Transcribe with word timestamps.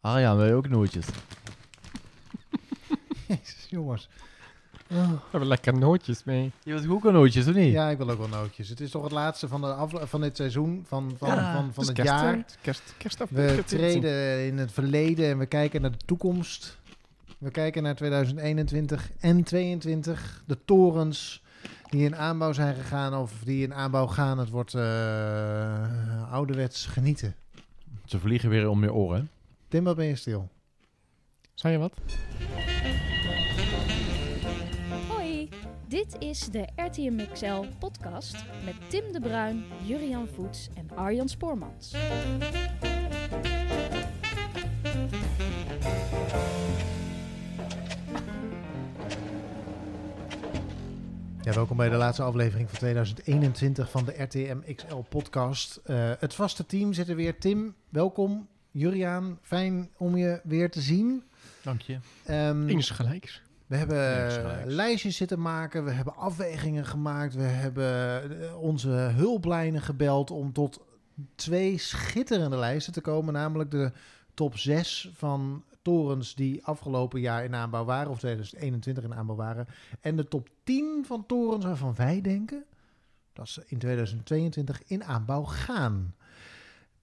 Arjan, 0.00 0.36
wil 0.36 0.46
je 0.46 0.54
ook 0.54 0.68
nootjes? 0.68 1.06
Jezus, 3.28 3.66
jongens. 3.68 4.08
We 4.86 4.96
hebben 5.30 5.48
lekker 5.48 5.78
nootjes 5.78 6.24
mee. 6.24 6.52
Je 6.62 6.72
wilt 6.72 6.88
ook 6.88 7.04
een 7.04 7.12
nootjes, 7.12 7.46
of 7.48 7.54
niet? 7.54 7.72
Ja, 7.72 7.88
ik 7.88 7.98
wil 7.98 8.10
ook 8.10 8.18
wel 8.18 8.28
nootjes. 8.28 8.68
Het 8.68 8.80
is 8.80 8.90
toch 8.90 9.02
het 9.02 9.12
laatste 9.12 9.48
van, 9.48 9.60
de 9.60 9.66
afle- 9.66 10.06
van 10.06 10.20
dit 10.20 10.36
seizoen, 10.36 10.84
van, 10.88 11.14
van, 11.18 11.28
Ja, 11.28 11.54
van, 11.54 11.72
van 11.74 11.84
het 11.84 11.92
kerst, 11.92 12.10
jaar. 12.10 12.44
Kerst, 12.60 12.94
kerstaf. 12.96 13.30
We 13.30 13.62
treden 13.66 14.46
in 14.46 14.58
het 14.58 14.72
verleden 14.72 15.28
en 15.30 15.38
we 15.38 15.46
kijken 15.46 15.80
naar 15.80 15.90
de 15.90 16.04
toekomst. 16.06 16.78
We 17.38 17.50
kijken 17.50 17.82
naar 17.82 17.94
2021 17.94 19.10
en 19.20 19.42
2022. 19.44 20.42
De 20.46 20.58
torens 20.64 21.42
die 21.90 22.04
in 22.04 22.16
aanbouw 22.16 22.52
zijn 22.52 22.74
gegaan 22.74 23.14
of 23.14 23.32
die 23.44 23.62
in 23.62 23.74
aanbouw 23.74 24.06
gaan. 24.06 24.38
Het 24.38 24.50
wordt 24.50 24.74
eh, 24.74 26.32
ouderwets 26.32 26.86
genieten. 26.86 27.34
Ze 28.04 28.18
vliegen 28.18 28.50
weer 28.50 28.68
om 28.68 28.82
je 28.82 28.92
oren. 28.92 29.28
Tim, 29.70 29.84
wat 29.84 29.96
ben 29.96 30.06
je 30.06 30.16
stil? 30.16 30.48
Zei 31.54 31.72
je 31.72 31.78
wat? 31.78 31.92
Hoi, 35.08 35.48
dit 35.88 36.16
is 36.18 36.48
de 36.48 36.68
RTM 36.76 37.32
XL 37.32 37.64
podcast 37.78 38.44
met 38.64 38.74
Tim 38.88 39.12
de 39.12 39.20
Bruin, 39.20 39.64
Jurian 39.84 40.26
Voets 40.28 40.68
en 40.74 40.96
Arjan 40.96 41.28
Spoormans. 41.28 41.90
Ja, 51.42 51.52
welkom 51.52 51.76
bij 51.76 51.88
de 51.88 51.96
laatste 51.96 52.22
aflevering 52.22 52.68
van 52.68 52.78
2021 52.78 53.90
van 53.90 54.04
de 54.04 54.22
RTM 54.22 54.74
XL 54.74 54.96
podcast. 55.08 55.76
Eh, 55.76 56.12
het 56.18 56.34
vaste 56.34 56.66
team 56.66 56.92
zit 56.92 57.08
er 57.08 57.16
weer. 57.16 57.38
Tim, 57.38 57.74
welkom. 57.88 58.48
Juriaan, 58.70 59.38
fijn 59.42 59.90
om 59.96 60.16
je 60.16 60.40
weer 60.44 60.70
te 60.70 60.80
zien. 60.80 61.22
Dank 61.62 61.80
je. 61.80 61.98
Ehm, 62.24 62.68
Eens 62.68 62.90
gelijks. 62.90 63.42
We 63.66 63.76
hebben 63.76 64.66
lijstjes 64.66 65.16
zitten 65.16 65.40
maken, 65.40 65.84
we 65.84 65.90
hebben 65.90 66.16
afwegingen 66.16 66.86
gemaakt, 66.86 67.34
we 67.34 67.42
hebben 67.42 68.40
eh, 68.42 68.60
onze 68.60 68.88
hulplijnen 68.88 69.82
gebeld 69.82 70.30
om 70.30 70.52
tot 70.52 70.80
twee 71.34 71.78
schitterende 71.78 72.56
lijsten 72.56 72.92
te 72.92 73.00
komen, 73.00 73.32
namelijk 73.32 73.70
de 73.70 73.92
top 74.34 74.56
6 74.58 75.10
van 75.14 75.64
torens 75.82 76.34
die 76.34 76.64
afgelopen 76.64 77.20
jaar 77.20 77.44
in 77.44 77.54
aanbouw 77.54 77.84
waren, 77.84 78.10
of 78.10 78.18
2021 78.18 79.04
in 79.04 79.14
aanbouw 79.14 79.36
waren, 79.36 79.66
en 80.00 80.16
de 80.16 80.28
top 80.28 80.48
10 80.64 81.04
van 81.06 81.26
torens 81.26 81.64
waarvan 81.64 81.94
wij 81.94 82.20
denken 82.20 82.64
dat 83.32 83.48
ze 83.48 83.62
in 83.66 83.78
2022 83.78 84.82
in 84.86 85.04
aanbouw 85.04 85.44
gaan. 85.44 86.14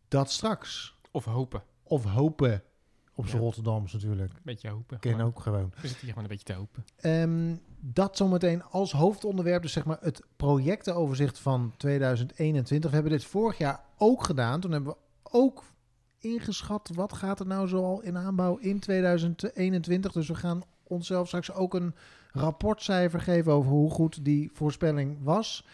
Dat 0.07 0.31
straks. 0.31 0.96
Of 1.11 1.25
hopen. 1.25 1.63
Of 1.83 2.03
hopen. 2.03 2.63
Op 3.15 3.27
z'n 3.27 3.35
Ja. 3.35 3.41
Rotterdams 3.41 3.93
natuurlijk. 3.93 4.31
Beetje 4.43 4.69
hopen. 4.69 4.99
Ken 4.99 5.21
ook 5.21 5.39
gewoon. 5.39 5.71
We 5.81 5.87
zitten 5.87 5.99
hier 5.99 6.09
gewoon 6.09 6.23
een 6.23 6.29
beetje 6.29 6.45
te 6.45 6.53
hopen. 6.53 6.85
Ehm, 6.95 7.55
dat 7.79 8.17
zometeen 8.17 8.63
als 8.63 8.91
hoofdonderwerp, 8.91 9.61
dus 9.61 9.71
zeg 9.71 9.85
maar 9.85 9.97
het 10.01 10.21
projectenoverzicht 10.35 11.39
van 11.39 11.73
2021. 11.77 12.89
We 12.89 12.95
hebben 12.95 13.13
dit 13.13 13.25
vorig 13.25 13.57
jaar 13.57 13.83
ook 13.97 14.23
gedaan. 14.23 14.59
Toen 14.59 14.71
hebben 14.71 14.91
we 14.91 14.97
ook 15.31 15.63
ingeschat 16.19 16.89
wat 16.93 17.13
gaat 17.13 17.39
er 17.39 17.47
nou 17.47 17.67
zoal 17.67 18.01
in 18.01 18.17
aanbouw 18.17 18.57
in 18.57 18.79
2021. 18.79 20.11
Dus 20.11 20.27
we 20.27 20.35
gaan 20.35 20.63
onszelf 20.83 21.27
straks 21.27 21.53
ook 21.53 21.73
een 21.73 21.95
rapportcijfer 22.31 23.21
geven 23.21 23.51
over 23.51 23.71
hoe 23.71 23.89
goed 23.89 24.25
die 24.25 24.49
voorspelling 24.53 25.17
was. 25.23 25.65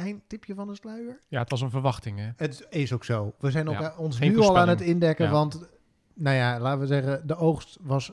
Klein 0.00 0.22
tipje 0.26 0.54
van 0.54 0.66
de 0.66 0.74
sluier. 0.74 1.20
Ja, 1.28 1.40
het 1.40 1.50
was 1.50 1.60
een 1.60 1.70
verwachting, 1.70 2.18
hè? 2.18 2.30
Het 2.36 2.66
is 2.70 2.92
ook 2.92 3.04
zo. 3.04 3.34
We 3.38 3.50
zijn 3.50 3.66
Ja, 3.68 3.72
elkaar, 3.72 3.98
ons 3.98 4.18
nu 4.18 4.38
al 4.38 4.58
aan 4.58 4.68
het 4.68 4.80
indekken, 4.80 5.24
Ja. 5.24 5.30
want 5.32 5.68
nou 6.14 6.36
ja, 6.36 6.60
laten 6.60 6.80
we 6.80 6.86
zeggen, 6.86 7.26
de 7.26 7.36
oogst 7.36 7.78
was 7.80 8.12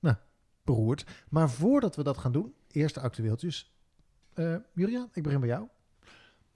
nou, 0.00 0.16
beroerd. 0.64 1.04
Maar 1.28 1.50
voordat 1.50 1.96
we 1.96 2.02
dat 2.02 2.18
gaan 2.18 2.32
doen, 2.32 2.54
eerste 2.70 3.00
actueeltjes. 3.00 3.74
Eh 4.34 4.54
Julian, 4.74 5.08
ik 5.12 5.22
begin 5.22 5.40
bij 5.40 5.48
jou. 5.48 5.68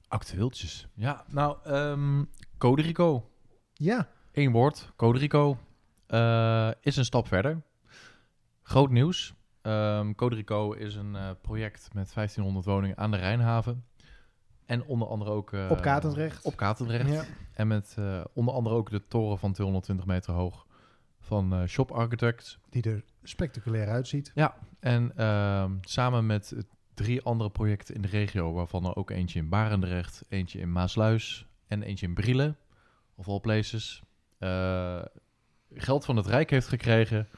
Actueeltjes. 0.08 0.88
Ja, 0.94 1.24
nou, 1.28 1.56
ehm 1.64 2.24
Code 2.58 2.82
Rico. 2.82 3.30
Ja, 3.74 4.08
Eén 4.32 4.52
woord, 4.52 4.92
Code 4.96 5.18
Rico. 5.18 5.58
eh, 6.06 6.70
is 6.80 6.96
een 6.96 7.04
stap 7.04 7.26
verder. 7.26 7.62
Groot 8.62 8.90
nieuws. 8.90 9.34
Ehm 9.62 10.12
Code 10.14 10.34
Rico 10.34 10.72
is 10.72 10.94
een 10.94 11.16
eh, 11.16 11.30
project 11.40 11.88
met 11.94 12.14
1500 12.14 12.66
woningen 12.66 12.96
aan 12.96 13.10
de 13.10 13.16
Rijnhaven. 13.16 13.84
En 14.66 14.84
onder 14.84 15.08
andere 15.08 15.30
ook... 15.30 15.52
eh, 15.52 15.66
Op 15.70 15.80
Katendrecht. 15.80 16.44
Op 16.44 16.56
Katendrecht. 16.56 17.08
ja. 17.12 17.24
En 17.52 17.66
met 17.68 17.94
eh, 17.98 18.24
onder 18.32 18.54
andere 18.54 18.74
ook 18.76 18.90
de 18.90 19.06
toren 19.08 19.38
van 19.38 19.52
220 19.52 20.06
meter 20.06 20.32
hoog 20.34 20.66
van 21.20 21.68
Shop 21.68 21.90
Architects. 21.90 22.58
die 22.70 22.82
er 22.82 23.04
spectaculair 23.22 23.88
uitziet. 23.88 24.32
Ja, 24.34 24.54
en 24.80 25.16
ehm, 25.16 25.72
samen 25.80 26.26
met 26.26 26.54
drie 26.94 27.22
andere 27.22 27.50
projecten 27.50 27.94
in 27.94 28.02
de 28.02 28.08
regio, 28.08 28.52
waarvan 28.52 28.84
er 28.84 28.96
ook 28.96 29.10
eentje 29.10 29.38
in 29.38 29.48
Barendrecht, 29.48 30.24
eentje 30.28 30.58
in 30.58 30.72
Maasluis 30.72 31.46
en 31.66 31.82
eentje 31.82 32.06
in 32.06 32.14
Brielen, 32.14 32.56
of 33.14 33.28
all 33.28 33.40
places, 33.40 34.02
geld 35.74 36.04
van 36.04 36.16
het 36.16 36.26
Rijk 36.26 36.50
heeft 36.50 36.68
gekregen 36.68 37.28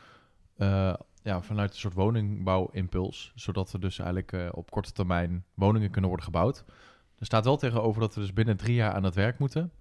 ja, 1.22 1.42
vanuit 1.42 1.70
een 1.72 1.78
soort 1.78 1.94
woningbouwimpuls, 1.94 3.32
zodat 3.34 3.72
er 3.72 3.80
dus 3.80 3.98
eigenlijk 3.98 4.32
eh, 4.32 4.48
op 4.50 4.70
korte 4.70 4.92
termijn 4.92 5.44
woningen 5.54 5.90
kunnen 5.90 6.08
worden 6.08 6.26
gebouwd. 6.26 6.64
Er 7.18 7.26
staat 7.26 7.44
wel 7.44 7.56
tegenover 7.56 8.00
dat 8.00 8.14
we 8.14 8.20
dus 8.20 8.32
binnen 8.32 8.56
drie 8.56 8.74
jaar 8.74 8.92
aan 8.92 9.04
het 9.04 9.14
werk 9.14 9.38
moeten. 9.38 9.72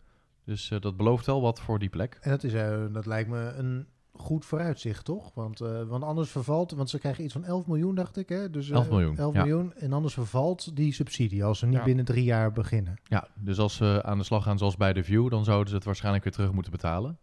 Dus 0.45 0.71
eh, 0.71 0.79
dat 0.79 0.97
belooft 0.97 1.25
wel 1.25 1.41
wat 1.41 1.59
voor 1.61 1.79
die 1.79 1.89
plek. 1.89 2.17
En 2.21 2.29
dat, 2.29 2.43
is, 2.43 2.53
eh, 2.53 2.83
dat 2.91 3.05
lijkt 3.05 3.29
me 3.29 3.53
een 3.57 3.87
goed 4.13 4.45
vooruitzicht, 4.45 5.05
toch? 5.05 5.33
Want, 5.33 5.59
want 5.87 6.03
anders 6.03 6.29
vervalt, 6.29 6.71
want 6.71 6.89
ze 6.89 6.99
krijgen 6.99 7.23
iets 7.23 7.33
van 7.33 7.43
11 7.43 7.67
miljoen, 7.67 7.95
dacht 7.95 8.17
ik. 8.17 8.29
Hè? 8.29 8.49
Dus, 8.49 8.69
eh, 8.69 8.75
11 8.75 8.89
miljoen, 8.89 9.17
11 9.17 9.33
ja. 9.33 9.43
miljoen. 9.43 9.73
En 9.73 9.93
anders 9.93 10.13
vervalt 10.13 10.75
die 10.75 10.93
subsidie 10.93 11.43
als 11.43 11.59
ze 11.59 11.65
niet 11.65 11.77
Ja. 11.77 11.83
binnen 11.83 12.05
drie 12.05 12.23
jaar 12.23 12.51
beginnen. 12.51 12.99
Ja, 13.03 13.27
dus 13.35 13.59
als 13.59 13.75
ze 13.75 14.01
aan 14.03 14.17
de 14.17 14.23
slag 14.23 14.43
gaan 14.43 14.57
zoals 14.57 14.77
bij 14.77 14.93
de 14.93 15.03
View, 15.03 15.29
dan 15.29 15.43
zouden 15.43 15.69
ze 15.69 15.75
het 15.75 15.85
waarschijnlijk 15.85 16.23
weer 16.23 16.33
terug 16.33 16.51
moeten 16.51 16.71
betalen. 16.71 17.19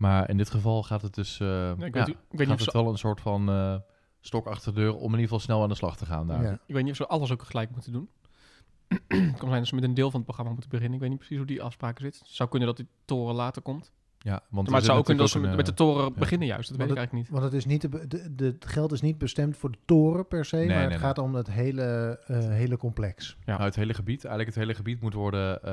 Maar 0.00 0.28
in 0.28 0.36
dit 0.36 0.50
geval 0.50 0.82
gaat 0.82 1.02
het 1.02 1.14
dus, 1.14 1.40
eh, 1.40 1.70
ik 1.70 1.78
ja, 1.78 1.90
weet, 1.90 2.08
ik, 2.08 2.16
weet 2.28 2.38
niet 2.38 2.48
gaat 2.48 2.58
of 2.58 2.64
het 2.64 2.72
wel 2.72 2.88
een 2.88 2.98
soort 2.98 3.20
van 3.20 3.48
eh, 3.48 3.76
stok 4.20 4.46
achter 4.46 4.74
de 4.74 4.80
deur 4.80 4.94
om 4.94 5.04
in 5.04 5.10
ieder 5.10 5.20
geval 5.20 5.38
snel 5.38 5.62
aan 5.62 5.68
de 5.68 5.74
slag 5.74 5.96
te 5.96 6.06
gaan 6.06 6.26
daar. 6.26 6.42
Ja. 6.42 6.58
ik 6.66 6.74
weet 6.74 6.82
niet 6.82 6.90
of 6.90 6.96
ze 6.96 7.06
alles 7.06 7.32
ook 7.32 7.42
gelijk 7.42 7.70
moeten 7.70 7.92
doen. 7.92 8.08
Het 8.88 8.98
kan 9.38 9.48
zijn 9.48 9.58
dat 9.58 9.66
ze 9.66 9.74
met 9.74 9.84
een 9.84 9.94
deel 9.94 10.10
van 10.10 10.14
het 10.14 10.24
programma 10.24 10.52
moeten 10.52 10.70
beginnen. 10.70 10.94
Ik 10.94 11.00
weet 11.00 11.10
niet 11.10 11.18
precies 11.18 11.36
hoe 11.36 11.46
die 11.46 11.62
afspraken 11.62 12.02
zitten. 12.02 12.22
Het 12.24 12.34
zou 12.34 12.48
kunnen 12.48 12.68
dat 12.68 12.76
die 12.76 12.86
toren 13.04 13.34
later 13.34 13.62
komt. 13.62 13.92
Ja, 14.18 14.42
want 14.50 14.50
maar 14.50 14.64
er 14.64 14.72
het 14.72 14.74
zit 14.74 14.84
zou 14.84 14.98
ook 14.98 15.04
kunnen 15.04 15.22
dat 15.22 15.32
ze 15.32 15.56
met, 15.56 15.66
de 15.66 15.74
toren 15.74 16.04
ja. 16.04 16.18
beginnen 16.18 16.48
juist. 16.48 16.68
Dat 16.68 16.78
weet 16.78 16.90
ik 16.90 16.96
eigenlijk 16.96 17.26
niet. 17.26 17.38
Want 17.38 17.52
het, 17.52 17.54
is 17.54 17.64
niet 17.64 17.80
de, 17.80 18.06
de, 18.06 18.34
de- 18.34 18.44
het 18.44 18.66
geld 18.66 18.92
is 18.92 19.00
niet 19.00 19.18
bestemd 19.18 19.56
voor 19.56 19.70
de 19.70 19.78
toren 19.84 20.26
per 20.26 20.44
se, 20.44 20.56
Nee, 20.56 20.66
maar 20.66 20.74
nee, 20.74 20.84
het 20.84 20.92
nee. 20.92 21.00
gaat 21.00 21.18
om 21.18 21.34
het 21.34 21.50
hele, 21.50 22.20
eh, 22.26 22.38
hele 22.38 22.76
complex. 22.76 23.36
Ja. 23.44 23.52
Nou, 23.52 23.64
het 23.64 23.74
hele 23.74 23.94
gebied, 23.94 24.24
eigenlijk 24.24 24.54
het 24.54 24.64
hele 24.64 24.74
gebied 24.76 25.00
moet 25.00 25.14
worden, 25.14 25.62
eh, 25.62 25.72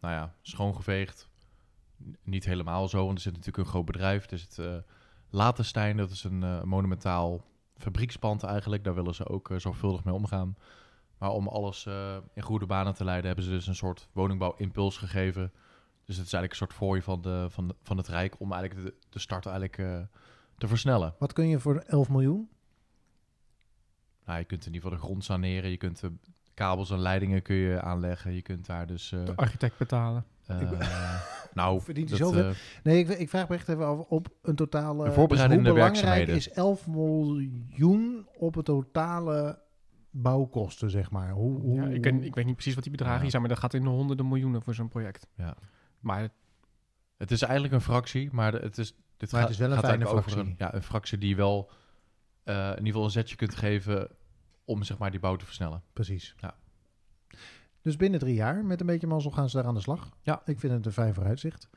nou 0.00 0.14
ja, 0.14 0.34
schoongeveegd. 0.42 1.28
Niet 2.22 2.44
helemaal 2.44 2.88
zo, 2.88 3.04
want 3.04 3.16
er 3.16 3.22
zit 3.22 3.32
natuurlijk 3.32 3.58
een 3.64 3.70
groot 3.72 3.84
bedrijf. 3.84 4.30
Er 4.30 4.38
zit 4.38 4.58
eh 4.58 4.74
Latenstein, 5.30 5.96
dat 5.96 6.10
is 6.10 6.24
een 6.24 6.42
eh, 6.42 6.62
monumentaal 6.62 7.44
fabriekspand 7.76 8.42
eigenlijk. 8.42 8.84
Daar 8.84 8.94
willen 8.94 9.14
ze 9.14 9.28
ook 9.28 9.50
eh, 9.50 9.58
zorgvuldig 9.58 10.04
mee 10.04 10.14
omgaan. 10.14 10.56
Maar 11.18 11.30
om 11.30 11.48
alles 11.48 11.86
eh, 11.86 12.16
in 12.34 12.42
goede 12.42 12.66
banen 12.66 12.94
te 12.94 13.04
leiden, 13.04 13.26
hebben 13.26 13.44
ze 13.44 13.50
dus 13.50 13.66
een 13.66 13.74
soort 13.74 14.08
woningbouwimpuls 14.12 14.96
gegeven. 14.96 15.52
Dus 16.04 16.16
het 16.16 16.26
is 16.26 16.32
eigenlijk 16.32 16.52
een 16.52 16.56
soort 16.58 16.72
fooi 16.72 17.02
van, 17.02 17.20
de, 17.20 17.46
van, 17.50 17.68
de, 17.68 17.74
van 17.82 17.96
het 17.96 18.08
Rijk 18.08 18.40
om 18.40 18.52
eigenlijk 18.52 18.86
de, 18.86 18.94
de 19.10 19.18
start 19.18 19.46
eigenlijk 19.46 19.78
eh, 19.78 20.00
te 20.58 20.68
versnellen. 20.68 21.14
Wat 21.18 21.32
kun 21.32 21.48
je 21.48 21.58
voor 21.58 21.76
11 21.76 22.08
miljoen? 22.08 22.48
Nou, 24.24 24.38
je 24.38 24.44
kunt 24.44 24.66
in 24.66 24.72
ieder 24.74 24.82
geval 24.82 24.98
de 24.98 25.04
grond 25.06 25.24
saneren, 25.24 25.70
je 25.70 25.76
kunt 25.76 26.00
de 26.00 26.12
kabels 26.54 26.90
en 26.90 26.98
leidingen 26.98 27.42
kun 27.42 27.56
je 27.56 27.80
aanleggen. 27.80 28.32
Je 28.32 28.42
kunt 28.42 28.66
daar 28.66 28.86
dus... 28.86 29.12
eh, 29.12 29.24
De 29.24 29.36
architect 29.36 29.78
betalen. 29.78 30.24
eh, 30.46 30.60
nou, 31.56 31.80
Verdient 31.80 32.08
hij 32.08 32.18
zoveel? 32.18 32.48
eh, 32.48 32.54
Nee, 32.82 32.98
ik, 32.98 33.08
ik 33.08 33.28
vraag 33.28 33.48
me 33.48 33.54
echt 33.54 33.68
even 33.68 33.86
af 33.86 33.98
op 33.98 34.28
een 34.42 34.54
totale... 34.54 35.04
De 35.04 35.12
voorbereidende 35.12 35.62
dus 35.62 35.72
hoe 35.72 35.80
belangrijk 35.90 36.28
is 36.28 36.50
11 36.50 36.86
miljoen 36.86 38.26
op 38.38 38.54
het 38.54 38.64
totale 38.64 39.58
bouwkosten, 40.10 40.90
zeg 40.90 41.10
maar? 41.10 41.30
Hoe, 41.30 41.60
hoe, 41.60 41.74
Ja, 41.74 41.86
ik, 41.86 42.00
ken- 42.00 42.22
ik 42.24 42.34
weet 42.34 42.44
niet 42.44 42.54
precies 42.54 42.74
wat 42.74 42.82
die 42.82 42.92
bedragen 42.92 43.24
Ja. 43.24 43.30
zijn, 43.30 43.42
maar 43.42 43.50
dat 43.50 43.60
gaat 43.60 43.74
in 43.74 43.82
de 43.82 43.88
honderden 43.88 44.28
miljoenen 44.28 44.62
voor 44.62 44.74
zo'n 44.74 44.88
project. 44.88 45.26
Ja. 45.36 45.56
Maar 46.00 46.28
het 47.16 47.30
is 47.30 47.42
eigenlijk 47.42 47.74
een 47.74 47.80
fractie, 47.80 48.28
maar 48.32 48.52
het 48.52 48.78
is, 48.78 48.94
dit 49.16 49.32
Maar 49.32 49.40
het 49.40 49.50
is 49.50 49.58
wel 49.58 49.68
een 49.68 49.74
gaat 49.74 49.84
fijne 49.84 49.96
eigenlijk 50.04 50.26
over 50.26 50.30
fractie. 50.30 50.50
Een, 50.66 50.66
ja, 50.72 50.74
een 50.74 50.82
fractie 50.82 51.18
die 51.18 51.36
wel 51.36 51.70
eh, 52.42 52.54
in 52.56 52.68
ieder 52.70 52.86
geval 52.86 53.04
een 53.04 53.10
zetje 53.10 53.36
kunt 53.36 53.54
geven 53.54 54.08
om 54.64 54.82
zeg 54.82 54.98
maar, 54.98 55.10
die 55.10 55.20
bouw 55.20 55.36
te 55.36 55.44
versnellen. 55.44 55.82
Precies. 55.92 56.34
Ja. 56.40 56.54
Dus 57.86 57.96
binnen 57.96 58.20
drie 58.20 58.34
jaar, 58.34 58.64
met 58.64 58.80
een 58.80 58.86
beetje 58.86 59.06
mazzel, 59.06 59.30
gaan 59.30 59.48
ze 59.48 59.56
daar 59.56 59.66
aan 59.66 59.74
de 59.74 59.80
slag. 59.80 60.08
Ja. 60.22 60.42
Ik 60.44 60.58
vind 60.58 60.72
het 60.72 60.86
een 60.86 60.92
fijn 60.92 61.14
vooruitzicht. 61.14 61.68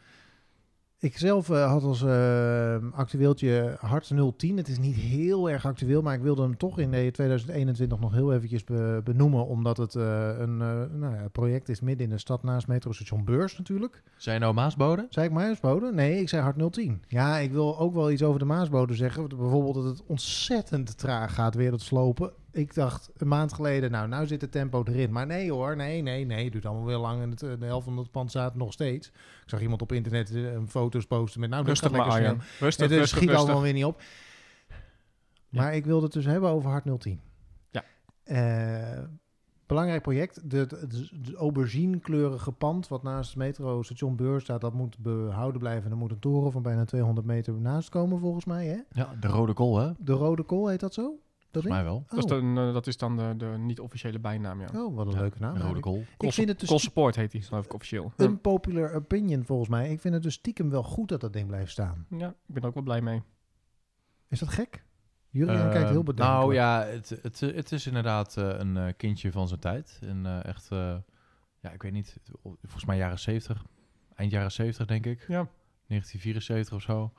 Ik 0.99 1.17
zelf 1.17 1.49
eh, 1.49 1.71
had 1.71 1.83
als 1.83 2.03
eh, 2.03 2.75
actueeltje 2.91 3.75
Hart 3.79 4.11
010. 4.37 4.57
Het 4.57 4.67
is 4.67 4.79
niet 4.79 4.95
heel 4.95 5.49
erg 5.49 5.65
actueel, 5.65 6.01
maar 6.01 6.13
ik 6.13 6.21
wilde 6.21 6.41
hem 6.41 6.57
toch 6.57 6.79
in 6.79 6.91
de 6.91 7.11
2021 7.11 7.99
nog 7.99 8.13
heel 8.13 8.33
eventjes 8.33 8.63
be- 8.63 9.01
benoemen. 9.03 9.47
Omdat 9.47 9.77
het 9.77 9.95
eh, 9.95 10.27
een 10.37 10.61
eh, 10.61 10.97
nou 10.99 11.15
ja, 11.15 11.27
project 11.31 11.69
is 11.69 11.81
midden 11.81 12.03
in 12.05 12.11
de 12.13 12.17
stad 12.19 12.43
naast 12.43 12.67
metrostation 12.67 13.25
Beurs 13.25 13.57
natuurlijk. 13.57 14.03
Zijn 14.17 14.35
je 14.35 14.41
nou 14.41 14.53
Maasbode? 14.53 15.07
Zei 15.09 15.25
ik 15.25 15.31
Maasbode? 15.31 15.91
Nee, 15.93 16.19
ik 16.19 16.29
zei 16.29 16.41
Hart 16.41 16.73
010. 16.73 17.03
Ja, 17.07 17.37
ik 17.37 17.51
wil 17.51 17.79
ook 17.79 17.93
wel 17.93 18.11
iets 18.11 18.23
over 18.23 18.39
de 18.39 18.45
Maasbode 18.45 18.93
zeggen. 18.93 19.27
Bijvoorbeeld 19.27 19.75
dat 19.75 19.83
het 19.85 20.03
ontzettend 20.05 20.97
traag 20.97 21.33
gaat 21.33 21.55
weer 21.55 21.71
het 21.71 21.81
slopen. 21.81 22.31
Ik 22.51 22.73
dacht 22.73 23.09
een 23.17 23.27
maand 23.27 23.53
geleden, 23.53 23.91
nou, 23.91 24.07
nou 24.07 24.27
zit 24.27 24.41
het 24.41 24.51
tempo 24.51 24.83
erin. 24.87 25.11
Maar 25.11 25.25
nee 25.25 25.51
hoor, 25.51 25.75
nee, 25.75 26.01
nee, 26.01 26.25
nee. 26.25 26.43
Het 26.43 26.51
duurt 26.51 26.65
allemaal 26.65 26.85
weer 26.85 26.97
lang. 26.97 27.21
En 27.21 27.29
het, 27.29 27.43
eh, 27.43 27.49
de 27.59 27.65
helft 27.65 27.85
van 27.85 27.97
het 27.97 28.11
pand 28.11 28.29
staat 28.29 28.55
nog 28.55 28.73
steeds. 28.73 29.07
Ik 29.07 29.43
zag 29.45 29.61
iemand 29.61 29.81
op 29.81 29.91
internet 29.91 30.35
eh, 30.35 30.57
foto's 30.67 31.05
posten 31.05 31.39
met, 31.39 31.49
nou, 31.49 31.61
dat 31.61 31.69
rustig 31.71 31.91
maar, 31.91 31.99
lekker 31.99 32.17
Arjan. 32.17 32.35
snel. 32.35 32.47
Rustig, 32.59 32.87
Het 32.89 32.97
rustig, 32.97 33.17
schiet 33.17 33.29
rustig. 33.29 33.45
allemaal 33.45 33.63
weer 33.63 33.73
niet 33.73 33.85
op. 33.85 34.01
Maar 35.49 35.75
ik 35.75 35.85
wilde 35.85 36.03
het 36.03 36.13
dus 36.13 36.25
hebben 36.25 36.49
over 36.49 36.69
Hart 36.69 36.85
010. 36.99 37.19
Ja. 37.71 37.83
Eh, 38.23 39.03
belangrijk 39.65 40.01
project. 40.01 40.49
De, 40.49 40.57
het 40.57 41.09
de 41.25 41.35
aubergine-kleurige 41.35 42.51
pand 42.51 42.87
wat 42.87 43.03
naast 43.03 43.29
het 43.29 43.37
metrostation 43.37 44.15
Beurs 44.15 44.43
staat, 44.43 44.61
dat 44.61 44.73
moet 44.73 44.97
behouden 44.97 45.59
blijven. 45.59 45.85
En 45.85 45.91
er 45.91 45.97
moet 45.97 46.11
een 46.11 46.19
toren 46.19 46.51
van 46.51 46.61
bijna 46.61 46.85
200 46.85 47.27
meter 47.27 47.53
naast 47.53 47.89
komen, 47.89 48.19
volgens 48.19 48.45
mij. 48.45 48.65
Hè? 48.65 48.77
Ja, 48.91 49.15
de 49.19 49.27
Rode 49.27 49.53
Kool, 49.53 49.77
hè? 49.77 49.91
De 49.97 50.13
Rode 50.13 50.43
Kool, 50.43 50.67
heet 50.67 50.79
dat 50.79 50.93
zo? 50.93 51.19
Volgens 51.51 51.73
mij 51.73 51.83
wel. 51.83 52.03
Dat, 52.07 52.17
is 52.17 52.23
Oh. 52.23 52.29
dan, 52.29 52.57
eh, 52.57 52.73
dat 52.73 52.87
is 52.87 52.97
dan 52.97 53.17
de, 53.17 53.33
de 53.37 53.45
niet-officiële 53.45 54.19
bijnaam, 54.19 54.61
ja. 54.61 54.67
Oh, 54.75 54.95
wat 54.95 55.05
een 55.07 55.13
Ja, 55.13 55.19
leuke 55.19 55.39
naam. 55.39 55.53
de 55.53 55.79
Rode. 55.81 56.05
Ik 56.17 56.33
vind 56.33 56.49
het 56.49 56.59
dus 56.59 56.81
Support 56.81 57.15
heet 57.15 57.31
die, 57.31 57.41
geloof 57.41 57.65
ik, 57.65 57.73
officieel. 57.73 58.13
Een 58.17 58.41
popular 58.41 58.93
opinion, 58.93 59.43
volgens 59.45 59.69
mij. 59.69 59.91
Ik 59.91 59.99
vind 59.99 60.13
het 60.13 60.23
dus 60.23 60.33
stiekem 60.33 60.69
wel 60.69 60.83
goed 60.83 61.09
dat 61.09 61.21
dat 61.21 61.33
ding 61.33 61.47
blijft 61.47 61.71
staan. 61.71 62.05
ja, 62.09 62.27
ik 62.47 62.53
ben 62.53 62.63
ook 62.63 62.73
wel 62.73 62.83
blij 62.83 63.01
mee. 63.01 63.21
Is 64.27 64.39
dat 64.39 64.49
gek? 64.49 64.83
Julian 65.29 65.55
Eh, 65.65 65.71
kijkt 65.71 65.89
heel 65.89 66.03
bedenkelijk. 66.03 66.39
Nou 66.41 66.53
ja, 66.53 66.85
het, 66.85 67.09
het, 67.21 67.39
het 67.39 67.71
is 67.71 67.87
inderdaad 67.87 68.37
eh, 68.37 68.47
een 68.57 68.77
eh, 68.77 68.93
kindje 68.97 69.31
van 69.31 69.47
zijn 69.47 69.59
tijd. 69.59 69.99
En 70.01 70.43
echt, 70.43 70.67
ja, 71.59 71.71
ik 71.73 71.81
weet 71.81 71.91
niet, 71.91 72.17
volgens 72.61 72.85
mij 72.85 72.97
jaren 72.97 73.19
70. 73.19 73.65
Eind 74.15 74.31
jaren 74.31 74.51
70, 74.51 74.85
denk 74.85 75.05
ik. 75.05 75.19
Ja. 75.27 75.47
1974 75.87 76.73
of 76.75 76.81
zo. 76.81 77.13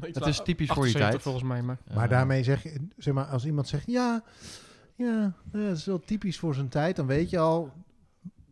Het 0.00 0.26
is 0.26 0.42
typisch 0.42 0.68
voor 0.70 0.84
die 0.84 0.94
tijd. 0.94 1.22
volgens 1.22 1.44
mij, 1.44 1.62
maar... 1.62 1.78
Maar 1.94 2.08
daarmee 2.08 2.42
zeg 2.42 2.62
je, 2.62 2.86
zeg 2.96 3.14
maar, 3.14 3.24
als 3.24 3.46
iemand 3.46 3.68
zegt, 3.68 3.86
ja, 3.86 4.22
ja, 4.94 5.32
dat 5.44 5.76
is 5.76 5.84
wel 5.84 6.00
typisch 6.00 6.38
voor 6.38 6.54
zijn 6.54 6.68
tijd, 6.68 6.96
dan 6.96 7.06
weet 7.06 7.30
je 7.30 7.38
al, 7.38 7.72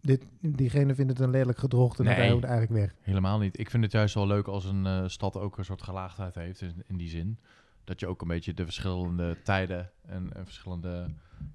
dit, 0.00 0.22
diegene 0.40 0.94
vindt 0.94 1.10
het 1.12 1.20
een 1.20 1.30
lelijk 1.30 1.58
gedrocht 1.58 1.98
en 1.98 2.04
Nee. 2.04 2.14
dan 2.14 2.24
hij 2.24 2.34
moet 2.34 2.44
eigenlijk 2.44 2.80
weg. 2.80 2.94
Helemaal 3.00 3.38
niet. 3.38 3.58
Ik 3.58 3.70
vind 3.70 3.82
het 3.82 3.92
juist 3.92 4.14
wel 4.14 4.26
leuk 4.26 4.46
als 4.46 4.64
een 4.64 4.86
eh, 4.86 5.02
stad 5.06 5.36
ook 5.36 5.58
een 5.58 5.64
soort 5.64 5.82
gelaagdheid 5.82 6.34
heeft 6.34 6.60
in, 6.60 6.82
in 6.86 6.96
die 6.96 7.08
zin. 7.08 7.38
Dat 7.84 8.00
je 8.00 8.06
ook 8.06 8.22
een 8.22 8.28
beetje 8.28 8.54
de 8.54 8.64
verschillende 8.64 9.36
tijden 9.42 9.90
en, 10.06 10.32
en 10.34 10.44
verschillende 10.44 11.06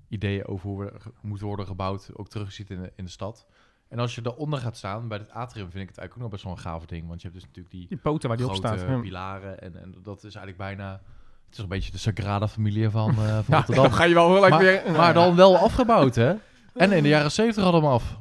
ideeën 0.07 0.45
over 0.45 0.67
hoe 0.69 0.85
er 0.85 1.01
moet 1.21 1.39
worden 1.39 1.65
gebouwd 1.65 2.09
ook 2.13 2.29
terugziet 2.29 2.69
in 2.69 2.81
de, 2.81 2.91
in 2.95 3.05
de 3.05 3.11
stad. 3.11 3.45
En 3.89 3.99
als 3.99 4.15
je 4.15 4.21
daaronder 4.21 4.59
gaat 4.59 4.77
staan, 4.77 5.07
bij 5.07 5.17
het 5.17 5.29
atrium, 5.31 5.69
vind 5.71 5.83
ik 5.83 5.89
het 5.89 5.97
eigenlijk 5.97 6.13
ook 6.15 6.21
nog 6.21 6.29
best 6.31 6.43
wel 6.43 6.51
een 6.51 6.59
gaaf 6.59 6.85
ding. 6.85 7.07
Want 7.07 7.21
je 7.21 7.27
hebt 7.27 7.39
dus 7.39 7.47
natuurlijk 7.47 7.75
die 7.75 7.87
Die 7.87 7.97
poten 7.97 8.27
waar 8.27 8.37
die 8.37 8.45
op 8.47 8.51
grote 8.53 8.77
staat. 8.77 8.89
Ja. 8.89 8.99
pilaren 8.99 9.61
en, 9.61 9.81
en 9.81 9.95
dat 10.03 10.17
is 10.17 10.35
eigenlijk 10.35 10.57
bijna... 10.57 10.91
Het 11.45 11.57
is 11.57 11.63
een 11.63 11.69
beetje 11.69 11.91
de 11.91 11.97
Sagrada 11.97 12.47
Familia 12.47 12.89
van, 12.89 13.09
eh, 13.09 13.15
van 13.17 13.25
Ja, 13.47 13.55
Rotterdam. 13.57 13.83
dan 13.83 13.93
ga 13.93 14.03
je 14.03 14.13
wel 14.13 14.33
gelijk 14.33 14.49
Maar- 14.53 14.61
weer... 14.61 14.81
Maar 14.91 15.13
dan 15.13 15.35
wel 15.35 15.57
afgebouwd, 15.57 16.15
hè? 16.15 16.33
En 16.73 16.91
in 16.91 17.03
de 17.03 17.09
jaren 17.09 17.31
70 17.31 17.63
hadden 17.63 17.81
we 17.81 17.87
hem 17.87 17.95
af. 17.95 18.17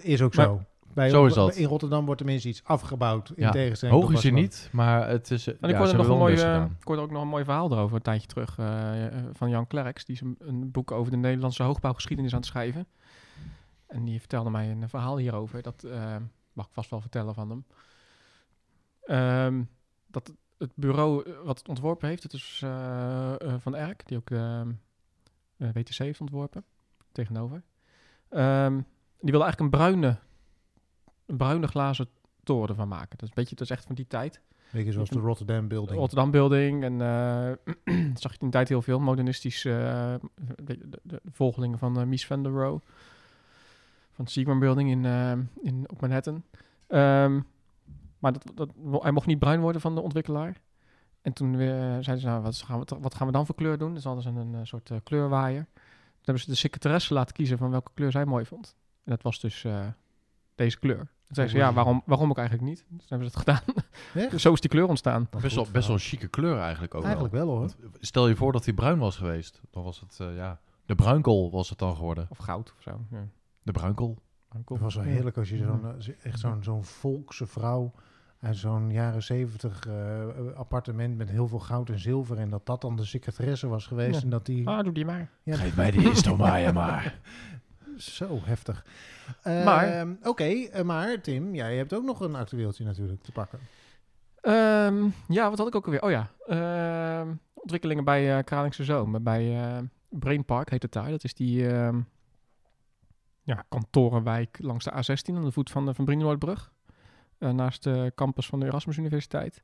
Is 0.00 0.22
ook 0.22 0.34
Maar- 0.34 0.44
zo. 0.46 0.62
Bij, 0.94 1.08
Zo 1.10 1.26
is 1.26 1.34
dat. 1.34 1.56
In 1.56 1.66
Rotterdam 1.66 2.04
wordt 2.04 2.20
tenminste 2.20 2.48
iets 2.48 2.64
afgebouwd, 2.64 3.28
in 3.28 3.34
Ja, 3.44 3.50
tegenstelling 3.50 4.00
Hoog 4.00 4.12
is 4.12 4.22
hij 4.22 4.32
Barcelona. 4.32 4.40
niet, 4.62 4.68
maar 4.72 5.08
het 5.08 5.30
is... 5.30 5.46
En 5.46 5.56
ja, 5.60 5.68
ik, 5.68 5.74
hoorde 5.76 5.92
nog 5.96 6.08
een 6.28 6.36
eh, 6.38 6.64
ik 6.80 6.86
hoorde 6.86 7.02
ook 7.02 7.10
nog 7.10 7.22
een 7.22 7.28
mooi 7.28 7.44
verhaal 7.44 7.72
erover 7.72 7.96
een 7.96 8.02
tijdje 8.02 8.26
terug 8.28 8.58
eh, 8.58 9.06
eh, 9.06 9.12
van 9.32 9.50
Jan 9.50 9.66
Klerks. 9.66 10.04
Die 10.04 10.14
is 10.14 10.20
een, 10.20 10.36
een 10.38 10.70
boek 10.70 10.90
over 10.90 11.10
de 11.10 11.16
Nederlandse 11.16 11.62
hoogbouwgeschiedenis 11.62 12.32
aan 12.32 12.38
het 12.38 12.46
schrijven. 12.48 12.86
En 13.88 14.04
die 14.04 14.18
vertelde 14.18 14.50
mij 14.50 14.70
een 14.70 14.88
verhaal 14.88 15.16
hierover. 15.16 15.62
Dat 15.62 15.84
eh, 15.84 16.16
mag 16.52 16.66
ik 16.66 16.72
vast 16.72 16.90
wel 16.90 17.00
vertellen 17.00 17.34
van 17.34 17.50
hem. 17.50 17.64
Ehm, 19.04 19.62
dat 20.06 20.32
het 20.58 20.72
bureau 20.74 21.22
eh, 21.24 21.32
wat 21.44 21.58
het 21.58 21.68
ontworpen 21.68 22.08
heeft, 22.08 22.22
het 22.22 22.32
is 22.32 22.60
eh, 22.64 23.34
van 23.58 23.76
Erk, 23.76 24.06
die 24.06 24.16
ook 24.16 24.28
de 24.28 24.64
eh, 25.56 25.68
WTC 25.72 25.94
heeft 25.94 26.20
ontworpen, 26.20 26.64
tegenover. 27.12 27.62
Ehm, 28.28 28.74
die 29.20 29.30
wilde 29.30 29.44
eigenlijk 29.44 29.60
een 29.60 29.78
bruine, 29.78 30.18
een 31.26 31.36
bruine 31.36 31.66
glazen 31.66 32.08
toren 32.42 32.68
ervan 32.68 32.88
maken. 32.88 33.10
Dat 33.10 33.22
is, 33.22 33.28
een 33.28 33.34
beetje, 33.34 33.54
dat 33.56 33.64
is 33.70 33.76
echt 33.76 33.86
van 33.86 33.94
die 33.94 34.06
tijd. 34.06 34.40
Beetje 34.72 34.92
zoals 34.92 35.08
de 35.10 35.18
Rotterdam 35.18 35.68
Building. 35.68 35.98
Rotterdam 35.98 36.30
Building. 36.30 36.84
En 36.84 37.00
eh 37.00 37.52
zag 38.22 38.32
je 38.32 38.38
in 38.38 38.46
die 38.46 38.50
tijd 38.50 38.68
heel 38.68 38.82
veel 38.82 39.00
modernistisch. 39.00 39.64
eh, 39.64 40.14
de, 40.56 40.88
de, 40.88 41.00
de 41.02 41.20
volgelingen 41.32 41.78
van 41.78 42.08
Mies 42.08 42.26
van 42.26 42.42
der 42.42 42.52
Rohe. 42.52 42.80
Van 44.18 44.26
Seagram 44.26 44.58
Building 44.58 44.90
in, 44.90 45.04
eh, 45.04 45.32
in, 45.62 45.84
op 45.86 46.00
Manhattan. 46.00 46.42
Ehm, 46.86 47.40
maar 48.18 48.32
dat, 48.32 48.52
dat, 48.54 48.70
hij 49.02 49.10
mocht 49.10 49.26
niet 49.26 49.38
bruin 49.38 49.60
worden 49.60 49.80
van 49.80 49.94
de 49.94 50.00
ontwikkelaar. 50.00 50.60
En 51.22 51.32
toen 51.32 51.56
weer, 51.56 51.74
zeiden 51.80 52.20
ze, 52.20 52.26
nou, 52.26 52.42
wat 52.42 52.56
gaan, 52.56 52.80
we, 52.80 52.96
wat 53.00 53.14
gaan 53.14 53.26
we 53.26 53.32
dan 53.32 53.46
voor 53.46 53.54
kleur 53.54 53.78
doen? 53.78 53.94
Dus 53.94 54.04
hadden 54.04 54.22
ze 54.22 54.28
een, 54.28 54.54
eh, 54.54 54.60
soort 54.62 54.90
eh, 54.90 54.96
kleurwaaier. 55.04 55.64
Toen 55.64 56.22
hebben 56.22 56.42
ze 56.42 56.50
de 56.50 56.56
secretaresse 56.56 57.14
laten 57.14 57.34
kiezen 57.34 57.58
van 57.58 57.70
welke 57.70 57.90
kleur 57.94 58.10
zij 58.10 58.24
mooi 58.24 58.44
vond. 58.44 58.76
En 59.04 59.10
dat 59.14 59.22
was 59.22 59.40
dus 59.40 59.64
eh, 59.64 59.86
deze 60.54 60.78
kleur. 60.78 60.96
Toen 60.96 61.36
zei 61.36 61.48
ze, 61.48 61.56
ja, 61.56 61.72
waarom, 61.72 62.02
waarom 62.04 62.30
ook 62.30 62.38
eigenlijk 62.38 62.68
niet? 62.68 62.84
Dus 62.88 63.06
toen 63.06 63.18
hebben 63.18 63.30
ze 63.30 63.38
het 63.38 63.48
gedaan. 63.48 63.74
Dus 64.30 64.42
zo 64.42 64.52
is 64.52 64.60
die 64.60 64.70
kleur 64.70 64.88
ontstaan. 64.88 65.26
Wat 65.30 65.42
Best 65.42 65.56
goed 65.56 65.64
wel, 65.64 65.72
best 65.72 65.86
wel 65.86 65.96
een 65.96 66.02
chique 66.02 66.28
kleur 66.28 66.58
eigenlijk 66.58 66.94
ook 66.94 67.02
Eigenlijk 67.02 67.34
wel 67.34 67.46
hoor. 67.46 67.58
Want 67.58 67.76
Stel 68.00 68.28
je 68.28 68.36
voor 68.36 68.52
dat 68.52 68.64
hij 68.64 68.74
bruin 68.74 68.98
was 68.98 69.16
geweest. 69.16 69.60
Dan 69.70 69.82
was 69.82 70.00
het, 70.00 70.20
eh, 70.20 70.36
ja... 70.36 70.60
De 70.86 70.94
bruinkool 70.94 71.50
was 71.50 71.68
het 71.68 71.78
dan 71.78 71.96
geworden. 71.96 72.26
Of 72.30 72.38
goud 72.38 72.74
of 72.76 72.82
zo. 72.82 73.00
Ja. 73.10 73.28
De 73.72 73.74
bruinkool. 73.74 74.18
Het 74.48 74.80
was 74.80 74.94
wel 74.94 75.04
heerlijk 75.04 75.36
als 75.36 75.48
je 75.48 75.56
zo'n, 75.56 75.84
eh, 75.98 76.08
echt 76.22 76.38
zo'n, 76.38 76.62
zo'n 76.62 76.84
volkse 76.84 77.46
vrouw 77.46 77.92
uit 78.40 78.56
zo'n 78.56 78.90
jaren 78.90 79.22
zeventig 79.22 79.86
eh, 79.86 80.26
appartement 80.54 81.16
met 81.16 81.30
heel 81.30 81.48
veel 81.48 81.58
goud 81.58 81.88
en 81.88 81.98
zilver 81.98 82.38
en 82.38 82.50
dat 82.50 82.66
dat 82.66 82.80
dan 82.80 82.96
de 82.96 83.04
secretaresse 83.04 83.66
was 83.68 83.86
geweest 83.86 84.14
Ja. 84.16 84.22
en 84.22 84.30
dat 84.30 84.46
die... 84.46 84.68
Ah, 84.68 84.84
doe 84.84 84.92
die 84.92 85.04
maar. 85.04 85.28
Ja, 85.42 85.56
Geef 85.56 85.76
mij 85.76 85.90
die 85.90 86.10
Istomaya 86.10 86.72
maar. 86.82 87.18
Zo 87.96 88.38
heftig. 88.42 88.86
Maar- 89.44 90.06
Oké, 90.22 90.44
eh, 90.44 90.82
maar 90.84 91.20
Tim, 91.20 91.54
jij 91.54 91.76
hebt 91.76 91.92
ook 91.94 92.04
nog 92.04 92.20
een 92.20 92.34
actueeltje 92.34 92.84
natuurlijk 92.84 93.22
te 93.22 93.32
pakken. 93.32 93.58
Ehm, 94.40 95.08
ja, 95.28 95.48
wat 95.48 95.58
had 95.58 95.66
ik 95.66 95.74
ook 95.74 95.84
alweer? 95.84 96.02
Oh 96.02 96.10
ja, 96.10 96.30
ehm, 96.46 97.28
ontwikkelingen 97.54 98.04
bij 98.04 98.36
eh 98.38 98.44
Kralingse 98.44 98.84
Zoom. 98.84 99.22
Bij 99.22 99.56
eh 99.60 99.78
Brain 100.08 100.44
Park 100.44 100.70
heet 100.70 100.82
het 100.82 100.92
daar. 100.92 101.10
Dat 101.10 101.24
is 101.24 101.34
die 101.34 101.68
ehm, 101.68 102.00
ja, 103.48 103.64
kantorenwijk 103.68 104.58
langs 104.60 104.84
de 104.84 104.90
A16 104.92 105.34
aan 105.34 105.44
de 105.44 105.52
voet 105.52 105.70
van 105.70 105.86
de 105.86 105.94
Van 105.94 106.04
Brienenoordbrug. 106.04 106.72
Eh, 107.38 107.50
naast 107.50 107.82
de 107.82 108.12
campus 108.14 108.46
van 108.46 108.60
de 108.60 108.66
Erasmus 108.66 108.96
Universiteit. 108.96 109.62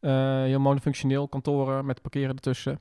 Eh, 0.00 0.42
heel 0.42 0.60
monofunctioneel, 0.60 1.28
kantoren 1.28 1.86
met 1.86 2.02
parkeren 2.02 2.34
ertussen. 2.34 2.80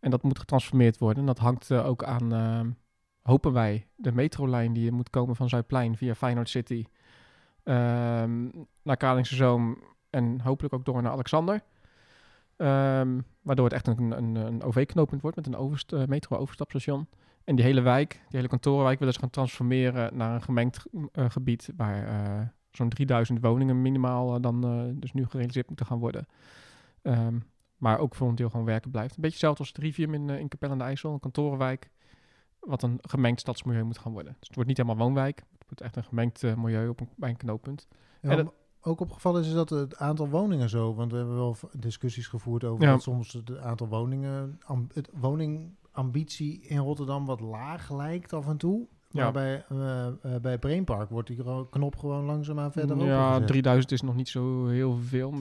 En 0.00 0.10
dat 0.10 0.22
moet 0.22 0.38
getransformeerd 0.38 0.98
worden. 0.98 1.18
En 1.18 1.26
dat 1.26 1.38
hangt 1.38 1.70
eh, 1.70 1.86
ook 1.86 2.04
aan, 2.04 2.76
hopen 3.22 3.52
wij, 3.52 3.86
de 3.94 4.12
metrolijn 4.12 4.72
die 4.72 4.92
moet 4.92 5.10
komen 5.10 5.36
van 5.36 5.48
Zuidplein 5.48 5.96
via 5.96 6.14
Feyenoord 6.14 6.48
City. 6.48 6.84
ehm, 7.62 8.48
naar 8.82 8.96
Kralingse 8.96 9.34
Zoom 9.34 9.82
en 10.10 10.40
hopelijk 10.40 10.74
ook 10.74 10.84
door 10.84 11.02
naar 11.02 11.12
Alexander. 11.12 11.62
Ehm, 12.56 13.20
waardoor 13.42 13.64
het 13.64 13.74
echt 13.74 13.86
een, 13.86 14.10
een, 14.10 14.34
een 14.34 14.62
OV-knooppunt 14.62 15.22
wordt 15.22 15.36
met 15.36 15.46
een 15.46 15.56
overst, 15.56 15.92
eh, 15.92 16.04
metro-overstapstation. 16.04 17.08
En 17.44 17.56
die 17.56 17.64
hele 17.64 17.80
wijk, 17.80 18.10
die 18.12 18.36
hele 18.36 18.48
kantorenwijk, 18.48 18.98
willen 18.98 19.14
ze 19.14 19.20
gaan 19.20 19.30
transformeren 19.30 20.16
naar 20.16 20.34
een 20.34 20.42
gemengd 20.42 20.84
eh, 21.12 21.30
gebied 21.30 21.70
waar 21.76 22.06
eh, 22.06 22.46
zo'n 22.70 22.88
3000 22.88 23.40
woningen 23.40 23.82
minimaal 23.82 24.34
eh, 24.34 24.40
dan 24.40 24.60
dus 25.00 25.12
nu 25.12 25.26
gerealiseerd 25.26 25.68
moeten 25.68 25.86
gaan 25.86 25.98
worden. 25.98 26.26
Ehm, 27.02 27.38
maar 27.76 27.98
ook 27.98 28.14
voor 28.14 28.28
een 28.28 28.34
deel 28.34 28.50
gewoon 28.50 28.66
werken 28.66 28.90
blijft. 28.90 29.10
Een 29.16 29.22
beetje 29.22 29.36
hetzelfde 29.36 29.58
als 29.58 29.68
het 29.68 29.78
Rivium 29.78 30.14
in, 30.14 30.30
in 30.30 30.48
Capelle 30.48 30.72
aan 30.72 30.78
de 30.78 30.84
IJssel, 30.84 31.12
een 31.12 31.20
kantorenwijk, 31.20 31.90
wat 32.60 32.82
een 32.82 32.98
gemengd 33.00 33.40
stadsmilieu 33.40 33.84
moet 33.84 33.98
gaan 33.98 34.12
worden. 34.12 34.32
Dus 34.38 34.46
het 34.46 34.54
wordt 34.54 34.68
niet 34.68 34.78
helemaal 34.78 35.04
woonwijk, 35.06 35.38
het 35.38 35.64
wordt 35.66 35.80
echt 35.80 35.96
een 35.96 36.04
gemengd 36.04 36.42
milieu 36.56 36.88
op 36.88 37.00
een, 37.00 37.08
bij 37.16 37.30
een 37.30 37.36
knooppunt. 37.36 37.88
Ja, 38.20 38.30
En 38.30 38.52
ook 38.80 39.00
opgevallen 39.00 39.40
is, 39.40 39.46
is 39.46 39.52
dat 39.54 39.70
het 39.70 39.96
aantal 39.96 40.28
woningen 40.28 40.68
zo, 40.68 40.94
want 40.94 41.10
we 41.10 41.16
hebben 41.16 41.36
wel 41.36 41.56
discussies 41.72 42.26
gevoerd 42.26 42.64
over 42.64 42.84
Ja. 42.84 42.90
dat 42.90 43.02
soms 43.02 43.32
het 43.32 43.58
aantal 43.58 43.88
woningen, 43.88 44.60
het 44.92 45.10
woningambitie 45.92 46.60
in 46.60 46.78
Rotterdam 46.78 47.26
wat 47.26 47.40
laag 47.40 47.90
lijkt 47.90 48.32
af 48.32 48.46
en 48.46 48.56
toe. 48.56 48.86
Ja. 49.10 49.22
Maar 49.22 49.32
bij, 49.32 49.64
eh, 49.68 50.06
eh, 50.06 50.40
bij 50.40 50.58
Brainpark 50.58 51.10
wordt 51.10 51.28
die 51.28 51.38
knop 51.70 51.96
gewoon 51.96 52.24
langzaamaan 52.24 52.72
verder 52.72 52.96
Ja, 52.96 53.26
opengezet. 53.26 53.46
3000 53.46 53.92
is 53.92 54.02
nog 54.02 54.14
niet 54.14 54.28
zo 54.28 54.66
heel 54.66 54.96
veel. 54.96 55.34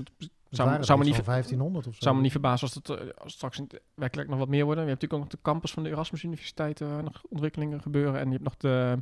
Zou, 0.50 0.84
zou, 0.84 1.00
me 1.00 1.06
niet, 1.06 1.14
iets 1.14 1.24
van 1.24 1.34
1500 1.34 1.88
of 1.88 1.94
zo. 1.94 2.00
zou 2.02 2.16
me 2.16 2.22
niet 2.22 2.32
verbazen 2.32 2.68
als 2.68 2.76
het 2.76 2.90
eh, 2.90 3.08
als 3.18 3.34
straks 3.34 3.62
werkelijk 3.94 4.30
nog 4.30 4.40
wat 4.40 4.48
meer 4.48 4.66
worden. 4.66 4.84
Je 4.84 4.90
hebt 4.90 5.02
natuurlijk 5.02 5.14
ook 5.14 5.32
nog 5.32 5.42
de 5.42 5.50
campus 5.50 5.72
van 5.72 5.84
de 5.84 5.90
Erasmus 5.90 6.24
Universiteit, 6.24 6.80
waar 6.80 7.04
nog 7.04 7.22
ontwikkelingen 7.30 7.82
gebeuren. 7.82 8.20
En 8.20 8.26
je 8.26 8.32
hebt 8.32 8.44
nog 8.44 8.58
de, 8.58 8.98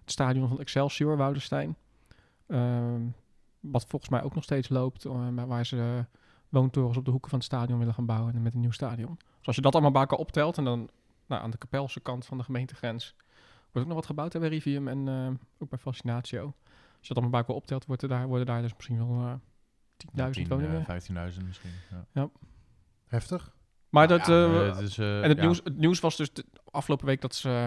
het 0.00 0.10
stadion 0.10 0.48
van 0.48 0.60
Excelsior, 0.60 1.16
Woudenstein. 1.16 1.76
Ehm, 2.46 3.00
wat 3.60 3.84
volgens 3.88 4.10
mij 4.10 4.22
ook 4.22 4.34
nog 4.34 4.44
steeds 4.44 4.68
loopt, 4.68 5.04
maar 5.04 5.46
waar 5.46 5.66
ze 5.66 6.04
woontorens 6.48 6.96
op 6.96 7.04
de 7.04 7.10
hoeken 7.10 7.30
van 7.30 7.38
het 7.38 7.48
stadion 7.48 7.78
willen 7.78 7.94
gaan 7.94 8.06
bouwen 8.06 8.34
en 8.34 8.42
met 8.42 8.54
een 8.54 8.60
nieuw 8.60 8.70
stadion. 8.70 9.18
Dus 9.40 9.46
als 9.46 9.56
je 9.56 9.62
dat 9.62 9.72
allemaal 9.72 9.90
bij 9.92 10.00
elkaar 10.00 10.18
optelt 10.18 10.58
en 10.58 10.64
dan 10.64 10.88
nou, 11.26 11.42
aan 11.42 11.50
de 11.50 11.58
Kapelse 11.58 12.00
kant 12.00 12.26
van 12.26 12.38
de 12.38 12.44
gemeentegrens 12.44 13.14
wordt 13.60 13.78
ook 13.78 13.86
nog 13.86 13.94
wat 13.94 14.06
gebouwd 14.06 14.32
hè, 14.32 14.38
bij 14.40 14.48
Rivium 14.48 14.88
en 14.88 15.08
eh, 15.08 15.28
ook 15.58 15.68
bij 15.68 15.78
Fascinatio. 15.78 16.42
Als 16.98 17.08
je 17.08 17.14
dat 17.14 17.16
allemaal 17.16 17.30
bij 17.30 17.40
elkaar 17.40 17.56
optelt, 17.56 17.86
wordt 17.86 18.02
er 18.02 18.08
daar, 18.08 18.26
worden 18.26 18.46
daar 18.46 18.62
dus 18.62 18.74
misschien 18.74 18.98
wel 19.08 19.22
eh 19.26 19.32
10.000 20.26 20.30
10, 20.30 20.48
woningen. 20.48 20.86
eh, 20.86 21.00
15.000 21.32 21.46
misschien. 21.46 21.70
Ja. 22.12 22.30
Heftig. 23.06 23.52
maar 23.88 24.08
dat, 24.08 24.26
Ja, 24.26 24.32
eh, 24.32 24.68
eh, 24.68 24.76
het 24.76 24.84
is, 24.88 24.98
eh, 24.98 25.22
en 25.22 25.28
het, 25.28 25.36
ja. 25.38 25.42
nieuws, 25.44 25.60
het 25.64 25.76
nieuws 25.76 26.00
was 26.00 26.16
dus 26.16 26.32
de 26.32 26.44
afgelopen 26.70 27.06
week 27.06 27.20
dat 27.20 27.34
ze 27.34 27.48
eh, 27.48 27.66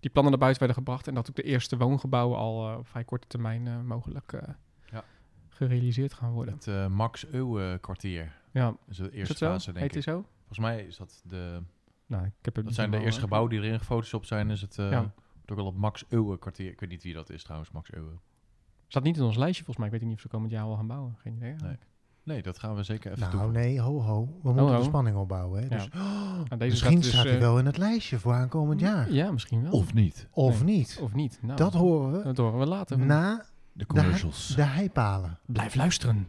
die 0.00 0.10
plannen 0.10 0.32
naar 0.32 0.40
buiten 0.40 0.62
werden 0.66 0.82
gebracht 0.84 1.08
en 1.08 1.14
dat 1.14 1.28
ook 1.30 1.36
de 1.36 1.42
eerste 1.42 1.76
woongebouwen 1.76 2.38
al 2.38 2.70
eh, 2.70 2.78
op 2.78 2.88
vrij 2.88 3.04
korte 3.04 3.26
termijn 3.26 3.66
eh, 3.66 3.80
mogelijk 3.80 4.32
eh, 4.32 4.48
Ja. 4.92 5.04
gerealiseerd 5.48 6.14
gaan 6.14 6.32
worden. 6.32 6.54
Het 6.54 6.66
eh, 6.66 6.86
Max 6.86 7.26
Euwe 7.26 7.78
kwartier. 7.80 8.32
Ja, 8.50 8.64
Dat 8.66 8.76
is 8.88 8.96
de 8.96 9.04
is 9.10 9.12
eerste 9.18 9.34
fase, 9.34 9.64
denk 9.72 9.78
Heet 9.78 9.88
ik. 9.88 9.94
het 9.94 10.04
zo? 10.14 10.26
Volgens 10.54 10.74
mij 10.76 10.86
is 10.86 10.96
dat 10.96 11.22
de... 11.24 11.62
Nou, 12.06 12.24
ik 12.24 12.32
heb 12.42 12.56
het 12.56 12.64
Dat 12.64 12.74
zijn 12.74 12.90
de 12.90 12.98
eerste 12.98 13.20
gebouwen 13.20 13.50
die 13.50 13.60
erin 13.60 13.78
gefotoshopt 13.78 14.26
zijn. 14.26 14.50
Is 14.50 14.60
het 14.60 14.78
eh 14.78 14.90
Ja. 14.90 15.12
ook 15.46 15.56
wel 15.56 15.66
op 15.66 15.76
Max 15.76 16.04
Euwe 16.08 16.38
kwartier. 16.38 16.70
Ik 16.70 16.80
weet 16.80 16.90
niet 16.90 17.02
wie 17.02 17.14
dat 17.14 17.30
is 17.30 17.42
trouwens, 17.42 17.70
Max 17.70 17.92
Euwe. 17.92 18.10
Staat 18.88 19.02
niet 19.02 19.16
in 19.16 19.22
ons 19.22 19.36
lijstje 19.36 19.64
volgens 19.64 19.76
mij. 19.86 19.86
Ik 19.94 20.00
weet 20.00 20.08
niet 20.08 20.14
of 20.16 20.22
ze 20.22 20.28
komend 20.28 20.50
jaar 20.52 20.66
wel 20.66 20.76
gaan 20.76 20.86
bouwen. 20.86 21.14
Geen 21.18 21.34
idee. 21.36 21.54
Nee. 21.62 21.76
Nee, 22.22 22.42
dat 22.42 22.58
gaan 22.58 22.74
we 22.74 22.82
zeker 22.82 23.06
even 23.10 23.18
Nou, 23.20 23.30
toevoegen. 23.32 23.60
nee, 23.60 23.80
ho, 23.80 24.00
ho. 24.02 24.24
We 24.42 24.52
moeten 24.52 24.72
ho. 24.74 24.78
de 24.78 24.84
spanning 24.84 25.16
opbouwen. 25.16 25.60
Hè? 25.62 25.66
Ja. 25.76 25.82
Dus, 25.82 25.88
Nou, 25.92 26.46
deze 26.48 26.70
misschien 26.70 26.96
dus, 27.00 27.08
staat 27.08 27.24
hij 27.24 27.34
eh, 27.34 27.40
wel 27.40 27.58
in 27.58 27.66
het 27.66 27.76
lijstje 27.78 28.18
voor 28.18 28.32
aankomend 28.32 28.80
jaar. 28.80 29.12
Ja, 29.12 29.30
misschien 29.32 29.62
wel. 29.62 29.72
Of 29.72 29.94
niet. 29.94 30.28
Of 30.30 30.64
Nee. 30.64 30.76
niet. 30.76 30.98
Of 31.02 31.14
niet. 31.14 31.38
Nou, 31.42 31.56
dat 31.56 31.72
horen 31.72 32.12
we 32.12 32.22
dat 32.22 32.36
horen 32.36 32.58
we 32.58 32.66
later. 32.66 32.98
na 32.98 33.36
De 33.36 33.44
de, 33.72 33.86
commercials. 33.86 34.54
de 34.56 34.62
heipalen. 34.62 35.38
Blijf 35.46 35.74
luisteren. 35.74 36.28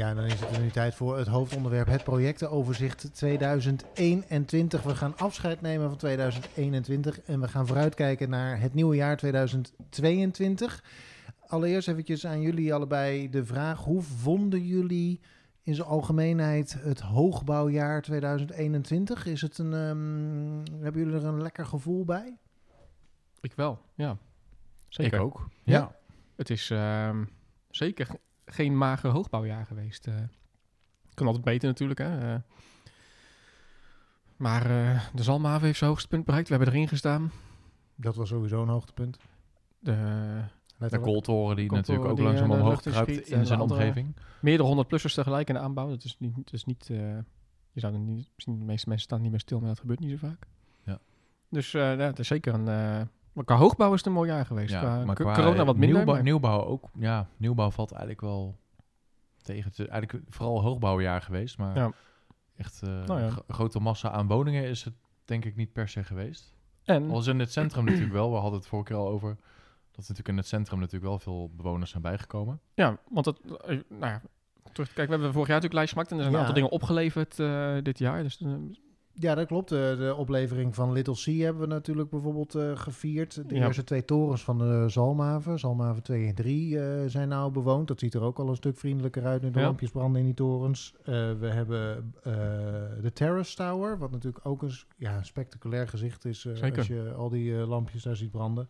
Ja, 0.00 0.14
dan 0.14 0.24
is 0.24 0.40
het 0.40 0.56
er 0.56 0.62
nu 0.62 0.70
tijd 0.70 0.94
voor 0.94 1.18
het 1.18 1.26
hoofdonderwerp, 1.26 1.86
het 1.86 2.04
projectenoverzicht 2.04 3.14
2021. 3.14 4.82
We 4.82 4.94
gaan 4.94 5.16
afscheid 5.16 5.60
nemen 5.60 5.88
van 5.88 5.98
2021 5.98 7.20
en 7.20 7.40
we 7.40 7.48
gaan 7.48 7.66
vooruitkijken 7.66 8.30
naar 8.30 8.60
het 8.60 8.74
nieuwe 8.74 8.96
jaar 8.96 9.16
2022. 9.16 10.84
Allereerst 11.46 11.88
eventjes 11.88 12.26
aan 12.26 12.40
jullie 12.40 12.74
allebei 12.74 13.30
de 13.30 13.44
vraag, 13.44 13.84
hoe 13.84 14.02
vonden 14.02 14.66
jullie 14.66 15.20
in 15.62 15.74
zijn 15.74 15.88
algemeenheid 15.88 16.76
het 16.82 17.00
hoogbouwjaar 17.00 18.02
2021? 18.02 19.26
Is 19.26 19.40
het 19.40 19.58
een, 19.58 19.72
ehm, 19.72 20.82
hebben 20.82 21.02
jullie 21.02 21.18
er 21.18 21.24
een 21.24 21.42
lekker 21.42 21.66
gevoel 21.66 22.04
bij? 22.04 22.36
Ik 23.40 23.52
wel, 23.54 23.78
ja. 23.94 24.16
Zeker. 24.88 25.18
Ik 25.18 25.24
ook. 25.24 25.48
Ja. 25.62 25.78
Ja. 25.78 25.96
Het 26.36 26.50
is 26.50 26.70
ehm, 26.70 27.24
zeker 27.70 28.08
geen 28.52 28.78
mager 28.78 29.10
hoogbouwjaar 29.10 29.66
geweest. 29.66 30.06
eh. 30.06 30.14
kan 31.14 31.26
altijd 31.26 31.44
beter 31.44 31.68
natuurlijk, 31.68 31.98
hè. 31.98 32.34
eh. 32.34 32.40
maar 34.36 34.70
eh, 34.70 35.00
de 35.14 35.22
Zalmhaven 35.22 35.66
heeft 35.66 35.78
zijn 35.78 35.90
hoogste 35.90 36.08
punt 36.08 36.24
bereikt. 36.24 36.48
We 36.48 36.54
hebben 36.54 36.74
erin 36.74 36.88
gestaan. 36.88 37.32
Dat 37.94 38.16
was 38.16 38.28
sowieso 38.28 38.62
een 38.62 38.68
hoogtepunt. 38.68 39.18
De, 39.78 39.92
De 40.78 40.98
kooltoren 41.00 41.56
die 41.56 41.66
Kooltoren 41.66 41.76
natuurlijk 41.76 42.08
ook 42.08 42.16
die, 42.16 42.24
langzaam 42.24 42.50
omhoog 42.50 42.80
kruipt 42.80 43.28
in 43.30 43.46
zijn 43.46 43.60
omgeving. 43.60 44.16
meerdere 44.40 44.68
honderdplussers 44.68 45.14
tegelijk 45.14 45.48
in 45.48 45.54
de 45.54 45.60
aanbouw. 45.60 45.88
Dat 45.88 46.04
is 46.04 46.16
niet... 46.18 46.34
Dat 46.34 46.52
is 46.52 46.64
niet 46.64 46.88
eh, 46.90 47.18
je 47.72 47.80
zou 47.80 47.92
er 47.92 47.98
niet 47.98 48.28
misschien 48.34 48.58
de 48.58 48.64
meeste 48.64 48.88
mensen 48.88 49.06
staan 49.06 49.20
niet 49.20 49.30
meer 49.30 49.40
stil, 49.40 49.58
maar 49.58 49.68
dat 49.68 49.78
gebeurt 49.78 50.00
niet 50.00 50.10
zo 50.10 50.16
vaak. 50.16 50.46
Ja. 50.84 50.98
Dus 51.48 51.74
eh, 51.74 51.80
ja, 51.80 51.96
het 52.06 52.18
is 52.18 52.26
zeker 52.26 52.54
een... 52.54 53.08
eh 53.40 53.46
maar 53.46 53.56
qua 53.56 53.64
hoogbouw 53.66 53.92
is 53.92 53.98
het 53.98 54.06
een 54.06 54.12
mooi 54.12 54.30
jaar 54.30 54.46
geweest. 54.46 54.70
Ja, 54.72 54.80
qua, 54.80 55.04
maar 55.04 55.14
qua 55.14 55.34
corona 55.34 55.64
wat 55.64 55.76
minder. 55.76 55.88
Nieuwbouw, 55.96 56.14
maar- 56.14 56.22
nieuwbouw 56.22 56.64
ook. 56.64 56.88
Ja, 56.98 57.28
nieuwbouw 57.36 57.70
valt 57.70 57.90
eigenlijk 57.90 58.20
wel 58.20 58.58
tegen. 59.42 59.70
Het 59.76 59.88
eigenlijk 59.88 60.24
vooral 60.28 60.62
hoogbouwjaar 60.62 61.22
geweest, 61.22 61.58
maar 61.58 61.76
Ja. 61.76 61.92
echt 62.56 62.82
eh, 62.82 62.88
Nou 63.04 63.20
ja. 63.20 63.30
gro- 63.30 63.42
grote 63.48 63.80
massa 63.80 64.10
aan 64.10 64.26
woningen 64.26 64.64
is 64.64 64.84
het 64.84 64.94
denk 65.24 65.44
ik 65.44 65.56
niet 65.56 65.72
per 65.72 65.88
se 65.88 66.04
geweest. 66.04 66.54
en 66.84 67.10
Al 67.10 67.18
is 67.18 67.26
in 67.26 67.38
het 67.38 67.52
centrum 67.52 67.84
natuurlijk 67.84 68.12
wel. 68.12 68.30
We 68.32 68.36
hadden 68.38 68.58
het 68.58 68.68
vorige 68.68 68.88
keer 68.92 68.96
al 69.00 69.08
over 69.08 69.36
dat 69.90 69.98
natuurlijk 70.08 70.28
in 70.28 70.36
het 70.36 70.46
centrum 70.46 70.78
natuurlijk 70.78 71.04
wel 71.06 71.18
veel 71.18 71.50
bewoners 71.56 71.90
zijn 71.90 72.02
bijgekomen. 72.02 72.60
Ja, 72.74 72.98
want 73.08 73.24
dat, 73.24 73.40
eh, 73.40 73.68
nou 73.88 74.06
ja, 74.12 74.22
terug 74.72 74.88
te 74.88 74.94
kijken, 74.94 75.06
we 75.06 75.10
hebben 75.10 75.32
vorig 75.32 75.48
jaar 75.48 75.60
natuurlijk 75.60 75.74
lijst 75.74 75.92
gemaakt 75.92 76.10
en 76.10 76.16
er 76.16 76.22
zijn 76.22 76.34
een 76.34 76.40
aantal 76.40 76.54
dingen 76.54 76.70
opgeleverd 76.70 77.38
eh, 77.38 77.76
dit 77.82 77.98
jaar. 77.98 78.22
Dus 78.22 78.40
eh, 78.40 78.52
Ja, 79.12 79.34
dat 79.34 79.46
klopt. 79.46 79.68
De, 79.68 79.94
de 79.98 80.14
oplevering 80.14 80.74
van 80.74 80.92
Little 80.92 81.14
Sea 81.14 81.44
hebben 81.44 81.62
we 81.62 81.68
natuurlijk 81.68 82.10
bijvoorbeeld 82.10 82.54
eh, 82.54 82.70
gevierd. 82.76 83.48
De 83.48 83.54
Ja. 83.54 83.66
eerste 83.66 83.84
twee 83.84 84.04
torens 84.04 84.42
van 84.44 84.58
de 84.58 84.84
Zalmhaven, 84.88 85.58
Zalmhaven 85.58 86.02
2 86.02 86.26
en 86.26 86.34
3, 86.34 86.78
eh, 86.80 87.04
zijn 87.06 87.28
nou 87.28 87.52
bewoond. 87.52 87.88
Dat 87.88 87.98
ziet 88.00 88.14
er 88.14 88.22
ook 88.22 88.38
al 88.38 88.48
een 88.48 88.56
stuk 88.56 88.76
vriendelijker 88.78 89.24
uit 89.24 89.42
nu 89.42 89.50
de 89.50 89.58
Ja. 89.58 89.64
lampjes 89.64 89.90
branden 89.90 90.20
in 90.20 90.26
die 90.26 90.34
torens. 90.34 90.94
Eh, 91.04 91.04
we 91.40 91.46
hebben 91.46 92.12
eh, 92.22 92.32
de 93.02 93.10
Terrace 93.12 93.56
Tower, 93.56 93.98
wat 93.98 94.10
natuurlijk 94.10 94.46
ook 94.46 94.62
een 94.62 94.72
ja, 94.96 95.16
een 95.16 95.24
spectaculair 95.24 95.88
gezicht 95.88 96.24
is 96.24 96.44
eh, 96.44 96.76
als 96.76 96.86
je 96.86 97.12
al 97.16 97.28
die 97.28 97.58
eh, 97.60 97.68
lampjes 97.68 98.02
daar 98.02 98.16
ziet 98.16 98.30
branden. 98.30 98.68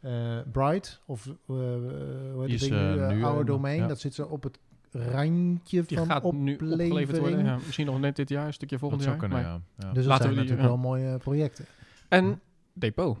Eh, 0.00 0.38
Bright, 0.52 1.00
of 1.06 1.26
eh 1.26 1.34
hoe 1.46 2.34
heet 2.38 2.46
Die 2.46 2.54
is, 2.54 2.70
nu? 2.70 2.76
eh, 2.76 3.10
Eh, 3.10 3.22
eh, 3.38 3.46
Domain, 3.46 3.76
ja. 3.80 3.86
dat 3.86 4.00
zit 4.00 4.14
zo 4.14 4.22
op 4.24 4.42
het 4.42 4.58
randje 4.94 5.82
die 5.82 5.96
van 5.98 6.06
gaat 6.06 6.32
nu 6.32 6.52
opgeleverd 6.54 7.18
worden. 7.18 7.44
Ja, 7.44 7.56
misschien 7.56 7.86
nog 7.86 8.00
net 8.00 8.16
dit 8.16 8.28
jaar, 8.28 8.46
een 8.46 8.52
stukje 8.52 8.78
volgend 8.78 9.00
dat 9.04 9.10
zou 9.10 9.20
jaar. 9.20 9.28
kunnen, 9.30 9.50
maar- 9.50 9.60
ja. 9.78 9.86
ja. 9.88 9.92
Dus 9.92 10.02
dat 10.02 10.12
Laten 10.12 10.24
zijn 10.24 10.28
we 10.36 10.40
die- 10.40 10.50
natuurlijk 10.50 10.60
ja. 10.60 10.82
wel 10.82 10.98
mooie 10.98 11.18
projecten. 11.18 11.64
En 12.08 12.40
depot. 12.72 13.18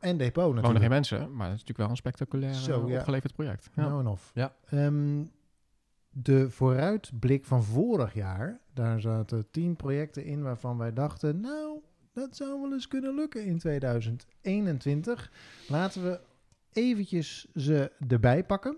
En 0.00 0.16
depot 0.16 0.36
Er 0.36 0.42
wonen 0.42 0.54
natuurlijk. 0.54 0.80
geen 0.80 0.90
mensen, 0.90 1.18
maar 1.18 1.46
het 1.50 1.54
is 1.56 1.64
natuurlijk 1.64 1.78
wel 1.78 1.88
een 1.88 1.96
spectaculair 1.96 2.54
Zo, 2.54 2.86
eh, 2.88 2.94
opgeleverd 2.94 3.32
project. 3.32 3.70
Ja. 3.74 3.82
Nou 3.82 4.00
en 4.00 4.06
of. 4.06 4.30
Ja. 4.34 4.54
Ehm, 4.70 5.22
de 6.10 6.50
vooruitblik 6.50 7.44
van 7.44 7.62
vorig 7.64 8.14
jaar, 8.14 8.60
daar 8.74 9.00
zaten 9.00 9.50
tien 9.50 9.76
projecten 9.76 10.24
in 10.24 10.42
waarvan 10.42 10.78
wij 10.78 10.92
dachten, 10.92 11.40
nou, 11.40 11.78
dat 12.12 12.36
zou 12.36 12.60
wel 12.60 12.72
eens 12.72 12.88
kunnen 12.88 13.14
lukken 13.14 13.44
in 13.44 13.58
2021. 13.58 15.32
Laten 15.68 16.02
we 16.02 16.20
eventjes 16.72 17.46
ze 17.54 17.92
erbij 18.08 18.44
pakken. 18.44 18.76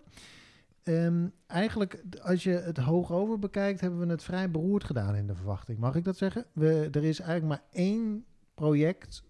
Ehm, 0.84 1.28
eigenlijk, 1.46 2.02
als 2.22 2.42
je 2.42 2.50
het 2.50 2.76
hoog 2.76 3.12
over 3.12 3.38
bekijkt, 3.38 3.80
hebben 3.80 3.98
we 4.00 4.06
het 4.06 4.22
vrij 4.22 4.50
beroerd 4.50 4.84
gedaan 4.84 5.14
in 5.14 5.26
de 5.26 5.34
verwachting. 5.34 5.78
Mag 5.78 5.94
ik 5.94 6.04
dat 6.04 6.16
zeggen? 6.16 6.46
We, 6.52 6.88
er 6.92 7.04
is 7.04 7.20
eigenlijk 7.20 7.48
maar 7.60 7.68
één 7.82 8.24
project 8.54 9.24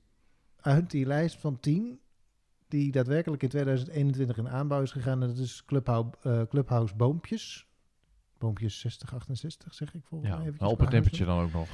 uit 0.61 0.90
die 0.90 1.06
lijst 1.06 1.40
van 1.40 1.61
tien 1.61 2.00
die 2.68 2.92
daadwerkelijk 2.92 3.42
in 3.42 3.49
2021 3.49 4.37
in 4.37 4.49
aanbouw 4.49 4.82
is 4.82 4.92
gegaan. 4.92 5.23
En 5.23 5.28
dat 5.28 5.38
is 5.38 5.64
Clubhouse, 5.64 6.11
eh, 6.23 6.42
Clubhouse 6.49 6.94
Boompjes. 6.94 7.66
Boompjes 8.38 8.78
6068, 8.80 9.75
zeg 9.75 9.94
ik 9.94 10.04
volgens 10.04 10.30
Ja, 10.30 10.37
mij. 10.38 10.52
nou, 10.58 10.73
op 10.73 10.78
het 10.78 11.16
dan 11.18 11.40
ook 11.40 11.52
nog. 11.52 11.68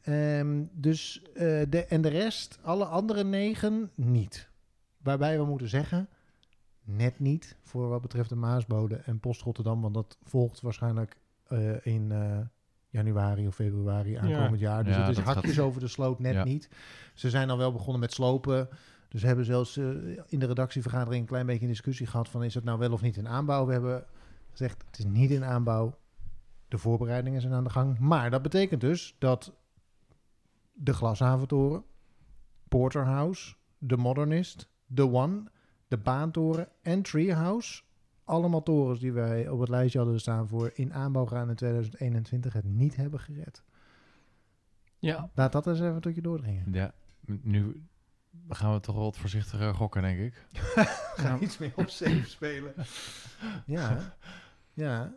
Ehm, 0.00 0.62
dus, 0.72 1.22
eh, 1.22 1.62
de, 1.68 1.84
en 1.88 2.00
de 2.00 2.08
rest, 2.08 2.58
alle 2.62 2.84
andere 2.84 3.24
negen, 3.24 3.90
niet. 3.94 4.50
Waarbij 5.02 5.38
we 5.38 5.44
moeten 5.44 5.68
zeggen, 5.68 6.08
net 6.84 7.18
niet 7.18 7.56
voor 7.62 7.88
wat 7.88 8.00
betreft 8.00 8.28
de 8.28 8.34
Maasbode 8.34 8.96
en 8.96 9.20
Post 9.20 9.42
Rotterdam. 9.42 9.80
Want 9.80 9.94
dat 9.94 10.18
volgt 10.22 10.60
waarschijnlijk 10.60 11.16
eh, 11.46 11.86
in 11.86 12.12
eh, 12.12 12.38
januari 12.88 13.46
of 13.46 13.54
februari 13.54 14.14
aankomend 14.14 14.60
jaar. 14.60 14.84
Dus 14.84 14.94
Ja, 14.94 15.00
het 15.06 15.16
is 15.16 15.22
gaat- 15.24 15.34
hakjes 15.34 15.60
over 15.60 15.80
de 15.80 15.88
sloot, 15.88 16.18
net 16.18 16.34
Ja. 16.34 16.44
niet. 16.44 16.68
Ze 17.14 17.30
zijn 17.30 17.50
al 17.50 17.58
wel 17.58 17.72
begonnen 17.72 18.00
met 18.00 18.12
slopen. 18.12 18.68
Dus 19.08 19.20
we 19.20 19.26
hebben 19.26 19.44
zelfs 19.44 19.76
eh, 19.76 19.86
in 20.26 20.38
de 20.38 20.46
redactievergadering 20.46 21.20
een 21.22 21.28
klein 21.28 21.46
beetje 21.46 21.62
een 21.62 21.68
discussie 21.70 22.06
gehad 22.06 22.28
van 22.28 22.44
is 22.44 22.54
het 22.54 22.64
nou 22.64 22.78
wel 22.78 22.92
of 22.92 23.02
niet 23.02 23.16
in 23.16 23.28
aanbouw. 23.28 23.66
We 23.66 23.72
hebben 23.72 24.04
gezegd 24.50 24.84
het 24.86 24.98
is 24.98 25.04
niet 25.04 25.30
in 25.30 25.44
aanbouw. 25.44 25.98
De 26.68 26.78
voorbereidingen 26.78 27.40
zijn 27.40 27.52
aan 27.52 27.64
de 27.64 27.70
gang. 27.70 27.98
Maar 27.98 28.30
dat 28.30 28.42
betekent 28.42 28.80
dus 28.80 29.16
dat 29.18 29.52
de 30.72 30.92
Glashaventoren, 30.92 31.84
Porterhouse, 32.68 33.54
de 33.78 33.96
Modernist, 33.96 34.68
de 34.86 35.10
One, 35.10 35.42
de 35.94 36.02
Baantoren 36.02 36.68
en 36.82 37.02
Treehouse. 37.02 37.82
Allemaal 38.24 38.62
torens 38.62 39.00
die 39.00 39.12
wij 39.12 39.48
op 39.48 39.60
het 39.60 39.68
lijstje 39.68 39.98
hadden 39.98 40.20
staan 40.20 40.48
voor 40.48 40.70
in 40.74 40.94
aanbouw 40.94 41.26
gaan 41.26 41.48
in 41.48 41.54
2021 41.54 42.52
het 42.52 42.64
niet 42.64 42.96
hebben 42.96 43.20
gered. 43.20 43.62
Ja. 44.98 45.30
Laat 45.34 45.52
dat 45.52 45.66
eens 45.66 45.80
even 45.80 46.00
tot 46.00 46.14
je 46.14 46.22
doordringen. 46.22 46.72
Ja, 46.72 46.92
nu 47.26 47.86
gaan 48.48 48.72
we 48.74 48.80
toch 48.80 48.94
wel 48.94 49.04
wat 49.04 49.18
voorzichtiger 49.18 49.74
gokken, 49.74 50.02
denk 50.02 50.18
ik. 50.18 50.46
Ja. 51.16 51.38
iets 51.38 51.58
meer 51.58 51.72
op 51.76 51.88
safe 51.88 52.24
spelen. 52.26 52.74
ja, 53.66 54.14
ja. 54.72 55.12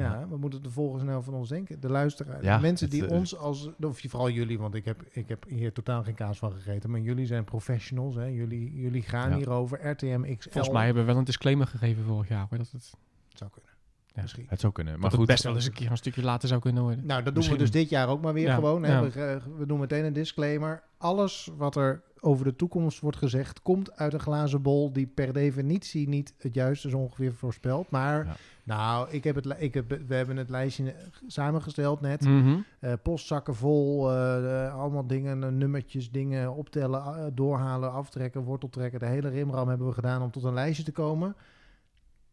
Ja, 0.00 0.26
we 0.28 0.36
moeten 0.36 0.62
de 0.62 0.70
volgers 0.70 1.02
nou 1.02 1.22
van 1.24 1.34
ons 1.34 1.48
denken. 1.48 1.80
De 1.80 1.88
luisteraar. 1.90 2.42
Ja, 2.42 2.56
de 2.56 2.62
mensen 2.62 2.90
die 2.90 3.06
eh, 3.06 3.16
ons 3.18 3.36
als... 3.36 3.70
Of 3.80 4.00
je- 4.00 4.08
vooral 4.08 4.30
jullie, 4.30 4.58
want 4.58 4.74
ik 4.74 4.84
heb, 4.84 5.02
ik 5.10 5.28
heb 5.28 5.44
hier 5.48 5.72
totaal 5.72 6.02
geen 6.02 6.14
kaas 6.14 6.38
van 6.38 6.52
gegeten. 6.52 6.90
Maar 6.90 7.00
jullie 7.00 7.26
zijn 7.26 7.44
professionals. 7.44 8.14
Hè? 8.14 8.24
Jullie, 8.24 8.72
jull 8.80 9.00
gaan 9.00 9.30
Ja. 9.30 9.36
hierover. 9.36 9.88
RTM 9.90 10.36
XL. 10.36 10.50
Volgens 10.50 10.74
mij 10.74 10.84
hebben 10.84 11.02
we 11.04 11.08
wel 11.10 11.18
een 11.18 11.24
disclaimer 11.24 11.66
gegeven 11.66 12.04
vorig 12.04 12.28
jaar. 12.28 12.46
Hoor, 12.48 12.58
dat 12.58 12.70
het, 12.70 12.92
zou 13.28 13.50
kunnen. 13.50 13.70
Ja. 14.06 14.22
Misschien. 14.22 14.46
Het 14.48 14.60
zou 14.60 14.72
kunnen. 14.72 14.92
maar 14.92 15.02
dat 15.02 15.10
goed, 15.10 15.20
het 15.20 15.30
best 15.30 15.42
wel 15.42 15.54
eens 15.54 15.66
een 15.66 15.72
keer 15.72 15.90
een 15.90 15.96
stukje 15.96 16.22
later 16.22 16.48
zou 16.48 16.60
kunnen 16.60 16.82
worden. 16.82 17.06
Nou, 17.06 17.16
dat 17.22 17.24
doen 17.24 17.34
Misschien- 17.34 17.56
we 17.56 17.62
dus 17.62 17.70
dit 17.72 17.88
jaar 17.88 18.08
ook 18.08 18.22
maar 18.22 18.32
weer 18.32 18.50
gewoon. 18.52 18.82
Hè? 18.82 19.10
We, 19.10 19.20
eh, 19.22 19.36
we 19.58 19.66
doen 19.66 19.78
meteen 19.80 20.04
een 20.04 20.12
disclaimer. 20.12 20.82
Alles 20.98 21.50
wat 21.56 21.76
er 21.76 22.02
over 22.24 22.44
de 22.44 22.56
toekomst 22.56 23.00
wordt 23.00 23.16
gezegd, 23.16 23.62
komt 23.62 23.96
uit 23.96 24.12
een 24.12 24.20
glazen 24.20 24.62
bol 24.62 24.92
die 24.92 25.06
per 25.06 25.32
definitie 25.32 26.08
niet 26.08 26.34
het 26.38 26.54
juiste 26.54 26.88
is 26.88 26.94
ongeveer 26.94 27.34
voorspelt. 27.34 27.90
Maar 27.90 28.26
Ja. 28.26 28.36
nou, 28.62 29.10
ik 29.10 29.24
heb 29.24 29.34
het, 29.34 29.54
ik 29.58 29.74
heb, 29.74 29.88
we 30.06 30.14
hebben 30.14 30.36
het 30.36 30.50
lijstje 30.50 30.94
samengesteld 31.26 32.00
net. 32.00 32.20
Mhm. 32.24 32.58
Eh, 32.80 32.92
postzakken 33.02 33.54
vol, 33.54 34.10
eh, 34.10 34.64
eh, 34.66 34.74
allemaal 34.74 35.06
dingen, 35.06 35.58
nummertjes, 35.58 36.10
dingen 36.10 36.54
optellen, 36.54 37.34
doorhalen, 37.34 37.92
aftrekken, 37.92 38.42
worteltrekken. 38.42 39.00
De 39.00 39.06
hele 39.06 39.28
rimram 39.28 39.68
hebben 39.68 39.86
we 39.86 39.92
gedaan 39.92 40.22
om 40.22 40.30
tot 40.30 40.44
een 40.44 40.54
lijstje 40.54 40.84
te 40.84 40.92
komen. 40.92 41.36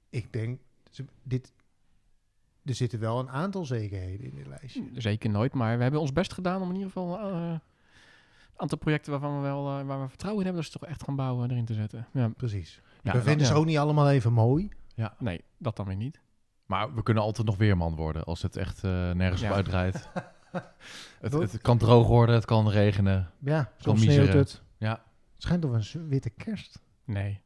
Ik 0.10 0.34
denk, 0.34 0.60
dit, 1.24 1.54
er 2.66 2.74
zitten 2.76 3.00
wel 3.00 3.20
een 3.20 3.30
aantal 3.30 3.66
zekerheden 3.66 4.26
in 4.26 4.36
dit 4.36 4.48
lijstje. 4.48 4.84
Zeker 4.94 5.30
nooit, 5.30 5.54
maar 5.54 5.76
we 5.78 5.82
hebben 5.84 6.02
ons 6.02 6.14
best 6.14 6.34
gedaan 6.34 6.62
om 6.62 6.68
in 6.70 6.76
ieder 6.76 6.92
geval 6.92 7.20
aantal 8.62 8.78
projecten 8.78 9.12
waarvan 9.12 9.36
we 9.36 9.42
wel 9.42 9.80
eh, 9.80 9.86
waar 9.86 10.02
we 10.02 10.08
vertrouwen 10.08 10.40
in 10.46 10.46
hebben, 10.46 10.64
dat 10.64 10.72
ze 10.72 10.80
toch 10.80 10.90
echt 10.90 11.04
gaan 11.04 11.16
bouwen 11.16 11.52
erin 11.52 11.66
te 11.66 11.74
zetten. 11.74 12.08
Ja. 12.14 12.30
Precies. 12.30 12.82
Ja, 13.02 13.12
we 13.12 13.22
vinden 13.22 13.46
ja. 13.48 13.54
ze 13.54 13.60
ook 13.60 13.66
niet 13.66 13.78
allemaal 13.78 14.10
even 14.10 14.34
mooi. 14.34 14.70
Nee, 15.20 15.44
dat 15.58 15.76
dan 15.76 15.86
weer 15.86 15.96
niet. 15.96 16.22
Maar 16.66 16.94
we 16.94 17.04
kunnen 17.04 17.24
altijd 17.24 17.48
nog 17.48 17.58
weerman 17.58 17.96
worden 17.96 18.24
als 18.24 18.42
het 18.42 18.56
echt 18.56 18.84
eh, 18.84 19.12
nergens 19.12 19.42
Ja. 19.42 19.50
op 19.50 19.56
uitdraait. 19.56 20.10
het, 21.22 21.34
het 21.34 21.62
kan 21.62 21.78
droog 21.78 22.08
worden, 22.08 22.36
het 22.36 22.46
kan 22.46 22.70
regenen. 22.70 23.32
Ja, 23.40 23.64
Kan 23.64 23.74
soms 23.78 24.02
sneeuwt 24.02 24.34
het. 24.34 24.64
Ja. 24.78 24.92
Het 25.34 25.44
schijnt 25.44 25.66
of 25.66 25.94
een 25.94 26.08
witte 26.08 26.30
kerst. 26.30 26.80
Nee. 27.06 27.42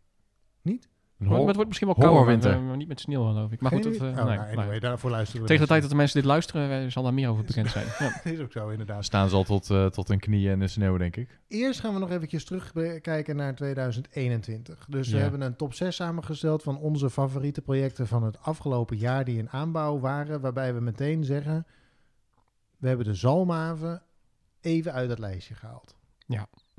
Een 1.19 1.27
Maar 1.27 1.35
hor- 1.37 1.45
het 1.45 1.55
wordt 1.55 1.67
misschien 1.69 1.87
wel 1.95 1.97
kouder, 2.09 2.37
maar, 2.51 2.61
maar 2.63 2.77
niet 2.77 2.87
met 2.87 2.99
sneeuw 2.99 3.25
geloof 3.27 3.51
ik. 3.51 3.61
Maar 3.61 3.71
goed, 3.71 3.83
dat, 3.83 3.93
eh, 3.93 4.01
Oh, 4.01 4.25
nee, 4.25 4.55
nou, 4.55 4.79
daarvoor 4.79 5.09
luisteren 5.11 5.41
we. 5.41 5.47
Tegen 5.47 5.47
de 5.47 5.57
dus. 5.57 5.67
tijd 5.67 5.81
dat 5.81 5.89
de 5.89 5.95
mensen 5.95 6.19
dit 6.19 6.29
luisteren, 6.29 6.83
eh, 6.85 6.89
zal 6.91 7.03
daar 7.03 7.13
meer 7.13 7.29
over 7.29 7.43
bekend 7.43 7.69
zijn. 7.77 7.85
Ja. 7.99 8.21
Dat 8.23 8.33
is 8.33 8.39
ook 8.39 8.51
zo, 8.51 8.69
inderdaad. 8.69 9.05
staan 9.05 9.29
ze 9.29 9.35
al 9.35 9.43
tot, 9.43 9.69
eh, 9.69 9.85
tot 9.85 10.07
hun 10.07 10.19
knieën 10.19 10.51
in 10.51 10.59
de 10.59 10.67
sneeuw, 10.67 10.97
denk 10.97 11.15
ik. 11.15 11.39
Eerst 11.47 11.79
gaan 11.79 11.93
we 11.93 11.99
nog 11.99 12.11
eventjes 12.11 12.45
terugkijken 12.45 13.35
naar 13.35 13.55
2021. 13.55 14.85
Dus 14.89 15.09
we 15.09 15.15
Ja. 15.15 15.21
hebben 15.21 15.41
een 15.41 15.55
top 15.55 15.73
6 15.73 15.95
samengesteld 15.95 16.63
van 16.63 16.77
onze 16.77 17.09
favoriete 17.09 17.61
projecten 17.61 18.07
van 18.07 18.23
het 18.23 18.41
afgelopen 18.41 18.97
jaar 18.97 19.25
die 19.25 19.37
in 19.37 19.49
aanbouw 19.49 19.99
waren. 19.99 20.41
Waarbij 20.41 20.73
we 20.73 20.79
meteen 20.81 21.23
zeggen, 21.23 21.65
we 22.77 22.87
hebben 22.87 23.05
de 23.05 23.13
Zalmhaven 23.13 24.01
even 24.61 24.93
uit 24.93 25.09
het 25.09 25.19
lijstje 25.19 25.53
gehaald. 25.55 25.95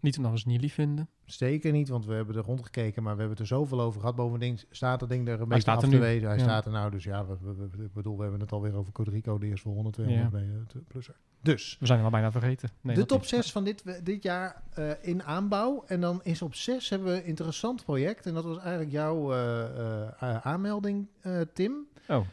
Niet 0.00 0.16
omdat 0.16 0.32
we 0.32 0.38
ze 0.38 0.48
niet 0.48 0.60
lief 0.60 0.74
vinden. 0.74 1.08
Zeker 1.24 1.72
niet, 1.72 1.88
want 1.88 2.06
we 2.06 2.14
hebben 2.14 2.36
er 2.36 2.42
rondgekeken, 2.42 3.02
maar 3.02 3.12
we 3.14 3.18
hebben 3.20 3.38
het 3.38 3.50
er 3.50 3.56
zoveel 3.56 3.80
over 3.80 4.00
gehad. 4.00 4.16
Bovendien 4.16 4.58
staat 4.70 5.00
dat 5.00 5.08
ding 5.08 5.28
er 5.28 5.40
een 5.40 5.48
beetje 5.48 5.60
staat 5.60 5.76
af 5.76 5.82
er 5.82 5.88
te 5.88 5.94
nu. 5.94 6.00
wezen. 6.00 6.28
Hij 6.28 6.36
Ja. 6.36 6.42
staat 6.42 6.64
er 6.66 6.72
nou, 6.72 6.90
dus 6.90 7.04
ja, 7.04 7.26
we, 7.26 7.36
we- 7.40 7.54
we- 7.76 7.84
ik 7.84 7.92
bedoel, 7.92 8.16
we 8.16 8.22
hebben 8.22 8.40
het 8.40 8.52
alweer 8.52 8.74
over 8.74 8.92
Codrico, 8.92 9.38
de 9.38 9.46
eerste 9.46 9.68
100, 9.68 9.94
200 9.94 10.32
Ja. 10.32 10.38
eh, 10.74 10.80
plusser. 10.88 11.14
Dus, 11.42 11.76
We 11.80 11.86
zijn 11.86 11.98
hem 11.98 12.06
al 12.06 12.12
bijna 12.12 12.30
vergeten. 12.32 12.70
Nee, 12.80 12.94
de 12.94 13.06
top 13.06 13.18
niet. 13.20 13.28
6 13.28 13.52
van 13.52 13.64
dit, 13.64 14.04
dit 14.04 14.22
jaar 14.22 14.62
eh, 14.74 14.90
in 15.00 15.22
aanbouw. 15.22 15.84
En 15.86 16.00
dan 16.00 16.20
is 16.22 16.42
op 16.42 16.54
6 16.54 16.88
hebben 16.88 17.08
we 17.12 17.18
een 17.18 17.24
interessant 17.24 17.84
project. 17.84 18.26
En 18.26 18.34
dat 18.34 18.44
was 18.44 18.58
eigenlijk 18.58 18.90
jouw 18.90 19.32
eh, 19.32 20.36
aanmelding, 20.46 21.08
Tim. 21.52 21.86
Oh, 22.08 22.26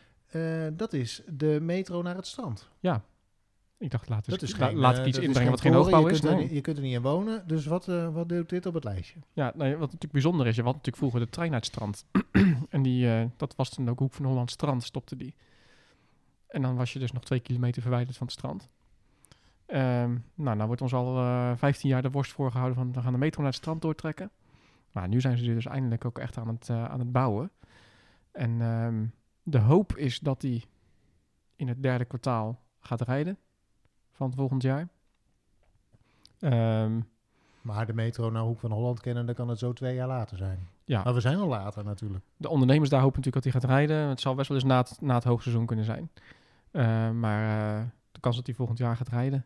dat 0.74 0.94
is 0.94 1.22
de 1.28 1.58
metro 1.62 2.02
naar 2.02 2.16
het 2.16 2.28
strand. 2.28 2.70
Ik 3.78 3.92
dacht, 3.92 4.10
laat, 4.10 4.28
eens, 4.28 4.40
dat 4.40 4.50
is 4.50 4.58
la- 4.58 4.68
geen, 4.68 4.78
laat 4.78 4.94
eh, 4.94 5.00
ik 5.00 5.06
iets 5.06 5.16
dat 5.16 5.22
is 5.22 5.28
inbrengen 5.28 5.52
wat 5.52 5.62
geen 5.62 5.74
hoogbouw 5.74 6.06
je 6.08 6.12
is. 6.14 6.20
Kunt 6.20 6.36
Nee. 6.38 6.54
je 6.54 6.62
kunt 6.62 6.78
er 6.78 6.84
niet 6.84 6.94
in 6.94 7.02
wonen. 7.02 7.48
Dus 7.48 7.66
wat, 7.66 7.88
eh, 7.88 8.14
wat 8.14 8.30
doet 8.30 8.50
dit 8.50 8.66
op 8.66 8.74
het 8.74 8.84
lijstje? 8.84 9.20
Ja, 9.34 9.52
nee, 9.56 9.72
wat 9.72 9.80
natuurlijk 9.80 10.12
bijzonder 10.12 10.48
is, 10.48 10.56
je 10.56 10.62
had 10.62 10.72
natuurlijk 10.72 10.98
vroeger 10.98 11.20
de 11.20 11.30
trein 11.30 11.54
uit 11.54 11.66
het 11.66 11.74
strand. 11.74 12.06
en 12.70 12.82
die, 12.82 13.10
eh, 13.14 13.26
dat 13.38 13.56
was 13.56 13.70
toen 13.70 13.90
ook 13.90 14.00
Hoek 14.00 14.14
van 14.14 14.26
Holland 14.26 14.52
strand, 14.52 14.84
stopte 14.84 15.16
die. 15.16 15.36
En 16.48 16.62
dan 16.62 16.76
was 16.76 16.94
je 16.94 17.00
dus 17.00 17.12
nog 17.12 17.24
twee 17.24 17.40
kilometer 17.40 17.82
verwijderd 17.82 18.18
van 18.18 18.28
het 18.28 18.36
strand. 18.36 18.70
Ehm, 19.66 20.12
nou, 20.36 20.56
nou 20.56 20.66
wordt 20.68 20.82
ons 20.82 20.94
al 20.94 21.18
eh 21.18 21.52
15 21.56 21.90
jaar 21.90 22.02
de 22.02 22.12
worst 22.12 22.32
voorgehouden 22.32 22.78
van 22.78 22.94
we 22.94 23.02
gaan 23.02 23.12
de 23.12 23.18
metro 23.18 23.42
naar 23.42 23.50
het 23.52 23.60
strand 23.60 23.82
doortrekken. 23.82 24.32
Maar 24.92 25.08
nu 25.08 25.22
zijn 25.22 25.38
ze 25.38 25.44
dus 25.44 25.66
eindelijk 25.66 26.06
ook 26.06 26.20
echt 26.20 26.38
aan 26.38 26.48
het, 26.48 26.70
eh, 26.70 26.86
aan 26.86 27.00
het 27.00 27.12
bouwen. 27.12 27.52
En 28.32 28.62
ehm, 28.62 29.06
de 29.44 29.58
hoop 29.60 29.98
is 29.98 30.20
dat 30.20 30.42
die 30.42 30.64
in 31.56 31.68
het 31.68 31.84
derde 31.84 32.06
kwartaal 32.06 32.60
gaat 32.80 33.02
rijden 33.02 33.38
van 34.14 34.28
het 34.28 34.36
volgend 34.36 34.62
jaar. 34.62 34.88
Ehm, 36.40 37.00
Maar 37.62 37.86
de 37.86 37.94
metro 37.94 38.30
naar 38.30 38.44
Hoek 38.44 38.60
van 38.60 38.72
Holland 38.72 39.00
kennen, 39.00 39.26
dan 39.26 39.36
kan 39.36 39.48
het 39.48 39.60
zo 39.60 39.74
twee 39.74 39.96
jaar 39.96 40.08
later 40.08 40.38
zijn. 40.38 40.68
ja, 40.86 41.04
Maar 41.04 41.14
we 41.14 41.20
zijn 41.20 41.38
al 41.38 41.48
later 41.48 41.84
natuurlijk. 41.84 42.24
de 42.38 42.50
ondernemers 42.50 42.90
daar 42.90 43.02
hopen 43.02 43.18
natuurlijk 43.20 43.44
dat 43.46 43.54
hij 43.54 43.62
gaat 43.62 43.78
rijden. 43.78 44.10
Het 44.10 44.22
zal 44.22 44.36
best 44.36 44.48
wel 44.48 44.58
eens 44.58 44.68
na 44.68 44.78
het, 44.78 45.02
na 45.02 45.14
het 45.16 45.24
hoogseizoen 45.24 45.66
kunnen 45.66 45.86
zijn. 45.86 46.12
Eh, 46.72 47.12
maar 47.12 47.78
eh, 47.80 47.86
de 48.12 48.20
kans 48.20 48.36
dat 48.36 48.46
hij 48.46 48.56
volgend 48.56 48.78
jaar 48.78 48.96
gaat 48.96 49.08
rijden 49.08 49.46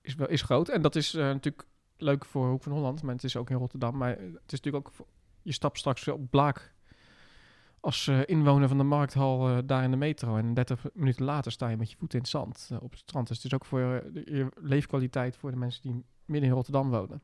is, 0.00 0.14
wel, 0.14 0.28
is 0.28 0.42
groot. 0.42 0.68
En 0.68 0.82
dat 0.82 0.96
is 0.96 1.14
eh, 1.14 1.24
natuurlijk 1.24 1.66
leuk 1.96 2.24
voor 2.24 2.48
Hoek 2.48 2.62
van 2.62 2.72
Holland, 2.72 3.02
maar 3.02 3.14
het 3.14 3.24
is 3.24 3.36
ook 3.36 3.50
in 3.50 3.56
Rotterdam. 3.56 3.96
Maar 3.96 4.08
het 4.08 4.52
is 4.52 4.60
natuurlijk 4.60 4.86
ook, 4.86 5.06
je 5.42 5.52
stapt 5.52 5.78
straks 5.78 6.08
op 6.08 6.30
Blaak 6.30 6.73
als 7.84 8.06
eh, 8.06 8.20
inwoner 8.24 8.68
van 8.68 8.78
de 8.78 8.84
markthal 8.84 9.48
eh, 9.48 9.58
daar 9.64 9.84
in 9.84 9.90
de 9.90 9.96
metro. 9.96 10.36
En 10.36 10.54
30 10.54 10.84
minuten 10.94 11.24
later 11.24 11.52
sta 11.52 11.68
je 11.68 11.76
met 11.76 11.90
je 11.90 11.96
voeten 11.96 12.18
in 12.18 12.24
het 12.24 12.32
zand 12.32 12.68
eh, 12.72 12.82
op 12.82 12.90
het 12.90 13.00
strand. 13.00 13.28
Dus 13.28 13.36
het 13.36 13.46
is 13.46 13.54
ook 13.54 13.64
voor 13.64 14.02
de, 14.12 14.22
je 14.24 14.48
leefkwaliteit 14.54 15.36
voor 15.36 15.50
de 15.50 15.56
mensen 15.56 15.82
die 15.82 16.04
midden 16.24 16.48
in 16.48 16.54
Rotterdam 16.54 16.90
wonen. 16.90 17.22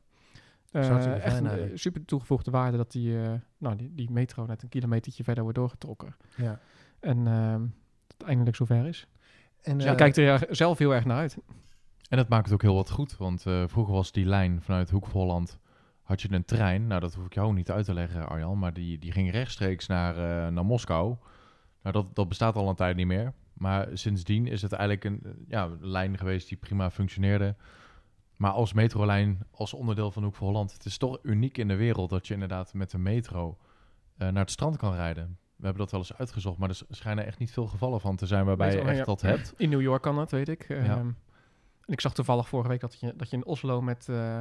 Eh, 0.71 1.23
echt 1.25 1.39
een 1.39 1.79
super 1.79 2.05
toegevoegde 2.05 2.51
waarde 2.51 2.77
dat 2.77 2.91
die, 2.91 3.21
eh, 3.21 3.33
nou, 3.57 3.75
die, 3.75 3.93
die 3.95 4.11
metro 4.11 4.45
net 4.45 4.63
een 4.63 4.69
kilometertje 4.69 5.23
verder 5.23 5.43
wordt 5.43 5.57
doorgetrokken. 5.57 6.15
Ja. 6.35 6.59
En 6.99 7.27
ehm, 7.27 7.59
dat 8.07 8.17
het 8.17 8.27
eindelijk 8.27 8.55
zover 8.55 8.85
is. 8.85 9.07
En, 9.61 9.73
Dus 9.73 9.83
eh, 9.85 9.91
ja, 9.91 9.97
kijkt 9.97 10.17
er 10.17 10.47
zelf 10.49 10.77
heel 10.77 10.93
erg 10.93 11.05
naar 11.05 11.17
uit. 11.17 11.37
En 12.09 12.17
dat 12.17 12.29
maakt 12.29 12.45
het 12.45 12.53
ook 12.53 12.61
heel 12.61 12.75
wat 12.75 12.89
goed, 12.89 13.17
want 13.17 13.45
eh, 13.45 13.63
vroeger 13.67 13.93
was 13.93 14.11
die 14.11 14.25
lijn 14.25 14.61
vanuit 14.61 14.89
Hoek 14.89 15.07
van 15.07 15.21
Holland, 15.21 15.59
had 16.11 16.21
je 16.21 16.31
een 16.31 16.45
trein, 16.45 16.87
nou 16.87 17.01
dat 17.01 17.13
hoef 17.13 17.25
ik 17.25 17.33
jou 17.33 17.53
niet 17.53 17.71
uit 17.71 17.85
te 17.85 17.93
leggen 17.93 18.27
Arjan, 18.27 18.59
maar 18.59 18.73
die, 18.73 18.99
die 18.99 19.11
ging 19.11 19.31
rechtstreeks 19.31 19.87
naar, 19.87 20.15
eh, 20.15 20.51
naar 20.51 20.65
Moskou. 20.65 21.15
Nou 21.81 21.95
dat, 21.95 22.15
dat 22.15 22.27
bestaat 22.27 22.55
al 22.55 22.69
een 22.69 22.75
tijd 22.75 22.95
niet 22.95 23.07
meer, 23.07 23.33
maar 23.53 23.87
sindsdien 23.93 24.47
is 24.47 24.61
het 24.61 24.71
eigenlijk 24.71 25.03
een 25.03 25.45
ja, 25.47 25.69
lijn 25.79 26.17
geweest 26.17 26.47
die 26.47 26.57
prima 26.57 26.91
functioneerde. 26.91 27.55
Maar 28.35 28.51
als 28.51 28.73
metrolijn, 28.73 29.39
als 29.51 29.73
onderdeel 29.73 30.11
van 30.11 30.23
Hoek 30.23 30.35
van 30.35 30.47
Holland, 30.47 30.73
het 30.73 30.85
is 30.85 30.97
toch 30.97 31.19
uniek 31.23 31.57
in 31.57 31.67
de 31.67 31.75
wereld 31.75 32.09
dat 32.09 32.27
je 32.27 32.33
inderdaad 32.33 32.73
met 32.73 32.91
de 32.91 32.97
metro 32.97 33.57
eh, 34.17 34.27
naar 34.27 34.41
het 34.41 34.51
strand 34.51 34.77
kan 34.77 34.93
rijden. 34.93 35.37
We 35.55 35.65
hebben 35.65 35.81
dat 35.81 35.91
wel 35.91 35.99
eens 35.99 36.17
uitgezocht, 36.17 36.57
maar 36.57 36.69
er 36.69 36.81
schijnen 36.89 37.25
echt 37.25 37.39
niet 37.39 37.51
veel 37.51 37.67
gevallen 37.67 38.01
van 38.01 38.15
te 38.15 38.25
zijn 38.25 38.45
waarbij 38.45 38.71
je 38.71 38.81
echt 38.81 38.97
ja. 38.97 39.03
dat 39.03 39.21
hebt. 39.21 39.53
In 39.57 39.69
New 39.69 39.81
York 39.81 40.01
kan 40.01 40.15
dat, 40.15 40.31
weet 40.31 40.49
ik. 40.49 40.67
Ja. 40.67 40.75
Ehm, 40.75 41.11
en 41.85 41.93
ik 41.93 42.01
zag 42.01 42.13
toevallig 42.13 42.47
vorige 42.47 42.69
week 42.69 42.79
dat 42.79 42.99
je, 42.99 43.13
dat 43.15 43.29
je 43.29 43.35
in 43.35 43.45
Oslo 43.45 43.81
met, 43.81 44.09
eh, 44.09 44.39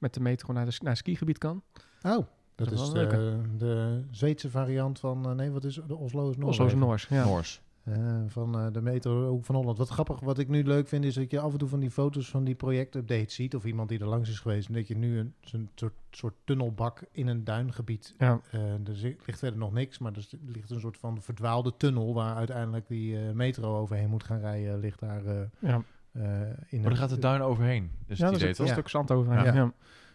met 0.00 0.14
de 0.14 0.20
metro 0.20 0.52
naar, 0.52 0.64
de, 0.64 0.76
naar 0.80 0.90
het 0.90 0.98
skigebied 0.98 1.38
kan. 1.38 1.62
Oh, 2.02 2.10
dat 2.12 2.26
Dat 2.54 2.72
is 2.72 2.80
is 2.80 2.92
wel 2.92 3.08
de, 3.08 3.40
de 3.58 4.02
Zweedse 4.10 4.50
variant 4.50 4.98
van... 5.00 5.24
eh, 5.28 5.32
nee, 5.32 5.50
wat 5.50 5.64
is 5.64 5.80
de 5.86 5.96
Oslo 5.96 6.30
is 6.30 6.36
Noorwegen. 6.36 6.46
Oslo 6.46 6.66
is 6.66 6.74
Noors. 6.74 7.06
Ja. 7.08 7.24
Noors. 7.24 7.62
Eh, 7.84 8.16
van 8.26 8.58
eh, 8.58 8.66
de 8.72 8.80
metro 8.80 9.28
Hoek 9.28 9.44
van 9.44 9.54
Holland. 9.54 9.78
Wat 9.78 9.88
grappig, 9.88 10.20
wat 10.20 10.38
ik 10.38 10.48
nu 10.48 10.64
leuk 10.64 10.88
vind, 10.88 11.04
is 11.04 11.14
dat 11.14 11.30
je 11.30 11.40
af 11.40 11.52
en 11.52 11.58
toe 11.58 11.68
van 11.68 11.80
die 11.80 11.90
foto's 11.90 12.30
van 12.30 12.44
die 12.44 12.54
projectupdates 12.54 13.34
ziet. 13.34 13.54
Of 13.54 13.64
iemand 13.64 13.88
die 13.88 13.98
er 13.98 14.06
langs 14.06 14.28
is 14.30 14.38
geweest. 14.40 14.68
En 14.68 14.74
dat 14.74 14.88
je 14.88 14.96
nu 14.96 15.18
een 15.18 15.34
zo'n 15.40 15.70
soort, 15.74 15.92
soort 16.10 16.34
tunnelbak 16.44 17.02
in 17.12 17.26
een 17.26 17.44
duingebied. 17.44 18.14
Ja. 18.18 18.40
eh, 18.50 18.60
er 18.72 18.80
ligt 19.26 19.38
verder 19.38 19.58
nog 19.58 19.72
niks, 19.72 19.98
maar 19.98 20.12
er 20.12 20.26
ligt 20.46 20.70
een 20.70 20.80
soort 20.80 20.96
van 20.98 21.22
verdwaalde 21.22 21.72
tunnel. 21.76 22.14
Waar 22.14 22.36
uiteindelijk 22.36 22.88
die 22.88 23.16
eh, 23.18 23.32
metro 23.32 23.78
overheen 23.78 24.10
moet 24.10 24.24
gaan 24.24 24.40
rijden. 24.40 24.78
Ligt 24.78 25.00
daar 25.00 25.24
eh, 25.26 25.42
Ja. 25.58 25.82
Eh, 26.12 26.22
in 26.66 26.80
Maar 26.82 26.90
er 26.90 26.96
gaat 26.96 27.08
de 27.08 27.18
duin 27.18 27.42
overheen, 27.42 27.90
dus 28.06 28.18
ja, 28.18 28.30
het 28.30 28.40
dat 28.40 28.48
is 28.50 28.58
een 28.58 28.68
stuk 28.68 28.88
zand 28.88 29.10
over. 29.10 29.32
Ja. 29.32 29.44
Ja. 29.44 29.54
Ja. 29.54 29.64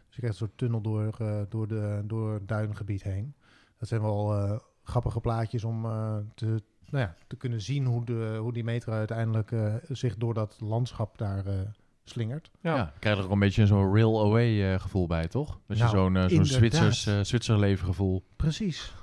Dus 0.08 0.16
je 0.16 0.22
krijgt 0.22 0.42
een 0.42 0.48
soort 0.48 0.58
tunnel 0.58 0.82
door, 0.82 1.16
eh, 1.20 1.42
door, 1.50 1.68
de, 1.68 2.02
door 2.06 2.34
het 2.34 2.48
duingebied 2.48 3.04
heen. 3.04 3.34
Dat 3.78 3.88
zijn 3.88 4.02
wel 4.02 4.34
eh, 4.36 4.60
grappige 4.84 5.20
plaatjes 5.20 5.64
om 5.64 5.86
eh, 5.86 6.18
te, 6.36 6.46
nou 6.90 7.04
ja, 7.04 7.16
te 7.28 7.36
kunnen 7.36 7.62
zien 7.62 7.86
hoe, 7.86 8.06
de, 8.06 8.38
hoe 8.42 8.54
die 8.54 8.64
metro 8.64 8.94
uiteindelijk 8.94 9.52
eh, 9.52 9.74
zich 9.88 10.18
door 10.18 10.34
dat 10.34 10.56
landschap 10.60 11.18
daar 11.18 11.46
eh, 11.46 11.60
slingert. 12.04 12.52
Ja. 12.62 12.76
Ja, 12.76 12.94
krijg 13.00 13.16
je 13.16 13.22
er 13.22 13.28
ook 13.28 13.34
een 13.34 13.40
beetje 13.40 13.66
zo'n 13.66 13.94
rail-away 13.94 14.74
eh, 14.74 14.80
gevoel 14.80 15.08
bij, 15.08 15.28
toch? 15.28 15.60
Dus 15.68 15.78
Nou, 15.80 16.12
je 16.12 16.20
zo'n 16.20 16.30
zo'n. 16.30 16.46
Zwitsers, 16.46 17.10
Zwitserleven 17.22 17.86
gevoel. 17.86 18.24
Precies. 18.36 18.94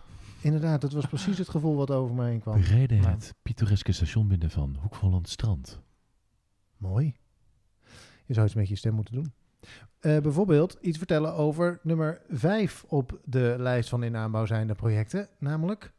Inderdaad, 0.41 0.81
dat 0.81 0.93
was 0.93 1.07
precies 1.07 1.39
het 1.39 1.49
gevoel 1.49 1.77
wat 1.77 1.91
over 1.91 2.15
me 2.15 2.25
heen 2.25 2.41
kwam. 2.41 2.61
rijden 2.61 3.01
Nou. 3.01 3.11
het 3.11 3.35
pittoreske 3.43 3.93
station 3.93 4.29
binnen 4.29 4.51
van 4.51 4.77
Hoek 4.81 4.95
van 4.95 5.09
Holland 5.09 5.29
Strand. 5.29 5.81
Mooi. 6.83 7.15
Je 8.27 8.35
zou 8.35 8.47
iets 8.47 8.55
met 8.55 8.69
je 8.69 8.77
stem 8.77 8.95
moeten 8.95 9.15
doen. 9.15 9.33
Eh, 10.01 10.19
bijvoorbeeld 10.21 10.79
iets 10.81 10.99
vertellen 10.99 11.35
over 11.35 11.81
nummer 11.83 12.23
5 12.29 12.85
op 12.89 13.21
de 13.25 13.55
lijst 13.59 13.89
van 13.89 14.03
in 14.03 14.17
aanbouw 14.17 14.47
zijnde 14.47 14.75
projecten, 14.75 15.29
namelijk 15.39 15.93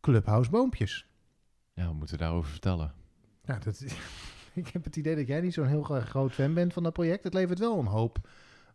Clubhouse 0.00 0.50
Boompjes. 0.50 1.06
Ja, 1.72 1.88
we 1.88 1.94
moeten 1.94 2.18
daarover 2.18 2.50
vertellen. 2.50 2.92
Ja, 3.44 3.58
dat, 3.58 3.80
ik 4.54 4.68
heb 4.68 4.84
het 4.84 4.96
idee 4.96 5.16
dat 5.16 5.26
jij 5.26 5.40
niet 5.40 5.54
zo'n 5.54 5.66
heel 5.66 5.82
gro- 5.82 6.00
groot 6.00 6.32
fan 6.32 6.54
bent 6.54 6.72
van 6.72 6.82
dat 6.82 6.92
project. 6.92 7.24
Het 7.24 7.34
levert 7.34 7.58
wel 7.58 7.78
een 7.78 7.86
hoop 7.86 8.28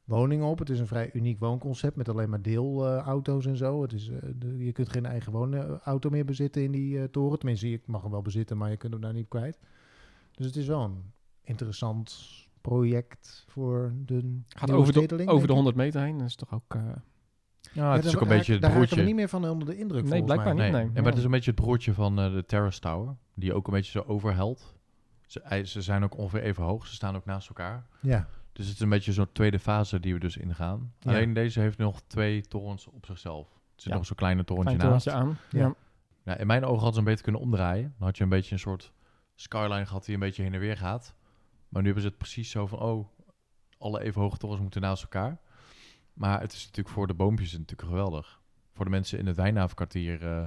woningen 0.04 0.46
op. 0.46 0.60
Het 0.60 0.70
is 0.70 0.80
een 0.80 0.88
vrij 0.88 1.10
uniek 1.14 1.40
woonconcept 1.40 1.96
met 1.96 2.10
alleen 2.10 2.30
maar 2.30 2.42
deelauto's 2.42 3.46
en 3.46 3.58
zo. 3.58 3.82
Het 3.82 3.94
is, 3.94 4.10
eh, 4.10 4.20
de- 4.36 4.58
je 4.66 4.72
kunt 4.72 4.90
geen 4.90 5.06
eigen 5.06 5.32
woonauto 5.32 6.10
meer 6.10 6.26
bezitten 6.26 6.64
in 6.64 6.72
die 6.72 7.00
eh, 7.00 7.04
toren. 7.04 7.38
Tenminste, 7.38 7.70
je 7.70 7.82
mag 7.86 8.02
hem 8.02 8.12
wel 8.12 8.22
bezitten, 8.22 8.58
maar 8.58 8.70
je 8.70 8.78
kunt 8.78 8.94
hem 8.94 9.02
daar 9.02 9.14
niet 9.14 9.28
kwijt. 9.28 9.60
Dus 10.32 10.46
het 10.46 10.56
is 10.56 10.68
wel 10.68 10.84
een 10.84 11.14
interessant 11.46 12.30
project 12.62 13.46
voor 13.48 13.94
de 14.06 14.40
Gaat 14.48 14.72
over 14.72 14.94
de, 14.94 15.00
stedeling, 15.00 15.30
over 15.30 15.48
de 15.48 15.54
denk 15.54 15.60
ik? 15.60 15.66
100 15.66 15.76
meter 15.76 16.02
heen. 16.02 16.18
Dat 16.18 16.28
is 16.28 16.36
toch 16.36 16.54
ook... 16.54 16.76
eh, 16.76 16.82
Ja, 16.82 16.92
het 16.92 16.96
Ja, 17.74 17.96
is 17.96 18.06
ook 18.08 18.14
daar 18.14 18.22
een 18.22 18.28
beetje 18.38 18.54
het 18.54 18.62
Daar 18.62 18.72
broertje. 18.72 18.96
we 18.96 19.02
niet 19.02 19.16
meer 19.16 19.30
van 19.30 19.50
onder 19.50 19.68
de 19.68 19.78
indruk, 19.78 20.04
Nee, 20.04 20.24
blijkbaar 20.24 20.56
mij. 20.56 20.64
niet. 20.66 20.74
Nee, 20.74 20.84
nee. 20.86 20.92
en 20.96 21.02
maar 21.02 21.12
het 21.12 21.18
is 21.20 21.26
een 21.26 21.32
beetje 21.32 21.52
het 21.52 21.60
broertje 21.62 21.94
van 21.94 22.20
eh, 22.20 22.32
de 22.34 22.46
Terrace 22.46 22.80
Tower, 22.80 23.16
die 23.34 23.54
ook 23.54 23.68
een 23.68 23.74
beetje 23.74 23.92
zo 23.92 24.04
overhelt. 24.08 24.76
Ze, 25.26 25.62
ze 25.66 25.82
zijn 25.82 26.04
ook 26.04 26.18
ongeveer 26.18 26.42
even 26.42 26.64
hoog, 26.64 26.88
ze 26.88 26.94
staan 26.94 27.16
ook 27.16 27.26
naast 27.26 27.48
elkaar. 27.48 27.86
Ja, 28.02 28.28
Dus 28.54 28.66
het 28.66 28.76
is 28.76 28.82
een 28.82 28.90
beetje 28.90 29.14
zo'n 29.14 29.32
tweede 29.32 29.60
fase 29.60 30.00
die 30.00 30.14
we 30.14 30.20
dus 30.20 30.38
ingaan. 30.38 30.94
Ja. 31.00 31.12
Alleen 31.12 31.34
deze 31.34 31.60
heeft 31.60 31.78
nog 31.78 32.02
twee 32.08 32.42
torens 32.42 32.88
op 32.88 33.06
zichzelf. 33.06 33.48
Er 33.48 33.82
zit 33.82 33.92
Ja. 33.92 33.98
nog 33.98 34.06
zo'n 34.06 34.16
kleine 34.16 34.44
torentje 34.44 34.76
Klein 34.76 34.92
naast. 34.92 35.10
aan. 35.10 35.38
Ja. 35.50 35.60
Ja. 35.60 35.74
Ja, 36.24 36.38
in 36.38 36.48
mijn 36.48 36.62
ogen 36.64 36.74
hadden 36.76 36.90
ze 36.94 37.00
hem 37.00 37.06
beter 37.10 37.24
kunnen 37.24 37.42
omdraaien. 37.42 37.94
Dan 37.98 38.08
had 38.08 38.18
je 38.18 38.24
een 38.24 38.30
beetje 38.30 38.54
een 38.54 38.60
soort 38.60 38.94
skyline 39.36 39.86
gehad 39.86 40.06
die 40.06 40.14
een 40.14 40.20
beetje 40.20 40.44
heen 40.44 40.54
en 40.54 40.60
weer 40.60 40.78
gaat. 40.78 41.16
Maar 41.76 41.84
nu 41.84 41.90
hebben 41.92 42.02
ze 42.10 42.16
het 42.16 42.18
precies 42.18 42.50
zo 42.50 42.68
van, 42.68 42.80
oh, 42.80 43.08
alle 43.78 44.02
even 44.02 44.22
hoge 44.22 44.38
torens 44.38 44.62
moeten 44.62 44.82
naast 44.82 45.04
elkaar. 45.04 45.38
Maar 46.14 46.42
het 46.42 46.54
is 46.54 46.66
natuurlijk 46.66 46.96
voor 46.96 47.08
de 47.08 47.14
boompjes 47.14 47.52
natuurlijk 47.52 47.90
geweldig. 47.90 48.42
Voor 48.74 48.86
de 48.86 48.92
mensen 48.92 49.20
in 49.20 49.26
het 49.28 49.36
Wijnhavenkwartier, 49.36 50.28
eh 50.28 50.44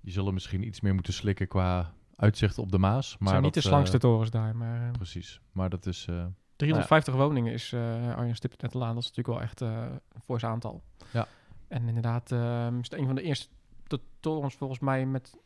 die 0.00 0.12
zullen 0.12 0.34
misschien 0.34 0.66
iets 0.66 0.80
meer 0.80 0.94
moeten 0.94 1.12
slikken 1.12 1.48
qua 1.48 1.92
uitzicht 2.16 2.58
op 2.58 2.72
de 2.72 2.78
Maas. 2.78 3.08
Maar 3.10 3.18
Maar 3.20 3.28
zijn 3.28 3.42
niet 3.42 3.54
dat, 3.54 3.62
de 3.62 3.68
slangste 3.68 3.96
eh, 3.96 4.02
torens 4.02 4.30
daar, 4.30 4.56
maar... 4.56 4.86
eh, 4.86 4.90
Precies, 4.92 5.40
maar 5.52 5.68
dat 5.68 5.86
is... 5.86 6.06
eh, 6.08 6.24
350 6.56 7.14
woningen 7.14 7.52
is 7.52 7.72
uh, 7.72 8.14
Arjen 8.16 8.36
stipt 8.36 8.62
net 8.62 8.74
al 8.74 8.84
aan. 8.84 8.94
Dat 8.94 9.02
is 9.02 9.08
natuurlijk 9.08 9.38
wel 9.38 9.46
echt 9.48 9.60
eh, 9.60 9.86
een 10.12 10.20
fors 10.20 10.44
aantal. 10.44 10.82
Ja. 11.12 11.26
En 11.68 11.88
inderdaad 11.88 12.32
ehm, 12.32 12.78
is 12.78 12.90
het 12.90 12.98
een 13.00 13.06
van 13.06 13.14
de 13.14 13.22
eerste 13.22 13.48
to- 13.86 13.98
torens 14.20 14.54
volgens 14.54 14.78
mij 14.80 15.06
met, 15.06 15.36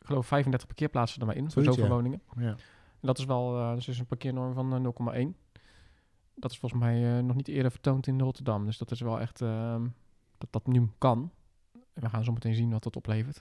ik 0.00 0.06
geloof 0.06 0.26
35 0.26 0.66
parkeerplaatsen 0.66 1.20
er 1.20 1.26
maar 1.26 1.36
in. 1.36 1.50
Voor 1.50 1.62
zoveel 1.64 1.84
ja. 1.84 1.90
woningen. 1.90 2.22
ja. 2.36 2.56
Dat 3.00 3.18
is 3.18 3.24
wel, 3.24 3.58
eh 3.58 3.74
dus 3.74 3.88
is 3.88 3.98
een 3.98 4.06
parkeernorm 4.06 4.54
van 4.54 4.74
eh, 4.74 5.24
0,1. 5.24 5.36
Dat 6.34 6.50
is 6.50 6.58
volgens 6.58 6.80
mij 6.82 7.18
eh, 7.18 7.24
nog 7.24 7.36
niet 7.36 7.48
eerder 7.48 7.70
vertoond 7.70 8.06
in 8.06 8.20
Rotterdam. 8.20 8.64
Dus 8.64 8.78
dat 8.78 8.90
is 8.90 9.00
wel 9.00 9.20
echt 9.20 9.40
ehm, 9.40 9.86
dat 10.38 10.52
dat 10.52 10.66
nu 10.66 10.88
kan. 10.98 11.30
En 11.72 12.02
we 12.02 12.08
gaan 12.08 12.24
zo 12.24 12.32
meteen 12.32 12.54
zien 12.54 12.70
wat 12.70 12.82
dat 12.82 12.96
oplevert. 12.96 13.40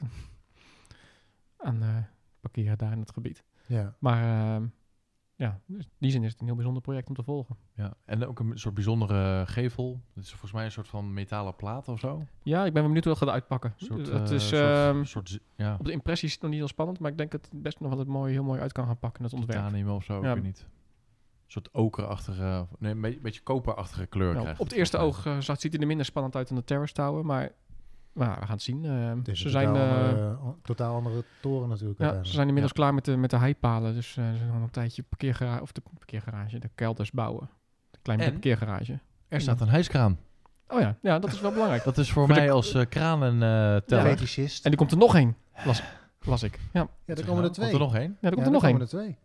Aan 1.58 1.82
eh, 1.82 1.98
parkeren 2.40 2.78
daar 2.78 2.92
in 2.92 3.00
het 3.00 3.12
gebied. 3.12 3.44
ja. 3.66 3.96
Maar 4.00 4.54
ehm, 4.56 4.68
ja, 5.40 5.60
dus 5.66 5.84
in 5.86 5.92
die 5.98 6.12
zin 6.12 6.24
is 6.24 6.32
het 6.32 6.40
een 6.40 6.46
heel 6.46 6.56
bijzonder 6.56 6.82
project 6.82 7.08
om 7.08 7.16
te 7.16 7.24
volgen. 7.24 7.56
ja. 7.74 7.94
En 8.06 8.28
ook 8.28 8.40
een 8.40 8.58
soort 8.60 8.74
bijzondere 8.74 9.44
gevel. 9.48 10.02
Het 10.14 10.24
is 10.24 10.30
volgens 10.30 10.52
mij 10.52 10.66
een 10.66 10.72
soort 10.72 10.88
van 10.88 11.14
metalen 11.14 11.56
plaat 11.56 11.88
of 11.88 12.00
zo. 12.00 12.26
Ja, 12.44 12.66
ik 12.66 12.74
ben 12.74 12.84
benieuwd 12.84 13.04
hoe 13.04 13.14
dat 13.14 13.24
gaat 13.24 13.34
uitpakken. 13.34 13.74
Soort, 13.76 14.08
het 14.08 14.30
eh, 14.30 14.36
is, 14.36 14.48
soort, 14.48 14.62
ehm, 14.62 15.04
soort, 15.04 15.40
ja, 15.56 15.76
op 15.80 15.86
de 15.86 15.92
impressie 15.92 16.28
is 16.28 16.34
het 16.34 16.42
nog 16.42 16.52
niet 16.52 16.60
heel 16.60 16.70
spannend, 16.70 17.00
maar 17.00 17.12
ik 17.12 17.18
denk 17.18 17.32
dat 17.32 17.48
het 17.52 17.62
best 17.62 17.80
nog 17.80 17.90
wel 17.90 18.00
het 18.00 18.08
mooi, 18.08 18.34
heel 18.34 18.44
mooi 18.44 18.60
uit 18.62 18.72
kan 18.72 18.86
gaan 18.86 19.00
pakken, 19.00 19.24
dat 19.24 19.34
ontwerp. 19.34 19.60
titanium 19.60 19.90
of 19.90 20.04
zo, 20.04 20.22
Ja. 20.22 20.28
ik 20.30 20.34
weet 20.36 20.44
niet. 20.44 20.60
Een 21.46 21.52
soort 21.56 21.70
okerachtige, 21.74 22.68
nee, 22.80 22.92
een 22.92 23.20
beetje, 23.22 23.42
koperachtige 23.42 24.06
kleur 24.06 24.36
krijgt 24.36 24.60
op 24.60 24.68
het 24.68 24.76
eerste 24.78 24.98
oog 24.98 25.26
eh, 25.26 25.40
ziet 25.40 25.62
hij 25.72 25.82
er 25.82 25.88
minder 25.88 26.06
spannend 26.06 26.36
uit 26.36 26.48
dan 26.48 26.58
de 26.58 26.64
Terrace 26.64 26.94
Tower, 26.94 27.26
maar, 27.26 27.52
maar 28.20 28.40
we 28.40 28.46
gaan 28.46 28.56
het 28.56 28.62
zien. 28.62 28.86
Eh, 28.86 29.10
Het 29.18 29.28
is 29.28 29.40
ze, 29.40 29.46
een 29.46 29.52
zijn, 29.52 29.68
totaal, 29.68 29.86
eh, 29.88 30.08
andere, 30.10 30.38
o- 30.44 30.58
totaal 30.64 30.96
andere 30.96 31.24
toren 31.42 31.70
natuurlijk. 31.70 32.00
ja, 32.00 32.24
ze 32.24 32.32
zijn 32.32 32.46
inmiddels 32.48 32.74
klaar 32.74 32.94
met 32.94 33.06
de, 33.06 33.18
met 33.18 33.30
de 33.30 33.38
heipalen, 33.38 33.94
dus 33.94 34.18
eh, 34.18 34.32
ze 34.34 34.40
gaan 34.40 34.54
nog 34.54 34.62
een 34.64 34.70
tijdje 34.70 35.04
parkeergarage, 35.04 35.62
of 35.62 35.72
de 35.72 35.82
parkeergarage, 35.98 36.60
de 36.60 36.70
kelders 36.76 37.12
bouwen. 37.12 37.50
De 37.92 38.00
kleine 38.02 38.24
En? 38.26 38.32
parkeergarage. 38.32 39.00
Er 39.28 39.42
staat 39.42 39.62
een 39.62 39.70
hijskraan. 39.70 40.18
Oh 40.68 40.80
ja, 40.80 40.96
ja, 41.02 41.20
dat 41.20 41.32
is 41.34 41.42
wel 41.42 41.52
belangrijk. 41.52 41.84
Dat 41.84 41.98
is 41.98 42.12
voor 42.12 42.26
Voor 42.26 42.34
de- 42.36 42.40
mij 42.40 42.52
als 42.52 42.74
eh 42.74 42.86
kraan 42.90 43.24
en 43.24 43.44
eh 43.44 44.00
die 44.64 44.76
komt 44.76 44.92
er 44.92 44.98
nog 44.98 45.16
één, 45.16 45.36
las, 45.66 45.84
las 46.22 46.44
ik. 46.44 46.60
Ja, 46.74 46.88
ja, 47.06 47.16
er 47.16 47.26
komen 47.26 47.44
er 47.44 47.52
twee. 47.52 47.70
Komt 47.70 47.82
er 47.82 47.88
nog 47.88 47.96
één? 47.96 48.18
ja 48.22 48.30
er 48.30 48.36
komt 48.36 48.38
Ja, 48.40 48.46
er 48.46 48.52
nog 48.52 48.62
komen 48.62 48.80
één. 48.82 48.82
er 48.82 48.88
twee. 48.88 49.18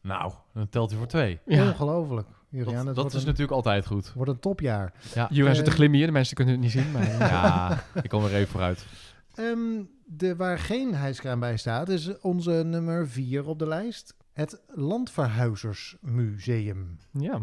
Nou, 0.00 0.32
dan 0.54 0.68
telt 0.68 0.90
hij 0.90 0.98
voor 0.98 1.08
twee. 1.08 1.38
Ja. 1.46 1.62
Ongelooflijk. 1.68 2.28
Dat 2.50 3.14
is 3.14 3.20
een, 3.20 3.26
natuurlijk 3.26 3.50
altijd 3.50 3.86
goed. 3.86 4.12
wordt 4.12 4.30
een 4.30 4.40
topjaar. 4.40 4.92
Ja, 5.14 5.28
Julian 5.30 5.54
zit 5.54 5.64
te 5.64 5.70
Eh, 5.70 5.76
glimmen 5.76 5.98
hier, 5.98 6.06
de 6.06 6.12
mensen 6.12 6.36
kunnen 6.36 6.54
het 6.54 6.62
niet 6.62 6.72
zien. 6.72 6.92
Maar, 6.92 7.06
ja 7.32 7.84
ik 8.02 8.08
kom 8.08 8.24
er 8.24 8.34
even 8.34 8.48
vooruit. 8.48 8.86
Ehm, 9.34 9.82
de, 10.04 10.36
waar 10.36 10.58
geen 10.58 10.94
hijskraan 10.94 11.40
bij 11.40 11.56
staat, 11.56 11.88
is 11.88 12.20
onze 12.20 12.50
nummer 12.50 13.08
vier 13.08 13.46
op 13.46 13.58
de 13.58 13.66
lijst. 13.66 14.14
Het 14.32 14.60
Landverhuizersmuseum. 14.66 16.98
ja. 17.12 17.42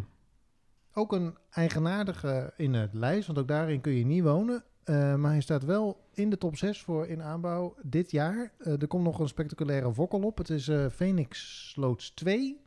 Ook 0.93 1.13
een 1.13 1.36
eigenaardige 1.50 2.54
in 2.56 2.74
het 2.74 2.93
lijst, 2.93 3.28
want 3.28 3.39
ook 3.39 3.48
daarin 3.48 3.82
kun 3.82 3.93
je 3.93 4.06
niet 4.06 4.24
wonen. 4.24 4.63
Eh, 4.84 5.15
maar 5.15 5.32
hij 5.32 5.41
staat 5.41 5.63
wel 5.63 6.06
in 6.13 6.30
de 6.30 6.38
top 6.38 6.58
6 6.58 6.82
voor 6.82 7.08
in 7.08 7.22
aanbouw 7.22 7.76
dit 7.82 8.12
jaar. 8.12 8.52
Eh, 8.58 8.82
er 8.82 8.88
komt 8.88 9.04
nog 9.04 9.20
een 9.20 9.28
spectaculaire 9.28 9.93
wokkel 9.93 10.20
op. 10.20 10.38
Het 10.38 10.50
is 10.50 10.67
eh 10.67 10.86
Phoenix 10.89 11.70
Sloots 11.70 12.12
2, 12.12 12.62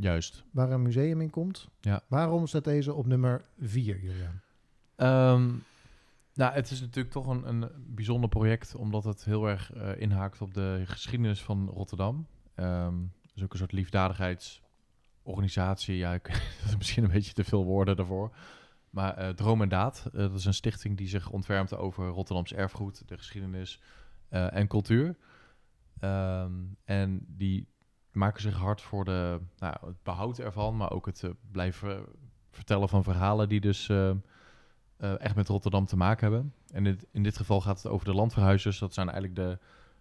Juist. 0.00 0.44
waar 0.50 0.70
een 0.70 0.82
museum 0.82 1.20
in 1.20 1.30
komt. 1.30 1.68
Ja. 1.80 2.02
Waarom 2.08 2.46
staat 2.46 2.64
deze 2.64 2.94
op 2.94 3.06
nummer 3.06 3.44
4, 3.58 4.00
Julian? 4.00 4.40
Ehm, 4.96 5.48
nou, 6.34 6.52
het 6.52 6.70
is 6.70 6.80
natuurlijk 6.80 7.14
toch 7.14 7.26
een, 7.26 7.48
een 7.48 7.70
bijzonder 7.86 8.28
project, 8.28 8.74
omdat 8.74 9.04
het 9.04 9.24
heel 9.24 9.48
erg 9.48 9.72
eh, 9.72 10.00
inhaakt 10.00 10.40
op 10.40 10.54
de 10.54 10.82
geschiedenis 10.84 11.42
van 11.42 11.68
Rotterdam. 11.68 12.26
Ehm 12.54 12.94
het 13.28 13.36
is 13.36 13.42
ook 13.42 13.52
een 13.52 13.58
soort 13.58 13.72
liefdadigheidsorganisatie. 13.72 15.96
Ja, 15.96 16.14
ik, 16.14 16.26
dat 16.60 16.68
is 16.68 16.76
misschien 16.76 17.04
een 17.04 17.10
beetje 17.10 17.32
te 17.32 17.44
veel 17.44 17.64
woorden 17.64 17.96
daarvoor. 17.96 18.36
Maar 18.90 19.16
eh, 19.16 19.28
Droom 19.28 19.62
en 19.62 19.68
Daad, 19.68 20.06
eh, 20.06 20.12
dat 20.12 20.34
is 20.34 20.44
een 20.44 20.54
stichting 20.54 20.96
die 20.96 21.08
zich 21.08 21.30
ontfermt 21.30 21.76
over 21.76 22.08
Rotterdams 22.08 22.52
erfgoed, 22.52 23.08
de 23.08 23.16
geschiedenis 23.16 23.80
eh, 24.28 24.54
en 24.54 24.66
cultuur. 24.66 25.16
Ehm, 25.98 26.52
en 26.84 27.26
die 27.28 27.68
maken 28.12 28.40
zich 28.42 28.56
hard 28.56 28.80
voor 28.80 29.04
de, 29.04 29.40
nou, 29.58 29.74
het 29.86 30.02
behoud 30.02 30.38
ervan, 30.38 30.76
maar 30.76 30.90
ook 30.90 31.06
het 31.06 31.22
eh, 31.24 31.30
blijven 31.50 32.04
vertellen 32.50 32.88
van 32.88 33.02
verhalen 33.02 33.48
die 33.48 33.60
dus 33.60 33.88
eh, 33.88 34.10
eh, 34.10 35.20
echt 35.20 35.34
met 35.34 35.48
Rotterdam 35.48 35.86
te 35.86 35.96
maken 35.96 36.30
hebben. 36.32 36.54
En 36.72 36.98
in, 37.12 37.22
dit 37.22 37.36
geval 37.36 37.60
gaat 37.60 37.82
het 37.82 37.92
over 37.92 38.06
de 38.06 38.14
landverhuizers. 38.14 38.78
Dat 38.78 38.94
zijn 38.94 39.08
eigenlijk 39.10 39.36
de, 39.36 39.58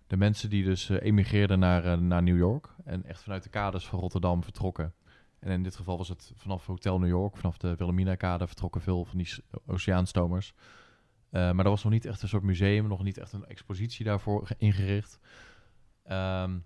de 0.07 0.17
mensen 0.17 0.49
die 0.49 0.63
dus 0.63 0.89
emigreerden 0.89 1.59
naar, 1.59 2.01
naar 2.01 2.23
New 2.23 2.37
York. 2.37 2.69
En 2.83 3.05
echt 3.05 3.23
vanuit 3.23 3.43
de 3.43 3.49
kaders 3.49 3.87
van 3.87 3.99
Rotterdam 3.99 4.43
vertrokken. 4.43 4.93
En 5.39 5.51
in 5.51 5.63
dit 5.63 5.75
geval 5.75 5.97
was 5.97 6.09
het 6.09 6.31
vanaf 6.35 6.65
Hotel 6.65 6.99
New 6.99 7.09
York, 7.09 7.37
vanaf 7.37 7.57
de 7.57 7.75
Wilhelmina-kade, 7.75 8.47
vertrokken 8.47 8.81
veel 8.81 9.05
van 9.05 9.17
die 9.17 9.33
oceaanstomers. 9.65 10.53
Maar 11.29 11.57
er 11.57 11.69
was 11.69 11.83
nog 11.83 11.93
niet 11.93 12.05
echt 12.05 12.21
een 12.21 12.27
soort 12.27 12.43
museum, 12.43 12.87
nog 12.87 13.03
niet 13.03 13.17
echt 13.17 13.33
een 13.33 13.45
expositie 13.45 14.05
daarvoor 14.05 14.45
ge- 14.47 14.55
ingericht. 14.57 15.19
Ehm, 16.03 16.57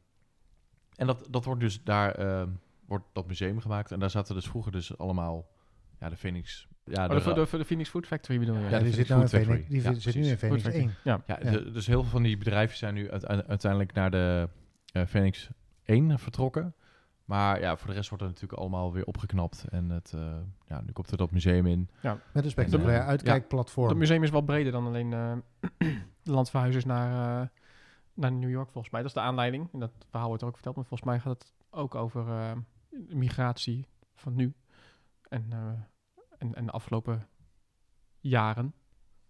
en 0.96 1.08
dat, 1.08 1.28
dat 1.30 1.46
wordt 1.46 1.62
dus 1.62 1.84
daar, 1.84 2.12
ehm, 2.16 2.50
wordt 2.86 3.06
dat 3.14 3.28
museum 3.28 3.60
gemaakt. 3.60 3.92
En 3.92 4.00
daar 4.00 4.10
zaten 4.10 4.36
dus 4.36 4.46
vroeger 4.48 4.72
dus 4.72 4.98
allemaal, 4.98 5.48
ja, 6.00 6.10
de 6.10 6.16
Phoenix... 6.18 6.68
Ja, 6.86 7.04
Oh, 7.04 7.10
de, 7.10 7.34
de, 7.34 7.48
de, 7.52 7.58
de 7.58 7.66
Phoenix 7.66 7.90
Food 7.90 8.06
Factory 8.08 8.40
bedoel 8.40 8.56
je? 8.56 8.62
Ja, 8.62 8.70
Ja, 8.70 8.80
die 8.80 8.94
zit 8.94 9.08
nou 9.08 9.22
in 9.22 9.28
Phoenix, 9.28 9.68
die 9.70 9.82
Ja, 9.82 9.94
zit 9.94 10.16
nu 10.16 10.26
in. 10.26 10.38
Phoenix 10.38 10.62
Food 10.64 10.74
1. 10.74 10.94
Ja, 11.04 11.22
Ja. 11.28 11.36
de- 11.36 11.72
dus 11.72 11.88
heel 11.88 12.02
veel 12.02 12.12
van 12.12 12.24
die 12.24 12.38
bedrijven 12.38 12.78
zijn 12.78 12.94
nu 12.94 13.12
uite- 13.12 13.48
uiteindelijk 13.48 13.94
naar 13.94 14.12
de 14.12 14.50
eh, 14.94 15.06
Phoenix 15.06 15.50
1 15.84 16.20
vertrokken. 16.20 16.76
Maar 17.26 17.60
ja, 17.60 17.78
voor 17.78 17.88
de 17.88 17.94
rest 17.94 18.10
wordt 18.10 18.24
het 18.24 18.34
natuurlijk 18.34 18.60
allemaal 18.62 18.94
weer 18.94 19.06
opgeknapt. 19.06 19.66
En 19.70 19.90
het, 19.90 20.12
eh, 20.16 20.36
ja, 20.68 20.82
nu 20.86 20.92
komt 20.92 21.12
er 21.12 21.18
dat 21.18 21.32
museum 21.32 21.66
in. 21.68 21.90
Met 22.34 22.44
een 22.44 22.50
spectaculair 22.50 23.00
eh, 23.00 23.08
uitkijkplatform. 23.08 23.90
Het 23.90 23.98
museum 23.98 24.24
is 24.24 24.30
wel 24.30 24.42
breder 24.42 24.72
dan 24.72 24.86
alleen 24.86 25.14
eh, 25.14 25.34
de 26.24 26.32
landverhuizers 26.32 26.86
naar, 26.86 27.42
eh, 27.42 27.48
naar 28.14 28.32
New 28.32 28.50
York, 28.50 28.70
volgens 28.72 28.94
mij. 28.94 29.02
Dat 29.02 29.10
is 29.10 29.16
de 29.16 29.24
aanleiding. 29.24 29.70
En 29.74 29.80
dat 29.80 29.92
verhaal 30.10 30.28
wordt 30.28 30.42
er 30.42 30.48
ook 30.48 30.56
verteld. 30.56 30.76
Maar 30.76 30.86
volgens 30.86 31.10
mij 31.10 31.20
gaat 31.20 31.40
het 31.40 31.54
ook 31.70 31.96
over 31.96 32.28
eh, 32.28 32.52
migratie 33.08 33.88
van 34.16 34.36
nu. 34.36 34.54
En, 35.30 35.46
eh, 35.50 35.72
en, 36.38 36.56
en 36.56 36.66
de 36.66 36.72
afgelopen 36.72 37.28
jaren. 38.20 38.74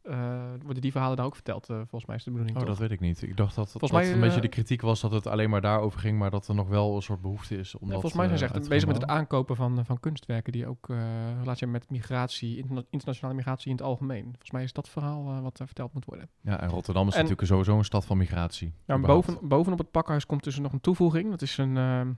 Eh, 0.01 0.41
worden 0.63 0.81
die 0.81 0.91
verhalen 0.91 1.17
daar 1.17 1.25
ook 1.25 1.33
verteld? 1.33 1.69
eh, 1.69 1.75
volgens 1.75 2.05
mij 2.05 2.15
is 2.15 2.23
de 2.23 2.29
bedoeling 2.31 2.57
Oh, 2.57 2.63
toch? 2.63 2.71
dat 2.71 2.81
weet 2.81 2.91
ik 2.91 2.99
niet. 2.99 3.21
Ik 3.21 3.37
dacht 3.37 3.55
dat, 3.55 3.69
Volgens 3.71 3.91
dat 3.91 4.01
mij, 4.01 4.13
een 4.13 4.19
beetje 4.19 4.35
eh, 4.35 4.41
de 4.41 4.47
kritiek 4.47 4.81
was 4.81 5.01
dat 5.01 5.11
het 5.11 5.27
alleen 5.27 5.49
maar 5.49 5.61
daarover 5.61 5.99
ging, 5.99 6.19
maar 6.19 6.29
dat 6.31 6.47
er 6.47 6.55
nog 6.55 6.67
wel 6.67 6.95
een 6.95 7.01
soort 7.01 7.21
behoefte 7.21 7.57
is. 7.57 7.75
Om 7.75 7.87
Ja, 7.87 7.91
dat, 7.93 8.01
volgens 8.01 8.13
mij 8.13 8.25
zijn 8.37 8.49
ze 8.49 8.57
echt 8.59 8.69
bezig 8.69 8.87
met 8.87 9.01
het 9.01 9.09
aankopen 9.09 9.55
van, 9.55 9.85
van 9.85 9.99
kunstwerken 9.99 10.51
die 10.51 10.67
ook 10.67 10.87
relatie 10.87 11.43
hebben 11.45 11.71
met 11.71 11.89
migratie, 11.89 12.57
interna- 12.57 12.83
internationale 12.89 13.35
migratie 13.35 13.69
in 13.69 13.75
het 13.75 13.85
algemeen. 13.85 14.23
Volgens 14.23 14.51
mij 14.51 14.63
is 14.63 14.73
dat 14.73 14.89
verhaal 14.89 15.41
wat 15.41 15.59
er 15.59 15.65
verteld 15.65 15.93
moet 15.93 16.05
worden. 16.05 16.29
Ja, 16.41 16.59
en 16.61 16.69
Rotterdam 16.69 17.07
is 17.07 17.13
En- 17.13 17.21
natuurlijk 17.21 17.47
sowieso 17.47 17.77
een 17.77 17.83
stad 17.85 18.05
van 18.05 18.17
migratie. 18.17 18.73
Ja, 18.85 18.93
en 18.93 19.01
boven, 19.01 19.37
bovenop 19.41 19.79
het 19.79 19.91
pakhuis 19.91 20.25
komt 20.25 20.43
dus 20.43 20.59
nog 20.59 20.73
een 20.73 20.81
toevoeging. 20.81 21.29
Dat 21.29 21.41
is 21.41 21.57
een, 21.57 21.75
een 21.75 22.17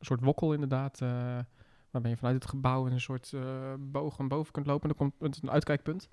soort 0.00 0.20
wokkel 0.20 0.52
inderdaad, 0.52 0.98
waarbij 1.90 2.10
je 2.10 2.16
vanuit 2.16 2.34
het 2.34 2.46
gebouw 2.50 2.86
in 2.86 2.92
een 2.92 3.00
soort 3.00 3.32
boog 3.78 4.18
naar 4.18 4.28
boven 4.28 4.52
kunt 4.52 4.66
lopen. 4.66 4.90
En 4.90 4.96
dan 4.98 5.08
komt 5.18 5.34
het 5.34 5.42
een 5.42 5.50
uitkijkpunt. 5.50 6.08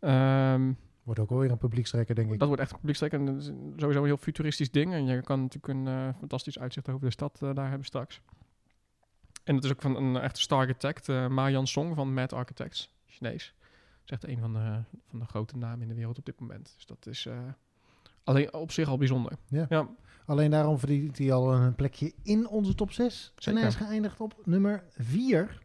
Ehm, 0.00 0.72
Wordt 1.02 1.20
ook 1.20 1.30
alweer 1.30 1.50
een 1.50 1.58
publiekstrekker, 1.58 2.14
denk 2.14 2.32
ik. 2.32 2.38
dat 2.38 2.48
wordt 2.48 2.62
echt 2.62 2.72
een 2.72 2.78
publiekstrek 2.78 3.12
en 3.12 3.42
sowieso 3.76 4.00
een 4.00 4.06
heel 4.06 4.16
futuristisch 4.16 4.70
ding. 4.70 4.92
En 4.92 5.06
je 5.06 5.22
kan 5.22 5.40
natuurlijk 5.40 5.74
een 5.74 5.86
eh, 5.86 6.08
fantastisch 6.18 6.58
uitzicht 6.58 6.88
over 6.88 7.06
de 7.06 7.12
stad 7.12 7.42
eh, 7.42 7.54
daar 7.54 7.68
hebben 7.68 7.86
straks. 7.86 8.20
En 9.44 9.54
dat 9.54 9.64
is 9.64 9.70
ook 9.70 9.82
van 9.82 9.96
een 9.96 10.16
echte 10.16 10.40
star 10.40 10.58
architect, 10.58 11.08
eh 11.08 11.28
Marjan 11.28 11.66
Song 11.66 11.94
van 11.94 12.14
Mad 12.14 12.32
Architects, 12.32 12.92
Chinees. 13.06 13.54
Dat 14.04 14.04
is 14.04 14.10
echt 14.10 14.36
een 14.36 14.40
van 14.40 14.52
de, 14.52 14.82
van 15.08 15.18
de 15.18 15.24
grote 15.24 15.56
namen 15.56 15.82
in 15.82 15.88
de 15.88 15.94
wereld 15.94 16.18
op 16.18 16.24
dit 16.24 16.40
moment. 16.40 16.72
Dus 16.74 16.86
dat 16.86 17.06
is 17.06 17.28
alleen 18.24 18.54
op 18.54 18.72
zich 18.72 18.88
al 18.88 18.98
bijzonder. 18.98 19.32
Ja. 19.46 19.66
ja 19.68 19.88
Alleen 20.28 20.50
daarom 20.50 20.78
verdient 20.78 21.18
hij 21.18 21.32
al 21.32 21.54
een 21.54 21.74
plekje 21.74 22.12
in 22.22 22.48
onze 22.48 22.74
top 22.74 22.92
6. 22.92 23.32
En 23.34 23.42
Zeker. 23.42 23.60
hij 23.60 23.68
is 23.68 23.76
geëindigd 23.76 24.20
op 24.20 24.40
nummer 24.44 24.84
4. 24.96 25.58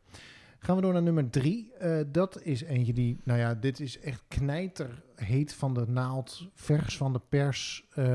Gaan 0.63 0.75
we 0.75 0.81
door 0.81 0.93
naar 0.93 1.01
nummer 1.01 1.29
3. 1.29 1.71
dat 2.11 2.41
is 2.41 2.61
eentje 2.61 2.93
die, 2.93 3.19
nou 3.23 3.39
ja, 3.39 3.53
dit 3.53 3.79
is 3.79 3.99
echt 3.99 4.23
knijterheet 4.27 5.53
van 5.53 5.73
de 5.73 5.87
naald, 5.87 6.49
vers 6.53 6.97
van 6.97 7.13
de 7.13 7.21
pers. 7.29 7.85
Eh, 7.89 8.05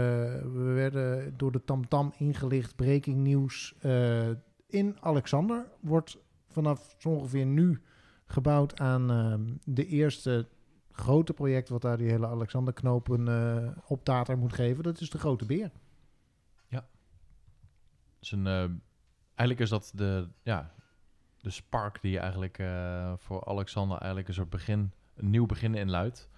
we 0.43 0.73
werden 0.75 1.37
door 1.37 1.53
de 1.53 1.65
tamtam 1.65 2.13
ingelicht, 2.17 2.77
breaking 2.77 3.17
nieuws. 3.17 3.75
Eh, 3.81 4.29
in 4.67 4.97
Alexander 5.01 5.67
wordt 5.81 6.19
vanaf 6.49 6.95
zo 6.99 7.09
ongeveer 7.09 7.47
nu 7.47 7.83
gebouwd 8.27 8.81
aan 8.81 9.11
ehm, 9.11 9.43
de 9.65 9.87
eerste 9.87 10.49
grote 10.91 11.33
project 11.33 11.69
wat 11.69 11.83
daar 11.83 11.99
die 11.99 12.11
hele 12.11 12.27
Alexander-knoop 12.27 13.09
een 13.09 13.29
eh, 13.29 13.71
optater 13.87 14.39
moet 14.39 14.53
geven. 14.53 14.83
Dat 14.83 15.01
is 15.01 15.11
de 15.11 15.19
Grote 15.19 15.47
Beer. 15.47 15.71
Dus 18.19 18.33
een, 18.33 18.47
eh, 18.47 18.65
eigenlijk 19.35 19.61
is 19.61 19.69
dat 19.69 19.93
de, 19.95 20.29
ja, 20.43 20.75
de 21.49 21.55
spark 21.55 22.01
die 22.01 22.19
eigenlijk 22.19 22.59
eh, 22.59 23.13
voor 23.17 23.45
Alexander 23.45 23.97
eigenlijk 23.99 24.29
een 24.29 24.35
soort 24.35 24.51
begin, 24.51 24.93
een 25.15 25.31
nieuw 25.31 25.47
begin 25.47 25.75
inluidt. 25.75 26.29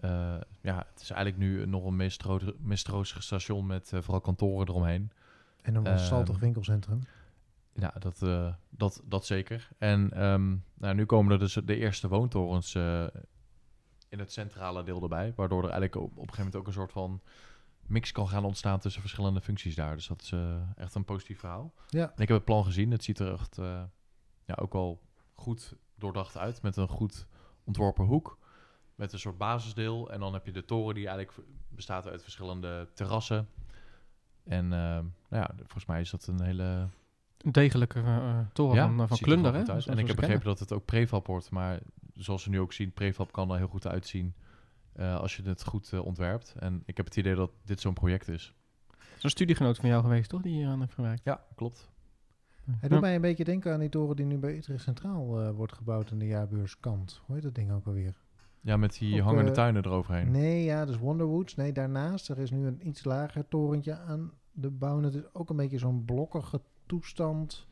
Eh 0.00 0.36
ja, 0.60 0.86
het 0.92 1.00
is 1.02 1.10
eigenlijk 1.10 1.42
nu 1.42 1.66
nog 1.66 1.84
een 1.84 1.96
mistro- 1.96 2.54
mistroostig 2.58 3.22
station 3.22 3.66
met 3.66 3.92
eh, 3.92 4.00
vooral 4.00 4.20
kantoren 4.20 4.68
eromheen. 4.68 5.10
En 5.62 5.74
een 5.74 5.84
Ehm, 5.86 5.94
wanstaltig 5.94 6.38
winkelcentrum. 6.38 7.00
Ja, 7.72 7.94
dat, 7.98 8.18
dat, 8.70 9.02
dat 9.04 9.26
zeker. 9.26 9.68
En 9.78 10.12
ehm, 10.12 10.56
nou, 10.74 10.94
nu 10.94 11.04
komen 11.04 11.32
er 11.32 11.38
dus 11.38 11.52
de 11.64 11.76
eerste 11.76 12.08
woontorens 12.08 12.74
in 14.08 14.18
het 14.18 14.32
centrale 14.32 14.82
deel 14.82 15.02
erbij. 15.02 15.32
Waardoor 15.36 15.58
er 15.58 15.70
eigenlijk 15.70 15.94
op, 15.96 16.02
op 16.02 16.10
een 16.10 16.18
gegeven 16.18 16.36
moment 16.44 16.56
ook 16.56 16.66
een 16.66 16.72
soort 16.72 16.92
van 16.92 17.20
mix 17.86 18.12
kan 18.12 18.28
gaan 18.28 18.44
ontstaan 18.44 18.78
tussen 18.78 19.00
verschillende 19.00 19.40
functies 19.40 19.74
daar. 19.74 19.94
Dus 19.94 20.06
dat 20.06 20.22
is 20.22 20.32
echt 20.76 20.94
een 20.94 21.04
positief 21.04 21.38
verhaal. 21.38 21.72
Ja. 21.88 22.02
En 22.04 22.22
ik 22.22 22.28
heb 22.28 22.36
het 22.36 22.44
plan 22.44 22.64
gezien. 22.64 22.90
Het 22.90 23.04
ziet 23.04 23.18
er 23.18 23.32
echt 23.32 23.58
ja, 24.46 24.54
ook 24.54 24.72
wel 24.72 25.00
goed 25.32 25.74
doordacht 25.94 26.36
uit. 26.36 26.62
Met 26.62 26.76
een 26.76 26.88
goed 26.88 27.26
ontworpen 27.64 28.04
hoek. 28.04 28.38
Met 28.94 29.12
een 29.12 29.18
soort 29.18 29.38
basisdeel. 29.38 30.10
En 30.10 30.20
dan 30.20 30.32
heb 30.32 30.46
je 30.46 30.52
de 30.52 30.64
toren 30.64 30.94
die 30.94 31.08
eigenlijk 31.08 31.46
bestaat 31.68 32.06
uit 32.06 32.22
verschillende 32.22 32.88
terrassen. 32.94 33.48
En 34.44 34.64
eh, 34.64 34.78
nou 34.78 35.04
ja, 35.30 35.50
volgens 35.56 35.86
mij 35.86 36.00
is 36.00 36.10
dat 36.10 36.26
een 36.26 36.42
hele 36.42 36.88
een 37.38 37.52
degelijke 37.52 38.00
eh, 38.00 38.38
toren 38.52 38.76
van, 38.76 39.00
eh, 39.00 39.08
van 39.08 39.16
er 39.16 39.22
Klunder. 39.22 39.54
Hè? 39.54 39.62
En 39.62 39.76
ik 39.76 39.76
heb 39.76 39.86
begrepen 39.96 40.16
kennen. 40.16 40.42
dat 40.42 40.58
het 40.58 40.72
ook 40.72 40.84
prefab 40.84 41.26
wordt. 41.26 41.50
Maar 41.50 41.80
zoals 42.14 42.44
we 42.44 42.50
nu 42.50 42.60
ook 42.60 42.72
zien, 42.72 42.92
prefab 42.92 43.32
kan 43.32 43.50
er 43.50 43.56
heel 43.56 43.66
goed 43.66 43.86
uitzien. 43.86 44.34
als 44.96 45.36
je 45.36 45.42
het 45.42 45.64
goed 45.64 45.92
ontwerpt. 45.92 46.54
En 46.58 46.82
ik 46.84 46.96
heb 46.96 47.06
het 47.06 47.16
idee 47.16 47.34
dat 47.34 47.50
dit 47.64 47.80
zo'n 47.80 47.94
project 47.94 48.28
is. 48.28 48.54
Een 49.20 49.30
studiegenoot 49.30 49.76
van 49.76 49.88
jou 49.88 50.02
geweest, 50.02 50.28
toch? 50.28 50.42
Die 50.42 50.52
hier 50.52 50.68
aan 50.68 50.80
heeft 50.80 50.94
gewerkt. 50.94 51.24
Ja, 51.24 51.44
klopt. 51.54 51.90
Hij 52.66 52.76
Ja. 52.80 52.88
doet 52.88 53.00
mij 53.00 53.14
een 53.14 53.20
beetje 53.20 53.44
denken 53.44 53.72
aan 53.72 53.80
die 53.80 53.88
toren 53.88 54.16
die 54.16 54.26
nu 54.26 54.38
bij 54.38 54.56
Utrecht 54.56 54.82
Centraal 54.82 55.40
eh, 55.40 55.50
wordt 55.50 55.72
gebouwd 55.72 56.12
aan 56.12 56.18
de 56.18 56.26
jaarbeurskant. 56.26 57.20
Hoe 57.26 57.34
heet 57.34 57.44
dat 57.44 57.54
ding 57.54 57.72
ook 57.72 57.86
alweer? 57.86 58.14
Ja, 58.60 58.76
met 58.76 58.98
die 58.98 59.14
Op, 59.20 59.24
hangende 59.26 59.48
eh, 59.50 59.54
tuinen 59.56 59.84
eroverheen. 59.84 60.30
Nee, 60.30 60.64
ja, 60.64 60.84
dus 60.84 60.98
Wonderwoods. 60.98 61.54
Nee, 61.54 61.72
daarnaast. 61.72 62.28
Er 62.28 62.38
is 62.38 62.50
nu 62.50 62.66
een 62.66 62.88
iets 62.88 63.04
lager 63.04 63.48
torentje 63.48 63.98
aan 63.98 64.30
de 64.52 64.70
bouw. 64.70 65.02
Het 65.02 65.14
is 65.14 65.22
ook 65.34 65.50
een 65.50 65.56
beetje 65.56 65.78
zo'n 65.78 66.04
blokkige 66.04 66.60
toestand 66.86 67.66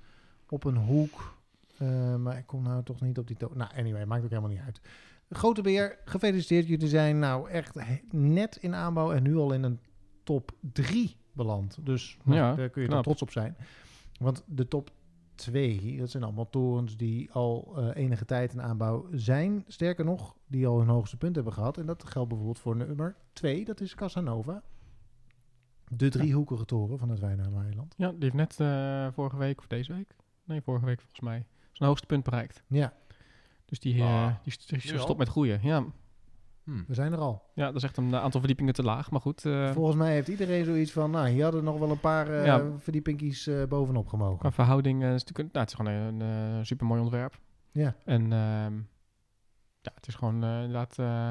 op 0.49 0.65
een 0.65 0.77
hoek. 0.77 1.37
Eh, 1.79 2.17
maar 2.17 2.39
ik 2.39 2.47
kom 2.47 2.63
nou 2.63 2.83
toch 2.83 3.01
niet 3.01 3.19
op 3.19 3.27
die 3.27 3.37
toren. 3.37 3.59
Nou, 3.59 3.71
anyway, 3.77 4.05
maakt 4.05 4.23
ook 4.25 4.29
helemaal 4.29 4.51
niet 4.51 4.61
uit. 4.61 4.81
Grote 5.31 5.63
Beer, 5.63 5.99
gefeliciteerd. 6.05 6.67
Jullie 6.67 6.89
zijn 6.89 7.19
nou 7.19 7.49
echt 7.51 7.77
net 8.11 8.57
in 8.57 8.75
aanbouw 8.75 9.13
en 9.13 9.23
nu 9.23 9.37
al 9.37 9.53
in 9.53 9.63
een 9.63 9.79
top 10.23 10.53
3 10.73 11.17
beland. 11.33 11.79
Dus 11.83 12.19
nou, 12.23 12.39
Ja, 12.39 12.55
daar 12.55 12.69
kun 12.69 12.83
je 12.83 12.89
er 12.89 13.03
trots 13.03 13.23
op 13.23 13.31
zijn. 13.31 13.57
Want 14.19 14.43
de 14.47 14.69
top 14.69 14.91
2, 15.35 15.97
dat 15.99 16.11
zijn 16.11 16.23
allemaal 16.23 16.51
torens 16.51 16.97
die 16.97 17.33
al 17.33 17.73
eh, 17.77 18.03
enige 18.03 18.25
tijd 18.25 18.53
in 18.53 18.63
aanbouw 18.63 19.07
zijn. 19.13 19.65
Sterker 19.67 20.05
nog, 20.05 20.37
die 20.47 20.67
al 20.67 20.79
hun 20.79 20.89
hoogste 20.89 21.17
punt 21.17 21.35
hebben 21.35 21.53
gehad. 21.53 21.79
En 21.79 21.87
dat 21.87 22.05
geldt 22.05 22.29
bijvoorbeeld 22.29 22.59
voor 22.59 22.77
nummer 22.77 23.17
2, 23.33 23.65
dat 23.65 23.81
is 23.81 23.95
Casanova. 23.95 24.63
De 25.91 26.09
driehoekige 26.09 26.65
toren 26.65 26.99
van 26.99 27.09
het 27.09 27.19
Wijnaareiland. 27.19 27.95
Ja, 27.97 28.09
die 28.11 28.19
heeft 28.19 28.35
net 28.35 28.61
eh, 28.61 29.09
vorige 29.13 29.37
week 29.37 29.59
of 29.59 29.67
deze 29.67 29.93
week? 29.95 30.17
Nee, 30.45 30.61
vorige 30.63 30.85
week 30.87 31.01
volgens 31.01 31.21
mij. 31.21 31.45
Zijn 31.73 31.89
hoogste 31.89 32.07
punt 32.07 32.25
bereikt. 32.25 32.63
Ja, 32.69 32.93
Dus 33.65 33.81
die, 33.81 33.95
eh, 33.95 34.25
Ah, 34.25 34.35
die, 34.43 34.53
st- 34.53 34.81
stopt 35.01 35.19
met 35.19 35.29
groeien. 35.29 35.61
Ja. 35.63 35.85
Hm. 36.65 36.83
we 36.87 36.95
zijn 36.95 37.13
er 37.13 37.19
al. 37.19 37.43
ja, 37.55 37.65
dat 37.67 37.75
is 37.75 37.83
echt 37.83 37.97
een 37.97 38.15
aantal 38.17 38.41
verdiepingen 38.41 38.75
te 38.75 38.83
laag. 38.83 39.11
Maar 39.11 39.21
goed, 39.21 39.45
eh, 39.45 39.71
Volgens 39.73 39.97
mij 39.97 40.13
heeft 40.13 40.29
iedereen 40.29 40.65
zoiets 40.65 40.93
van, 40.93 41.11
nou, 41.11 41.29
hier 41.29 41.43
hadden 41.43 41.65
nog 41.65 41.79
wel 41.79 41.91
een 41.91 42.01
paar 42.01 42.29
eh 42.31 42.45
Ja. 42.45 42.71
verdiepingjes 42.79 43.47
eh, 43.47 43.63
bovenop 43.69 44.09
gemogen. 44.09 44.39
qua 44.39 44.53
verhouding 44.53 45.03
eh, 45.03 45.15
is 45.15 45.21
het 45.23 45.29
natuurlijk 45.29 45.39
een, 45.39 45.61
nou, 45.63 45.65
het 45.67 45.69
is 45.69 45.75
gewoon 46.11 46.21
een, 46.21 46.57
eh 46.59 46.65
super 46.65 46.87
mooi 46.87 47.01
ontwerp. 47.01 47.39
Ja, 47.73 47.97
En 48.05 48.23
ehm, 48.33 48.75
ja, 49.81 49.93
het 49.95 50.07
is 50.07 50.15
gewoon 50.15 50.45
eh, 50.45 50.57
inderdaad... 50.63 50.99
eh, 50.99 51.31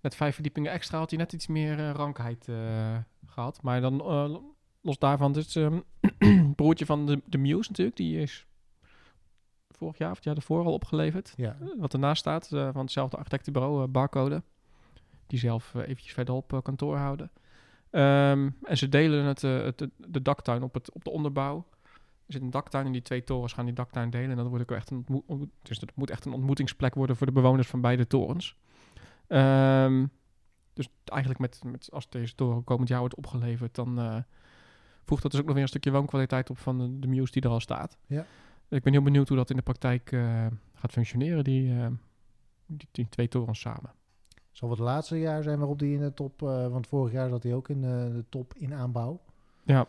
met 0.00 0.14
vijf 0.14 0.34
verdiepingen 0.34 0.72
extra 0.72 0.98
had 0.98 1.10
hij 1.10 1.18
net 1.18 1.32
iets 1.32 1.46
meer 1.46 1.78
eh, 1.78 1.90
rankheid 1.90 2.48
eh, 2.48 2.96
gehad. 3.26 3.62
Maar 3.62 3.80
dan 3.80 3.96
los 4.82 4.98
daarvan, 4.98 5.36
ehm, 5.54 5.80
broertje 6.56 6.86
van 6.86 7.06
de, 7.06 7.22
de 7.26 7.38
Muse 7.38 7.68
natuurlijk. 7.68 7.96
Die 7.96 8.20
is 8.20 8.46
vorig 9.80 9.98
jaar 9.98 10.10
of 10.10 10.16
het 10.16 10.24
jaar 10.24 10.36
ervoor 10.36 10.64
al 10.64 10.72
opgeleverd. 10.72 11.32
ja. 11.36 11.56
Eh, 11.60 11.68
Wat 11.78 11.92
ernaast 11.92 12.20
staat, 12.20 12.52
eh, 12.52 12.68
van 12.72 12.80
hetzelfde 12.80 13.16
architectenbureau, 13.16 13.82
eh, 13.82 13.88
Barcode. 13.88 14.42
Die 15.26 15.38
zelf 15.38 15.74
eventjes 15.74 16.12
verderop 16.12 16.60
kantoor 16.62 16.96
houden. 16.96 17.30
Ehm, 17.90 18.50
en 18.62 18.76
ze 18.76 18.88
delen 18.88 19.24
het, 19.24 19.42
het, 19.42 19.88
de, 19.96 20.22
daktuin 20.22 20.62
op, 20.62 20.74
het, 20.74 20.92
op 20.92 21.04
de 21.04 21.10
onderbouw. 21.10 21.66
Er 22.26 22.36
zit 22.36 22.42
een 22.42 22.50
daktuin 22.50 22.86
en 22.86 22.92
die 22.92 23.02
twee 23.02 23.24
torens 23.24 23.52
gaan 23.52 23.64
die 23.64 23.74
daktuin 23.74 24.10
delen. 24.10 24.30
En 24.30 24.36
dat 24.36 24.46
wordt 24.46 24.62
ook 24.62 24.76
echt 24.76 24.90
een, 24.90 25.06
dus 25.62 25.78
dat 25.78 25.90
moet 25.94 26.10
echt 26.10 26.24
een 26.24 26.32
ontmoetingsplek 26.32 26.94
worden 26.94 27.16
voor 27.16 27.26
de 27.26 27.32
bewoners 27.32 27.68
van 27.68 27.80
beide 27.80 28.06
torens. 28.06 28.56
Ehm, 29.26 30.06
dus 30.72 30.88
eigenlijk 31.04 31.40
met, 31.40 31.60
met, 31.64 31.88
als 31.92 32.08
deze 32.08 32.34
toren 32.34 32.64
komend 32.64 32.88
jaar 32.88 33.00
wordt 33.00 33.14
opgeleverd, 33.14 33.74
dan 33.74 34.24
voegt 35.04 35.22
dat 35.22 35.30
dus 35.30 35.40
ook 35.40 35.46
nog 35.46 35.54
weer 35.54 35.62
een 35.62 35.68
stukje 35.68 35.90
woonkwaliteit 35.90 36.50
op 36.50 36.58
van 36.58 36.78
de, 36.78 36.98
de 36.98 37.06
Muse 37.06 37.32
die 37.32 37.42
er 37.42 37.48
al 37.48 37.60
staat. 37.60 37.98
Ja. 38.06 38.26
Ik 38.70 38.82
ben 38.82 38.92
heel 38.92 39.02
benieuwd 39.02 39.28
hoe 39.28 39.36
dat 39.36 39.50
in 39.50 39.56
de 39.56 39.62
praktijk 39.62 40.12
eh, 40.12 40.46
gaat 40.74 40.92
functioneren, 40.92 41.44
die, 41.44 41.72
eh, 41.80 41.86
die, 42.66 42.88
die 42.92 43.08
twee 43.08 43.28
torens 43.28 43.60
samen. 43.60 43.92
Zal 44.52 44.70
het 44.70 44.78
laatste 44.78 45.18
jaar 45.18 45.42
zijn 45.42 45.58
waarop 45.58 45.78
die 45.78 45.94
in 45.94 46.00
de 46.00 46.14
top... 46.14 46.42
eh, 46.42 46.68
want 46.68 46.86
vorig 46.86 47.12
jaar 47.12 47.28
zat 47.28 47.42
hij 47.42 47.54
ook 47.54 47.68
in 47.68 47.80
de 47.80 48.24
top 48.28 48.54
in 48.54 48.74
aanbouw. 48.74 49.20
Ja, 49.64 49.80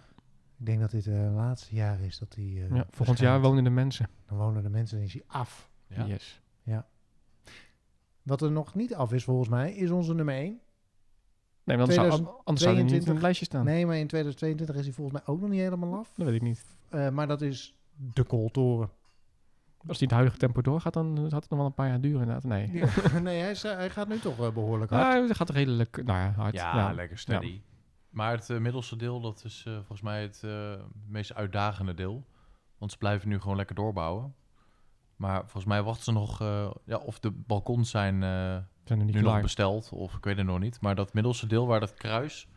Ik 0.60 0.66
denk 0.66 0.80
dat 0.80 0.92
dit 0.92 1.08
eh, 1.08 1.22
het 1.24 1.32
laatste 1.34 1.76
jaar 1.76 2.00
is 2.02 2.18
dat 2.20 2.36
hij... 2.36 2.44
eh, 2.46 2.76
ja 2.76 2.86
volgend 2.90 3.20
jaar 3.20 3.42
wonen 3.42 3.64
de 3.64 3.70
mensen. 3.70 4.08
Dan 4.28 4.38
wonen 4.38 4.64
de 4.64 4.70
mensen 4.70 4.98
en 4.98 5.04
is 5.04 5.14
hij 5.14 5.24
af. 5.28 5.70
Ja. 5.88 6.06
Yes. 6.06 6.42
Wat 8.22 8.42
er 8.42 8.52
nog 8.52 8.76
niet 8.76 8.96
af 8.96 9.14
is 9.14 9.24
volgens 9.24 9.50
mij, 9.50 9.74
is 9.74 9.90
onze 9.90 10.14
nummer 10.14 10.36
1. 10.36 10.60
Nee, 11.64 11.78
maar 11.78 11.86
anders 11.88 11.96
zou, 11.96 12.08
2022 12.08 12.44
anders 12.46 12.62
zou 12.62 12.76
hij 12.76 12.84
niet 12.84 13.06
in 13.06 13.12
het 13.14 13.22
lijstje 13.22 13.46
staan. 13.46 13.66
Nee, 13.66 13.86
maar 13.86 13.98
in 13.98 14.08
2022 14.08 14.76
is 14.76 14.86
hij 14.86 14.94
volgens 14.94 15.18
mij 15.18 15.34
ook 15.34 15.42
nog 15.42 15.50
niet 15.50 15.60
helemaal 15.60 16.00
af. 16.00 16.14
Dat 16.16 16.26
weet 16.26 16.36
ik 16.36 16.42
niet. 16.42 16.66
Eh, 16.90 17.10
maar 17.10 17.28
dat 17.28 17.42
is 17.42 17.76
de 18.14 18.24
Kooltoren. 18.24 18.90
Als 19.88 19.98
die 19.98 20.08
het 20.08 20.16
huidige 20.16 20.38
tempo 20.40 20.62
doorgaat, 20.62 20.94
dan 20.94 21.18
gaat 21.30 21.42
het 21.42 21.50
nog 21.50 21.60
wel 21.60 21.68
een 21.68 21.74
paar 21.74 21.88
jaar 21.88 22.02
duren 22.02 22.20
inderdaad. 22.20 22.44
Nee, 22.44 22.72
Ja, 22.74 22.88
nee, 23.20 23.42
hij, 23.42 23.52
is, 23.52 23.64
eh, 23.64 23.74
hij 23.74 23.90
gaat 23.90 24.08
nu 24.08 24.20
toch 24.20 24.40
eh, 24.40 24.52
behoorlijk 24.54 24.92
hard. 24.92 25.16
Ah, 25.16 25.28
dat 25.28 25.36
gaat 25.38 25.50
redelijk 25.50 26.04
nou 26.04 26.20
ja, 26.20 26.32
hard. 26.32 26.54
Ja, 26.54 26.94
lekker 26.94 27.18
steady. 27.18 27.62
Maar 28.10 28.32
het 28.32 28.50
eh, 28.50 28.58
middelste 28.58 28.96
deel, 28.96 29.22
dat 29.22 29.44
is 29.46 29.64
eh, 29.68 29.74
volgens 29.74 30.02
mij 30.02 30.22
het 30.22 30.44
meest 31.08 31.34
uitdagende 31.34 31.94
deel. 31.94 32.26
Want 32.78 32.92
ze 32.92 32.98
blijven 32.98 33.30
nu 33.30 33.40
gewoon 33.40 33.56
lekker 33.58 33.76
doorbouwen. 33.76 34.36
Maar 35.16 35.40
volgens 35.40 35.66
mij 35.66 35.84
wachten 35.84 36.04
ze 36.04 36.12
nog... 36.12 36.42
eh, 36.42 36.72
ja, 36.86 36.98
of 36.98 37.20
de 37.20 37.32
balkons 37.32 37.90
zijn 37.90 38.14
eh, 38.24 38.58
zijn 38.84 39.00
er 39.00 39.06
niet 39.06 39.16
nu 39.16 39.22
nog 39.22 39.42
besteld, 39.42 39.90
of 39.92 40.16
ik 40.16 40.24
weet 40.24 40.38
het 40.38 40.46
nog 40.46 40.60
niet. 40.60 40.82
Maar 40.82 40.96
dat 40.96 41.14
middelste 41.14 41.48
deel 41.48 41.68
waar 41.68 41.80
dat 41.80 41.94
kruis... 41.94 42.48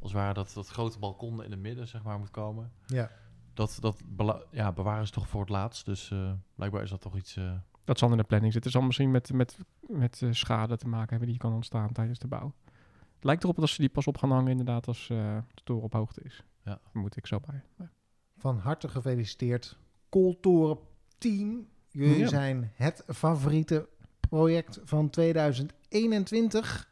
als 0.00 0.12
ware 0.12 0.34
dat, 0.34 0.52
dat 0.54 0.68
grote 0.68 0.98
balkon 0.98 1.44
in 1.44 1.50
het 1.50 1.60
midden, 1.60 1.88
zeg 1.88 2.02
maar, 2.02 2.18
moet 2.18 2.30
komen... 2.30 2.72
Ja. 2.86 3.10
Dat, 3.54 3.76
dat 3.80 4.00
ja, 4.50 4.72
bewaren 4.72 5.06
ze 5.06 5.12
toch 5.12 5.28
voor 5.28 5.40
het 5.40 5.48
laatst. 5.50 5.84
Dus 5.84 6.10
eh, 6.10 6.32
blijkbaar 6.54 6.82
is 6.82 6.90
dat 6.90 7.00
toch 7.00 7.16
iets... 7.16 7.36
eh, 7.36 7.52
Dat 7.84 7.98
zal 7.98 8.10
in 8.10 8.16
de 8.16 8.22
planning 8.24 8.52
zitten. 8.52 8.70
Het 8.70 8.80
zal 8.80 8.88
misschien 8.88 9.10
met, 9.10 9.32
met, 9.32 9.58
met 9.80 10.22
eh, 10.22 10.28
schade 10.32 10.76
te 10.76 10.88
maken 10.88 11.10
hebben 11.10 11.28
die 11.28 11.38
kan 11.38 11.52
ontstaan 11.52 11.92
tijdens 11.92 12.18
de 12.18 12.26
bouw. 12.28 12.52
Het 13.14 13.24
lijkt 13.24 13.42
erop 13.42 13.56
dat 13.56 13.68
ze 13.68 13.80
die 13.80 13.88
pas 13.90 14.06
op 14.06 14.18
gaan 14.18 14.30
hangen 14.30 14.50
inderdaad 14.50 14.86
als 14.86 15.10
eh, 15.10 15.38
de 15.54 15.62
toren 15.64 15.82
op 15.84 15.92
hoogte 15.92 16.20
is. 16.22 16.42
Ja. 16.64 16.80
Moet 16.92 17.16
ik 17.16 17.26
zo 17.26 17.40
bij. 17.46 17.62
Ja. 17.78 17.90
Van 18.36 18.58
harte 18.58 18.88
gefeliciteerd, 18.88 19.78
Kooltoren 20.08 20.78
team. 21.18 21.66
Jullie 21.90 22.18
Ja. 22.18 22.28
zijn 22.28 22.72
het 22.74 23.04
favoriete 23.06 23.88
project 24.20 24.80
van 24.84 25.10
2021. 25.10 26.88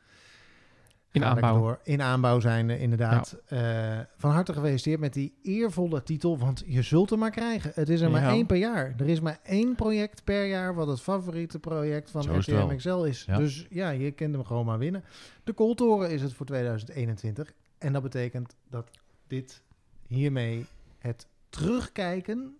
In 1.12 1.24
aanbouw. 1.24 1.58
door. 1.58 1.80
In 1.82 2.02
aanbouw 2.02 2.40
zijn 2.40 2.70
eh, 2.70 2.82
inderdaad. 2.82 3.36
Eh, 3.46 3.98
van 4.16 4.30
harte 4.30 4.52
gefeliciteerd 4.52 5.00
met 5.00 5.12
die 5.12 5.38
eervolle 5.42 6.02
titel, 6.02 6.38
want 6.38 6.62
je 6.66 6.82
zult 6.82 7.10
hem 7.10 7.18
maar 7.18 7.30
krijgen. 7.30 7.72
Het 7.74 7.88
is 7.88 8.00
er 8.00 8.10
maar 8.10 8.28
één 8.28 8.46
per 8.46 8.56
jaar. 8.56 8.94
Er 8.98 9.08
is 9.08 9.20
maar 9.20 9.38
één 9.42 9.74
project 9.74 10.24
per 10.24 10.46
jaar 10.46 10.74
wat 10.74 10.86
het 10.86 11.00
favoriete 11.00 11.58
project 11.58 12.10
van 12.10 12.38
RTM. 12.38 12.76
XL 12.76 13.02
is. 13.02 13.24
Ja. 13.24 13.36
Dus 13.36 13.66
ja, 13.70 13.90
je 13.90 14.10
kent 14.10 14.34
hem 14.34 14.44
gewoon 14.44 14.66
maar 14.66 14.78
winnen. 14.78 15.04
De 15.44 15.52
Kooltoren 15.52 16.10
is 16.10 16.22
het 16.22 16.32
voor 16.32 16.46
2021. 16.46 17.52
En 17.78 17.92
dat 17.92 18.02
betekent 18.02 18.56
dat 18.68 18.90
dit 19.26 19.62
hiermee 20.06 20.66
het 20.98 21.26
terugkijken 21.48 22.56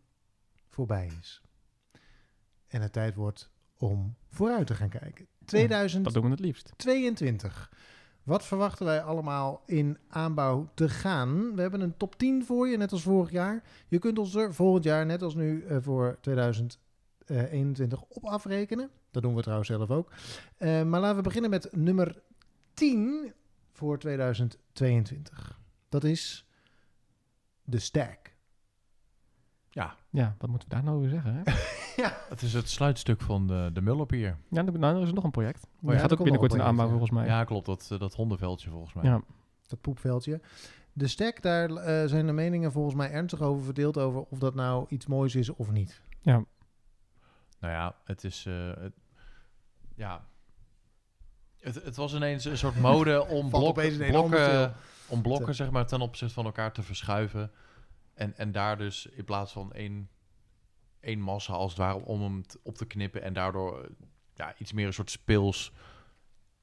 voorbij 0.69 1.11
is. 1.21 1.43
En 2.69 2.83
het 2.83 2.93
tijd 2.93 3.15
wordt 3.15 3.51
om 3.77 4.15
vooruit 4.29 4.67
te 4.67 4.75
gaan 4.75 4.89
kijken. 4.89 5.27
2000 5.45 6.05
Dat 6.05 6.13
doen 6.13 6.23
we 6.23 6.31
het 6.31 6.41
liefst. 6.41 6.73
22. 6.77 7.71
Wat 8.23 8.45
verwachten 8.45 8.87
wij 8.87 9.03
allemaal 9.03 9.63
in 9.67 9.99
aanbouw 10.09 10.69
te 10.75 10.89
gaan? 10.89 11.55
We 11.55 11.61
hebben 11.61 11.81
een 11.81 11.97
top 11.97 12.19
10 12.19 12.45
voor 12.45 12.69
je, 12.69 12.77
net 12.77 12.93
als 12.93 13.03
vorig 13.03 13.31
jaar. 13.31 13.63
Je 13.89 13.99
kunt 13.99 14.19
ons 14.19 14.35
er 14.35 14.55
volgend 14.55 14.85
jaar, 14.85 15.07
net 15.07 15.23
als 15.23 15.35
nu 15.35 15.65
eh, 15.65 15.77
voor 15.81 16.19
2021, 16.21 18.03
op 18.03 18.25
afrekenen. 18.25 18.91
Dat 19.11 19.23
doen 19.23 19.35
we 19.35 19.43
trouwens 19.43 19.69
zelf 19.69 19.91
ook. 19.91 20.13
Eh, 20.57 20.83
maar 20.83 21.01
laten 21.01 21.17
we 21.17 21.23
beginnen 21.23 21.51
met 21.51 21.69
nummer 21.73 22.23
10 22.75 23.33
voor 23.73 23.99
2022. 23.99 25.61
Dat 25.89 26.05
is 26.05 26.47
de 27.65 27.79
stack. 27.79 28.31
Ja, 29.71 29.97
Ja, 30.11 30.35
wat 30.39 30.51
moeten 30.51 30.69
we 30.69 30.75
daar 30.75 30.85
nou 30.85 30.97
over 30.97 31.11
zeggen? 31.11 31.35
Hè? 31.35 31.43
het 32.29 32.43
is 32.43 32.53
het 32.53 32.69
sluitstuk 32.69 33.21
van 33.21 33.47
de, 33.47 33.71
de 33.73 33.83
Mullerpier. 33.83 34.37
ja, 34.49 34.63
dan- 34.63 34.79
nou, 34.81 34.97
er 34.97 35.03
is 35.03 35.13
nog 35.13 35.25
een 35.25 35.31
project. 35.31 35.61
Ja, 35.63 35.79
Die 35.81 35.91
er 35.91 35.99
gaat 36.01 36.13
ook 36.13 36.19
binnenkort 36.23 36.53
een 36.53 36.59
in 36.59 36.65
aanbouw 36.65 36.89
volgens 36.89 37.11
mij. 37.11 37.27
Ja, 37.27 37.45
klopt. 37.45 37.67
Dat, 37.67 37.89
eh, 37.93 37.99
dat 37.99 38.15
hondenveldje 38.15 38.71
volgens 38.71 38.93
mij. 38.95 39.05
Ja. 39.05 39.23
Dat 39.67 39.81
poepveldje. 39.81 40.41
De 40.93 41.07
stack, 41.09 41.43
daar 41.43 41.71
eh, 41.71 42.09
zijn 42.09 42.27
de 42.27 42.33
meningen 42.33 42.73
volgens 42.73 42.95
mij 42.95 43.11
ernstig 43.11 43.41
over 43.41 43.65
verdeeld 43.65 43.99
over 43.99 44.21
of 44.21 44.39
dat 44.39 44.55
nou 44.55 44.87
iets 44.89 45.07
moois 45.07 45.35
is 45.35 45.51
of 45.51 45.71
niet. 45.71 46.01
Nou 47.61 47.73
ja, 47.75 47.95
het 48.05 48.25
is... 48.25 48.47
eh, 48.47 48.71
het, 48.79 48.93
ja... 49.95 50.25
Het, 51.61 51.75
het 51.85 51.97
was 51.97 52.15
ineens 52.15 52.45
een 52.45 52.59
soort 52.59 52.81
mode 52.81 53.27
om 53.29 53.51
blok- 53.51 53.75
blokken, 54.09 54.75
om 55.09 55.23
blokken 55.23 55.55
zeg 55.55 55.71
maar, 55.71 55.87
ten 55.87 56.01
opzichte 56.01 56.35
van 56.35 56.45
elkaar 56.45 56.73
te 56.73 56.83
verschuiven. 56.83 57.51
En, 58.15 58.37
en 58.37 58.53
daar 58.53 58.79
dus 58.79 59.07
in 59.07 59.25
plaats 59.25 59.53
van 59.53 59.73
één, 59.73 60.09
één 61.03 61.21
massa 61.21 61.53
als 61.53 61.71
het 61.71 61.81
ware 61.81 62.05
om 62.05 62.23
hem 62.23 62.43
op 62.63 62.77
te 62.77 62.87
knippen... 62.87 63.23
en 63.23 63.33
daardoor 63.33 63.83
eh, 63.83 63.91
ja, 64.35 64.55
iets 64.59 64.73
meer 64.73 64.87
een 64.87 64.93
soort 64.93 65.11
speels... 65.11 65.73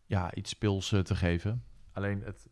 Ja, 0.05 0.33
iets 0.33 0.49
speels 0.49 0.91
eh, 0.91 0.99
te 0.99 1.15
geven. 1.15 1.63
Alleen 1.91 2.21
het, 2.23 2.49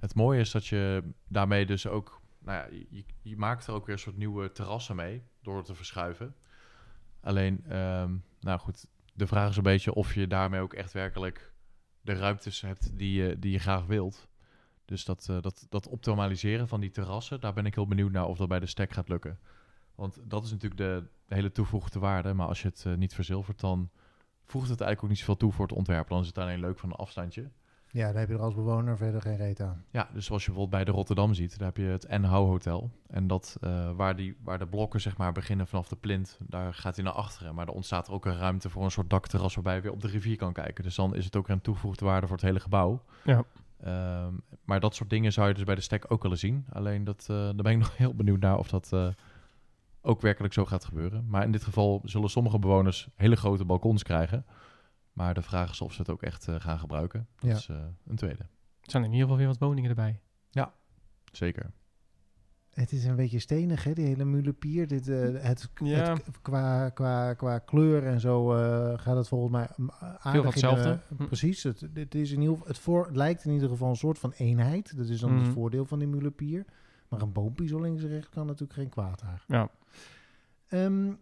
het 0.00 0.14
mooie 0.14 0.40
is 0.40 0.50
dat 0.50 0.66
je 0.66 1.12
daarmee 1.28 1.66
dus 1.66 1.86
ook... 1.86 2.20
Nou 2.38 2.58
ja, 2.58 2.84
je, 2.90 3.04
je 3.22 3.36
maakt 3.36 3.66
er 3.66 3.74
ook 3.74 3.86
weer 3.86 3.94
een 3.94 4.00
soort 4.00 4.16
nieuwe 4.16 4.52
terrassen 4.52 4.96
mee 4.96 5.22
door 5.42 5.64
te 5.64 5.74
verschuiven. 5.74 6.34
Alleen, 7.20 7.64
ehm, 7.68 8.16
nou 8.40 8.58
goed, 8.58 8.86
de 9.12 9.26
vraag 9.26 9.50
is 9.50 9.56
een 9.56 9.62
beetje 9.62 9.94
of 9.94 10.14
je 10.14 10.26
daarmee 10.26 10.60
ook 10.60 10.74
echt 10.74 10.92
werkelijk 10.92 11.52
de 12.00 12.12
ruimtes 12.12 12.60
hebt 12.60 12.98
die 12.98 13.22
je, 13.22 13.38
die 13.38 13.52
je 13.52 13.58
graag 13.58 13.86
wilt. 13.86 14.28
Dus 14.84 15.04
dat, 15.04 15.28
eh, 15.28 15.40
dat, 15.40 15.66
dat 15.68 15.88
optimaliseren 15.88 16.68
van 16.68 16.80
die 16.80 16.90
terrassen, 16.90 17.40
daar 17.40 17.52
ben 17.52 17.66
ik 17.66 17.74
heel 17.74 17.86
benieuwd 17.86 18.12
naar 18.12 18.26
of 18.26 18.38
dat 18.38 18.48
bij 18.48 18.60
de 18.60 18.66
stack 18.66 18.92
gaat 18.92 19.08
lukken. 19.08 19.38
Want 19.96 20.18
dat 20.24 20.44
is 20.44 20.50
natuurlijk 20.50 20.80
de, 20.80 21.04
de 21.26 21.34
hele 21.34 21.52
toegevoegde 21.52 21.98
waarde. 21.98 22.34
Maar 22.34 22.46
als 22.46 22.62
je 22.62 22.68
het 22.68 22.84
eh, 22.86 22.94
niet 22.94 23.14
verzilvert, 23.14 23.60
dan 23.60 23.90
voegt 24.44 24.68
het 24.68 24.80
eigenlijk 24.80 25.02
ook 25.02 25.08
niet 25.08 25.18
zoveel 25.18 25.36
toe 25.36 25.52
voor 25.52 25.66
het 25.66 25.76
ontwerp. 25.76 26.08
Dan 26.08 26.20
is 26.20 26.26
het 26.26 26.38
alleen 26.38 26.60
leuk 26.60 26.78
van 26.78 26.88
een 26.88 26.96
afstandje. 26.96 27.50
Ja, 27.90 28.06
daar 28.06 28.20
heb 28.20 28.28
je 28.28 28.34
er 28.34 28.40
als 28.40 28.54
bewoner 28.54 28.96
verder 28.96 29.22
geen 29.22 29.36
reet 29.36 29.60
aan. 29.60 29.84
Ja, 29.90 30.08
dus 30.12 30.26
zoals 30.26 30.44
je 30.44 30.50
bijvoorbeeld 30.50 30.82
bij 30.82 30.92
de 30.92 30.98
Rotterdam 30.98 31.34
ziet, 31.34 31.58
daar 31.58 31.68
heb 31.68 31.76
je 31.76 31.82
het 31.82 32.04
Enhou 32.04 32.46
Hotel. 32.46 32.90
En 33.06 33.26
dat, 33.26 33.56
eh, 33.60 33.90
waar, 33.92 34.16
die, 34.16 34.36
waar 34.42 34.58
de 34.58 34.66
blokken 34.66 35.00
zeg 35.00 35.16
maar 35.16 35.32
beginnen 35.32 35.66
vanaf 35.66 35.88
de 35.88 35.96
plint, 35.96 36.38
daar 36.42 36.74
gaat 36.74 36.96
hij 36.96 37.04
naar 37.04 37.14
achteren. 37.14 37.54
Maar 37.54 37.66
er 37.66 37.72
ontstaat 37.72 38.06
er 38.06 38.12
ook 38.12 38.26
een 38.26 38.36
ruimte 38.36 38.70
voor 38.70 38.84
een 38.84 38.90
soort 38.90 39.10
dakterras 39.10 39.54
waarbij 39.54 39.74
je 39.74 39.80
weer 39.80 39.92
op 39.92 40.00
de 40.00 40.08
rivier 40.08 40.36
kan 40.36 40.52
kijken. 40.52 40.84
Dus 40.84 40.94
dan 40.94 41.14
is 41.14 41.24
het 41.24 41.36
ook 41.36 41.48
een 41.48 41.60
toegevoegde 41.60 42.04
waarde 42.04 42.26
voor 42.26 42.36
het 42.36 42.44
hele 42.44 42.60
gebouw. 42.60 43.02
Ja. 43.24 43.44
Ehm, 43.80 44.34
maar 44.64 44.80
dat 44.80 44.94
soort 44.94 45.10
dingen 45.10 45.32
zou 45.32 45.48
je 45.48 45.54
dus 45.54 45.64
bij 45.64 45.74
de 45.74 45.80
stack 45.80 46.04
ook 46.08 46.22
willen 46.22 46.38
zien. 46.38 46.64
Alleen 46.72 47.04
dat, 47.04 47.26
eh, 47.30 47.36
daar 47.36 47.54
ben 47.54 47.72
ik 47.72 47.78
nog 47.78 47.96
heel 48.02 48.14
benieuwd 48.14 48.40
naar 48.40 48.58
of 48.58 48.68
dat 48.68 48.92
eh, 48.92 49.08
ook 50.06 50.20
werkelijk 50.20 50.54
zo 50.54 50.64
gaat 50.64 50.84
gebeuren. 50.84 51.26
Maar 51.28 51.44
in 51.44 51.52
dit 51.52 51.64
geval 51.64 52.00
zullen 52.04 52.30
sommige 52.30 52.58
bewoners 52.58 53.08
hele 53.14 53.36
grote 53.36 53.64
balkons 53.64 54.02
krijgen. 54.02 54.46
Maar 55.12 55.34
de 55.34 55.42
vraag 55.42 55.70
is 55.70 55.80
of 55.80 55.92
ze 55.92 55.98
het 56.00 56.10
ook 56.10 56.22
echt 56.22 56.48
eh, 56.48 56.54
gaan 56.60 56.78
gebruiken. 56.78 57.26
Dat 57.38 57.50
Ja. 57.50 57.56
is 57.56 57.68
eh, 57.68 57.76
een 58.06 58.16
tweede. 58.16 58.42
Er 58.80 58.90
zijn 58.90 59.02
in 59.04 59.08
ieder 59.10 59.22
geval 59.22 59.36
weer 59.38 59.46
wat 59.46 59.58
woningen 59.58 59.90
erbij. 59.90 60.20
Zeker. 61.32 61.70
Het 62.70 62.92
is 62.92 63.04
een 63.04 63.16
beetje 63.16 63.38
stenig, 63.38 63.84
hè, 63.84 63.92
die 63.92 64.06
hele 64.06 64.24
mulepier. 64.24 64.86
Dit, 64.86 65.08
eh, 65.08 65.18
het, 65.42 65.70
Ja. 65.82 66.12
het- 66.12 66.40
qua, 66.42 66.88
qua, 66.90 67.34
qua 67.34 67.58
kleur 67.58 68.06
en 68.06 68.20
zo 68.20 68.54
eh, 68.54 68.98
gaat 68.98 69.16
het 69.16 69.28
volgens 69.28 69.52
mij 69.52 69.68
mm, 69.76 69.90
aardig 70.18 70.42
de- 70.42 70.48
hetzelfde. 70.48 70.98
Hm. 71.16 71.26
precies. 71.26 71.62
Het, 71.62 71.88
dit 71.92 72.14
is 72.14 72.30
in 72.30 72.40
ieder 72.40 72.52
geval, 72.54 72.68
het, 72.68 72.78
voor, 72.78 73.06
het 73.06 73.16
lijkt 73.16 73.44
in 73.44 73.52
ieder 73.52 73.68
geval 73.68 73.88
een 73.88 73.96
soort 73.96 74.18
van 74.18 74.32
eenheid. 74.32 74.96
Dat 74.96 75.08
is 75.08 75.20
dan 75.20 75.34
Mhm. 75.34 75.42
het 75.44 75.52
voordeel 75.52 75.84
van 75.86 75.98
die 75.98 76.08
mulepier. 76.08 76.64
Maar 77.08 77.20
een 77.20 77.32
boompje 77.32 77.66
zo 77.66 77.80
links 77.80 78.02
en 78.02 78.08
rechts 78.08 78.28
kan 78.28 78.46
natuurlijk 78.46 78.78
geen 78.78 78.88
kwaad 78.88 79.20
daar. 79.20 79.44
Ja. 79.46 79.68
Ehm, 80.68 81.12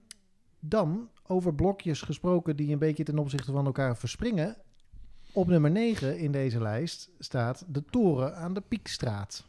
dan, 0.61 1.09
over 1.27 1.55
blokjes 1.55 2.01
gesproken 2.03 2.57
die 2.57 2.73
een 2.73 2.79
beetje 2.79 3.05
ten 3.05 3.18
opzichte 3.18 3.53
van 3.53 3.66
elkaar 3.66 3.97
verspringen. 3.97 4.57
Op 5.33 5.47
nummer 5.47 5.70
9 5.70 6.18
in 6.18 6.33
deze 6.33 6.61
lijst 6.61 7.11
staat 7.18 7.64
de 7.68 7.85
toren 7.85 8.37
aan 8.37 8.55
de 8.55 8.61
Piekstraat. 8.61 9.44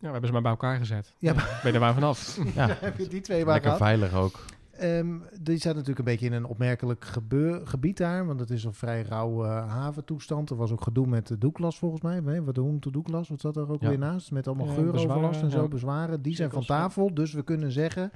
Ja, 0.00 0.06
we 0.06 0.12
hebben 0.12 0.26
ze 0.26 0.32
maar 0.32 0.42
bij 0.42 0.50
elkaar 0.50 0.78
gezet. 0.78 1.14
Ja, 1.18 1.32
Ben 1.34 1.44
je 1.62 1.72
er 1.72 1.80
maar 1.80 1.94
vanaf. 1.94 2.38
Ja, 2.54 2.76
Heb 2.80 2.98
je 2.98 3.08
die 3.08 3.20
twee 3.20 3.44
waar 3.44 3.52
lekker 3.54 3.70
gehad? 3.72 3.86
veilig 3.86 4.12
ook. 4.14 4.44
Ehm, 4.78 5.18
die 5.40 5.58
staat 5.58 5.72
natuurlijk 5.72 5.98
een 5.98 6.04
beetje 6.04 6.26
in 6.26 6.32
een 6.32 6.44
opmerkelijk 6.44 7.04
gebeur, 7.04 7.66
gebied 7.66 7.96
daar. 7.96 8.26
Want 8.26 8.40
het 8.40 8.50
is 8.50 8.64
een 8.64 8.74
vrij 8.74 9.02
rauwe 9.02 9.46
haventoestand. 9.46 10.50
Er 10.50 10.56
was 10.56 10.70
ook 10.72 10.82
gedoe 10.82 11.06
met 11.06 11.26
de 11.26 11.38
Douglas 11.38 11.78
volgens 11.78 12.02
mij. 12.02 12.20
Nee, 12.20 12.42
wat 12.42 12.54
doen 12.54 12.80
de 12.80 12.90
Douglas? 12.90 13.28
Wat 13.28 13.40
zat 13.40 13.56
er 13.56 13.70
ook 13.70 13.80
Ja. 13.82 13.88
weer 13.88 13.98
naast? 13.98 14.30
Met 14.30 14.46
allemaal 14.46 14.66
Ja, 14.66 14.72
geuroverlast 14.74 15.42
en 15.42 15.50
zo, 15.50 15.62
ja. 15.62 15.68
bezwaren. 15.68 16.22
Die 16.22 16.34
zijn 16.34 16.50
van 16.50 16.60
ja. 16.60 16.66
tafel. 16.66 17.14
Dus 17.14 17.32
we 17.32 17.42
kunnen 17.42 17.72
zeggen... 17.72 18.10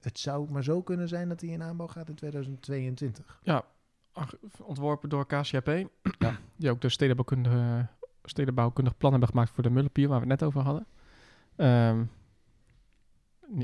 Het 0.00 0.18
zou 0.18 0.50
maar 0.50 0.64
zo 0.64 0.82
kunnen 0.82 1.08
zijn 1.08 1.28
dat 1.28 1.38
die 1.40 1.50
in 1.50 1.62
aanbouw 1.62 1.86
gaat 1.86 2.08
in 2.08 2.14
2022. 2.14 3.40
Ach, 4.12 4.34
ontworpen 4.62 5.08
door 5.08 5.26
KCAP. 5.26 5.66
Ja. 6.18 6.38
Die 6.56 6.70
ook 6.70 6.80
de 6.80 6.88
stedenbouwkundige, 6.88 7.86
stedenbouwkundig 8.24 8.96
plan 8.96 9.10
hebben 9.10 9.28
gemaakt 9.28 9.50
voor 9.50 9.62
de 9.62 9.70
Mullenpier, 9.70 10.08
waar 10.08 10.20
we 10.20 10.26
het 10.28 10.40
net 10.40 10.48
over 10.48 10.60
hadden. 10.60 10.86
Ehm, 11.56 12.02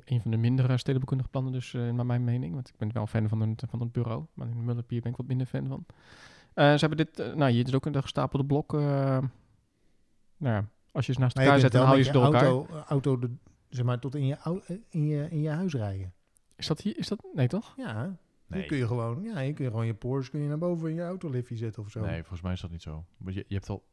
een 0.04 0.20
van 0.20 0.30
de 0.30 0.36
mindere 0.36 0.76
stedenbouwkundige 0.76 1.30
plannen, 1.30 1.52
dus 1.52 1.74
eh, 1.74 1.90
naar 1.90 2.06
mijn 2.06 2.24
mening. 2.24 2.54
Want 2.54 2.68
ik 2.68 2.76
ben 2.76 2.92
wel 2.92 3.06
fan 3.06 3.28
van 3.28 3.40
het, 3.40 3.62
van 3.68 3.80
het 3.80 3.92
bureau. 3.92 4.24
Maar 4.34 4.46
in 4.46 4.56
de 4.56 4.62
Mullenpier 4.62 5.00
ben 5.00 5.10
ik 5.10 5.16
wat 5.16 5.26
minder 5.26 5.46
fan 5.46 5.66
van. 5.66 5.86
Eh, 6.54 6.72
ze 6.72 6.86
hebben 6.86 6.96
dit, 6.96 7.18
eh, 7.18 7.34
nou 7.34 7.50
hier 7.50 7.66
is 7.66 7.74
ook 7.74 7.86
een 7.86 8.02
gestapelde 8.02 8.44
blok. 8.44 8.72
nou 8.72 9.30
ja, 10.38 10.68
als 10.92 11.06
je 11.06 11.12
ze 11.12 11.20
naast 11.20 11.38
elkaar 11.38 11.60
zet, 11.60 11.72
dan 11.72 11.86
haal 11.86 11.96
je 11.96 12.02
ze 12.02 12.12
door 12.12 12.24
elkaar. 12.24 12.44
auto, 12.44 12.76
auto 12.86 13.18
de, 13.18 13.30
zeg 13.68 13.84
maar, 13.84 13.98
tot 13.98 14.14
in 14.14 14.26
je, 14.26 14.36
in, 14.88 15.06
je, 15.06 15.30
in 15.30 15.40
je 15.40 15.50
huis 15.50 15.74
rijden. 15.74 16.12
Is 16.56 16.66
dat 16.66 16.80
hier? 16.80 16.98
Is 16.98 17.08
dat? 17.08 17.24
Nee, 17.32 17.48
toch? 17.48 17.74
Ja, 17.76 18.16
Nee. 18.52 18.60
Dan 18.60 18.68
kun 18.68 18.78
je 18.78 18.86
gewoon, 18.86 19.22
ja, 19.22 19.40
je 19.40 19.52
kun 19.52 19.64
je 19.64 19.70
gewoon 19.70 19.86
je 19.86 19.94
Porsche 19.94 20.30
kun 20.30 20.40
je 20.40 20.48
naar 20.48 20.58
boven 20.58 20.88
in 20.88 20.94
je 20.94 21.02
autoliftje 21.02 21.56
zetten 21.56 21.82
of 21.82 21.90
zo. 21.90 22.00
Nee, 22.00 22.18
volgens 22.20 22.40
mij 22.42 22.52
is 22.52 22.60
dat 22.60 22.70
niet 22.70 22.82
zo. 22.82 23.04
Maar 23.16 23.32
je, 23.32 23.44
je 23.48 23.54
hebt 23.54 23.68
al... 23.68 23.84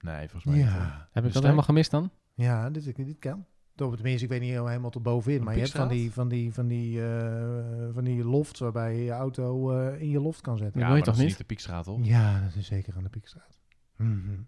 Nee, 0.00 0.28
volgens 0.28 0.44
mij 0.44 0.54
niet. 0.54 0.64
Ja. 0.64 1.08
Heb 1.12 1.22
ik 1.22 1.28
De 1.28 1.34
dat 1.34 1.42
helemaal 1.42 1.64
gemist 1.64 1.90
dan? 1.90 2.10
Ja, 2.34 2.70
dit, 2.70 2.96
dit 2.96 3.18
kan. 3.18 3.46
Toch, 3.76 3.94
Tenminste, 3.94 4.24
ik 4.24 4.30
weet 4.30 4.40
niet 4.40 4.50
helemaal 4.50 4.90
tot 4.90 5.02
bovenin. 5.02 5.42
Maar 5.44 5.54
je 5.54 5.60
hebt 5.60 5.72
van 5.72 5.88
die, 5.88 6.12
van 6.12 6.28
die, 6.28 6.54
van 6.54 6.66
die, 6.66 7.04
eh, 7.06 7.88
van 7.92 8.04
die 8.04 8.24
lofts 8.24 8.60
waarbij 8.60 8.96
je 8.96 9.04
je 9.04 9.10
auto 9.10 9.70
eh, 9.72 10.00
in 10.00 10.10
je 10.10 10.20
loft 10.20 10.40
kan 10.40 10.58
zetten. 10.58 10.80
Ja, 10.80 10.94
dat 10.94 11.04
toch 11.04 11.14
is 11.14 11.20
niet? 11.20 11.38
de 11.38 11.44
Piekstraat, 11.44 11.84
toch? 11.84 11.98
Ja, 12.02 12.40
dat 12.40 12.54
is 12.54 12.66
zeker 12.66 12.94
aan 12.96 13.02
de 13.02 13.08
Piekstraat. 13.08 13.58
Mhm. 13.96 14.40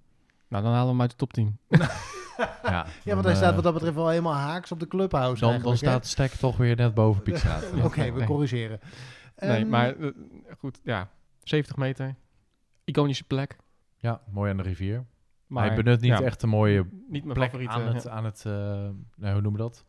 Nou, 0.48 0.62
dan 0.64 0.72
halen 0.72 0.84
we 0.84 0.90
hem 0.90 1.00
uit 1.00 1.10
de 1.10 1.16
top 1.16 1.32
10. 1.32 1.58
Ja, 2.62 2.86
Ja, 3.04 3.12
want 3.14 3.24
hij 3.24 3.34
staat 3.34 3.48
eh, 3.48 3.54
wat 3.54 3.64
dat 3.64 3.72
betreft 3.72 3.94
wel 3.94 4.08
helemaal 4.08 4.34
haaks 4.34 4.72
op 4.72 4.80
de 4.80 4.88
clubhouse 4.88 5.40
Dan, 5.40 5.62
dan 5.62 5.76
staat 5.76 6.02
de 6.02 6.08
stack 6.08 6.30
toch 6.30 6.56
weer 6.56 6.76
net 6.76 6.94
boven 6.94 7.22
Piekstraat. 7.22 7.64
Oké, 7.84 8.12
we 8.12 8.18
nee. 8.18 8.26
corrigeren. 8.26 8.80
Nee, 9.38 9.60
Ehm, 9.60 9.68
maar 9.68 9.94
goed, 10.58 10.80
ja. 10.82 11.10
70 11.42 11.76
meter. 11.76 12.14
Iconische 12.84 13.24
plek. 13.24 13.56
Ja, 13.96 14.20
mooi 14.30 14.50
aan 14.50 14.56
de 14.56 14.62
rivier. 14.62 15.04
Maar 15.48 15.66
hij 15.66 15.76
benut 15.76 16.00
niet 16.00 16.10
ja, 16.10 16.22
echt 16.22 16.42
een 16.42 16.48
mooie 16.48 16.86
niet 17.08 17.24
mijn 17.24 17.34
plek 17.34 17.50
favoriete. 17.50 17.74
aan 17.74 17.94
het, 17.94 18.02
ja. 18.02 18.10
aan 18.10 18.24
het 18.24 18.44
eh, 18.46 18.52
nou, 19.16 19.32
hoe 19.32 19.40
noemen 19.40 19.52
we 19.52 19.58
dat? 19.58 19.84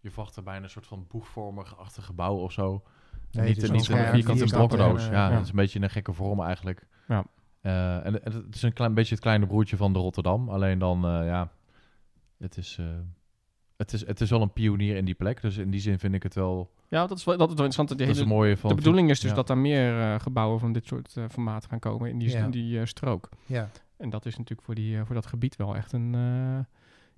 Je 0.00 0.10
verwacht 0.10 0.36
er 0.36 0.42
bijna 0.42 0.64
een 0.64 0.70
soort 0.70 0.86
van 0.86 1.06
boegvormig-achtig 1.08 2.04
gebouw 2.04 2.36
of 2.36 2.52
zo. 2.52 2.82
Nee, 3.30 3.48
niet 3.48 3.62
is 3.62 3.70
niet 3.70 3.84
zo'n 3.84 3.98
een 3.98 4.06
vierkante 4.06 4.76
eh, 4.76 5.10
Ja, 5.10 5.28
ja. 5.28 5.30
het 5.30 5.42
is 5.42 5.48
een 5.48 5.56
beetje 5.56 5.80
een 5.80 5.90
gekke 5.90 6.12
vorm 6.12 6.40
eigenlijk. 6.40 6.86
Ja. 7.08 7.24
Eh, 7.60 8.06
en, 8.06 8.24
en 8.24 8.32
het 8.32 8.54
is 8.54 8.62
een 8.62 8.72
klein 8.72 8.94
beetje 8.94 9.14
het 9.14 9.22
kleine 9.22 9.46
broertje 9.46 9.76
van 9.76 9.92
de 9.92 9.98
Rotterdam. 9.98 10.48
Alleen 10.48 10.78
dan, 10.78 11.04
eh, 11.04 11.26
ja, 11.26 11.50
het 12.38 12.56
is, 12.56 12.76
eh, 12.80 12.86
het, 13.76 13.92
is, 13.92 14.06
het 14.06 14.20
is 14.20 14.30
wel 14.30 14.42
een 14.42 14.52
pionier 14.52 14.96
in 14.96 15.04
die 15.04 15.14
plek. 15.14 15.40
Dus 15.40 15.56
in 15.56 15.70
die 15.70 15.80
zin 15.80 15.98
vind 15.98 16.14
ik 16.14 16.22
het 16.22 16.34
wel... 16.34 16.70
Ja, 16.88 17.06
dat 17.06 17.18
is 17.18 17.24
wel, 17.24 17.36
dat 17.36 17.48
is 17.48 17.54
wel 17.54 17.64
interessant. 17.64 17.88
De, 17.88 17.94
Dat 17.94 18.06
is 18.08 18.18
hele, 18.18 18.30
een 18.30 18.36
mooie 18.36 18.56
van... 18.56 18.68
de 18.70 18.76
bedoeling 18.76 19.10
is 19.10 19.20
dus 19.20 19.30
ja. 19.30 19.36
dat 19.36 19.50
er 19.50 19.58
meer 19.58 20.00
eh, 20.00 20.20
gebouwen 20.20 20.60
van 20.60 20.72
dit 20.72 20.86
soort 20.86 21.16
eh, 21.16 21.24
formaat 21.30 21.66
gaan 21.66 21.78
komen 21.78 22.10
in 22.10 22.18
die, 22.18 22.30
Ja. 22.30 22.44
in 22.44 22.50
die 22.50 22.80
eh, 22.80 22.86
strook. 22.86 23.28
Ja, 23.46 23.70
En 24.02 24.10
dat 24.10 24.26
is 24.26 24.36
natuurlijk 24.36 24.62
voor, 24.66 24.74
die, 24.74 24.98
eh, 24.98 25.04
voor 25.06 25.14
dat 25.14 25.26
gebied 25.26 25.56
wel 25.56 25.76
echt 25.76 25.92
een 25.92 26.14
eh, 26.14 26.64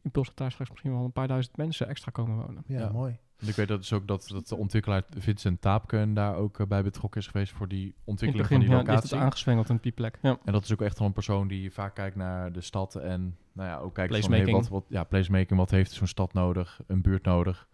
impuls 0.03 0.27
dat 0.27 0.37
daar 0.37 0.51
straks 0.51 0.71
misschien 0.71 0.93
wel 0.93 1.05
een 1.05 1.13
paar 1.13 1.29
duizend 1.29 1.57
mensen 1.57 1.89
extra 1.89 2.11
komen 2.11 2.37
wonen. 2.37 2.65
Ja, 2.67 2.79
Ja. 2.79 2.91
mooi. 2.93 3.19
En 3.37 3.49
ik 3.49 3.55
weet 3.55 3.69
dat 3.69 3.79
dus 3.79 3.93
ook 3.93 4.07
dat, 4.07 4.29
dat 4.29 4.49
de 4.49 4.57
ontwikkelaar 4.57 5.03
Vincent 5.19 5.61
Taapken 5.61 6.15
daar 6.15 6.35
ook 6.37 6.61
eh, 6.61 6.67
bij 6.67 6.83
betrokken 6.83 7.21
is 7.21 7.27
geweest 7.27 7.53
voor 7.53 7.69
die 7.69 7.85
In 7.87 7.87
het 7.99 8.03
ontwikkeling 8.05 8.49
begin 8.49 8.67
van 8.67 8.77
die 8.77 8.85
ja, 8.87 8.93
locatie. 8.93 9.17
het 9.17 9.25
aangezwengeld 9.27 9.71
op 9.71 9.83
die 9.83 9.93
plek. 9.93 10.19
Ja. 10.23 10.39
En 10.45 10.53
dat 10.53 10.65
is 10.65 10.73
ook 10.73 10.81
echt 10.81 10.99
wel 10.99 11.07
een 11.09 11.13
persoon 11.15 11.49
die 11.49 11.73
vaak 11.73 11.95
kijkt 11.95 12.17
naar 12.17 12.53
de 12.53 12.61
stad 12.61 12.95
en 12.95 13.37
nou 13.53 13.69
ja, 13.69 13.77
ook 13.79 13.95
kijkt 13.95 14.11
van 14.11 14.21
hey, 14.21 14.29
Placemaking. 14.43 14.57
wat, 14.57 14.69
wat, 14.69 14.85
ja, 14.99 15.05
placemaking, 15.05 15.59
wat 15.59 15.71
heeft 15.71 15.93
zo'n 15.93 16.07
stad 16.07 16.33
nodig, 16.33 16.81
een 16.87 17.03
buurt 17.03 17.25
nodig. 17.25 17.69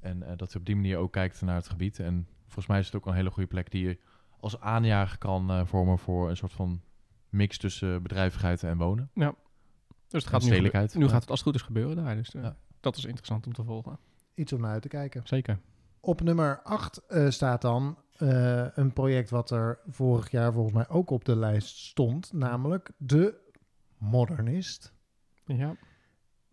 En 0.00 0.22
eh, 0.22 0.36
dat 0.36 0.50
hij 0.52 0.60
op 0.60 0.66
die 0.66 0.76
manier 0.76 0.96
ook 0.98 1.12
kijkt 1.12 1.42
naar 1.42 1.54
het 1.56 1.68
gebied. 1.68 1.98
En 1.98 2.26
volgens 2.44 2.66
mij 2.66 2.78
is 2.78 2.86
het 2.86 2.94
ook 2.94 3.06
een 3.06 3.14
hele 3.14 3.30
goede 3.30 3.48
plek 3.48 3.70
die 3.70 3.86
je 3.86 3.98
als 4.40 4.60
aanjager 4.60 5.18
kan 5.18 5.50
eh, 5.50 5.60
vormen 5.64 5.98
voor 5.98 6.28
een 6.30 6.36
soort 6.36 6.52
van 6.52 6.80
mix 7.34 7.58
tussen 7.58 8.02
bedrijvigheid 8.02 8.62
en 8.62 8.76
wonen. 8.78 9.10
Dus 9.14 9.32
het 10.08 10.26
gaat 10.26 10.42
nu, 10.42 10.60
nu 10.60 10.70
Ja. 10.70 10.70
gaat 11.08 11.20
het 11.20 11.30
als 11.30 11.38
het 11.38 11.40
goed 11.42 11.54
is 11.54 11.62
gebeuren 11.62 11.96
daar. 11.96 12.14
Dus 12.16 12.34
eh, 12.34 12.42
Ja. 12.42 12.56
dat 12.80 12.96
is 12.96 13.04
interessant 13.04 13.46
om 13.46 13.52
te 13.52 13.64
volgen. 13.64 13.98
Iets 14.34 14.52
om 14.52 14.60
naar 14.60 14.70
uit 14.70 14.82
te 14.82 14.88
kijken. 14.88 15.20
Zeker. 15.24 15.58
Op 16.00 16.20
nummer 16.20 16.60
8 16.62 17.00
staat 17.28 17.62
dan 17.62 17.98
eh, 18.16 18.66
een 18.74 18.92
project 18.92 19.30
wat 19.30 19.50
er 19.50 19.78
vorig 19.88 20.30
jaar 20.30 20.52
volgens 20.52 20.74
mij 20.74 20.88
ook 20.88 21.10
op 21.10 21.24
de 21.24 21.36
lijst 21.36 21.76
stond, 21.78 22.32
namelijk 22.32 22.90
de 22.96 23.34
Modernist. 23.98 24.92
Ja. 25.46 25.76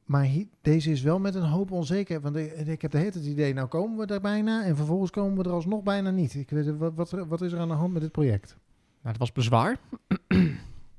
Maar 0.05 0.29
deze 0.61 0.91
is 0.91 1.01
wel 1.01 1.19
met 1.19 1.35
een 1.35 1.43
hoop 1.43 1.71
onzekerheid. 1.71 2.23
Want 2.23 2.35
ik, 2.35 2.67
ik 2.67 2.81
heb 2.81 2.91
de 2.91 2.97
hele 2.97 3.11
tijd 3.11 3.23
het 3.23 3.33
idee, 3.33 3.53
nou 3.53 3.67
komen 3.67 4.07
we 4.07 4.13
er 4.13 4.21
bijna. 4.21 4.63
En 4.63 4.75
vervolgens 4.75 5.11
komen 5.11 5.37
we 5.37 5.43
er 5.43 5.55
alsnog 5.55 5.83
bijna 5.83 6.09
niet. 6.11 6.33
Ik 6.33 6.49
weet, 6.49 6.77
wat, 6.77 6.93
wat, 6.93 7.09
wat 7.11 7.41
is 7.41 7.51
er 7.51 7.59
aan 7.59 7.67
de 7.67 7.73
hand 7.73 7.93
met 7.93 8.01
dit 8.01 8.11
project? 8.11 8.57
Nou, 9.01 9.17
dat 9.17 9.17
was 9.17 9.31
bezwaar. 9.31 9.77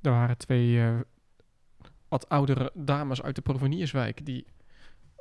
Er 0.03 0.11
waren 0.11 0.37
twee 0.37 0.83
eh, 0.83 1.01
wat 2.09 2.29
oudere 2.29 2.71
dames 2.75 3.23
uit 3.23 3.35
de 3.35 3.43
Provenierswijk 3.43 4.27
die 4.27 4.47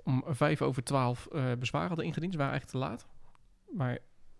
om 0.03 0.23
vijf 0.27 0.61
over 0.61 0.83
twaalf 0.83 1.27
eh, 1.27 1.51
bezwaar 1.59 1.87
hadden 1.87 2.05
ingediend. 2.05 2.31
Ze 2.31 2.37
waren 2.37 2.53
eigenlijk 2.53 2.83
te 2.83 2.89
laat. 2.89 3.07
Maar 3.77 3.97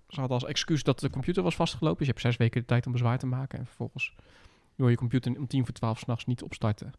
ze 0.08 0.20
hadden 0.20 0.39
als 0.39 0.50
excuus 0.50 0.84
dat 0.84 1.00
de 1.00 1.10
computer 1.10 1.44
was 1.44 1.56
vastgelopen. 1.56 1.98
Dus 1.98 2.08
je 2.08 2.12
hebt 2.14 2.26
zes 2.26 2.38
weken 2.38 2.62
de 2.62 2.68
tijd 2.68 2.86
om 2.86 2.92
bezwaar 2.92 3.18
te 3.18 3.26
maken. 3.26 3.60
En 3.60 3.66
vervolgens 3.66 4.16
wil 4.76 4.89
je 4.89 4.96
computer 4.96 5.38
om 5.38 5.48
tien 5.48 5.66
voor 5.66 5.74
twaalf 5.74 6.00
s'nachts 6.00 6.26
niet 6.26 6.44
opstarten. 6.44 6.94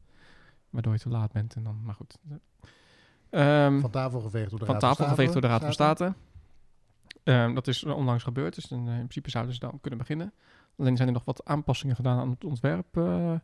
Waardoor 0.70 0.92
je 0.92 0.98
te 0.98 1.08
laat 1.08 1.32
bent. 1.32 1.54
En 1.54 1.62
dan, 1.62 1.82
maar 1.84 1.94
goed. 1.94 2.18
Ehm, 3.30 3.80
Van 3.80 3.90
tafel 3.90 4.20
geveegd 4.20 4.50
door 4.50 4.58
de 4.58 4.64
van 4.64 4.74
Raad 4.74 4.82
tafel 4.82 5.04
van 5.04 5.08
geveegd 5.08 5.32
door 5.32 5.40
de 5.40 5.48
Raad 5.48 5.62
van 5.62 5.72
Staten. 5.72 6.06
State. 6.06 6.30
Ehm, 7.24 7.54
dat 7.54 7.66
is 7.66 7.84
onlangs 7.84 8.22
gebeurd, 8.22 8.54
dus 8.54 8.70
in, 8.70 8.86
eh, 8.86 8.92
in 8.92 8.96
principe 8.96 9.30
zouden 9.30 9.54
ze 9.54 9.60
dan 9.60 9.80
kunnen 9.80 9.98
beginnen. 9.98 10.32
Alleen 10.76 10.96
zijn 10.96 11.08
er 11.08 11.14
nog 11.14 11.24
wat 11.24 11.44
aanpassingen 11.44 11.96
gedaan 11.96 12.18
aan 12.18 12.30
het 12.30 12.44
ontwerp. 12.44 12.96
eh 12.96 13.34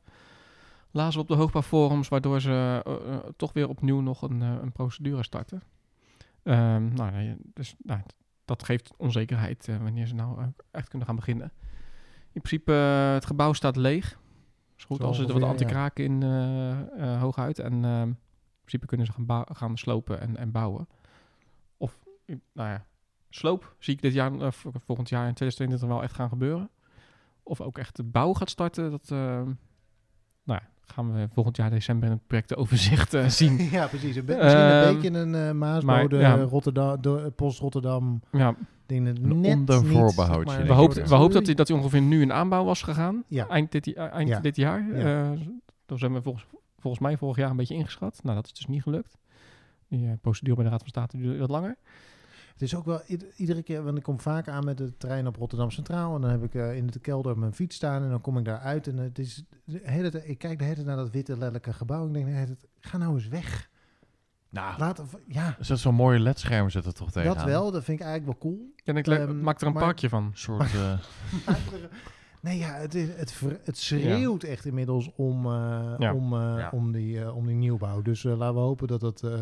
lazen 0.90 1.20
op 1.20 1.28
de 1.28 1.34
hoogbouwforums, 1.34 2.08
waardoor 2.08 2.40
ze 2.40 2.82
eh, 2.84 3.14
eh, 3.14 3.18
toch 3.36 3.52
weer 3.52 3.68
opnieuw 3.68 4.00
nog 4.00 4.22
een, 4.22 4.40
een 4.40 4.72
procedure 4.72 5.22
starten. 5.22 5.62
Ehm, 6.42 6.94
nou, 6.94 7.36
dus 7.54 7.74
nou, 7.78 8.00
dat 8.44 8.62
geeft 8.62 8.94
onzekerheid 8.96 9.66
wanneer 9.66 10.06
ze 10.06 10.14
nou 10.14 10.52
echt 10.70 10.88
kunnen 10.88 11.06
gaan 11.06 11.16
beginnen. 11.16 11.52
In 12.32 12.40
principe, 12.40 12.72
het 12.72 13.26
gebouw 13.26 13.52
staat 13.52 13.76
leeg. 13.76 14.20
Is 14.76 14.84
goed, 14.84 15.02
als 15.02 15.18
er 15.18 15.26
wat 15.26 15.32
ongeveer, 15.32 15.50
antikraak 15.50 15.98
in 15.98 16.22
hooguit. 17.18 17.58
En 17.58 17.84
ehm, 17.84 18.08
in 18.08 18.16
principe 18.60 18.86
kunnen 18.86 19.06
ze 19.06 19.12
gaan, 19.12 19.46
gaan 19.52 19.78
slopen 19.78 20.20
en, 20.20 20.36
en 20.36 20.50
bouwen. 20.50 20.88
Of, 21.76 21.98
nou 22.52 22.68
ja, 22.68 22.86
sloop 23.30 23.76
zie 23.78 23.94
ik 23.94 24.02
dit 24.02 24.12
jaar, 24.12 24.52
volgend 24.52 25.08
jaar 25.08 25.28
in 25.28 25.34
2022 25.34 25.88
wel 25.88 26.02
echt 26.02 26.14
gaan 26.14 26.28
gebeuren. 26.28 26.70
Of 27.48 27.60
ook 27.60 27.78
echt 27.78 27.96
de 27.96 28.02
bouw 28.04 28.32
gaat 28.32 28.50
starten, 28.50 28.90
dat 28.90 29.10
ehm, 29.10 29.44
nou 30.44 30.60
ja, 30.60 30.62
gaan 30.80 31.12
we 31.12 31.28
volgend 31.32 31.56
jaar 31.56 31.70
december 31.70 32.08
in 32.08 32.14
het 32.14 32.26
projectoverzicht 32.26 33.14
eh, 33.14 33.26
zien. 33.28 33.56
ja, 33.70 33.86
precies. 33.86 34.16
Een 34.16 34.24
be- 34.24 34.36
misschien 34.42 34.60
een 34.60 34.82
Ehm, 34.82 34.94
beetje 34.94 35.18
een 35.18 35.34
eh 35.34 35.40
maar, 35.40 35.54
Maasbode, 35.84 36.16
ja. 36.18 36.36
Rotterdam, 36.36 37.00
de, 37.00 37.32
Post 37.36 37.58
Rotterdam. 37.60 38.20
Ja, 38.32 38.54
Ding 38.86 39.06
het 39.06 39.18
Een 39.18 39.40
net 39.40 39.66
maar, 40.46 40.56
denk 40.56 40.68
we 40.68 40.72
hoopten, 40.74 41.08
we 41.08 41.14
hoopten 41.14 41.34
dat, 41.36 41.44
die, 41.44 41.54
dat 41.54 41.66
die 41.66 41.76
ongeveer 41.76 42.00
nu 42.00 42.20
in 42.20 42.32
aanbouw 42.32 42.64
was 42.64 42.82
gegaan. 42.82 43.24
Ja. 43.26 43.48
Eind 43.48 43.72
dit, 43.72 43.94
eind 43.94 44.28
Ja. 44.28 44.40
dit 44.40 44.56
jaar. 44.56 44.96
Ja. 44.96 45.30
Eh, 45.32 45.38
dat 45.86 45.98
zijn 45.98 46.12
we 46.12 46.22
volgens, 46.22 46.46
volgens 46.78 47.02
mij 47.02 47.16
vorig 47.16 47.36
jaar 47.36 47.50
een 47.50 47.56
beetje 47.56 47.74
ingeschat. 47.74 48.20
Nou, 48.22 48.36
dat 48.36 48.46
is 48.46 48.52
dus 48.52 48.66
niet 48.66 48.82
gelukt. 48.82 49.16
Die 49.88 50.06
eh, 50.06 50.12
procedure 50.20 50.54
bij 50.54 50.64
de 50.64 50.70
Raad 50.70 50.80
van 50.80 50.88
State 50.88 51.16
duurde 51.16 51.38
wat 51.38 51.50
langer. 51.50 51.76
Het 52.58 52.62
is 52.68 52.74
ook 52.74 52.84
wel 52.84 53.00
ied- 53.06 53.26
iedere 53.36 53.62
keer, 53.62 53.82
want 53.84 53.96
ik 53.96 54.02
kom 54.02 54.20
vaak 54.20 54.48
aan 54.48 54.64
met 54.64 54.78
de 54.78 54.96
trein 54.96 55.26
op 55.26 55.36
Rotterdam 55.36 55.70
Centraal. 55.70 56.14
En 56.14 56.20
dan 56.20 56.30
heb 56.30 56.42
ik 56.44 56.54
eh, 56.54 56.76
in 56.76 56.86
de 56.86 56.98
kelder 56.98 57.38
mijn 57.38 57.52
fiets 57.54 57.76
staan 57.76 58.02
en 58.02 58.10
dan 58.10 58.20
kom 58.20 58.38
ik 58.38 58.44
daar 58.44 58.58
uit. 58.58 58.86
En 58.86 58.96
het 58.96 59.18
is 59.18 59.44
de 59.64 59.80
hele 59.82 60.10
tijd, 60.10 60.28
ik 60.28 60.38
kijk 60.38 60.58
de 60.58 60.64
hele 60.64 60.74
tijd 60.76 60.86
naar 60.86 60.96
dat 60.96 61.10
witte 61.10 61.36
lelijke 61.38 61.72
gebouw. 61.72 62.08
En 62.08 62.14
ik 62.16 62.24
denk, 62.24 62.46
tijd, 62.46 62.66
ga 62.80 62.96
nou 62.98 63.14
eens 63.14 63.28
weg. 63.28 63.70
Nou, 64.50 64.78
Laat, 64.78 65.02
ja, 65.28 65.56
zit 65.60 65.78
zo'n 65.78 65.94
mooie 65.94 66.18
ledscherm 66.18 66.70
zit 66.70 66.84
er 66.84 66.92
toch 66.94 67.10
tegen 67.10 67.34
dat 67.34 67.44
wel. 67.44 67.70
Dat 67.70 67.84
vind 67.84 68.00
ik 68.00 68.06
eigenlijk 68.06 68.42
wel 68.42 68.52
cool. 68.52 68.72
En 68.84 68.96
ik 68.96 69.06
Ehm, 69.06 69.40
maak 69.40 69.60
er 69.60 69.66
een 69.66 69.72
maar- 69.72 69.82
parkje 69.82 70.08
van. 70.08 70.30
Soort... 70.34 70.74
eh, 70.74 70.98
Nee, 72.40 72.58
ja, 72.58 72.72
het, 72.74 72.94
is, 72.94 73.08
het, 73.16 73.32
ver- 73.32 73.60
het 73.64 73.78
schreeuwt 73.78 74.42
echt 74.42 74.64
inmiddels 74.64 75.10
om, 75.16 75.46
eh, 75.46 75.94
Ja. 75.98 76.14
om, 76.14 76.32
eh, 76.34 76.54
Ja. 76.58 76.70
om, 76.72 76.92
die, 76.92 77.20
eh, 77.20 77.36
om 77.36 77.46
die 77.46 77.56
nieuwbouw. 77.56 78.02
Dus 78.02 78.24
eh, 78.24 78.36
laten 78.36 78.54
we 78.54 78.60
hopen 78.60 78.86
dat 78.88 79.00
het 79.00 79.22
eh, 79.22 79.40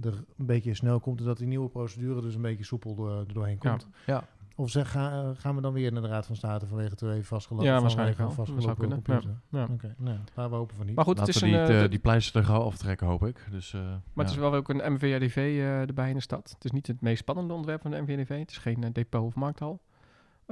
er 0.00 0.24
een 0.38 0.46
beetje 0.46 0.74
snel 0.74 1.00
komt. 1.00 1.18
En 1.20 1.26
dat 1.26 1.38
die 1.38 1.46
nieuwe 1.46 1.68
procedure 1.68 2.20
dus 2.20 2.34
een 2.34 2.42
beetje 2.42 2.64
soepel 2.64 2.94
door, 2.94 3.10
er 3.18 3.32
doorheen 3.32 3.58
Ja. 3.60 3.70
komt. 3.70 3.88
ja. 4.06 4.24
Of 4.56 4.70
zeg, 4.70 4.90
ga, 4.90 5.12
eh, 5.22 5.28
gaan 5.34 5.54
we 5.56 5.60
dan 5.60 5.72
weer 5.72 5.92
naar 5.92 6.02
de 6.02 6.08
Raad 6.08 6.26
van 6.26 6.36
State 6.36 6.66
vanwege 6.66 6.90
het 6.90 7.02
even 7.02 7.24
vastgelopen? 7.24 7.66
Ja, 7.68 7.78
vanwege 7.78 7.96
waarschijnlijk 7.96 8.18
een 8.18 8.26
wel. 8.26 8.36
Dat 8.36 8.46
zou 8.46 8.60
vastgelopen 8.62 9.02
kunnen, 9.04 9.22
computer? 9.24 9.68
Ja. 9.68 9.74
Oké, 9.74 9.94
nou, 10.04 10.18
laten 10.34 10.50
we 10.50 10.56
hopen 10.56 10.76
van 10.76 10.86
niet. 10.86 10.94
Maar 10.94 11.04
goed, 11.04 11.18
het 11.18 11.26
Laten 11.26 11.42
is 11.48 11.50
we 11.52 11.58
een... 11.58 11.64
die, 11.66 11.74
eh, 11.74 11.76
eh, 11.78 11.82
de- 11.82 11.88
die 11.88 11.98
pleister 11.98 12.40
er 12.40 12.46
gauw 12.46 12.62
aftrekken, 12.62 13.06
hoop 13.06 13.24
ik. 13.26 13.46
Dus, 13.50 13.72
eh, 13.74 13.80
maar 13.80 14.24
het 14.24 14.28
is 14.28 14.34
ja. 14.34 14.40
wel 14.40 14.54
ook 14.54 14.68
een 14.68 14.92
MVRDV 14.92 15.36
eh, 15.36 15.80
erbij 15.80 16.08
in 16.08 16.14
de 16.14 16.20
stad. 16.22 16.50
Het 16.54 16.64
is 16.64 16.70
niet 16.70 16.86
het 16.86 17.00
meest 17.00 17.18
spannende 17.18 17.54
ontwerp 17.54 17.80
van 17.82 17.90
de 17.90 18.00
MVRDV. 18.00 18.38
Het 18.38 18.50
is 18.50 18.58
geen 18.58 18.80
depot 18.92 19.22
of 19.26 19.34
markthal. 19.34 19.80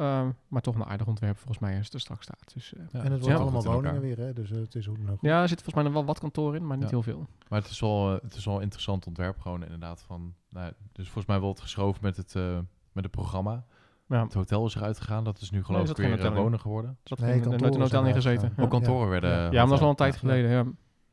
Ehm, 0.00 0.30
maar 0.48 0.62
toch 0.62 0.74
een 0.74 0.84
aardig 0.84 1.06
ontwerp 1.06 1.36
volgens 1.36 1.58
mij 1.58 1.76
als 1.76 1.84
het 1.84 1.94
er 1.94 2.00
straks 2.00 2.22
staat. 2.24 2.50
Dus, 2.54 2.72
eh, 2.74 2.82
Ja, 2.92 3.02
en 3.02 3.12
het 3.12 3.20
wordt 3.22 3.38
allemaal 3.40 3.62
woningen 3.64 4.00
weer, 4.00 4.16
hè? 4.18 4.32
dus 4.32 4.50
eh, 4.50 4.58
het 4.58 4.74
is 4.74 4.86
hoe 4.86 4.96
dan 4.98 5.10
ook. 5.10 5.18
ja, 5.20 5.42
er 5.42 5.48
zit 5.48 5.56
volgens 5.62 5.74
mij 5.74 5.84
nog 5.84 5.92
wel 5.92 6.04
wat 6.04 6.18
kantoor 6.18 6.54
in, 6.56 6.66
maar 6.66 6.76
niet 6.76 6.84
Ja. 6.84 6.90
heel 6.90 7.02
veel. 7.02 7.26
Maar 7.48 7.60
het 7.60 7.70
is 7.70 7.80
wel, 7.80 8.14
eh, 8.16 8.22
het 8.22 8.34
is 8.34 8.44
wel 8.44 8.56
een 8.56 8.62
interessant 8.62 9.06
ontwerp 9.06 9.40
gewoon 9.40 9.62
inderdaad. 9.62 10.02
Van, 10.02 10.34
nou, 10.50 10.72
dus 10.92 11.04
volgens 11.04 11.26
mij 11.26 11.38
wordt 11.40 11.60
geschoven 11.60 12.00
met 12.02 12.16
het, 12.16 12.34
eh, 12.36 12.58
met 12.92 13.04
het 13.04 13.10
programma. 13.12 13.64
Ja, 14.08 14.22
Het 14.22 14.34
hotel 14.34 14.66
is 14.66 14.74
eruit 14.74 14.98
gegaan. 15.00 15.24
Dat 15.24 15.40
is 15.40 15.50
nu 15.50 15.64
geloof 15.64 15.90
ik 15.90 15.96
weer 15.96 16.20
in. 16.24 16.34
wonen 16.34 16.60
geworden. 16.60 16.98
zat 17.04 17.18
Nee, 17.18 17.30
geen- 17.32 17.40
er 17.42 17.48
nooit 17.48 17.62
een 17.62 17.70
hotel 17.70 17.86
zijn 17.88 18.06
in 18.06 18.12
gezeten. 18.14 18.30
uitgegaan. 18.42 18.56
Ja. 18.56 18.62
Ook 18.64 18.70
kantoren 18.82 19.08
werden... 19.08 19.30
Ja. 19.30 19.50
Maar 19.50 19.66
dat 19.66 19.72
is 19.78 19.80
al 19.84 19.88
een 19.90 19.94
tijd 19.96 20.12
Ja. 20.12 20.18
geleden. 20.18 20.50
Ja. 20.50 20.62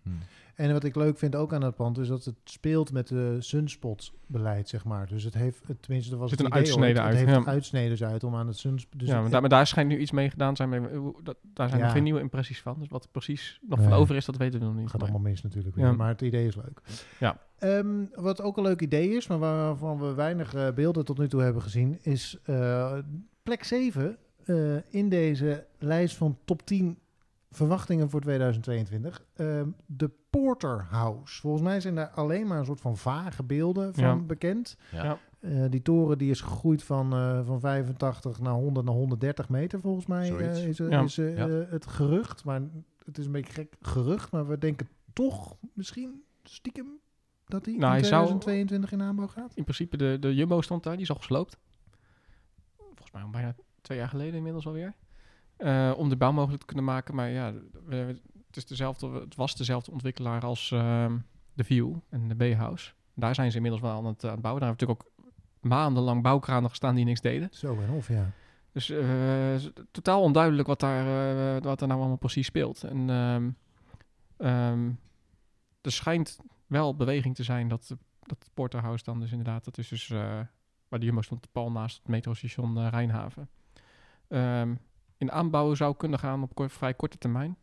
Hm. 0.03 0.09
En 0.57 0.71
wat 0.73 0.83
ik 0.83 0.95
leuk 0.95 1.17
vind 1.17 1.35
ook 1.35 1.53
aan 1.53 1.61
het 1.63 1.75
pand 1.75 1.97
is 1.97 2.07
dat 2.07 2.25
het 2.25 2.35
speelt 2.43 2.91
met 2.91 3.07
de 3.07 3.35
sunspot-beleid, 3.39 4.69
zeg 4.69 4.85
maar. 4.85 5.07
Dus 5.07 5.23
het 5.23 5.33
heeft, 5.33 5.67
het- 5.67 5.81
tenminste, 5.81 6.11
er 6.13 6.17
was 6.17 6.29
Zit 6.29 6.39
het 6.39 6.47
een 6.47 6.53
idee 6.53 6.63
uitsnede 6.67 6.99
ooit, 6.99 7.07
uit, 7.09 7.17
Het 7.19 7.27
heeft 7.29 7.45
ja. 7.45 7.51
uitsneden 7.51 8.07
uit 8.07 8.23
om 8.23 8.35
aan 8.35 8.47
het 8.47 8.57
sunspot... 8.57 8.99
Dus 8.99 9.07
ja, 9.09 9.21
maar, 9.21 9.29
daar, 9.29 9.41
maar 9.41 9.49
daar 9.49 9.67
schijnt 9.67 9.89
nu 9.89 9.97
iets 9.97 10.11
mee 10.11 10.29
gedaan 10.29 10.55
zijn. 10.55 10.95
Hoe- 10.95 11.23
dat, 11.23 11.37
daar 11.53 11.67
zijn 11.67 11.79
Ja. 11.79 11.85
nog 11.85 11.95
geen 11.95 12.03
nieuwe 12.03 12.19
impressies 12.19 12.61
van. 12.61 12.75
Dus 12.79 12.87
wat 12.87 13.03
er 13.03 13.09
precies 13.09 13.59
nog 13.61 13.79
Nee. 13.79 13.87
van 13.87 13.97
over 13.97 14.15
is, 14.15 14.25
dat 14.25 14.37
weten 14.37 14.59
we 14.59 14.65
nog 14.65 14.73
niet. 14.73 14.83
Het 14.83 14.91
gaat 14.91 15.01
allemaal 15.01 15.19
mis 15.21 15.41
natuurlijk 15.41 15.75
Ja. 15.75 15.91
maar 15.91 16.07
het 16.09 16.21
idee 16.21 16.47
is 16.47 16.55
leuk. 16.55 16.81
Ja. 17.19 17.37
Ehm, 17.57 18.03
wat 18.13 18.41
ook 18.41 18.57
een 18.57 18.63
leuk 18.63 18.81
idee 18.81 19.09
is, 19.09 19.27
maar 19.27 19.39
waarvan 19.39 19.99
we 19.99 20.13
weinig 20.13 20.53
eh, 20.53 20.71
beelden 20.73 21.05
tot 21.05 21.17
nu 21.17 21.27
toe 21.27 21.41
hebben 21.41 21.61
gezien, 21.61 21.97
is 22.01 22.37
eh, 22.43 22.97
plek 23.43 23.63
7 23.63 24.17
eh, 24.45 24.75
in 24.93 25.09
deze 25.09 25.65
lijst 25.79 26.15
van 26.15 26.37
top 26.45 26.65
10 26.65 26.97
verwachtingen 27.51 28.09
voor 28.09 28.21
2022. 28.21 29.25
Ehm, 29.33 29.69
de 29.85 30.11
Porter 30.29 30.85
House. 30.89 31.39
Volgens 31.41 31.63
mij 31.63 31.79
zijn 31.81 31.95
daar 31.95 32.09
alleen 32.09 32.47
maar 32.47 32.59
een 32.59 32.65
soort 32.65 32.81
van 32.81 32.97
vage 32.97 33.43
beelden 33.43 33.93
van 33.93 34.03
Ja. 34.03 34.15
bekend. 34.15 34.77
Ja. 34.91 35.03
Ja. 35.03 35.19
Eh, 35.39 35.65
die 35.69 35.81
toren 35.81 36.17
die 36.17 36.29
is 36.29 36.41
gegroeid 36.41 36.83
van, 36.83 37.13
eh, 37.13 37.45
van 37.45 37.59
85 37.59 38.39
naar 38.39 38.53
100 38.53 38.85
naar 38.85 38.95
130 38.95 39.49
meter 39.49 39.79
volgens 39.79 40.05
mij 40.05 40.35
eh, 40.35 40.67
is, 40.67 40.77
Ja. 40.77 41.01
is 41.01 41.15
Ja. 41.15 41.47
het 41.49 41.85
gerucht. 41.87 42.43
Maar 42.43 42.61
het 43.05 43.17
is 43.17 43.25
een 43.25 43.31
beetje 43.31 43.53
gek 43.53 43.75
gerucht, 43.81 44.31
maar 44.31 44.47
we 44.47 44.57
denken 44.57 44.87
toch 45.13 45.57
misschien 45.73 46.23
stiekem 46.43 46.87
dat 47.45 47.63
die 47.63 47.77
Nou, 47.77 47.95
in 47.95 47.99
hij 47.99 48.07
zou- 48.09 48.23
2022 48.25 48.91
in 48.91 49.01
aanbouw 49.01 49.27
gaat. 49.27 49.51
In 49.55 49.63
principe, 49.63 49.97
de, 49.97 50.17
de 50.19 50.35
Jumbo 50.35 50.61
stond 50.61 50.83
daar, 50.83 50.93
die 50.93 51.01
is 51.01 51.09
al 51.09 51.15
gesloopt. 51.15 51.57
Volgens 52.77 53.11
mij 53.11 53.21
al 53.21 53.29
bijna 53.29 53.55
twee 53.81 53.97
jaar 53.97 54.09
geleden 54.09 54.33
inmiddels 54.35 54.67
alweer. 54.67 54.93
Eh 55.57 55.93
om 55.97 56.09
de 56.09 56.15
bouw 56.17 56.31
mogelijk 56.31 56.59
te 56.59 56.65
kunnen 56.65 56.85
maken. 56.85 57.15
Maar 57.15 57.29
ja, 57.29 57.53
we- 57.53 58.05
we- 58.05 58.19
het, 58.47 58.57
is 58.57 58.65
dezelfde, 58.65 59.09
het 59.11 59.35
was 59.35 59.55
dezelfde 59.55 59.91
ontwikkelaar 59.91 60.41
als 60.45 60.71
ehm, 60.71 61.17
de 61.53 61.63
View 61.63 61.95
en 62.09 62.27
de 62.27 62.35
B-House. 62.35 62.91
Daar 63.13 63.35
zijn 63.35 63.49
ze 63.49 63.55
inmiddels 63.55 63.83
wel 63.83 63.91
aan 63.91 64.05
het, 64.05 64.23
aan 64.23 64.31
het 64.31 64.41
bouwen. 64.41 64.61
Daar 64.63 64.69
hebben 64.69 64.87
natuurlijk 64.87 65.21
ook 65.23 65.25
maandenlang 65.69 66.21
bouwkranen 66.21 66.69
gestaan 66.69 66.95
die 66.95 67.05
niks 67.05 67.21
deden. 67.21 67.47
Zo 67.51 67.79
en 67.81 67.89
of, 67.89 68.07
ja. 68.07 68.31
Dus 68.71 68.89
eh, 68.89 69.55
totaal 69.91 70.21
onduidelijk 70.21 70.67
wat 70.67 70.79
daar, 70.79 71.05
eh, 71.55 71.61
wat 71.63 71.81
er 71.81 71.87
nou 71.87 71.99
allemaal 71.99 72.17
precies 72.17 72.45
speelt. 72.47 72.83
En 72.83 73.09
ehm, 73.09 73.49
ehm, 74.37 74.89
er 75.81 75.91
schijnt 75.91 76.39
wel 76.67 76.95
beweging 76.95 77.35
te 77.35 77.43
zijn 77.43 77.67
dat, 77.67 77.95
dat 78.21 78.49
Porterhouse 78.53 79.03
dan 79.03 79.19
dus 79.19 79.31
inderdaad, 79.31 79.65
dat 79.65 79.77
is 79.77 79.87
dus 79.87 80.07
waar 80.87 80.99
de 80.99 81.05
Jumbo 81.05 81.21
stond, 81.21 81.47
pal 81.51 81.71
naast 81.71 81.97
het 81.97 82.07
metrostation 82.07 82.89
Rijnhaven. 82.89 83.49
In 85.17 85.31
aanbouw 85.31 85.73
zou 85.75 85.95
kunnen 85.95 86.19
gaan 86.19 86.43
op 86.43 86.55
kort- 86.55 86.71
vrij 86.71 86.93
korte 86.93 87.17
termijn. 87.17 87.57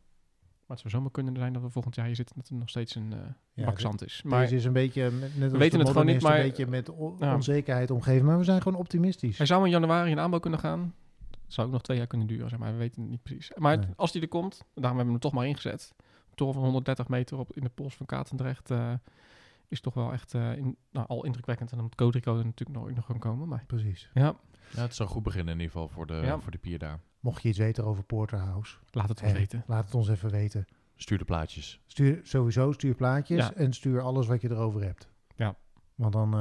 Maar 0.67 0.77
het 0.77 0.79
zou 0.81 0.93
zomaar 0.93 1.11
kunnen 1.11 1.37
zijn 1.37 1.53
dat 1.53 1.63
we 1.63 1.71
volgend 1.71 1.95
jaar 1.95 2.07
hier 2.07 2.15
zitten 2.17 2.37
dat 2.37 2.49
er 2.49 2.55
nog 2.55 2.69
steeds 2.69 2.95
een 2.95 3.13
eh 3.13 3.19
Ja, 3.53 3.65
bak 3.65 3.75
de- 3.75 3.81
zand 3.81 4.05
is. 4.05 4.23
Maar 4.23 4.41
Deze 4.41 4.55
is 4.57 4.65
een 4.65 4.73
beetje, 4.73 5.11
met- 5.11 5.37
net 5.37 5.51
als 5.51 5.59
weten 5.59 5.79
de 5.79 5.85
het 5.85 5.89
gewoon 5.93 6.07
niet, 6.07 6.23
maar- 6.23 6.37
een 6.37 6.43
beetje 6.43 6.67
met 6.67 6.91
Ja. 7.19 7.35
onzekerheid 7.35 7.91
omgeven. 7.91 8.27
Maar 8.27 8.39
we 8.39 8.45
zijn 8.45 8.63
gewoon 8.63 8.79
optimistisch. 8.79 9.37
hij 9.39 9.47
zou 9.47 9.65
in 9.65 9.71
januari 9.71 10.11
in 10.11 10.19
aanbouw 10.21 10.41
kunnen 10.41 10.61
gaan. 10.61 10.95
Het 11.45 11.53
zou 11.55 11.67
ook 11.67 11.73
nog 11.73 11.83
twee 11.83 11.97
jaar 11.97 12.07
kunnen 12.07 12.27
duren, 12.27 12.49
zeg 12.49 12.59
maar. 12.59 12.73
We 12.73 12.79
weten 12.79 13.01
het 13.03 13.11
niet 13.11 13.23
precies. 13.23 13.51
Maar 13.57 13.79
Nee. 13.79 13.87
als 13.97 14.13
die 14.13 14.23
er 14.23 14.29
komt, 14.29 14.57
daarom 14.59 14.83
hebben 14.85 15.05
we 15.05 15.11
hem 15.11 15.21
toch 15.21 15.33
maar 15.33 15.47
ingezet. 15.47 15.95
Een 15.99 16.35
toren 16.35 16.55
van 16.55 16.63
130 16.63 17.09
meter 17.09 17.39
op, 17.39 17.57
in 17.57 17.63
de 17.63 17.69
pols 17.69 17.97
van 17.97 18.07
Katendrecht 18.07 18.71
eh, 18.71 18.93
is 19.69 19.81
toch 19.81 19.95
wel 19.95 20.13
echt 20.13 20.35
eh, 20.35 20.57
in, 20.57 20.77
nou, 20.91 21.07
al 21.09 21.25
indrukwekkend. 21.25 21.71
En 21.71 21.77
dan 21.77 21.85
moet 21.87 21.95
Codrico 21.95 22.39
er 22.39 22.45
natuurlijk 22.45 22.79
nog, 22.79 22.91
nog 22.95 23.07
gaan 23.07 23.19
komen. 23.19 23.49
Maar 23.49 23.65
Precies. 23.67 24.11
ja, 24.15 24.35
Ja, 24.71 24.83
het 24.83 24.95
zou 24.95 25.09
goed 25.09 25.23
beginnen 25.23 25.55
in 25.55 25.61
ieder 25.61 25.73
geval 25.73 25.89
voor 25.89 26.07
de, 26.07 26.15
Ja. 26.15 26.39
voor 26.41 26.51
de 26.51 26.59
pier 26.59 26.79
daar. 26.79 27.01
Mocht 27.25 27.43
je 27.43 27.49
iets 27.49 27.59
weten 27.59 27.85
over 27.85 28.03
Porterhouse, 28.05 28.77
laat 28.91 29.09
het 29.09 29.23
ons 29.23 29.33
hè, 29.33 29.39
weten. 29.39 29.65
laat 29.67 29.85
het 29.85 29.95
ons 29.95 30.09
even 30.09 30.31
weten. 30.31 30.67
Stuur 30.97 31.19
de 31.19 31.25
plaatjes. 31.25 31.81
Stuur 31.87 32.21
sowieso 32.23 32.73
stuur 32.73 32.95
plaatjes 32.95 33.39
Ja. 33.39 33.55
en 33.55 33.73
stuur 33.73 34.01
alles 34.01 34.27
wat 34.27 34.41
je 34.41 34.51
erover 34.51 34.83
hebt. 34.83 35.09
Ja. 35.37 35.57
Want 35.95 36.13
dan, 36.13 36.27
eh, 36.35 36.41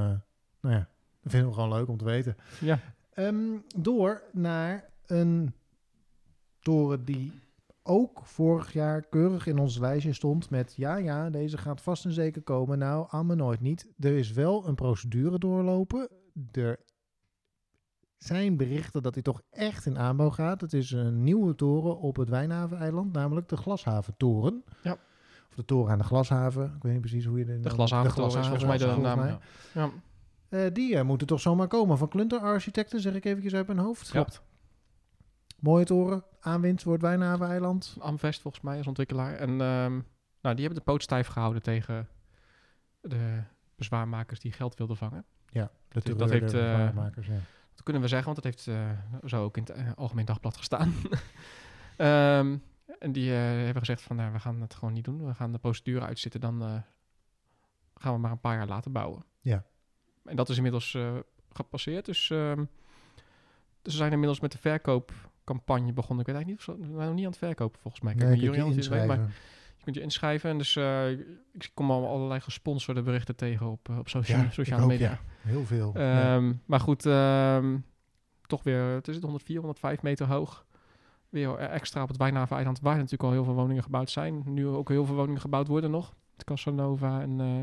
nou 0.62 0.76
ja, 0.76 0.90
dat 1.22 1.32
vinden 1.32 1.50
we 1.50 1.56
gewoon 1.56 1.74
leuk 1.74 1.88
om 1.88 1.98
te 1.98 2.06
weten. 2.06 2.36
Ja, 2.60 2.80
Ehm, 3.14 3.58
door 3.78 4.24
naar 4.32 4.90
een 5.06 5.54
toren 6.60 7.06
die 7.06 7.32
ook 7.84 8.20
vorig 8.26 8.74
jaar 8.74 9.02
keurig 9.02 9.48
in 9.48 9.58
ons 9.58 9.78
lijstje 9.78 10.14
stond 10.14 10.50
met 10.50 10.74
ja, 10.76 10.96
ja, 10.96 11.30
deze 11.30 11.58
gaat 11.58 11.82
vast 11.82 12.06
en 12.06 12.12
zeker 12.12 12.42
komen. 12.42 12.78
Nou, 12.78 13.08
allemaal 13.10 13.36
nooit 13.36 13.60
niet. 13.62 13.88
Er 14.00 14.18
is 14.18 14.32
wel 14.32 14.68
een 14.68 14.76
procedure 14.76 15.40
doorlopen. 15.40 16.10
Er 16.52 16.80
zijn 18.18 18.58
berichten 18.58 19.02
dat 19.04 19.14
hij 19.14 19.24
toch 19.24 19.42
echt 19.50 19.86
in 19.86 19.98
aanbouw 19.98 20.30
gaat. 20.30 20.62
Het 20.62 20.74
is 20.74 20.92
een 20.92 21.24
nieuwe 21.24 21.56
toren 21.56 21.98
op 22.00 22.16
het 22.16 22.30
Wijnhaven-eiland, 22.30 23.14
namelijk 23.14 23.50
de 23.50 23.58
Glashaventoren. 23.58 24.64
Ja. 24.84 24.98
Of 25.50 25.56
de 25.56 25.66
toren 25.66 25.92
aan 25.92 25.98
de 25.98 26.04
Glashaven. 26.04 26.74
Ik 26.76 26.82
weet 26.84 26.92
niet 26.92 27.02
precies 27.02 27.26
hoe 27.26 27.40
je 27.40 27.46
de 27.46 27.60
de 27.60 27.70
Glashaventoren 27.70 28.40
is 28.40 28.48
volgens 28.48 28.66
mij 28.66 28.78
de 28.78 29.02
naam. 29.02 29.20
mij. 29.20 29.38
Ja, 29.74 29.90
Eh, 30.50 30.74
die 30.74 30.96
eh, 30.98 31.04
moeten 31.04 31.28
toch 31.28 31.40
zomaar 31.40 31.68
komen. 31.68 31.98
Van 31.98 32.08
Klunter 32.08 32.40
Architecten, 32.40 33.00
zeg 33.00 33.14
ik 33.14 33.26
eventjes 33.26 33.54
uit 33.54 33.68
mijn 33.68 33.80
hoofd. 33.80 34.10
klopt. 34.10 34.42
Mooie 35.60 35.86
toren, 35.86 36.24
aanwinst 36.40 36.84
voor 36.84 36.94
het 36.94 37.02
Wijnhaven-eiland. 37.02 37.96
Amvest 38.00 38.42
volgens 38.42 38.64
mij 38.64 38.78
als 38.78 38.88
ontwikkelaar. 38.88 39.34
En 39.36 39.50
ehm, 39.50 39.92
nou, 40.42 40.56
die 40.56 40.66
hebben 40.66 40.76
de 40.76 40.82
poot 40.92 41.04
stijf 41.04 41.28
gehouden 41.28 41.62
tegen 41.62 42.08
de 43.02 43.42
bezwaarmakers 43.76 44.40
die 44.40 44.52
geld 44.52 44.76
wilden 44.78 44.98
vangen. 44.98 45.26
Ja, 45.50 45.64
de 45.64 45.70
Dat- 45.90 46.06
dat 46.06 46.18
terreur 46.18 46.42
heeft, 46.42 46.54
eh, 46.54 47.26
ja. 47.28 47.40
Dat 47.84 47.92
kunnen 47.94 48.02
we 48.02 48.08
zeggen, 48.16 48.34
want 48.34 48.44
dat 48.44 48.54
heeft 48.54 48.68
eh, 48.68 48.90
zo 49.30 49.44
ook 49.44 49.58
in 49.58 49.64
het 49.64 49.72
eh, 49.72 49.92
Algemeen 49.96 50.26
Dagblad 50.26 50.58
gestaan. 50.58 50.94
Ehm, 51.98 52.58
en 53.00 53.12
die 53.12 53.32
eh, 53.32 53.38
hebben 53.40 53.78
gezegd 53.78 54.02
van, 54.02 54.16
nou, 54.16 54.32
we 54.32 54.40
gaan 54.40 54.62
het 54.62 54.74
gewoon 54.74 54.94
niet 54.94 55.04
doen. 55.04 55.26
We 55.26 55.34
gaan 55.34 55.52
de 55.52 55.58
procedure 55.58 56.06
uitzitten, 56.06 56.42
dan 56.42 56.84
gaan 57.96 58.14
we 58.14 58.20
maar 58.20 58.32
een 58.32 58.40
paar 58.40 58.56
jaar 58.58 58.68
later 58.68 58.92
bouwen. 58.92 59.26
Ja. 59.42 59.64
En 60.26 60.36
dat 60.36 60.50
is 60.50 60.56
inmiddels 60.58 60.98
gepasseerd. 61.54 62.06
Dus, 62.06 62.30
ehm, 62.30 62.58
dus 63.82 63.94
we 63.94 64.00
zijn 64.00 64.12
inmiddels 64.12 64.40
met 64.40 64.52
de 64.52 64.58
verkoopcampagne 64.58 65.94
begonnen. 65.94 66.20
Ik 66.26 66.34
weet 66.34 66.36
eigenlijk 66.36 66.48
niet, 66.48 66.58
of 66.58 66.64
ze- 66.64 66.92
we 66.92 66.96
zijn 66.96 67.08
nog 67.08 67.16
niet 67.16 67.26
aan 67.26 67.32
het 67.32 67.40
verkopen 67.40 67.80
volgens 67.82 68.04
mij. 68.04 68.14
Ik 68.14 68.20
heb 68.20 68.30
Nee, 68.30 68.40
Julian 68.40 68.74
het 68.76 68.88
weet, 68.88 69.08
maar 69.08 69.32
kunt 69.84 69.96
je 69.96 70.02
inschrijven. 70.02 70.50
En 70.50 70.58
dus 70.58 70.76
eh, 70.76 71.10
ik 71.52 71.72
kom 71.74 71.92
al 71.92 72.08
allerlei 72.08 72.40
gesponsorde 72.40 73.02
berichten 73.02 73.36
tegen 73.36 73.68
op, 73.72 73.90
eh, 73.90 73.98
op 73.98 74.10
socia- 74.10 74.38
Ja, 74.38 74.44
ik 74.44 74.52
sociale 74.52 74.86
media. 74.86 75.10
ja. 75.10 75.20
Heel 75.42 75.66
veel. 75.66 75.92
Ja. 75.98 76.36
Ehm, 76.36 76.54
Maar 76.66 76.80
goed, 76.80 77.06
ehm, 77.06 77.78
toch 78.48 78.64
weer, 78.64 78.82
het 78.84 79.08
is 79.08 79.14
het 79.16 79.24
104, 79.24 79.58
105 79.60 80.02
meter 80.02 80.28
hoog. 80.28 80.66
Weer 81.30 81.56
extra 81.56 82.02
op 82.02 82.08
het 82.08 82.18
Wijnhaven-eiland, 82.18 82.80
waar 82.80 82.96
natuurlijk 82.96 83.24
al 83.24 83.32
heel 83.32 83.44
veel 83.44 83.54
woningen 83.54 83.84
gebouwd 83.84 84.10
zijn. 84.10 84.42
Nu 84.46 84.68
ook 84.68 84.90
heel 84.90 85.06
veel 85.06 85.16
woningen 85.16 85.42
gebouwd 85.42 85.68
worden 85.68 85.92
nog. 85.92 86.14
Het 86.36 86.44
Casanova 86.44 87.22
en 87.22 87.40
eh, 87.42 87.62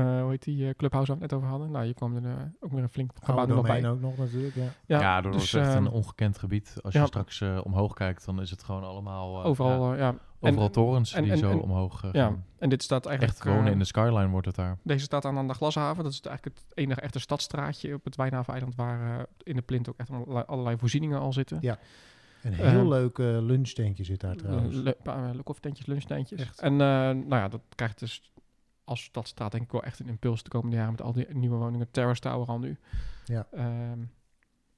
eh, 0.00 0.20
hoe 0.22 0.30
heet 0.30 0.42
die 0.42 0.68
eh, 0.68 0.74
clubhouse 0.76 1.10
waar 1.10 1.20
we 1.20 1.22
het 1.26 1.32
net 1.32 1.40
over 1.40 1.48
hadden. 1.48 1.70
Nou, 1.70 1.84
hier 1.84 1.94
kwam 1.94 2.16
er 2.24 2.52
ook 2.60 2.72
weer 2.72 2.82
een 2.82 2.88
flink 2.88 3.10
gebouw 3.22 3.46
nog 3.46 3.62
bij. 3.66 3.88
ook 3.90 4.00
nog 4.00 4.16
natuurlijk, 4.16 4.54
ja. 4.54 4.68
Ja, 4.86 5.00
Ja, 5.00 5.20
dat 5.20 5.32
dus, 5.32 5.42
is 5.42 5.54
echt 5.54 5.68
ehm, 5.68 5.76
een 5.84 5.90
ongekend 5.90 6.38
gebied. 6.38 6.76
Als 6.82 6.94
ja. 6.94 7.00
je 7.00 7.06
straks 7.06 7.42
omhoog 7.62 7.92
kijkt, 7.94 8.24
dan 8.24 8.40
is 8.40 8.50
het 8.50 8.62
gewoon 8.62 8.84
allemaal... 8.84 9.40
eh, 9.40 9.46
overal, 9.46 9.94
ja, 9.94 9.98
ja. 9.98 10.14
Overal 10.50 10.66
en, 10.66 10.72
torens 10.72 11.12
en- 11.12 11.22
die 11.22 11.32
en- 11.32 11.38
zo 11.38 11.50
en- 11.50 11.60
omhoog 11.60 12.04
eh, 12.04 12.12
ja, 12.12 12.24
gaan. 12.24 12.44
en 12.58 12.68
dit 12.68 12.82
staat 12.82 13.06
eigenlijk... 13.06 13.36
Echt 13.38 13.46
wonen 13.48 13.66
eh, 13.66 13.72
in 13.72 13.78
de 13.78 13.84
skyline 13.84 14.28
wordt 14.28 14.46
het 14.46 14.54
daar. 14.56 14.78
Deze 14.82 15.04
staat 15.04 15.24
aan, 15.24 15.38
aan 15.38 15.48
de 15.48 15.54
Glashaven. 15.54 16.04
Dat 16.04 16.12
is 16.12 16.20
eigenlijk 16.20 16.58
het 16.58 16.66
enige 16.78 17.00
echte 17.00 17.18
stadstraatje 17.18 17.94
op 17.94 18.04
het 18.04 18.16
Wijnhaven-eiland... 18.16 18.74
waar 18.74 19.18
eh, 19.18 19.24
in 19.42 19.56
de 19.56 19.62
plint 19.62 19.88
ook 19.88 19.96
echt 19.98 20.10
allerlei, 20.10 20.44
allerlei 20.46 20.76
voorzieningen 20.78 21.18
al 21.20 21.32
zitten. 21.32 21.58
Ja, 21.60 21.78
Een 22.42 22.52
heel 22.54 22.66
Ehm, 22.78 22.88
leuk 22.88 23.18
lunchtentje 23.18 24.04
zit 24.04 24.20
daar 24.20 24.36
trouwens. 24.36 24.74
Le- 24.76 24.82
le- 24.82 24.96
uh, 25.34 25.42
koffietentjes, 25.44 25.86
lunchtentjes. 25.86 26.40
Echt. 26.40 26.60
En 26.60 26.72
eh, 26.72 26.78
nou 26.78 27.28
ja, 27.34 27.48
dat 27.48 27.60
krijgt 27.74 27.98
dus 27.98 28.32
als 28.84 29.02
stadstraat 29.02 29.52
denk 29.52 29.64
ik 29.64 29.72
wel 29.72 29.82
echt 29.82 29.98
een 29.98 30.08
impuls 30.08 30.42
de 30.42 30.48
komende 30.50 30.76
jaren 30.76 30.90
met 30.92 31.02
al 31.02 31.12
die 31.12 31.26
nieuwe 31.34 31.56
woningen. 31.56 31.90
Terrace 31.90 32.20
Tower 32.20 32.46
al 32.46 32.58
nu. 32.58 32.78
Ja. 33.24 33.46
Ehm, 33.52 33.98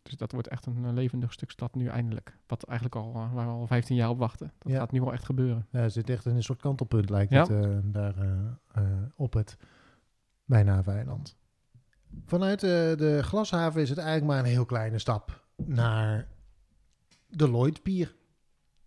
dus 0.05 0.16
dat 0.16 0.32
wordt 0.32 0.48
echt 0.48 0.66
een 0.66 0.84
eh, 0.84 0.92
levendig 0.92 1.32
stuk 1.32 1.50
stad 1.50 1.74
nu 1.74 1.86
eindelijk. 1.86 2.36
Wat 2.46 2.62
eigenlijk 2.64 2.96
al, 2.98 3.14
eh, 3.14 3.32
waar 3.34 3.46
we 3.46 3.52
al 3.52 3.66
15 3.66 3.96
jaar 3.96 4.09
op 4.09 4.18
wachten. 4.18 4.52
Dat 4.59 4.72
Ja. 4.72 4.78
gaat 4.78 4.92
nu 4.92 5.00
wel 5.00 5.12
echt 5.12 5.24
gebeuren. 5.24 5.66
Ja, 5.70 5.80
het 5.80 5.92
zit 5.92 6.11
echt 6.11 6.26
in 6.26 6.36
een 6.36 6.42
soort 6.42 6.61
kantelpunt, 6.61 7.11
lijkt 7.11 7.32
Ja. 7.32 7.40
het, 7.40 7.50
eh, 7.50 7.78
daar 7.82 8.14
op 9.16 9.32
het 9.32 9.57
Wijnhaven-eiland. 10.44 11.36
Vanuit 12.24 12.62
eh, 12.62 12.68
de 12.70 13.18
glashaven 13.22 13.80
is 13.82 13.88
het 13.88 13.98
eigenlijk 13.98 14.28
maar 14.30 14.38
een 14.38 14.50
heel 14.50 14.64
kleine 14.64 14.98
stap 14.98 15.44
naar 15.57 16.28
de 17.26 17.50
Lloydpier. 17.50 18.14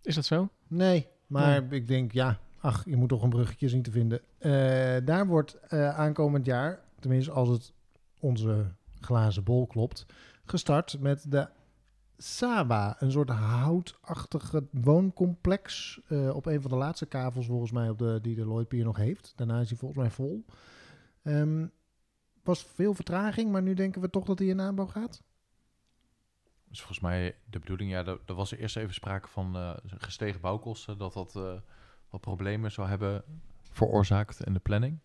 Is 0.02 0.14
dat 0.14 0.24
zo? 0.24 0.48
Nee, 0.66 1.06
maar 1.26 1.62
Oh. 1.62 1.72
ik 1.72 1.86
denk, 1.88 2.12
ja, 2.12 2.38
ach, 2.60 2.84
je 2.84 2.96
moet 2.96 3.08
toch 3.08 3.22
een 3.22 3.28
bruggetje 3.28 3.68
zien 3.68 3.82
te 3.82 3.90
vinden. 3.90 4.20
Daar 5.04 5.26
wordt 5.26 5.70
aankomend 5.70 6.46
jaar, 6.46 6.80
tenminste 7.00 7.30
als 7.30 7.48
het 7.48 7.72
onze 8.20 8.66
glazen 9.00 9.44
bol 9.44 9.66
klopt, 9.66 10.06
gestart 10.50 11.00
met 11.00 11.30
de 11.30 11.48
Saba, 12.20 12.96
een 12.98 13.10
soort 13.10 13.28
houtachtige 13.30 14.66
wooncomplex 14.70 16.00
eh, 16.08 16.36
op 16.36 16.46
een 16.46 16.60
van 16.60 16.70
de 16.70 16.76
laatste 16.76 17.06
kavels 17.06 17.46
volgens 17.46 17.70
mij 17.70 17.88
op 17.88 17.98
de, 17.98 18.18
die 18.22 18.34
de 18.34 18.46
Lloydpier 18.46 18.84
nog 18.84 18.96
heeft. 18.96 19.32
Daarna 19.36 19.60
is 19.60 19.68
hij 19.68 19.78
volgens 19.78 20.00
mij 20.00 20.10
vol. 20.10 20.44
Ehm, 21.22 21.66
was 22.42 22.64
veel 22.64 22.94
vertraging, 22.94 23.50
maar 23.50 23.62
nu 23.62 23.74
denken 23.74 24.00
we 24.00 24.10
toch 24.10 24.24
dat 24.24 24.38
hij 24.38 24.48
in 24.48 24.60
aanbouw 24.60 24.86
gaat. 24.86 25.22
Dus 26.64 26.78
volgens 26.78 27.00
mij 27.00 27.36
de 27.50 27.58
bedoeling, 27.58 27.90
ja, 27.90 28.04
er 28.04 28.34
was 28.34 28.52
eerst 28.52 28.76
even 28.76 28.94
sprake 28.94 29.28
van 29.28 29.56
eh, 29.56 29.74
gestegen 29.86 30.40
bouwkosten, 30.40 30.98
dat 30.98 31.12
dat 31.12 31.36
eh, 31.36 31.52
wat 32.10 32.20
problemen 32.20 32.72
zou 32.72 32.88
hebben 32.88 33.24
veroorzaakt 33.70 34.44
in 34.44 34.52
de 34.52 34.60
planning. 34.60 34.98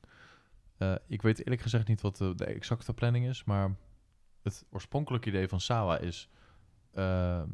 Ik 1.08 1.22
weet 1.22 1.40
eerlijk 1.40 1.62
gezegd 1.62 1.88
niet 1.88 2.02
wat 2.02 2.18
de 2.18 2.46
exacte 2.46 2.94
planning 2.94 3.28
is, 3.28 3.44
maar 3.44 3.76
het 4.44 4.66
oorspronkelijke 4.72 5.30
idee 5.30 5.48
van 5.48 5.60
Sawa 5.60 5.98
is 5.98 6.30
eh, 6.94 7.04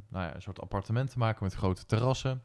nou 0.09 0.25
ja, 0.25 0.35
een 0.35 0.41
soort 0.41 0.61
appartement 0.61 1.09
te 1.09 1.17
maken 1.17 1.43
met 1.43 1.53
grote 1.53 1.85
terrassen 1.85 2.41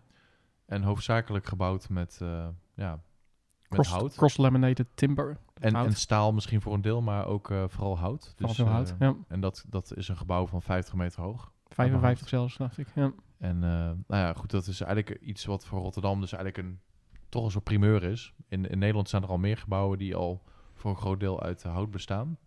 en 0.66 0.82
hoofdzakelijk 0.82 1.46
gebouwd 1.46 1.88
met, 1.88 2.18
eh, 2.22 2.48
ja, 2.74 2.90
met 2.90 3.68
Cross, 3.68 3.90
hout. 3.90 4.14
cross-laminated 4.14 4.86
timber. 4.94 5.38
En, 5.54 5.74
en 5.74 5.92
staal 5.92 6.32
misschien 6.32 6.60
voor 6.60 6.74
een 6.74 6.80
deel, 6.82 7.02
maar 7.02 7.26
ook 7.26 7.50
eh, 7.50 7.64
vooral 7.68 7.98
hout. 7.98 8.34
Vooral 8.36 8.54
Dus, 8.54 8.66
hout. 8.66 8.94
ja. 8.98 9.16
En 9.28 9.40
dat, 9.40 9.64
dat 9.68 9.96
is 9.96 10.08
een 10.08 10.16
gebouw 10.16 10.46
van 10.46 10.62
50 10.62 10.94
meter 10.94 11.22
hoog. 11.22 11.52
55 11.68 12.28
zelfs, 12.28 12.56
dacht 12.56 12.78
ik. 12.78 12.88
Ja. 12.94 13.12
En 13.38 13.58
nou 13.58 14.04
ja, 14.06 14.32
goed, 14.32 14.50
dat 14.50 14.66
is 14.66 14.80
eigenlijk 14.80 15.20
iets 15.20 15.44
wat 15.44 15.66
voor 15.66 15.80
Rotterdam 15.80 16.20
dus 16.20 16.32
eigenlijk 16.32 16.68
een, 16.68 16.80
toch 17.28 17.44
een 17.44 17.50
soort 17.50 17.64
primeur 17.64 18.02
is. 18.02 18.34
In, 18.48 18.70
in 18.70 18.78
Nederland 18.78 19.08
zijn 19.08 19.22
er 19.22 19.28
al 19.28 19.38
meer 19.38 19.56
gebouwen 19.56 19.98
die 19.98 20.14
al 20.14 20.42
voor 20.74 20.90
een 20.90 20.96
groot 20.96 21.20
deel 21.20 21.42
uit 21.42 21.62
hout 21.62 21.90
bestaan. 21.90 22.38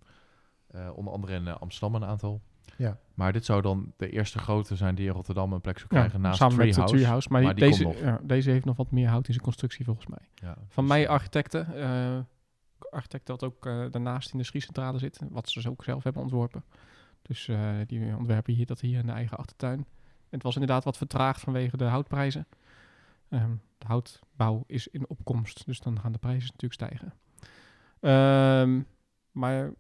Eh, 0.78 0.98
onder 0.98 1.14
andere 1.14 1.34
in 1.34 1.48
eh, 1.48 1.56
Amsterdam 1.60 2.02
een 2.02 2.08
aantal. 2.10 2.42
Ja. 2.78 2.98
Maar 3.14 3.34
dit 3.34 3.46
zou 3.46 3.62
dan 3.62 3.94
de 3.98 4.10
eerste 4.10 4.40
grote 4.40 4.76
zijn 4.76 4.96
die 4.96 5.08
in 5.08 5.14
Rotterdam 5.14 5.54
een 5.54 5.62
plek 5.62 5.78
zou 5.78 5.88
Ja, 5.92 5.98
krijgen 5.98 6.22
naast 6.22 6.38
samen 6.38 6.56
met 6.58 6.66
de 6.66 6.72
Treehouse. 6.72 6.96
Treehouse. 6.96 7.30
Maar, 7.32 7.42
Maar 7.42 7.56
die, 7.56 7.70
die 7.70 7.86
deze, 7.86 8.06
ja, 8.06 8.20
deze 8.24 8.50
heeft 8.52 8.66
nog 8.66 8.78
wat 8.78 8.92
meer 8.92 9.08
hout 9.08 9.28
in 9.28 9.34
zijn 9.34 9.46
constructie 9.46 9.86
volgens 9.86 10.08
mij. 10.08 10.20
Ja, 10.36 10.58
Van 10.68 10.84
dus, 10.84 10.94
mij 10.94 11.04
eh, 11.06 11.10
architecten. 11.10 11.76
eh 11.76 12.20
architect 12.90 13.26
dat 13.26 13.44
ook 13.44 13.64
daarnaast 13.64 14.32
in 14.32 14.38
de 14.38 14.44
schiecentrale 14.44 14.98
zit. 14.98 15.20
Wat 15.30 15.50
ze 15.50 15.60
dus 15.60 15.68
ook 15.68 15.84
zelf 15.84 16.04
hebben 16.04 16.22
ontworpen. 16.22 16.64
Dus 17.22 17.50
die 17.86 18.16
ontwerpen 18.18 18.54
hier 18.54 18.66
dat 18.66 18.80
hier 18.80 19.00
in 19.00 19.06
de 19.06 19.12
eigen 19.12 19.38
achtertuin. 19.38 19.78
En 19.80 19.86
het 20.30 20.44
was 20.44 20.54
inderdaad 20.54 20.84
wat 20.84 20.98
vertraagd 20.98 21.42
vanwege 21.42 21.78
de 21.78 21.84
houtprijzen. 21.84 22.48
Ehm, 23.30 23.52
de 23.78 23.86
houtbouw 23.86 24.64
is 24.68 24.88
in 24.88 25.10
opkomst. 25.10 25.66
Dus 25.66 25.80
dan 25.80 26.00
gaan 26.00 26.12
de 26.12 26.18
prijzen 26.18 26.50
natuurlijk 26.52 26.74
stijgen. 26.74 27.14
Ehm, 28.00 28.82
maar 29.32 29.72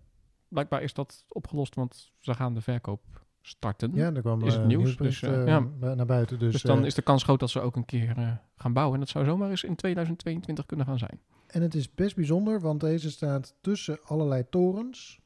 blijkbaar 0.49 0.81
is 0.81 0.93
dat 0.93 1.25
opgelost. 1.27 1.75
Want 1.75 2.13
ze 2.17 2.33
gaan 2.33 2.53
de 2.53 2.61
verkoop 2.61 3.25
starten. 3.41 3.91
Ja, 3.93 4.13
er 4.13 4.21
kwam 4.21 4.41
Is 4.41 4.53
het 4.53 4.61
eh, 4.61 4.67
nieuws, 4.67 4.97
dus, 4.97 5.21
eh, 5.21 5.41
eh, 5.41 5.47
ja. 5.47 5.59
naar 5.95 6.05
buiten. 6.05 6.39
Dus, 6.39 6.51
dus 6.51 6.61
dan 6.61 6.85
is 6.85 6.93
de 6.93 7.01
kans 7.01 7.23
groot 7.23 7.39
dat 7.39 7.49
ze 7.49 7.59
ook 7.59 7.75
een 7.75 7.85
keer 7.85 8.39
gaan 8.55 8.73
bouwen. 8.73 8.93
En 8.93 8.99
dat 8.99 9.09
zou 9.09 9.25
zomaar 9.25 9.49
eens 9.49 9.63
in 9.63 9.75
2022 9.75 10.65
kunnen 10.65 10.85
gaan 10.85 10.97
zijn. 10.97 11.19
En 11.47 11.61
het 11.61 11.75
is 11.75 11.93
best 11.93 12.15
bijzonder, 12.15 12.59
want 12.59 12.79
deze 12.79 13.11
staat 13.11 13.55
tussen 13.61 13.99
allerlei 14.03 14.45
torens 14.49 15.19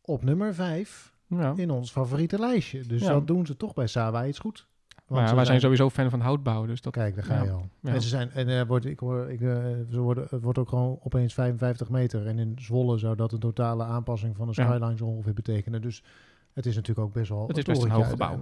op 0.00 0.22
nummer 0.24 0.54
5 0.54 1.14
Ja. 1.26 1.52
in 1.56 1.70
ons 1.70 1.90
favoriete 1.90 2.38
lijstje. 2.38 2.80
Dus 2.80 3.02
Ja. 3.02 3.08
dat 3.08 3.26
doen 3.26 3.46
ze 3.46 3.56
toch 3.56 3.74
bij 3.74 3.86
Sawa 3.86 4.26
iets 4.26 4.38
goed. 4.38 4.68
Maar 5.08 5.34
wij 5.34 5.44
zijn 5.44 5.60
sowieso 5.60 5.90
fan 5.90 6.10
van 6.10 6.20
houtbouw, 6.20 6.66
dus 6.66 6.80
dat... 6.80 6.92
Kijk, 6.92 7.14
daar 7.14 7.24
ga 7.24 7.34
Ja. 7.36 7.42
je 7.42 7.50
al. 7.50 7.68
Ja. 7.80 7.92
En 7.92 8.02
ze 8.02 8.08
zijn, 8.08 8.30
en 8.30 8.48
er 8.48 8.66
wordt, 8.66 8.84
ik 8.84 8.98
hoor, 8.98 9.30
ik, 9.30 9.40
eh, 9.40 9.64
ze 9.90 10.00
worden, 10.00 10.26
het 10.30 10.42
wordt 10.42 10.58
ook 10.58 10.68
gewoon 10.68 10.98
opeens 11.02 11.34
55 11.34 11.88
meter. 11.90 12.26
En 12.26 12.38
in 12.38 12.56
Zwolle 12.60 12.98
zou 12.98 13.16
dat 13.16 13.32
een 13.32 13.38
totale 13.38 13.84
aanpassing 13.84 14.36
van 14.36 14.46
de 14.46 14.52
Ja. 14.56 14.64
skylines 14.64 15.00
ongeveer 15.00 15.34
betekenen. 15.34 15.82
Dus 15.82 16.02
het 16.52 16.66
is 16.66 16.74
natuurlijk 16.74 17.06
ook 17.06 17.12
best 17.12 17.28
wel 17.28 17.46
Het 17.48 17.56
is 17.56 17.64
best 17.64 17.82
een 17.82 17.90
hoog 17.90 18.08
gebouw. 18.08 18.40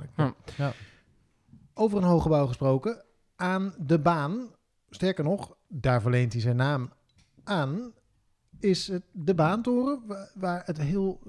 Over 1.74 1.98
een 1.98 2.04
hoog 2.04 2.22
gebouw 2.22 2.46
gesproken, 2.46 3.04
aan 3.36 3.74
de 3.78 3.98
baan, 3.98 4.48
sterker 4.90 5.24
nog, 5.24 5.56
daar 5.68 6.00
verleent 6.02 6.32
hij 6.32 6.42
zijn 6.42 6.56
naam 6.56 6.90
aan, 7.44 7.92
is 8.62 8.88
het 8.88 9.02
de 9.12 9.34
baantoren 9.34 10.02
wa- 10.06 10.28
waar 10.34 10.62
het 10.64 10.78
heel, 10.78 11.20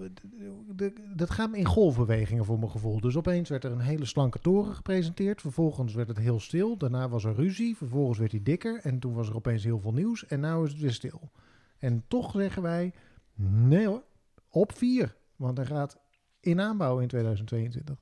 de- 0.75 1.11
dat 1.15 1.29
gaat 1.29 1.53
in 1.55 1.65
golfbewegingen 1.65 2.45
voor 2.45 2.59
mijn 2.59 2.71
gevoel. 2.71 2.99
Dus 2.99 3.15
opeens 3.15 3.49
werd 3.49 3.63
er 3.63 3.71
een 3.71 3.79
hele 3.79 4.05
slanke 4.05 4.39
toren 4.39 4.75
gepresenteerd, 4.75 5.41
vervolgens 5.41 5.93
werd 5.93 6.07
het 6.07 6.17
heel 6.17 6.39
stil, 6.39 6.77
daarna 6.77 7.09
was 7.09 7.23
er 7.23 7.35
ruzie, 7.35 7.77
vervolgens 7.77 8.17
werd 8.19 8.31
hij 8.31 8.43
dikker 8.43 8.79
en 8.83 8.99
toen 8.99 9.13
was 9.13 9.29
er 9.29 9.35
opeens 9.35 9.63
heel 9.63 9.79
veel 9.79 9.93
nieuws 9.93 10.25
en 10.25 10.39
nu 10.39 10.63
is 10.63 10.71
het 10.71 10.79
weer 10.81 10.93
stil. 10.93 11.31
En 11.77 12.03
toch 12.07 12.31
zeggen 12.31 12.61
wij, 12.61 12.93
nee 13.35 13.85
hoor, 13.87 14.03
op 14.49 14.77
vier, 14.77 15.15
want 15.35 15.57
hij 15.57 15.65
gaat 15.65 15.99
in 16.39 16.61
aanbouw 16.61 16.99
in 16.99 17.07
2022. 17.07 17.97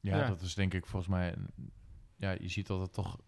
Ja, 0.00 0.16
Ja. 0.18 0.28
dat 0.28 0.40
is 0.40 0.54
denk 0.54 0.74
ik 0.74 0.86
volgens 0.86 1.12
mij... 1.12 1.34
Ja, 2.16 2.30
je 2.30 2.48
ziet 2.48 2.66
dat 2.66 2.80
het 2.80 2.92
toch... 2.92 3.18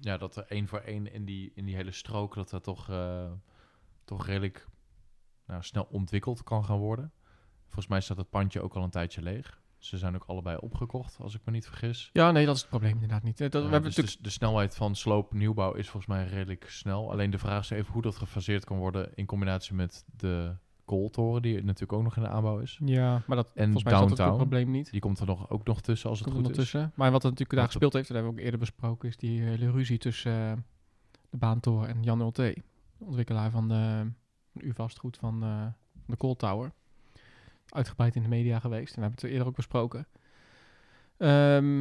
Ja, 0.00 0.16
dat 0.18 0.36
er 0.36 0.44
één 0.48 0.68
voor 0.68 0.78
één 0.78 1.12
in 1.12 1.24
die, 1.24 1.52
in 1.54 1.64
die 1.64 1.74
hele 1.74 1.92
strook... 1.92 2.34
dat 2.34 2.50
dat 2.50 2.62
toch, 2.62 2.88
eh, 2.90 3.30
toch 4.04 4.26
redelijk 4.26 4.66
nou, 5.46 5.62
snel 5.62 5.86
ontwikkeld 5.90 6.42
kan 6.42 6.64
gaan 6.64 6.78
worden. 6.78 7.12
Volgens 7.64 7.86
mij 7.86 8.00
staat 8.00 8.16
het 8.16 8.30
pandje 8.30 8.60
ook 8.60 8.74
al 8.74 8.82
een 8.82 8.90
tijdje 8.90 9.22
leeg. 9.22 9.62
Ze 9.78 9.98
zijn 9.98 10.14
ook 10.14 10.24
allebei 10.24 10.56
opgekocht, 10.56 11.16
als 11.20 11.34
ik 11.34 11.40
me 11.44 11.52
niet 11.52 11.66
vergis. 11.66 12.10
Ja, 12.12 12.30
nee, 12.30 12.46
dat 12.46 12.54
is 12.54 12.60
het 12.60 12.70
probleem 12.70 12.92
inderdaad 12.92 13.22
niet. 13.22 13.40
Eh, 13.40 13.50
Dat, 13.50 13.62
Ja, 13.62 13.66
we 13.68 13.72
hebben 13.72 13.82
dus 13.90 13.96
natuurlijk... 13.96 14.16
de, 14.16 14.22
de 14.22 14.30
snelheid 14.34 14.74
van 14.74 14.94
sloop 14.96 15.32
nieuwbouw 15.32 15.72
is 15.72 15.88
volgens 15.88 16.12
mij 16.12 16.26
redelijk 16.26 16.64
snel. 16.70 17.10
Alleen 17.10 17.30
de 17.30 17.38
vraag 17.38 17.62
is 17.62 17.70
even 17.70 17.92
hoe 17.92 18.02
dat 18.02 18.16
gefaseerd 18.16 18.64
kan 18.64 18.76
worden... 18.78 19.10
in 19.14 19.26
combinatie 19.26 19.74
met 19.74 20.04
de 20.16 20.56
kooltoren... 20.84 21.42
die 21.42 21.54
natuurlijk 21.54 21.92
ook 21.92 22.02
nog 22.02 22.16
in 22.16 22.22
de 22.22 22.28
aanbouw 22.28 22.58
is. 22.58 22.78
Ja, 22.84 23.22
maar 23.26 23.36
dat, 23.36 23.50
En 23.54 23.64
volgens 23.64 23.84
mij 23.84 23.92
is 23.92 23.98
dat 23.98 24.08
het 24.08 24.18
downtown. 24.18 24.36
probleem 24.48 24.70
niet. 24.70 24.90
Die 24.90 25.00
komt 25.00 25.18
er 25.20 25.26
nog, 25.26 25.50
ook 25.50 25.66
nog 25.66 25.80
tussen 25.80 26.10
als 26.10 26.18
het 26.18 26.28
Komt 26.28 26.40
er 26.40 26.44
goed 26.44 26.52
is. 26.52 26.58
ondertussen. 26.58 26.92
Maar 26.96 27.10
wat 27.10 27.22
er 27.24 27.30
natuurlijk 27.30 27.58
daar 27.58 27.66
gespeeld 27.68 27.92
heeft, 27.92 28.08
dat 28.08 28.16
hebben 28.16 28.34
we 28.34 28.38
ook 28.40 28.44
eerder 28.44 28.60
besproken, 28.60 29.08
is 29.08 29.16
die 29.16 29.40
hele 29.40 29.70
ruzie 29.70 29.98
tussen 29.98 30.50
eh, 30.50 30.52
de 31.30 31.36
Baantoren 31.36 31.88
en 31.88 32.02
Jan 32.02 32.20
Ulte, 32.20 32.56
ontwikkelaar 33.04 33.50
van 33.50 33.68
de 33.68 34.10
U-vastgoed 34.54 35.16
van 35.16 35.42
eh, 35.42 35.66
de 36.06 36.16
Cold 36.16 36.38
Tower. 36.38 36.72
Uitgebreid 37.68 38.16
in 38.16 38.22
de 38.22 38.28
media 38.28 38.58
geweest 38.58 38.88
en 38.88 38.94
we 38.94 39.00
hebben 39.00 39.20
het 39.20 39.30
eerder 39.30 39.46
ook 39.46 39.56
besproken. 39.56 40.06
Ehm, 41.16 41.78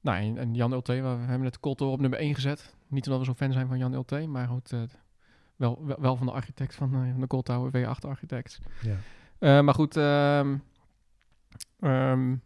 nou, 0.00 0.18
en, 0.22 0.38
en 0.38 0.54
Jan 0.54 0.72
Ulte, 0.72 0.92
we 0.92 1.08
hebben 1.08 1.44
het 1.44 1.60
Cold 1.60 1.78
Tower 1.78 1.94
op 1.94 2.00
nummer 2.00 2.18
1 2.18 2.34
gezet. 2.34 2.74
Niet 2.86 3.04
omdat 3.06 3.20
we 3.20 3.26
zo'n 3.26 3.36
fan 3.36 3.52
zijn 3.52 3.68
van 3.68 3.78
Jan 3.78 3.92
Ulte, 3.92 4.26
maar 4.26 4.48
goed, 4.48 4.72
eh, 4.72 4.82
wel, 5.56 5.86
wel, 5.86 6.00
wel 6.00 6.16
van 6.16 6.26
de 6.26 6.32
architect 6.32 6.74
van, 6.74 6.94
eh, 6.94 7.20
de 7.20 7.26
Cold 7.26 7.44
Tower, 7.44 7.70
W8 7.70 8.04
Architects. 8.04 8.58
Ja. 9.40 9.62
Maar 9.62 9.74
goed, 9.74 9.96
ehm, 9.96 10.56
ehm, 11.80 12.36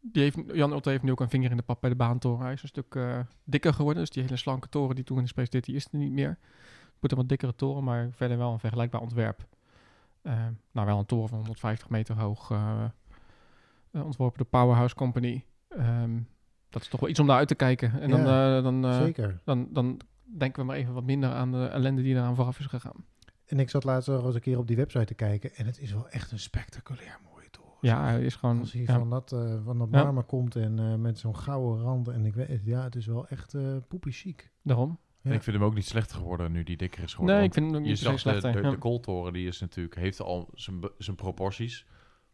die 0.00 0.22
heeft, 0.22 0.38
Jan 0.52 0.72
Ulte 0.72 0.90
heeft 0.90 1.02
nu 1.02 1.10
ook 1.10 1.20
een 1.20 1.28
vinger 1.28 1.50
in 1.50 1.56
de 1.56 1.62
pap 1.62 1.80
bij 1.80 1.90
de 1.90 1.96
baantoren. 1.96 2.44
Hij 2.44 2.52
is 2.52 2.62
een 2.62 2.68
stuk 2.68 2.98
dikker 3.44 3.74
geworden. 3.74 4.02
Dus 4.02 4.10
die 4.10 4.22
hele 4.22 4.36
slanke 4.36 4.68
toren 4.68 4.94
die 4.94 5.04
toen 5.04 5.22
is 5.22 5.28
gepresenteerd, 5.28 5.64
die 5.64 5.74
is 5.74 5.88
er 5.92 5.98
niet 5.98 6.12
meer. 6.12 6.38
Wordt 7.04 7.18
een 7.18 7.28
wat 7.28 7.38
dikkere 7.38 7.54
toren, 7.54 7.84
maar 7.84 8.08
verder 8.12 8.38
wel 8.38 8.52
een 8.52 8.58
vergelijkbaar 8.58 9.00
ontwerp. 9.00 9.46
Eh, 10.22 10.46
nou, 10.72 10.86
wel 10.86 10.98
een 10.98 11.06
toren 11.06 11.28
van 11.28 11.38
150 11.38 11.88
meter 11.88 12.16
hoog. 12.18 12.50
eh, 12.50 12.84
eh, 13.90 14.04
ontworpen 14.04 14.38
door 14.38 14.46
Powerhouse 14.46 14.94
Company. 14.94 15.44
Ehm, 15.68 16.18
dat 16.70 16.82
is 16.82 16.88
toch 16.88 17.00
wel 17.00 17.08
iets 17.08 17.20
om 17.20 17.26
naar 17.26 17.36
uit 17.36 17.48
te 17.48 17.54
kijken. 17.54 18.00
En 18.00 18.10
dan, 18.10 18.20
Ja, 18.20 18.60
dan, 18.60 18.92
Zeker. 18.94 19.40
dan, 19.44 19.68
dan 19.70 20.00
denken 20.22 20.60
we 20.60 20.66
maar 20.66 20.76
even 20.76 20.94
wat 20.94 21.04
minder 21.04 21.30
aan 21.30 21.52
de 21.52 21.66
ellende 21.66 22.02
die 22.02 22.14
eraan 22.14 22.34
vooraf 22.34 22.58
is 22.58 22.66
gegaan. 22.66 23.04
En 23.46 23.58
ik 23.58 23.70
zat 23.70 23.84
laatst 23.84 24.08
nog 24.08 24.24
eens 24.24 24.34
een 24.34 24.40
keer 24.40 24.58
op 24.58 24.66
die 24.66 24.76
website 24.76 25.04
te 25.04 25.14
kijken. 25.14 25.54
En 25.54 25.66
het 25.66 25.80
is 25.80 25.92
wel 25.92 26.08
echt 26.08 26.32
een 26.32 26.38
spectaculair 26.38 27.18
mooie 27.32 27.50
toren. 27.50 27.78
Ja, 27.80 28.10
is 28.10 28.36
gewoon... 28.36 28.58
Als 28.60 28.72
hij 28.72 28.82
ja. 28.82 28.98
van 28.98 29.10
dat, 29.10 29.32
eh, 29.32 29.64
van 29.64 29.78
dat 29.78 29.88
Ja. 29.90 30.02
marmer 30.02 30.24
komt 30.24 30.56
en 30.56 31.00
met 31.00 31.18
zo'n 31.18 31.36
gouden 31.36 31.82
rand. 31.84 32.08
En 32.08 32.24
ik 32.26 32.34
weet, 32.34 32.60
ja, 32.64 32.82
het 32.82 32.96
is 32.96 33.06
wel 33.06 33.28
echt 33.28 33.56
poepie 33.88 34.12
chic. 34.12 34.52
Daarom. 34.62 34.98
Ja. 35.24 35.32
Ik 35.32 35.42
vind 35.42 35.56
hem 35.56 35.64
ook 35.64 35.74
niet 35.74 35.86
slechter 35.86 36.16
geworden 36.16 36.52
nu 36.52 36.62
die 36.62 36.76
dikker 36.76 37.02
is 37.02 37.12
geworden. 37.12 37.36
Nee, 37.36 37.44
ik 37.44 37.52
vind 37.52 37.72
hem 37.72 37.82
je 37.82 37.88
niet 37.88 37.98
zag 37.98 38.12
de, 38.12 38.18
slechter. 38.18 38.62
de, 38.62 38.70
de 38.70 38.78
kooltoren, 38.78 39.32
die 39.32 39.46
is 39.46 39.60
natuurlijk, 39.60 39.94
heeft 39.94 40.20
al 40.20 40.48
zijn, 40.54 40.80
zijn 40.98 41.16
proporties. 41.16 41.86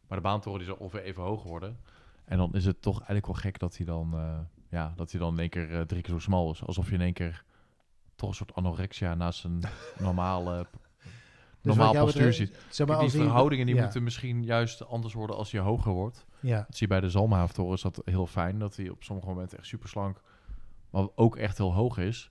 Maar 0.09 0.19
de 0.19 0.25
baantoren 0.25 0.59
die 0.59 0.69
is 0.69 0.77
ongeveer 0.77 1.03
even 1.03 1.23
hoog 1.23 1.43
geworden. 1.43 1.79
En 2.25 2.37
dan 2.39 2.55
is 2.55 2.65
het 2.65 2.83
toch 2.83 2.97
eigenlijk 2.97 3.27
wel 3.27 3.35
gek 3.35 3.59
dat 3.59 3.77
hij 3.77 3.87
dan, 3.87 4.13
eh, 4.15 4.39
ja, 4.69 4.93
dat 4.97 5.11
hij 5.11 5.21
dan 5.21 5.33
in 5.33 5.39
één 5.39 5.49
keer 5.49 5.75
eh, 5.75 5.81
drie 5.81 6.03
keer 6.03 6.13
zo 6.13 6.19
smal 6.19 6.51
is. 6.51 6.65
Alsof 6.65 6.89
je 6.89 6.95
in 6.95 7.01
één 7.01 7.13
keer 7.13 7.45
toch 8.15 8.29
een 8.29 8.35
soort 8.35 8.55
anorexia 8.55 9.15
naast 9.15 9.45
een 9.45 9.63
normale, 9.99 10.67
Dus 11.61 11.77
normaal 11.77 11.93
postuur 11.93 12.33
ziet. 12.33 12.65
Zeg 12.69 12.87
maar, 12.87 13.01
die 13.01 13.11
verhoudingen 13.11 13.67
die 13.67 13.75
ja, 13.75 13.83
moeten 13.83 14.03
misschien 14.03 14.45
juist 14.45 14.87
anders 14.87 15.15
worden 15.15 15.37
als 15.37 15.51
je 15.51 15.59
hoger 15.59 15.93
wordt. 15.93 16.27
Ja, 16.41 16.57
Dat 16.57 16.77
zie 16.77 16.87
je 16.87 16.93
bij 16.93 17.01
de 17.01 17.11
Zalmhaventoren 17.11 17.75
is 17.75 17.83
dat 17.83 18.03
heel 18.05 18.27
fijn. 18.27 18.59
Dat 18.59 18.77
hij 18.77 18.89
op 18.89 19.03
sommige 19.03 19.29
momenten 19.29 19.59
echt 19.59 19.67
super 19.67 19.89
slank, 19.89 20.21
maar 20.91 21.07
ook 21.15 21.37
echt 21.37 21.59
heel 21.59 21.75
hoog 21.75 21.99
is. 21.99 22.31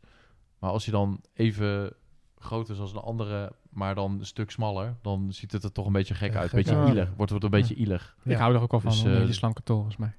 Maar 0.59 0.69
als 0.71 0.85
hij 0.85 0.93
dan 0.93 1.21
even 1.33 1.93
groot 2.37 2.69
is 2.69 2.79
als 2.79 2.91
een 2.93 2.99
andere, 2.99 3.51
maar 3.69 3.95
dan 3.95 4.19
een 4.19 4.25
stuk 4.25 4.51
smaller, 4.51 4.95
dan 5.01 5.33
ziet 5.33 5.51
het 5.51 5.63
er 5.63 5.71
toch 5.71 5.85
een 5.85 5.91
beetje 5.91 6.13
gek 6.13 6.33
Ja, 6.33 6.39
uit. 6.39 6.49
gek 6.49 6.63
beetje 6.63 6.79
uit. 6.79 6.87
ielig. 6.89 7.09
Wordt 7.17 7.31
het 7.31 7.43
een 7.43 7.49
beetje 7.49 7.75
ielig. 7.75 8.15
Ja. 8.23 8.31
Ik 8.31 8.37
hou 8.37 8.55
er 8.55 8.61
ook 8.61 8.73
al 8.73 8.79
van, 8.79 8.91
Dus, 8.91 8.99
van 9.01 9.11
eh, 9.11 9.17
hele 9.17 9.33
slanke 9.33 9.63
torens. 9.63 9.97
Maar 9.97 10.17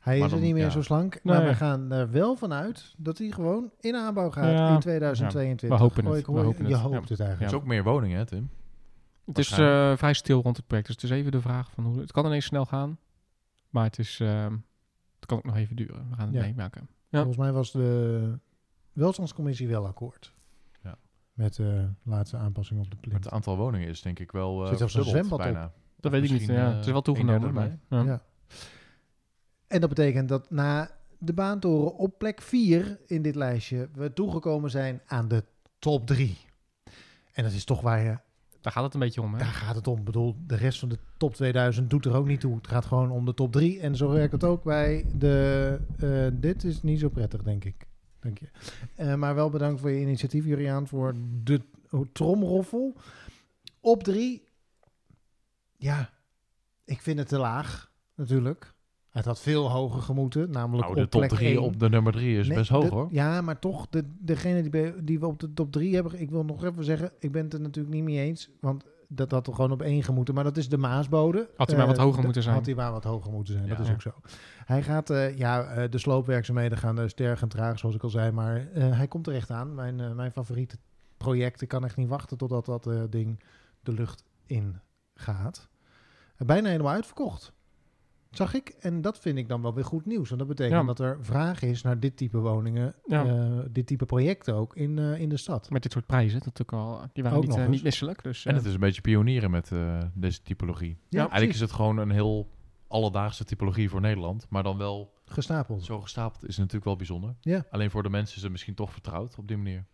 hij 0.00 0.18
Maar 0.18 0.26
is 0.26 0.32
er 0.34 0.40
niet 0.40 0.52
meer 0.54 0.64
ja. 0.64 0.70
zo 0.70 0.82
slank. 0.82 1.20
Maar 1.22 1.38
Nee. 1.38 1.48
we 1.48 1.54
gaan 1.54 1.92
er 1.92 2.10
wel 2.10 2.36
vanuit 2.36 2.94
dat 2.96 3.18
hij 3.18 3.30
gewoon 3.30 3.70
in 3.80 3.94
aanbouw 3.94 4.30
gaat 4.30 4.50
Ja. 4.50 4.74
in 4.74 4.80
2022. 4.80 5.68
Ja, 5.68 5.74
we 5.76 5.80
hopen 5.80 6.04
het, 6.06 6.18
ik 6.18 6.26
we 6.26 6.32
hopen 6.40 6.66
je 6.66 6.72
het. 6.72 6.82
hoopt 6.82 6.94
Ja. 6.94 7.00
het 7.00 7.08
eigenlijk. 7.20 7.40
Er 7.40 7.46
is 7.46 7.62
ook 7.62 7.64
meer 7.68 7.82
woningen, 7.84 8.18
hè, 8.18 8.26
Tim? 8.26 8.50
het 9.26 9.38
is 9.38 9.50
eh, 9.50 9.96
vrij 9.96 10.12
stil 10.14 10.42
rond 10.42 10.56
het 10.56 10.66
project. 10.66 10.86
Dus 10.86 10.96
het 10.96 11.04
is 11.10 11.10
even 11.18 11.32
de 11.32 11.40
vraag 11.40 11.70
van 11.70 11.84
hoe... 11.84 11.98
Het 12.00 12.12
kan 12.12 12.26
ineens 12.26 12.44
snel 12.44 12.64
gaan. 12.64 12.98
Maar 13.70 13.84
het 13.84 13.98
is... 13.98 14.20
ehm, 14.20 14.52
het 15.16 15.26
kan 15.26 15.38
ook 15.38 15.44
nog 15.44 15.56
even 15.56 15.76
duren. 15.76 16.06
We 16.10 16.16
gaan 16.16 16.26
het 16.26 16.34
Ja. 16.34 16.40
meemaken. 16.42 16.88
Ja. 17.08 17.18
Volgens 17.18 17.36
mij 17.36 17.52
was 17.52 17.72
de 17.72 18.38
welstandscommissie 18.96 19.68
wel 19.68 19.86
akkoord. 19.86 20.32
Ja. 20.82 20.98
Met 21.32 21.54
de 21.54 21.88
laatste 22.02 22.36
aanpassing 22.36 22.80
op 22.80 22.90
de 22.90 22.96
Maar 22.96 23.04
plint. 23.08 23.24
het 23.24 23.32
aantal 23.32 23.56
woningen 23.56 23.88
is 23.88 24.02
denk 24.02 24.18
ik 24.18 24.32
wel 24.32 24.62
uh, 24.62 24.68
Zit 24.68 24.78
zelfs 24.78 24.94
een 24.94 25.04
zwembad 25.04 25.38
bijna. 25.38 25.72
Dat 26.00 26.12
weet 26.12 26.24
ik 26.24 26.30
niet. 26.30 26.46
Ja. 26.46 26.68
eh, 26.70 26.76
het 26.76 26.86
is 26.86 26.92
wel 26.92 27.02
toegenomen. 27.02 27.80
ja. 27.90 28.02
Ja. 28.02 28.22
En 29.66 29.80
dat 29.80 29.88
betekent 29.88 30.28
dat 30.28 30.50
na 30.50 30.90
de 31.18 31.32
baantoren 31.32 31.94
op 31.96 32.18
plek 32.18 32.40
4 32.42 32.98
in 33.06 33.22
dit 33.22 33.34
lijstje 33.34 33.88
we 33.94 34.12
toegekomen 34.12 34.70
zijn 34.70 35.00
aan 35.06 35.28
de 35.28 35.44
top 35.78 36.06
3. 36.06 36.38
En 37.32 37.42
dat 37.44 37.52
is 37.52 37.64
toch 37.64 37.80
waar 37.80 38.02
je, 38.02 38.18
Daar 38.60 38.72
gaat 38.72 38.84
het 38.84 38.94
een 38.94 39.00
beetje 39.00 39.22
om. 39.22 39.32
Hè? 39.32 39.38
daar 39.38 39.46
gaat 39.46 39.74
het 39.74 39.86
om. 39.86 39.98
Ik 39.98 40.04
bedoel, 40.04 40.36
de 40.46 40.56
rest 40.56 40.78
van 40.78 40.88
de 40.88 40.98
top 41.16 41.34
2000 41.34 41.90
doet 41.90 42.04
er 42.04 42.14
ook 42.14 42.26
niet 42.26 42.40
toe. 42.40 42.54
Het 42.56 42.68
gaat 42.68 42.84
gewoon 42.84 43.10
om 43.10 43.24
de 43.24 43.34
top 43.34 43.52
3. 43.52 43.80
En 43.80 43.96
zo 43.96 44.10
werkt 44.10 44.32
het 44.32 44.44
ook 44.44 44.62
bij 44.64 45.04
de. 45.18 45.78
eh, 45.98 46.40
dit 46.40 46.64
is 46.64 46.82
niet 46.82 47.00
zo 47.00 47.08
prettig, 47.08 47.42
denk 47.42 47.64
ik. 47.64 47.86
Dank 48.26 48.38
je. 48.38 48.48
Eh, 48.94 49.14
maar 49.14 49.34
wel 49.34 49.50
bedankt 49.50 49.80
voor 49.80 49.90
je 49.90 50.00
initiatief, 50.00 50.44
Juriaan, 50.44 50.86
voor 50.86 51.14
de 51.44 51.60
tromroffel. 52.12 52.94
Op 53.80 54.02
3. 54.02 54.42
Ja, 55.76 56.10
ik 56.84 57.00
vind 57.00 57.18
het 57.18 57.28
te 57.28 57.38
laag, 57.38 57.90
natuurlijk. 58.14 58.74
Het 59.10 59.24
had 59.24 59.40
veel 59.40 59.70
hoger 59.70 60.02
gemoeten, 60.02 60.50
namelijk 60.50 60.82
Nou, 60.84 60.94
de 60.94 61.04
op 61.04 61.10
top 61.10 61.20
plek 61.20 61.32
3 61.32 61.48
één. 61.48 61.62
op 61.62 61.80
de 61.80 61.88
nummer 61.88 62.12
3 62.12 62.38
is 62.38 62.48
Nee, 62.48 62.56
best 62.56 62.70
hoog 62.70 62.84
de- 62.84 62.94
hoor. 62.94 63.08
Ja, 63.10 63.40
maar 63.40 63.58
toch, 63.58 63.86
de, 63.88 64.04
degene 64.18 64.70
die, 64.70 65.04
die 65.04 65.20
we 65.20 65.26
op 65.26 65.40
de 65.40 65.52
top 65.52 65.72
3 65.72 65.94
hebben, 65.94 66.20
ik 66.20 66.30
wil 66.30 66.44
nog 66.44 66.64
even 66.64 66.84
zeggen, 66.84 67.12
ik 67.18 67.32
ben 67.32 67.44
het 67.44 67.52
er 67.54 67.60
natuurlijk 67.60 67.94
niet 67.94 68.04
mee 68.04 68.18
eens, 68.20 68.50
want 68.60 68.84
dat 69.08 69.30
had 69.30 69.46
er 69.46 69.54
gewoon 69.54 69.72
op 69.72 69.82
één 69.82 70.02
gemoeten. 70.02 70.34
Maar 70.34 70.44
dat 70.44 70.56
is 70.56 70.68
de 70.68 70.76
Maasbode. 70.76 71.50
Had 71.56 71.68
hij 71.68 71.76
maar 71.76 71.86
wat 71.86 71.96
Eh, 71.96 72.02
hoger 72.02 72.22
moeten 72.22 72.42
zijn. 72.42 72.54
Had 72.54 72.66
hij 72.66 72.74
maar 72.74 72.92
wat 72.92 73.04
hoger 73.04 73.32
moeten 73.32 73.54
zijn, 73.54 73.68
dat 73.68 73.78
is 73.78 73.90
ook 73.90 74.02
zo. 74.02 74.12
Hij 74.64 74.82
gaat, 74.82 75.10
eh, 75.10 75.36
ja, 75.38 75.64
eh, 75.64 75.90
de 75.90 75.98
sloopwerkzaamheden 75.98 76.78
gaan 76.78 77.08
sterk 77.08 77.40
en 77.40 77.48
traag, 77.48 77.78
zoals 77.78 77.94
ik 77.94 78.02
al 78.02 78.08
zei, 78.08 78.30
maar 78.30 78.68
hij 78.72 79.08
komt 79.08 79.26
er 79.26 79.34
echt 79.34 79.50
aan. 79.50 79.74
Mijn, 79.74 80.16
mijn 80.16 80.32
favoriete 80.32 80.76
project, 81.16 81.60
ik 81.60 81.68
kan 81.68 81.84
echt 81.84 81.96
niet 81.96 82.08
wachten 82.08 82.36
totdat 82.36 82.64
dat 82.64 82.88
ding 83.10 83.42
de 83.80 83.92
lucht 83.92 84.24
in 84.46 84.80
gaat. 85.14 85.68
Bijna 86.36 86.68
helemaal 86.68 86.92
uitverkocht. 86.92 87.52
Zag 88.36 88.54
ik. 88.54 88.68
En 88.68 89.00
dat 89.00 89.18
vind 89.18 89.38
ik 89.38 89.48
dan 89.48 89.62
wel 89.62 89.74
weer 89.74 89.84
goed 89.84 90.06
nieuws. 90.06 90.28
Want 90.28 90.40
dat 90.40 90.48
betekent 90.48 90.80
Ja. 90.80 90.86
dat 90.86 90.98
er 91.00 91.18
vraag 91.20 91.62
is 91.62 91.82
naar 91.82 92.00
dit 92.00 92.16
type 92.16 92.38
woningen, 92.38 92.94
Ja. 93.06 93.24
eh, 93.26 93.58
dit 93.70 93.86
type 93.86 94.06
projecten 94.06 94.54
ook 94.54 94.76
in, 94.76 94.98
eh, 94.98 95.20
in 95.20 95.28
de 95.28 95.36
stad. 95.36 95.70
Met 95.70 95.82
dit 95.82 95.92
soort 95.92 96.06
prijzen. 96.06 96.40
Dat 96.44 96.62
ook 96.62 96.72
al, 96.72 97.00
die 97.12 97.22
waren 97.22 97.38
Ook 97.38 97.44
niet, 97.44 97.52
nog 97.56 97.64
eh, 97.64 97.68
niet 97.70 97.82
misselijk. 97.82 98.22
Dus, 98.22 98.44
En 98.44 98.54
het 98.54 98.64
is 98.64 98.74
een 98.74 98.80
beetje 98.80 99.00
pionieren 99.00 99.50
met 99.50 99.72
eh, 99.72 99.98
deze 100.14 100.42
typologie. 100.42 100.98
Ja, 101.08 101.18
Eigenlijk 101.20 101.52
is 101.52 101.60
het 101.60 101.72
gewoon 101.72 101.96
een 101.96 102.10
heel 102.10 102.50
alledaagse 102.88 103.44
typologie 103.44 103.88
voor 103.90 104.00
Nederland. 104.00 104.46
Maar 104.50 104.62
dan 104.62 104.78
wel 104.78 105.14
gestapeld. 105.24 105.84
zo 105.84 106.00
gestapeld 106.00 106.48
is 106.48 106.56
natuurlijk 106.56 106.84
wel 106.84 106.96
bijzonder. 106.96 107.34
Ja. 107.40 107.64
Alleen 107.70 107.90
voor 107.90 108.02
de 108.02 108.10
mensen 108.10 108.36
is 108.36 108.42
het 108.42 108.50
misschien 108.52 108.74
toch 108.74 108.92
vertrouwd 108.92 109.38
op 109.38 109.48
die 109.48 109.56
manier. 109.56 109.84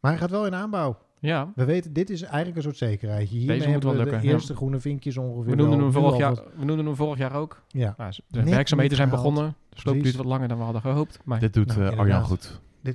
Maar 0.00 0.10
hij 0.10 0.20
gaat 0.20 0.30
wel 0.30 0.46
in 0.46 0.54
aanbouw. 0.54 0.98
Ja, 1.20 1.52
We 1.54 1.64
weten, 1.64 1.92
dit 1.92 2.10
is 2.10 2.22
eigenlijk 2.22 2.56
een 2.56 2.62
soort 2.62 2.76
zekerheidje. 2.76 3.36
Hiermee 3.36 3.56
Deze 3.58 3.68
moet 3.70 3.82
hebben 3.82 3.96
wel 3.96 4.04
lukken, 4.04 4.20
de 4.22 4.26
ja. 4.28 4.32
eerste 4.32 4.54
groene 4.56 4.80
vinkjes 4.80 5.16
ongeveer 5.16 5.50
we 5.50 5.56
noemden, 5.56 5.78
wel- 5.78 5.84
hem 5.92 5.92
vorig 6.02 6.16
jaar, 6.18 6.34
wat- 6.34 6.44
we 6.56 6.64
noemden 6.64 6.86
hem 6.86 6.94
vorig 6.96 7.18
jaar 7.18 7.32
ook. 7.34 7.62
Ja, 7.68 7.94
Nou, 7.96 8.12
de 8.26 8.38
Net 8.40 8.48
werkzaamheden 8.48 8.96
zijn 8.96 9.08
gehaald. 9.08 9.26
begonnen. 9.28 9.54
Dus 9.68 9.84
loop 9.84 9.94
Precies. 9.94 10.02
duurt 10.12 10.16
wat 10.24 10.32
langer 10.32 10.48
dan 10.48 10.58
we 10.58 10.64
hadden 10.64 10.82
gehoopt. 10.82 11.18
Maar 11.24 11.40
Dit 11.40 11.54
doet 11.54 11.66
Nou, 11.76 11.82
eh, 11.92 11.98
Arjan 11.98 12.22
goed. 12.24 12.60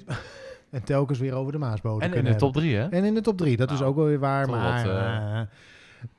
en 0.71 0.83
telkens 0.83 1.19
weer 1.19 1.33
over 1.33 1.51
de 1.51 1.57
Maasbodem 1.57 2.11
En 2.11 2.17
in 2.17 2.23
de 2.23 2.35
top 2.35 2.53
hebben. 2.53 2.61
3, 2.61 2.75
hè? 2.75 2.87
En 2.87 3.03
in 3.03 3.13
de 3.13 3.21
top 3.21 3.37
3, 3.37 3.57
dat 3.57 3.71
is 3.71 3.77
Nou, 3.79 3.89
ook 3.89 3.95
wel 3.95 4.05
weer 4.05 4.19
waar. 4.19 4.49
Maar 4.49 4.83
wat, 4.83 4.91
eh, 4.91 5.39
eh, 5.41 5.47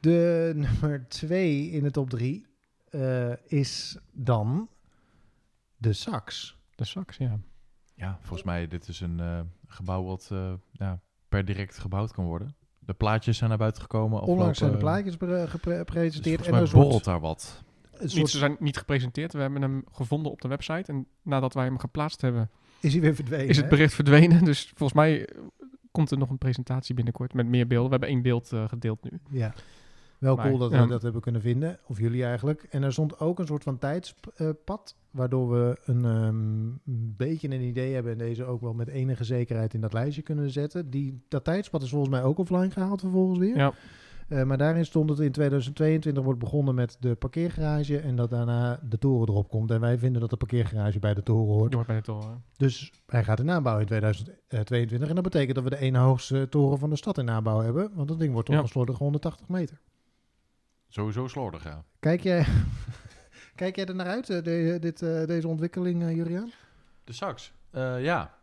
de 0.00 0.52
nummer 0.80 1.08
2 1.08 1.70
in 1.70 1.82
de 1.82 1.90
top 1.90 2.10
3 2.10 2.46
is 3.46 3.98
dan 4.12 4.68
de 5.76 5.92
sax. 5.92 6.56
de 6.74 6.84
sax, 6.84 7.16
ja. 7.16 7.38
Ja, 7.94 8.18
volgens 8.20 8.42
mij 8.42 8.66
dit 8.68 8.88
is 8.88 9.00
een 9.00 9.20
eh, 9.20 9.40
gebouw 9.66 10.04
wat 10.04 10.28
eh, 10.32 10.52
ja, 10.72 11.00
per 11.28 11.44
direct 11.44 11.78
gebouwd 11.78 12.12
kan 12.12 12.24
worden. 12.24 12.54
De 12.78 12.94
plaatjes 12.94 13.36
zijn 13.36 13.48
naar 13.48 13.58
buiten 13.58 13.82
gekomen. 13.82 14.22
Onlangs 14.22 14.58
zijn 14.58 14.70
de 14.70 14.76
plaatjes 14.76 15.16
pre- 15.16 15.46
gepre- 15.48 15.70
Dus 15.70 15.78
gepresenteerd. 15.78 16.36
volgens 16.46 16.70
en 16.70 16.74
mij 16.74 16.82
borrelt 16.82 17.04
daar 17.04 17.20
wat. 17.20 17.64
Niet, 18.00 18.28
ze 18.30 18.38
zijn 18.38 18.56
niet 18.58 18.76
gepresenteerd. 18.76 19.32
We 19.32 19.40
hebben 19.40 19.62
hem 19.62 19.84
gevonden 19.92 20.32
op 20.32 20.40
de 20.40 20.48
website. 20.48 20.92
En 20.92 21.06
nadat 21.22 21.54
wij 21.54 21.64
hem 21.64 21.78
geplaatst 21.78 22.20
hebben, 22.20 22.50
is 22.80 22.92
hij 22.92 23.00
weer 23.02 23.14
verdwenen. 23.14 23.48
is 23.48 23.56
het 23.56 23.64
hè? 23.64 23.70
bericht 23.70 23.94
verdwenen. 23.94 24.44
Dus 24.44 24.72
volgens 24.74 24.92
mij 24.98 25.26
eh, 25.26 25.42
komt 25.90 26.10
er 26.10 26.18
nog 26.18 26.30
een 26.30 26.38
presentatie 26.38 26.94
binnenkort 26.94 27.34
met 27.34 27.46
meer 27.46 27.66
beelden. 27.66 27.84
We 27.86 27.90
hebben 27.90 28.08
één 28.08 28.22
beeld 28.22 28.52
eh, 28.52 28.68
gedeeld 28.68 29.02
nu. 29.10 29.20
Ja. 29.30 29.54
Wel 30.26 30.36
Maar, 30.36 30.46
cool 30.46 30.58
dat 30.58 30.70
we 30.70 30.86
dat 30.86 31.02
hebben 31.02 31.20
kunnen 31.20 31.40
vinden. 31.40 31.78
Of 31.86 31.98
jullie 31.98 32.24
eigenlijk. 32.24 32.62
En 32.70 32.82
er 32.82 32.92
stond 32.92 33.18
ook 33.20 33.38
een 33.38 33.46
soort 33.46 33.62
van 33.62 33.78
tijdspad. 33.78 34.96
Waardoor 35.10 35.50
we 35.50 35.78
een 35.84 36.04
ehm, 36.04 36.92
beetje 37.16 37.48
een 37.50 37.60
idee 37.60 37.94
hebben. 37.94 38.12
En 38.12 38.18
deze 38.18 38.44
ook 38.44 38.60
wel 38.60 38.74
met 38.74 38.88
enige 38.88 39.24
zekerheid 39.24 39.74
in 39.74 39.80
dat 39.80 39.92
lijstje 39.92 40.22
kunnen 40.22 40.50
zetten. 40.50 40.90
Die, 40.90 41.24
dat 41.28 41.44
tijdspad 41.44 41.82
is 41.82 41.90
volgens 41.90 42.10
mij 42.10 42.22
ook 42.22 42.38
offline 42.38 42.70
gehaald 42.70 43.00
vervolgens 43.00 43.38
weer. 43.38 43.56
Ja, 43.56 43.72
Eh, 44.28 44.42
maar 44.42 44.58
daarin 44.58 44.84
stond 44.84 45.08
het 45.10 45.18
in 45.18 45.32
2022 45.32 46.22
wordt 46.24 46.38
begonnen 46.38 46.74
met 46.74 46.96
de 47.00 47.14
parkeergarage. 47.14 47.98
En 47.98 48.16
dat 48.16 48.30
daarna 48.30 48.80
de 48.88 48.98
toren 48.98 49.28
erop 49.28 49.48
komt. 49.48 49.70
En 49.70 49.80
wij 49.80 49.98
vinden 49.98 50.20
dat 50.20 50.30
de 50.30 50.36
parkeergarage 50.36 50.98
bij 50.98 51.14
de 51.14 51.22
toren 51.22 51.54
hoort. 51.54 51.72
door 51.72 51.84
bij 51.86 51.96
de 51.96 52.02
toren. 52.02 52.42
Dus 52.56 52.92
hij 53.06 53.24
gaat 53.24 53.40
in 53.40 53.50
aanbouw 53.50 53.78
in 53.78 53.86
2022. 53.86 55.08
En 55.08 55.14
dat 55.14 55.24
betekent 55.24 55.54
dat 55.54 55.64
we 55.64 55.70
de 55.70 55.78
ene 55.78 55.98
hoogste 55.98 56.46
toren 56.48 56.78
van 56.78 56.90
de 56.90 56.96
stad 56.96 57.18
in 57.18 57.30
aanbouw 57.30 57.60
hebben. 57.60 57.90
Want 57.94 58.08
dat 58.08 58.18
ding 58.18 58.32
wordt 58.32 58.46
toch 58.46 58.56
Ja. 58.56 58.62
een 58.62 58.68
slordige 58.68 59.02
180 59.02 59.48
meter. 59.48 59.80
Sowieso 60.88 61.28
slordig, 61.28 61.64
ja. 61.64 61.84
Kijk 62.00 62.20
jij, 62.22 62.46
kijk 63.54 63.76
jij 63.76 63.86
er 63.86 63.94
naar 63.94 64.06
uit, 64.06 64.30
eh, 64.30 64.42
de- 64.42 64.76
dit, 64.80 65.02
eh, 65.02 65.24
deze 65.26 65.48
ontwikkeling, 65.48 66.02
eh, 66.02 66.14
Juriaan? 66.14 66.50
De 67.04 67.12
sax. 67.12 67.52
Eh, 67.70 68.02
ja. 68.02 68.34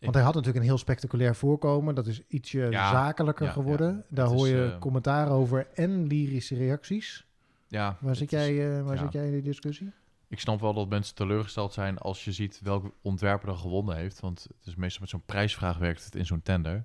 Want 0.00 0.14
hij 0.14 0.22
had 0.22 0.34
natuurlijk 0.34 0.62
een 0.64 0.68
heel 0.70 0.78
spectaculair 0.78 1.34
voorkomen. 1.34 1.94
Dat 1.94 2.06
is 2.06 2.22
ietsje 2.28 2.58
Ja, 2.70 2.90
zakelijker 2.90 3.46
ja, 3.46 3.52
geworden. 3.52 3.94
ja. 3.96 4.02
Daar 4.08 4.26
hoor 4.26 4.46
is, 4.46 4.52
je 4.52 4.76
commentaar 4.80 5.30
over 5.30 5.66
en 5.74 6.06
lyrische 6.06 6.54
reacties. 6.56 7.26
ja 7.68 7.96
Waar, 8.00 8.16
zit 8.16 8.32
is- 8.32 8.38
jij, 8.38 8.76
eh, 8.78 8.84
waar 8.84 8.94
ja. 8.94 9.00
zit 9.02 9.12
jij 9.12 9.24
in 9.26 9.32
die 9.32 9.42
discussie? 9.42 9.92
Ik 10.28 10.40
snap 10.40 10.60
wel 10.60 10.74
dat 10.74 10.88
mensen 10.88 11.14
teleurgesteld 11.14 11.72
zijn 11.72 11.98
als 11.98 12.24
je 12.24 12.32
ziet 12.32 12.60
welk 12.62 12.92
ontwerper 13.02 13.48
er 13.48 13.56
gewonnen 13.56 13.96
heeft. 13.96 14.20
Want 14.20 14.46
het 14.58 14.66
is 14.66 14.74
meestal 14.76 15.00
met 15.00 15.10
zo'n 15.10 15.22
prijsvraag 15.26 15.78
werkt 15.78 16.04
het 16.04 16.14
in 16.14 16.26
zo'n 16.26 16.42
tender. 16.42 16.84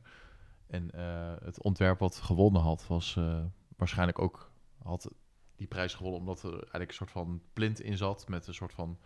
En 0.67 0.91
eh, 0.91 1.33
het 1.43 1.61
ontwerp 1.63 1.99
wat 1.99 2.15
gewonnen 2.15 2.61
had, 2.61 2.87
was 2.87 3.15
eh, 3.17 3.39
waarschijnlijk 3.77 4.19
ook 4.19 4.51
had 4.83 5.11
die 5.55 5.67
prijs 5.67 5.93
gewonnen 5.93 6.19
omdat 6.19 6.43
er 6.43 6.51
eigenlijk 6.53 6.89
een 6.89 6.95
soort 6.95 7.11
van 7.11 7.41
plint 7.53 7.79
in 7.81 7.97
zat 7.97 8.27
met 8.29 8.47
een 8.47 8.53
soort 8.53 8.73
van 8.73 8.97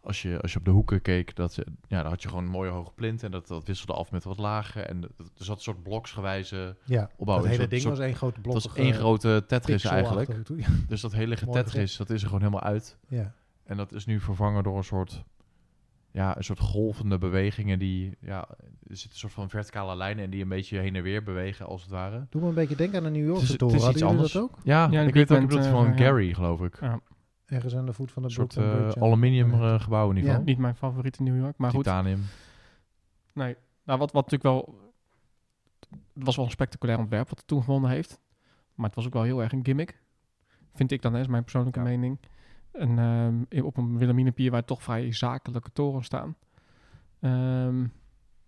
als 0.00 0.22
je, 0.22 0.40
als 0.40 0.52
je 0.52 0.58
op 0.58 0.64
de 0.64 0.70
hoeken 0.70 1.02
keek, 1.02 1.36
dat, 1.36 1.54
ja, 1.88 2.02
dan 2.02 2.10
had 2.10 2.22
je 2.22 2.28
gewoon 2.28 2.44
een 2.44 2.50
mooie 2.50 2.70
hoge 2.70 2.92
plint 2.94 3.22
en 3.22 3.30
dat, 3.30 3.46
dat 3.46 3.64
wisselde 3.66 3.92
af 3.92 4.10
met 4.10 4.24
wat 4.24 4.38
lager. 4.38 4.82
En 4.84 5.00
dat- 5.00 5.10
er 5.18 5.44
zat 5.44 5.56
een 5.56 5.62
soort 5.62 5.82
bloksgewijze 5.82 6.76
Ja, 6.84 7.10
opbouw. 7.16 7.34
dat 7.36 7.44
Een 7.44 7.50
hele 7.50 7.60
soort- 7.60 7.70
ding 7.70 7.82
soort- 7.82 7.96
was 7.96 8.06
één 8.06 8.14
grote 8.16 8.40
blok. 8.40 8.54
Het 8.54 8.64
was 8.64 8.74
één 8.74 8.94
grote 8.94 9.44
Tetris 9.46 9.84
eigenlijk. 9.84 10.30
Ja. 10.56 10.66
Dus 10.88 11.00
dat 11.00 11.12
hele 11.12 11.36
Tetris, 11.50 11.96
dat 11.96 12.10
is 12.10 12.20
er 12.22 12.26
gewoon 12.28 12.42
helemaal 12.42 12.62
uit. 12.70 12.96
ja. 13.08 13.34
En 13.64 13.76
dat 13.76 13.92
is 13.92 14.06
nu 14.06 14.20
vervangen 14.20 14.62
door 14.62 14.76
een 14.76 14.84
soort, 14.84 15.24
ja, 16.18 16.36
een 16.36 16.44
soort 16.44 16.58
golvende 16.60 17.18
bewegingen 17.18 17.78
die, 17.78 18.16
ja, 18.20 18.48
er 18.48 18.56
zitten 18.96 19.10
een 19.10 19.16
soort 19.18 19.32
van 19.32 19.48
verticale 19.50 19.96
lijnen 19.96 20.24
en 20.24 20.30
die 20.30 20.42
een 20.42 20.48
beetje 20.48 20.78
heen 20.78 20.96
en 20.96 21.02
weer 21.02 21.22
bewegen 21.22 21.66
als 21.66 21.82
het 21.82 21.90
ware. 21.90 22.26
Doe 22.30 22.42
me 22.42 22.48
een 22.48 22.54
beetje 22.54 22.76
denken 22.76 22.98
aan 22.98 23.12
de 23.12 23.18
New 23.18 23.32
Het 23.34 23.42
is- 23.42 23.48
het 23.48 23.58
toren. 23.58 23.76
is 23.76 23.82
Hadden 23.82 24.02
iets 24.02 24.10
anders. 24.10 24.32
dat 24.32 24.42
ook? 24.42 24.58
Ja, 24.62 24.88
Ja, 24.90 25.00
ik 25.02 25.14
weet 25.14 25.32
ook, 25.32 25.40
ik 25.40 25.48
bedoel 25.48 25.62
van 25.70 25.86
eh, 25.86 25.98
ja. 25.98 26.04
Gary, 26.04 26.34
geloof 26.34 26.60
ik. 26.60 26.80
Ja, 26.80 27.00
Ergens 27.46 27.76
aan 27.76 27.86
de 27.86 27.92
voet 27.92 28.12
van 28.12 28.22
de 28.22 28.28
Een 28.28 28.34
soort 28.34 28.56
eh, 28.56 28.88
aluminium 29.02 29.50
Ja. 29.60 29.74
eh, 29.74 29.80
gebouw 29.80 30.10
in 30.10 30.16
ieder 30.16 30.22
Ja. 30.30 30.36
geval. 30.36 30.44
niet 30.52 30.58
mijn 30.58 30.74
favoriet 30.74 31.18
in 31.18 31.24
New 31.24 31.38
York. 31.38 31.56
Maar 31.58 31.70
goed, 31.70 31.84
Titanium. 31.84 32.22
nee. 33.32 33.56
Nou, 33.84 33.98
wat, 33.98 34.12
wat 34.12 34.30
natuurlijk 34.30 34.42
wel... 34.42 34.78
Het 36.14 36.24
was 36.24 36.36
wel 36.36 36.44
een 36.44 36.50
spectaculair 36.50 36.98
ontwerp 36.98 37.28
wat 37.28 37.38
het 37.38 37.46
toen 37.46 37.62
gewonnen 37.62 37.90
heeft. 37.90 38.20
Maar 38.74 38.86
het 38.86 38.94
was 38.94 39.06
ook 39.06 39.12
wel 39.12 39.22
heel 39.22 39.42
erg 39.42 39.52
een 39.52 39.64
gimmick. 39.64 40.00
Vind 40.74 40.92
ik 40.92 41.02
dan, 41.02 41.14
hè, 41.14 41.20
is 41.20 41.26
mijn 41.26 41.42
persoonlijke 41.42 41.78
Ja. 41.78 41.84
mening. 41.84 42.18
En 42.72 42.98
ehm, 43.50 43.64
op 43.64 43.76
een 43.76 43.98
Wilhelminapier 43.98 44.50
waar 44.50 44.64
toch 44.64 44.82
vrij 44.82 45.12
zakelijke 45.12 45.72
torens 45.72 46.06
staan. 46.06 46.36
Ehm, 47.20 47.86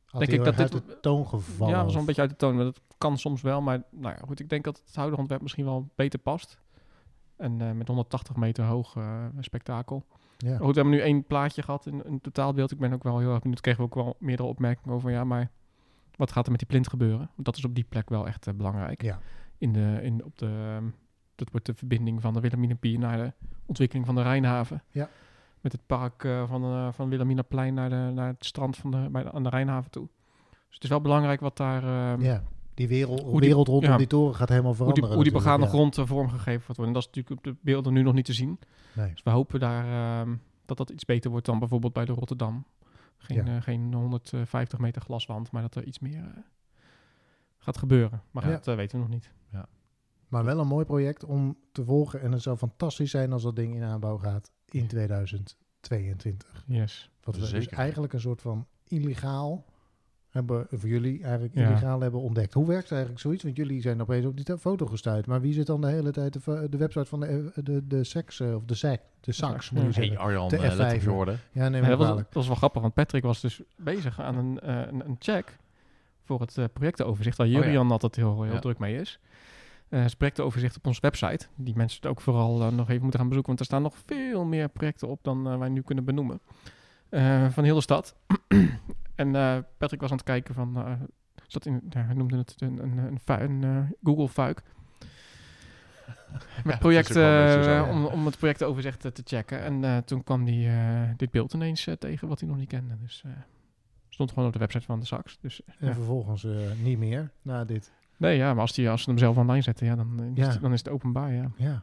Had 0.06 0.20
denk 0.20 0.32
ik 0.32 0.44
dat 0.44 0.58
uit 0.58 0.72
dit- 0.72 0.86
de 0.86 1.00
toon 1.00 1.26
gevallen. 1.26 1.72
Ja, 1.74 1.82
dat 1.82 1.92
was 1.92 2.00
een 2.00 2.06
beetje 2.06 2.20
uit 2.20 2.30
de 2.30 2.36
toon. 2.36 2.54
Maar 2.54 2.64
dat 2.64 2.80
kan 2.98 3.18
soms 3.18 3.42
wel. 3.42 3.60
Maar 3.60 3.82
nou 3.90 4.14
ja, 4.14 4.22
goed. 4.26 4.40
Ik 4.40 4.48
denk 4.48 4.64
dat 4.64 4.82
het 4.86 4.94
huidige 4.96 5.20
ontwerp 5.20 5.42
misschien 5.42 5.64
wel 5.64 5.88
beter 5.94 6.18
past. 6.18 6.60
En 7.36 7.60
eh, 7.60 7.72
met 7.72 7.86
180 7.88 8.36
meter 8.36 8.64
hoog 8.64 8.96
eh, 8.96 9.24
spektakel. 9.40 10.04
Ja. 10.36 10.56
Goed, 10.56 10.74
we 10.74 10.80
hebben 10.80 10.90
nu 10.92 11.00
één 11.00 11.24
plaatje 11.24 11.62
gehad 11.62 11.86
in 11.86 12.02
een 12.04 12.20
totaalbeeld. 12.20 12.70
Ik 12.70 12.78
ben 12.78 12.92
ook 12.92 13.02
wel 13.02 13.18
heel 13.18 13.30
erg 13.32 13.40
benieuwd. 13.40 13.60
Kregen 13.60 13.80
we 13.80 13.86
ook 13.86 13.94
wel 13.94 14.16
meerdere 14.18 14.48
opmerkingen 14.48 14.94
over. 14.96 15.10
Ja, 15.10 15.24
maar 15.24 15.50
wat 16.16 16.32
gaat 16.32 16.44
er 16.44 16.50
met 16.50 16.60
die 16.60 16.68
plint 16.68 16.88
gebeuren? 16.88 17.18
Want 17.34 17.44
dat 17.44 17.56
is 17.56 17.64
op 17.64 17.74
die 17.74 17.86
plek 17.88 18.08
wel 18.08 18.26
echt 18.26 18.46
eh, 18.46 18.54
belangrijk. 18.54 19.02
Ja. 19.02 19.18
In 19.58 19.72
de, 19.72 19.98
in, 20.02 20.24
op 20.24 20.38
de, 20.38 20.46
ehm, 20.76 20.88
dat 21.41 21.51
wordt 21.51 21.66
de 21.66 21.74
verbinding 21.74 22.20
van 22.20 22.34
de 22.34 22.41
Wilhelminapier 22.41 22.99
naar 22.99 23.16
de 23.16 23.32
ontwikkeling 23.66 24.07
van 24.07 24.14
de 24.14 24.22
Rijnhaven. 24.22 24.82
Ja. 24.91 25.09
Met 25.61 25.72
het 25.72 25.86
park 25.86 26.24
eh, 26.24 26.49
van, 26.49 26.62
eh 26.64 26.93
van 26.93 27.09
Wilhelminaplein 27.09 27.74
naar, 27.74 27.91
de, 27.91 28.11
naar 28.14 28.26
het 28.28 28.45
strand 28.45 28.76
van 28.76 28.91
de, 28.91 29.09
bij 29.11 29.22
de, 29.22 29.32
aan 29.32 29.43
de 29.43 29.49
Rijnhaven 29.49 29.91
toe. 29.91 30.09
Dus 30.51 30.74
het 30.74 30.84
is 30.84 30.91
wel 30.91 31.01
belangrijk 31.01 31.41
wat 31.41 31.57
daar... 31.57 31.82
ehm, 32.12 32.22
ja, 32.22 32.43
die 32.74 32.88
wereld, 32.88 33.20
Hoe 33.22 33.30
die- 33.41 33.49
wereld 33.49 33.68
rondom 33.68 33.91
ja. 33.91 33.97
die 33.97 34.07
toren 34.07 34.34
gaat 34.34 34.49
helemaal 34.49 34.74
hoe 34.74 34.78
die, 34.78 34.86
veranderen. 34.86 35.14
hoe 35.14 35.24
die 35.24 35.32
begane 35.32 35.62
ja. 35.64 35.68
grond 35.68 35.99
eh, 35.99 36.07
vormgegeven 36.07 36.62
wordt. 36.66 36.80
En 36.82 36.93
dat 36.93 37.03
is 37.03 37.07
natuurlijk 37.07 37.36
op 37.36 37.45
de 37.45 37.57
beelden 37.61 37.93
nu 37.93 38.03
nog 38.03 38.14
niet 38.14 38.24
te 38.24 38.32
zien. 38.32 38.59
Nee. 38.93 39.11
Dus 39.11 39.22
we 39.22 39.30
hopen 39.30 39.61
daar 39.61 39.84
ehm, 40.20 40.34
dat 40.66 40.76
dat 40.76 40.91
iets 40.91 41.05
beter 41.05 41.30
wordt 41.30 41.47
dan 41.47 41.59
bijvoorbeeld 41.59 41.93
bij 41.93 42.05
de 42.05 42.12
Rotterdam. 42.12 42.64
Geen, 43.18 43.47
Ja. 43.47 43.61
geen 43.61 43.95
150 43.95 44.78
meter 44.78 45.03
glaswand, 45.03 45.51
maar 45.51 45.62
dat 45.62 45.74
er 45.74 45.84
iets 45.84 45.99
meer 45.99 46.24
gaat 47.59 47.78
gebeuren. 47.78 48.22
Maar 48.30 48.61
dat 48.62 48.64
weten 48.76 48.97
we 48.99 49.05
nog 49.05 49.09
niet. 49.14 49.32
Maar 50.31 50.45
wel 50.45 50.59
een 50.59 50.66
mooi 50.66 50.85
project 50.85 51.24
om 51.24 51.57
te 51.72 51.85
volgen. 51.85 52.20
En 52.20 52.33
het 52.33 52.43
zou 52.43 52.57
fantastisch 52.57 53.11
zijn 53.11 53.33
als 53.33 53.43
dat 53.43 53.57
ding 53.57 53.74
in 53.74 53.83
aanbouw 53.83 54.18
gaat 54.18 54.51
in 54.68 54.87
2022. 54.87 56.64
Yes. 56.66 57.11
Wat 57.22 57.35
we 57.35 57.41
dus 57.41 57.51
Zeker. 57.51 57.78
eigenlijk 57.78 58.12
een 58.12 58.20
soort 58.20 58.41
van 58.43 58.66
illegaal 58.89 59.64
hebben, 60.28 60.66
voor 60.70 60.89
jullie 60.89 61.22
eigenlijk 61.22 61.55
Ja. 61.55 61.68
illegaal 61.68 62.01
hebben 62.01 62.20
ontdekt. 62.20 62.53
Hoe 62.55 62.66
werkt 62.66 62.91
eigenlijk 62.91 63.20
zoiets? 63.20 63.43
Want 63.43 63.57
jullie 63.57 63.81
zijn 63.81 64.01
opeens 64.01 64.24
op 64.26 64.45
die 64.45 64.59
foto 64.59 64.87
gestuurd. 64.87 65.26
Maar 65.26 65.41
wie 65.41 65.53
zit 65.53 65.66
dan 65.66 65.81
de 65.81 65.87
hele 65.89 66.11
tijd 66.11 66.33
de, 66.45 66.66
de 66.70 66.76
website 66.76 67.05
van 67.05 67.20
de, 67.20 67.53
de, 67.62 67.87
de 67.87 68.05
sex, 68.05 68.41
eh, 68.41 68.55
of 68.55 68.64
de 68.64 68.74
SAC, 68.74 69.01
de 69.20 69.33
SAX 69.33 69.70
moet 69.70 69.81
je 69.81 69.87
Ja. 69.87 69.93
zeggen. 69.93 70.12
Hey 70.14 70.22
Arjan, 70.22 70.49
De 70.49 70.57
eh, 70.57 70.62
let 70.62 70.93
op 70.93 70.99
F5. 71.01 71.03
je 71.05 71.11
woorden. 71.11 71.39
Ja, 71.53 71.68
neem 71.68 71.83
Ja, 71.83 71.89
me 71.89 71.97
dat, 71.97 71.99
was, 72.09 72.16
dat 72.16 72.33
was 72.33 72.47
wel 72.47 72.57
grappig, 72.57 72.83
want 72.83 72.95
Patrick 72.95 73.22
was 73.22 73.41
dus 73.41 73.62
bezig 73.76 74.20
aan 74.20 74.37
een, 74.37 74.61
eh, 74.61 74.76
een, 74.93 75.05
een 75.09 75.16
check 75.18 75.57
voor 76.22 76.41
het 76.41 76.59
eh, 76.59 76.64
projectenoverzicht, 76.72 77.37
waar 77.37 77.47
Oh 77.47 77.53
ja. 77.53 77.59
Jurian 77.59 77.91
altijd 77.91 78.16
heel, 78.16 78.43
heel 78.43 78.53
Ja. 78.53 78.59
druk 78.59 78.78
mee 78.78 78.97
is. 79.01 79.18
Eh 79.91 80.03
het 80.03 80.16
projectenoverzicht 80.16 80.76
op 80.76 80.86
onze 80.86 81.01
website, 81.01 81.47
die 81.57 81.76
mensen 81.76 82.11
ook 82.11 82.20
vooral 82.20 82.61
eh, 82.61 82.68
nog 82.68 82.88
even 82.88 83.03
moeten 83.03 83.20
gaan 83.20 83.28
bezoeken, 83.28 83.55
want 83.55 83.61
er 83.61 83.64
staan 83.64 83.82
nog 83.82 83.97
veel 84.07 84.45
meer 84.45 84.68
projecten 84.68 85.09
op 85.09 85.18
dan 85.22 85.51
eh, 85.51 85.59
wij 85.59 85.68
nu 85.68 85.82
kunnen 85.82 86.05
benoemen. 86.05 86.41
Eh, 87.09 87.51
van 87.51 87.64
heel 87.64 87.74
de 87.74 87.80
stad. 87.80 88.16
en 89.14 89.34
eh, 89.36 89.59
Patrick 89.78 90.01
was 90.01 90.11
aan 90.11 90.16
het 90.16 90.26
kijken 90.26 90.55
van, 90.55 90.76
eh, 90.76 90.93
zat 91.47 91.66
in, 91.66 91.80
ja, 91.88 92.01
hij 92.01 92.14
noemde 92.14 92.36
het 92.36 92.55
een, 92.59 92.82
een, 92.82 93.20
een, 93.26 93.95
Google 94.03 94.28
fuik. 94.28 94.62
Met 96.64 96.78
projecten, 96.78 97.22
ja. 97.22 97.91
om, 97.91 98.05
om 98.07 98.26
het 98.26 98.38
projectoverzicht 98.38 99.01
te 99.01 99.22
checken. 99.24 99.62
En 99.62 99.84
eh, 99.84 99.97
toen 99.97 100.24
kwam 100.24 100.47
hij 100.47 101.14
dit 101.16 101.30
beeld 101.30 101.53
ineens 101.53 101.88
tegen 101.99 102.28
wat 102.28 102.41
hij 102.41 102.49
nog 102.49 102.59
niet 102.59 102.68
kende. 102.68 102.97
Dus 102.99 103.22
eh, 103.26 103.32
stond 104.09 104.30
gewoon 104.30 104.47
op 104.47 104.53
de 104.53 104.59
website 104.59 104.84
van 104.84 105.01
de 105.01 105.07
Sax. 105.07 105.38
Dus, 105.41 105.61
En 105.64 105.86
ja. 105.86 105.95
vervolgens 105.95 106.45
eh, 106.45 106.53
niet 106.82 106.99
meer 106.99 107.30
na 107.43 107.64
dit. 107.64 107.93
Nee, 108.20 108.36
ja, 108.36 108.52
maar 108.52 108.60
als, 108.60 108.72
die, 108.72 108.90
als 108.90 109.02
ze 109.02 109.10
hem 109.10 109.18
zelf 109.18 109.36
online 109.36 109.62
zetten, 109.62 109.86
ja, 109.86 109.96
dan, 109.96 110.20
is 110.34 110.44
Ja. 110.44 110.50
het, 110.50 110.60
dan 110.60 110.72
is 110.72 110.78
het 110.78 110.88
openbaar, 110.88 111.32
ja. 111.32 111.50
Ja, 111.56 111.82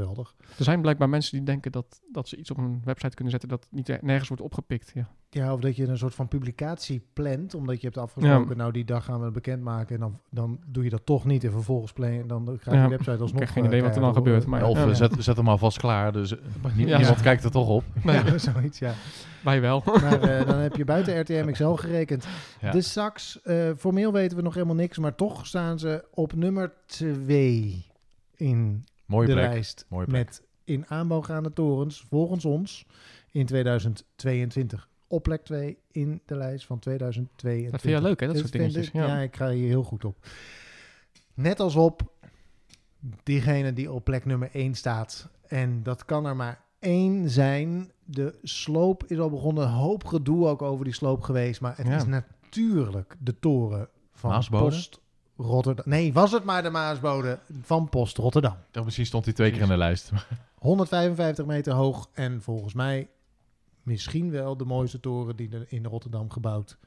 geweldig. 0.00 0.34
Er 0.58 0.64
zijn 0.64 0.80
blijkbaar 0.80 1.08
mensen 1.08 1.36
die 1.36 1.46
denken 1.46 1.72
dat, 1.72 2.00
dat 2.12 2.28
ze 2.28 2.36
iets 2.36 2.50
op 2.50 2.58
een 2.58 2.80
website 2.84 3.14
kunnen 3.14 3.30
zetten 3.32 3.48
dat 3.48 3.66
niet 3.70 4.02
nergens 4.02 4.28
wordt 4.28 4.42
opgepikt. 4.42 4.90
Ja. 4.94 5.08
Ja, 5.30 5.52
of 5.52 5.60
dat 5.60 5.76
je 5.76 5.86
een 5.86 5.98
soort 5.98 6.14
van 6.14 6.28
publicatie 6.28 7.02
plant, 7.12 7.54
omdat 7.54 7.80
je 7.80 7.86
hebt 7.86 7.98
afgesproken, 7.98 8.56
nou 8.56 8.72
die 8.72 8.84
dag 8.84 9.04
gaan 9.04 9.18
we 9.18 9.24
het 9.24 9.34
bekendmaken 9.34 9.94
en 9.94 10.00
dan, 10.00 10.20
dan 10.30 10.58
doe 10.66 10.84
je 10.84 10.90
dat 10.90 11.06
toch 11.06 11.24
niet 11.24 11.44
en 11.44 11.50
vervolgens 11.52 11.92
plan, 11.92 12.26
dan 12.26 12.58
gaat 12.60 12.74
Ja. 12.74 12.80
die 12.80 12.88
website 12.96 13.10
alsnog... 13.10 13.30
Ik 13.30 13.38
heb 13.38 13.48
geen 13.48 13.62
eh, 13.62 13.68
idee 13.68 13.82
wat 13.82 13.94
er 13.94 14.00
dan 14.00 14.14
gebeurt, 14.14 14.46
maar- 14.46 14.64
of 14.64 14.78
ja. 14.78 14.94
zet, 14.94 15.14
zet 15.18 15.36
hem 15.36 15.48
alvast 15.48 15.78
klaar, 15.78 16.12
dus 16.12 16.38
eh, 16.38 16.76
niemand 16.76 17.20
kijkt 17.20 17.44
er 17.44 17.50
toch 17.50 17.68
op. 17.68 17.84
Ja, 18.04 18.38
zoiets, 18.38 18.78
ja. 18.78 18.94
Wij 19.44 19.60
wel. 19.60 19.82
Maar 19.84 20.20
eh, 20.20 20.46
dan 20.46 20.58
heb 20.58 20.76
je 20.76 20.84
buiten 20.84 21.20
RTM 21.20 21.50
XL 21.50 21.68
gerekend. 21.68 22.26
Ja. 22.60 22.70
De 22.70 22.80
Sax, 22.80 23.42
eh, 23.42 23.70
formeel 23.76 24.12
weten 24.12 24.36
we 24.36 24.42
nog 24.42 24.54
helemaal 24.54 24.74
niks, 24.74 24.98
maar 24.98 25.14
toch 25.14 25.46
staan 25.46 25.78
ze 25.78 26.04
op 26.10 26.34
nummer 26.34 26.72
2 26.86 27.86
in 28.36 28.84
Mooie 29.06 29.26
de 29.26 29.32
plek. 29.32 29.44
lijst. 29.46 29.86
Mooie 29.88 30.06
plek. 30.06 30.24
Met 30.26 30.42
in 30.64 30.86
aanbouw 30.88 31.22
gaande 31.22 31.52
torens, 31.52 32.04
volgens 32.08 32.44
ons, 32.44 32.86
in 33.30 33.46
2022. 33.46 34.88
Op 35.06 35.22
plek 35.22 35.44
2 35.44 35.78
in 35.90 36.20
de 36.26 36.36
lijst 36.36 36.66
van 36.66 36.78
2022. 36.78 37.70
Dat 37.70 37.80
vind 37.80 37.92
jij 37.92 38.02
leuk, 38.02 38.20
hè, 38.20 38.26
dat 38.26 38.36
soort 38.38 38.52
dingetjes. 38.52 38.86
ik- 38.86 38.92
Ja. 38.92 39.06
ja, 39.06 39.18
ik 39.18 39.36
ga 39.36 39.50
hier 39.50 39.68
heel 39.68 39.82
goed 39.82 40.04
op. 40.04 40.26
Net 41.34 41.60
als 41.60 41.74
op 41.76 42.02
diegene 43.22 43.72
die 43.72 43.92
op 43.92 44.04
plek 44.04 44.24
nummer 44.24 44.48
1 44.52 44.74
staat. 44.74 45.28
En 45.46 45.82
dat 45.82 46.04
kan 46.04 46.26
er 46.26 46.36
maar 46.36 46.60
één 46.78 47.30
zijn. 47.30 47.92
De 48.04 48.38
sloop 48.42 49.04
is 49.06 49.18
al 49.18 49.30
begonnen. 49.30 49.64
Een 49.64 49.70
hoop 49.72 50.04
gedoe 50.04 50.46
ook 50.48 50.62
over 50.62 50.84
die 50.84 50.94
sloop 50.94 51.22
geweest. 51.22 51.60
Maar 51.60 51.76
het 51.76 51.86
Ja. 51.86 51.96
is 51.96 52.04
natuurlijk 52.04 53.16
de 53.20 53.38
toren 53.38 53.88
van 54.12 54.30
Maasbode? 54.30 54.64
Post 54.64 55.00
Rotterdam. 55.36 55.84
Nee, 55.88 56.12
was 56.12 56.32
het 56.32 56.44
maar 56.44 56.62
de 56.62 56.70
Maasbode 56.70 57.38
van 57.62 57.88
Post 57.88 58.16
Rotterdam. 58.16 58.56
Ja, 58.72 58.82
misschien 58.82 59.06
stond 59.06 59.24
hij 59.24 59.34
twee 59.34 59.50
keer 59.50 59.60
in 59.60 59.68
de 59.68 59.76
lijst. 59.76 60.12
155 60.58 61.46
meter 61.46 61.72
hoog 61.72 62.08
en 62.12 62.42
volgens 62.42 62.74
mij 62.74 63.08
misschien 63.82 64.30
wel 64.30 64.56
de 64.56 64.64
mooiste 64.64 65.00
toren 65.00 65.36
die 65.36 65.50
er 65.52 65.64
in 65.68 65.84
Rotterdam 65.84 66.30
gebouwd 66.30 66.78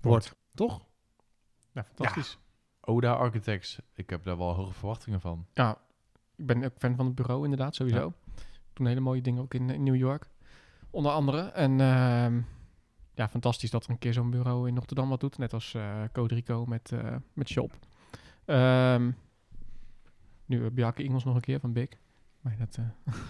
wordt. 0.00 0.34
Toch? 0.54 0.84
Ja, 1.72 1.84
fantastisch. 1.84 2.38
Oda 2.80 3.12
Architects. 3.12 3.78
Ik 3.94 4.10
heb 4.10 4.24
daar 4.24 4.38
wel 4.38 4.54
hoge 4.54 4.72
verwachtingen 4.72 5.20
van. 5.20 5.46
Ja. 5.52 5.78
ik 6.36 6.46
ben 6.46 6.64
ook 6.64 6.72
fan 6.78 6.96
van 6.96 7.06
het 7.06 7.14
bureau 7.14 7.42
inderdaad, 7.42 7.74
sowieso. 7.74 8.12
Doen 8.72 8.86
hele 8.86 9.00
mooie 9.00 9.22
dingen 9.22 9.42
ook 9.42 9.54
in, 9.54 9.70
in 9.70 9.82
New 9.82 9.96
York. 9.96 10.28
Onder 10.90 11.12
andere. 11.12 11.40
En 11.40 11.80
ehm, 11.80 12.40
ja, 13.14 13.28
fantastisch 13.28 13.70
dat 13.70 13.84
er 13.84 13.90
een 13.90 13.98
keer 13.98 14.12
zo'n 14.12 14.30
bureau 14.30 14.68
in 14.68 14.76
Rotterdam 14.76 15.08
wat 15.08 15.20
doet. 15.20 15.38
Net 15.38 15.52
als 15.52 15.74
eh 15.74 16.02
Codrico 16.12 16.64
met, 16.66 16.92
eh, 16.92 17.16
met 17.32 17.48
Shop. 17.48 17.72
Ehm, 18.44 19.10
nu 20.46 20.60
uh, 20.60 20.70
Bjarke 20.70 21.02
Ingels 21.02 21.24
nog 21.24 21.34
een 21.34 21.40
keer 21.40 21.60
van 21.60 21.72
Big. 21.72 21.88
Maar 22.40 22.56
dat, 22.58 22.76
eh, 22.78 23.14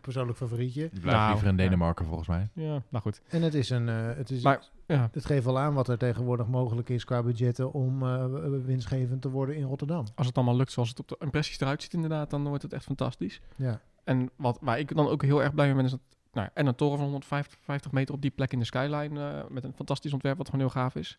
Persoonlijk 0.00 0.38
favorietje. 0.38 0.88
Die 0.92 1.00
blijft 1.00 1.18
Nou, 1.18 1.30
liever 1.30 1.48
in 1.48 1.56
ja. 1.56 1.62
Denemarken 1.62 2.04
volgens 2.06 2.28
mij. 2.28 2.48
ja, 2.52 2.82
nou 2.88 3.02
goed. 3.02 3.20
En 3.28 3.42
het 3.42 3.54
is 3.54 3.70
een. 3.70 3.88
eh, 3.88 4.16
het, 4.16 4.30
is, 4.30 4.42
Maar 4.42 4.62
ja, 4.86 5.08
het 5.12 5.24
geeft 5.24 5.44
wel 5.44 5.58
aan 5.58 5.74
wat 5.74 5.88
er 5.88 5.98
tegenwoordig 5.98 6.46
mogelijk 6.46 6.88
is 6.88 7.04
qua 7.04 7.22
budgetten 7.22 7.72
om 7.72 8.02
eh, 8.02 8.24
winstgevend 8.64 9.22
te 9.22 9.30
worden 9.30 9.56
in 9.56 9.62
Rotterdam. 9.64 10.04
als 10.14 10.26
het 10.26 10.36
allemaal 10.36 10.56
lukt 10.56 10.72
zoals 10.72 10.88
het 10.88 10.98
op 11.00 11.08
de 11.08 11.16
impressies 11.18 11.60
eruit 11.60 11.82
ziet 11.82 11.94
inderdaad, 11.94 12.30
dan 12.30 12.44
wordt 12.48 12.62
het 12.62 12.72
echt 12.72 12.84
fantastisch. 12.84 13.40
Ja. 13.56 13.80
En 14.04 14.30
wat, 14.36 14.58
waar 14.60 14.78
ik 14.78 14.94
dan 14.94 15.08
ook 15.08 15.22
heel 15.22 15.42
erg 15.42 15.54
blij 15.54 15.66
mee 15.66 15.74
ben, 15.74 15.84
is 15.84 15.90
dat... 15.90 16.00
Nou, 16.32 16.48
en 16.54 16.66
een 16.66 16.74
toren 16.74 16.98
van 16.98 17.06
150 17.06 17.92
meter 17.92 18.14
op 18.14 18.20
die 18.22 18.30
plek 18.30 18.52
in 18.52 18.58
de 18.58 18.64
skyline... 18.64 19.30
eh, 19.30 19.48
met 19.48 19.64
een 19.64 19.72
fantastisch 19.74 20.12
ontwerp 20.12 20.36
wat 20.36 20.46
gewoon 20.46 20.60
heel 20.60 20.70
gaaf 20.74 20.94
is. 20.94 21.18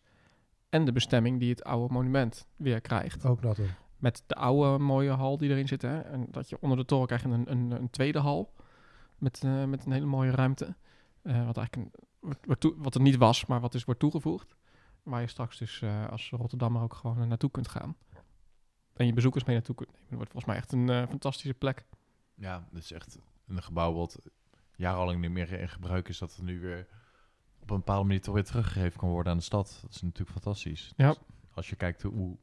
En 0.68 0.84
de 0.84 0.92
bestemming 0.92 1.38
die 1.40 1.50
het 1.50 1.64
oude 1.64 1.92
monument 1.94 2.46
weer 2.56 2.80
krijgt. 2.80 3.24
Ook 3.24 3.42
dat 3.42 3.60
ook. 3.60 3.66
Met 3.96 4.22
de 4.26 4.34
oude 4.34 4.78
mooie 4.84 5.10
hal 5.10 5.38
die 5.38 5.50
erin 5.50 5.68
zit. 5.68 5.82
Hè? 5.82 6.00
En 6.00 6.26
dat 6.30 6.48
je 6.48 6.56
onder 6.60 6.76
de 6.78 6.84
toren 6.84 7.06
krijgt 7.06 7.24
een, 7.24 7.50
een, 7.50 7.70
een 7.70 7.90
tweede 7.90 8.18
hal. 8.18 8.52
Met, 9.18 9.42
eh, 9.44 9.64
met 9.64 9.84
een 9.86 9.92
hele 9.92 10.06
mooie 10.06 10.30
ruimte. 10.30 10.76
Eh, 11.22 11.46
wat, 11.46 11.56
eigenlijk 11.56 11.94
een, 12.20 12.58
toe- 12.58 12.74
wat 12.76 12.94
er 12.94 13.00
niet 13.00 13.16
was, 13.16 13.46
maar 13.46 13.60
wat 13.60 13.72
dus 13.72 13.84
wordt 13.84 14.00
toegevoegd. 14.00 14.56
Waar 15.02 15.20
je 15.20 15.26
straks 15.26 15.58
dus 15.58 15.82
eh, 15.82 16.08
als 16.08 16.30
Rotterdammer 16.30 16.82
ook 16.82 16.94
gewoon 16.94 17.28
naartoe 17.28 17.50
kunt 17.50 17.68
gaan. 17.68 17.96
En 18.92 19.06
je 19.06 19.12
bezoekers 19.12 19.44
mee 19.44 19.54
naartoe 19.56 19.74
kunt 19.74 19.88
nemen. 19.92 20.08
Dat 20.08 20.16
wordt 20.16 20.30
volgens 20.32 20.52
mij 20.52 20.62
echt 20.62 20.72
een 20.72 20.88
eh, 21.02 21.08
fantastische 21.08 21.54
plek. 21.54 21.86
Ja, 22.34 22.66
het 22.72 22.82
is 22.82 22.92
echt 22.92 23.18
een 23.46 23.62
gebouw 23.62 23.92
wat 23.92 24.18
jarenlang 24.76 25.20
niet 25.20 25.30
meer 25.30 25.52
in 25.52 25.68
gebruik 25.68 26.08
is. 26.08 26.18
Dat 26.18 26.36
er 26.36 26.42
nu 26.42 26.60
weer 26.60 26.86
op 27.60 27.70
een 27.70 27.76
bepaalde 27.76 28.04
manier 28.06 28.20
toch 28.20 28.34
weer 28.34 28.44
teruggegeven 28.44 28.98
kan 28.98 29.08
worden 29.08 29.32
aan 29.32 29.38
de 29.38 29.44
stad. 29.44 29.78
Dat 29.82 29.90
is 29.94 30.02
natuurlijk 30.02 30.30
fantastisch. 30.30 30.92
Ja. 30.96 31.08
Dus 31.08 31.18
als 31.54 31.68
je 31.70 31.76
kijkt 31.76 32.02
hoe... 32.02 32.36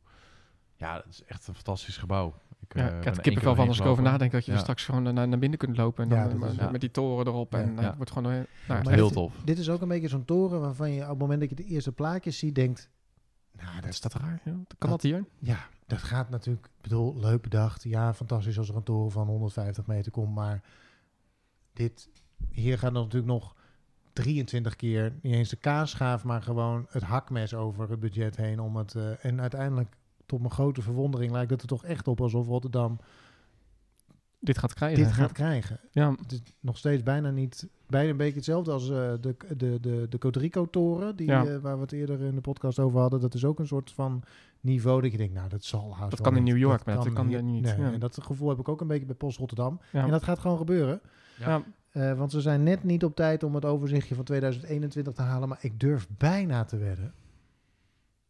Ja, 0.76 0.96
het 0.96 1.06
is 1.10 1.24
echt 1.24 1.48
een 1.48 1.54
fantastisch 1.56 1.98
gebouw. 1.98 2.36
Ik, 2.60 2.76
Ja, 2.76 2.90
eh, 2.90 2.98
ik 2.98 3.04
heb 3.04 3.14
één 3.14 3.22
kippenvel 3.24 3.56
van 3.56 3.68
als 3.68 3.80
ik 3.80 3.86
over 3.86 4.04
nadenk 4.04 4.32
dat 4.32 4.46
je 4.46 4.52
Ja. 4.52 4.58
er 4.58 4.64
straks 4.64 4.86
gewoon 4.86 5.04
naar, 5.04 5.28
naar 5.28 5.40
binnen 5.40 5.60
kunt 5.60 5.78
lopen. 5.78 6.04
En 6.04 6.10
dan 6.10 6.18
Ja, 6.18 6.24
dat 6.28 6.58
eh, 6.58 6.66
is- 6.66 6.72
met, 6.72 6.82
die 6.82 6.92
toren 6.92 7.28
erop. 7.28 7.54
En 7.54 7.60
Ja. 7.72 7.76
eh, 7.76 7.82
Ja. 7.82 7.88
het 7.88 7.96
wordt 7.96 8.12
gewoon... 8.12 8.32
nou. 8.32 8.46
Maar 8.84 8.94
Heel 8.94 9.10
tof. 9.10 9.34
Dit 9.44 9.58
is 9.58 9.70
ook 9.70 9.82
een 9.82 9.88
beetje 9.88 10.08
zo'n 10.08 10.26
toren 10.26 10.60
waarvan 10.62 10.92
je 10.92 11.02
op 11.04 11.10
het 11.10 11.18
moment 11.20 11.40
dat 11.40 11.50
je 11.50 11.56
de 11.56 11.64
eerste 11.66 11.92
plaatjes 11.92 12.38
ziet, 12.38 12.56
denkt. 12.56 12.90
Nou, 13.52 13.74
dat 13.74 13.82
dat, 13.84 13.92
is 13.94 14.02
dat 14.02 14.14
raar. 14.14 14.42
Ja, 14.46 14.52
dat 14.52 14.76
kan 14.78 14.90
Dat- 14.90 14.90
dat 14.90 15.02
hier. 15.02 15.26
ja, 15.40 15.68
dat 15.88 16.00
gaat 16.02 16.30
natuurlijk. 16.30 16.66
Ik 16.66 16.82
bedoel, 16.82 17.20
leuk 17.20 17.42
bedacht. 17.42 17.84
Ja, 17.84 18.14
fantastisch 18.14 18.58
als 18.58 18.70
er 18.70 18.76
een 18.76 18.84
toren 18.84 19.12
van 19.12 19.28
150 19.28 19.86
meter 19.88 20.12
komt. 20.12 20.36
Maar 20.36 20.62
dit, 21.80 22.10
hier 22.52 22.78
gaat 22.78 22.96
er 22.96 23.02
natuurlijk 23.02 23.32
nog 23.32 23.56
23 24.14 24.76
keer, 24.76 25.14
niet 25.22 25.34
eens 25.34 25.50
de 25.50 25.56
kaasschaaf, 25.56 26.24
maar 26.24 26.42
gewoon 26.42 26.86
het 26.90 27.04
hakmes 27.04 27.54
over 27.54 27.90
het 27.90 28.00
budget 28.00 28.36
heen. 28.36 28.60
Om 28.60 28.76
het, 28.76 28.96
eh, 28.96 29.26
en 29.26 29.42
uiteindelijk, 29.42 29.96
tot 30.26 30.40
mijn 30.40 30.52
grote 30.52 30.82
verwondering, 30.82 31.32
lijkt 31.32 31.52
het 31.52 31.62
er 31.62 31.68
toch 31.68 31.86
echt 31.86 32.08
op 32.08 32.22
alsof 32.22 32.48
Rotterdam 32.48 33.00
Dit 34.40 34.58
gaat 34.58 34.74
krijgen. 34.74 35.04
dit 35.04 35.12
gaat 35.14 35.32
krijgen. 35.32 35.80
Ja, 35.92 36.12
Het 36.22 36.32
is 36.32 36.42
nog 36.60 36.78
steeds 36.78 37.04
bijna 37.04 37.30
niet, 37.32 37.68
bijna 37.88 38.10
een 38.10 38.18
beetje 38.18 38.36
hetzelfde 38.36 38.72
als 38.72 38.90
eh, 38.90 39.12
de, 39.22 39.36
de, 39.58 39.80
de, 39.80 40.06
de 40.10 40.18
Codrico-toren, 40.18 41.16
die, 41.16 41.28
Ja. 41.28 41.46
eh, 41.46 41.58
waar 41.58 41.76
we 41.76 41.82
het 41.82 41.92
eerder 41.92 42.22
in 42.22 42.36
de 42.36 42.42
podcast 42.42 42.80
over 42.80 43.00
hadden. 43.00 43.20
Dat 43.20 43.34
is 43.34 43.46
ook 43.46 43.60
een 43.60 43.68
soort 43.68 43.92
van 43.92 44.24
niveau 44.62 45.02
dat 45.02 45.12
je 45.12 45.18
denkt, 45.18 45.34
nou, 45.34 45.50
dat 45.50 45.64
zal 45.64 45.96
haast 45.96 46.10
Dat 46.12 46.22
kan 46.22 46.38
in. 46.38 46.44
New 46.44 46.58
York, 46.58 46.86
maar 46.86 46.96
dat 46.96 47.14
kan 47.14 47.28
hier- 47.28 47.40
hier 47.40 47.52
niet, 47.52 47.64
Nee, 47.64 47.78
ja. 47.80 47.92
En 47.94 48.00
dat 48.00 48.24
gevoel 48.24 48.50
heb 48.50 48.60
ik 48.60 48.70
ook 48.70 48.82
een 48.82 48.88
beetje 48.88 49.06
bij 49.06 49.16
Post 49.16 49.38
Rotterdam. 49.38 49.80
ja. 49.92 50.04
En 50.04 50.10
dat 50.10 50.24
gaat 50.24 50.40
gewoon 50.40 50.58
gebeuren. 50.58 51.02
Ja. 51.40 51.48
ja. 51.48 51.64
Eh, 51.90 52.18
want 52.18 52.32
ze 52.32 52.42
zijn 52.42 52.64
net 52.64 52.84
niet 52.84 53.04
op 53.04 53.16
tijd 53.16 53.44
om 53.44 53.56
het 53.56 53.66
overzichtje 53.66 54.16
van 54.16 54.24
2021 54.24 55.14
te 55.14 55.22
halen. 55.22 55.50
Maar 55.50 55.60
ik 55.62 55.80
durf 55.80 56.08
bijna 56.18 56.64
te 56.66 56.78
wedden 56.78 57.14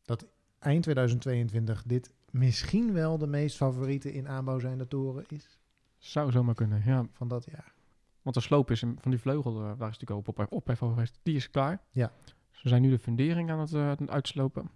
dat 0.03 0.25
eind 0.59 0.83
2022 0.83 1.83
dit 1.85 2.11
misschien 2.31 2.93
wel 2.93 3.17
de 3.17 3.27
meest 3.27 3.55
favoriete 3.55 4.13
in 4.13 4.27
aanbouw 4.27 4.59
zijnde 4.59 4.87
toren 4.87 5.23
is 5.27 5.59
Zou 5.97 6.31
zomaar 6.31 6.55
kunnen, 6.55 6.81
ja. 6.85 7.05
van 7.13 7.27
dat 7.27 7.45
jaar. 7.45 7.73
Want 8.21 8.35
de 8.35 8.41
sloop 8.41 8.71
is 8.71 8.79
van 8.79 9.11
die 9.11 9.19
vleugel, 9.19 9.51
eh, 9.51 9.63
daar 9.63 9.89
is 9.89 9.97
natuurlijk 9.99 10.11
ook 10.11 10.27
op, 10.27 10.51
ophef 10.51 10.83
over 10.83 10.95
geweest. 10.95 11.19
Die 11.23 11.35
is 11.35 11.49
klaar. 11.49 11.81
Ja. 11.89 12.11
Ze 12.51 12.67
zijn 12.67 12.81
nu 12.81 12.89
de 12.89 12.99
fundering 12.99 13.51
aan 13.51 13.59
het, 13.59 13.73
eh, 13.73 13.91
uitslopen. 14.05 14.69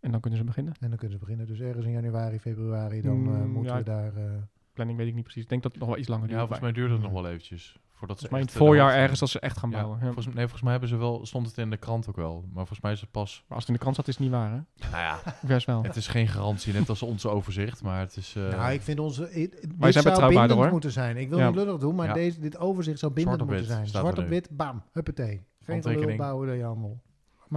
En 0.00 0.10
dan 0.10 0.20
kunnen 0.20 0.38
ze 0.38 0.44
beginnen. 0.44 0.74
En 0.80 0.88
dan 0.88 0.98
kunnen 0.98 1.18
ze 1.18 1.24
beginnen. 1.24 1.46
Dus 1.46 1.60
ergens 1.60 1.86
in 1.86 1.92
januari, 1.92 2.38
februari, 2.38 3.00
dan 3.00 3.26
eh, 3.26 3.40
Mm, 3.40 3.50
moeten 3.50 3.72
ja, 3.72 3.78
we 3.78 3.84
daar... 3.84 4.12
Planning 4.80 4.98
weet 4.98 5.08
ik 5.08 5.14
niet 5.14 5.24
precies. 5.24 5.42
Ik 5.42 5.48
denk 5.48 5.62
dat 5.62 5.72
het 5.72 5.80
nog 5.80 5.90
wel 5.90 5.98
iets 5.98 6.08
langer 6.08 6.24
Ja, 6.28 6.28
duurt. 6.34 6.40
volgens 6.40 6.60
mij 6.60 6.72
duurde 6.72 6.94
het 6.94 7.02
nog 7.02 7.12
wel 7.12 7.26
eventjes. 7.28 7.76
Voordat 7.92 8.20
ze 8.20 8.28
Volgens 8.28 8.30
mij 8.30 8.40
in 8.40 8.46
echt, 8.46 8.54
het 8.54 8.62
eh, 8.62 8.68
voorjaar 8.68 9.02
ergens 9.02 9.20
dat 9.20 9.28
ze 9.28 9.40
echt 9.40 9.58
gaan 9.58 9.70
Ja, 9.70 9.76
bouwen. 9.76 9.98
Ja. 9.98 10.04
volgens, 10.04 10.26
nee, 10.26 10.36
volgens 10.36 10.62
mij 10.62 10.70
hebben 10.70 10.88
ze 10.88 10.96
wel, 10.96 11.26
stond 11.26 11.46
het 11.46 11.58
in 11.58 11.70
de 11.70 11.76
krant 11.76 12.08
ook 12.08 12.16
wel. 12.16 12.34
Maar 12.46 12.54
volgens 12.66 12.80
mij 12.80 12.92
is 12.92 13.00
het 13.00 13.10
pas... 13.10 13.44
Maar 13.48 13.56
als 13.56 13.58
het 13.58 13.66
in 13.68 13.72
de 13.74 13.80
krant 13.80 13.94
staat, 13.94 14.08
is 14.08 14.14
het 14.14 14.22
niet 14.22 14.32
waar, 14.32 14.50
hè? 14.50 14.88
Nou 14.90 15.02
ja, 15.02 15.18
Best 15.54 15.66
wel. 15.66 15.82
het 15.82 15.96
is 15.96 16.06
geen 16.06 16.28
garantie, 16.28 16.72
net 16.72 16.88
als 16.88 17.02
onze 17.02 17.28
overzicht. 17.28 17.82
Maar 17.82 18.00
het 18.00 18.16
is... 18.16 18.34
eh, 18.36 18.48
nou, 18.48 18.72
ik 18.72 18.82
vind 18.82 18.98
onze... 18.98 19.22
dit 19.32 19.92
zijn 19.92 20.28
bindend 20.28 20.50
hoor. 20.50 20.70
moeten 20.70 20.90
zijn. 20.92 21.16
Ik 21.16 21.28
wil 21.28 21.38
Ja. 21.38 21.46
niet 21.46 21.54
lullig 21.56 21.78
doen, 21.78 21.94
maar 21.94 22.06
Ja. 22.06 22.12
deze, 22.12 22.40
dit 22.40 22.58
overzicht 22.58 22.98
zou 22.98 23.12
bindend 23.12 23.44
moeten 23.44 23.64
zijn. 23.64 23.86
Zwart 23.86 24.18
op 24.18 24.26
wit, 24.28 24.48
bam, 24.50 24.82
huppatee. 24.92 25.42
Geen 25.64 25.82
gelul 25.82 26.16
bouwen 26.16 26.46
door 26.46 26.56
Jan 26.56 26.80
Maar 26.80 26.90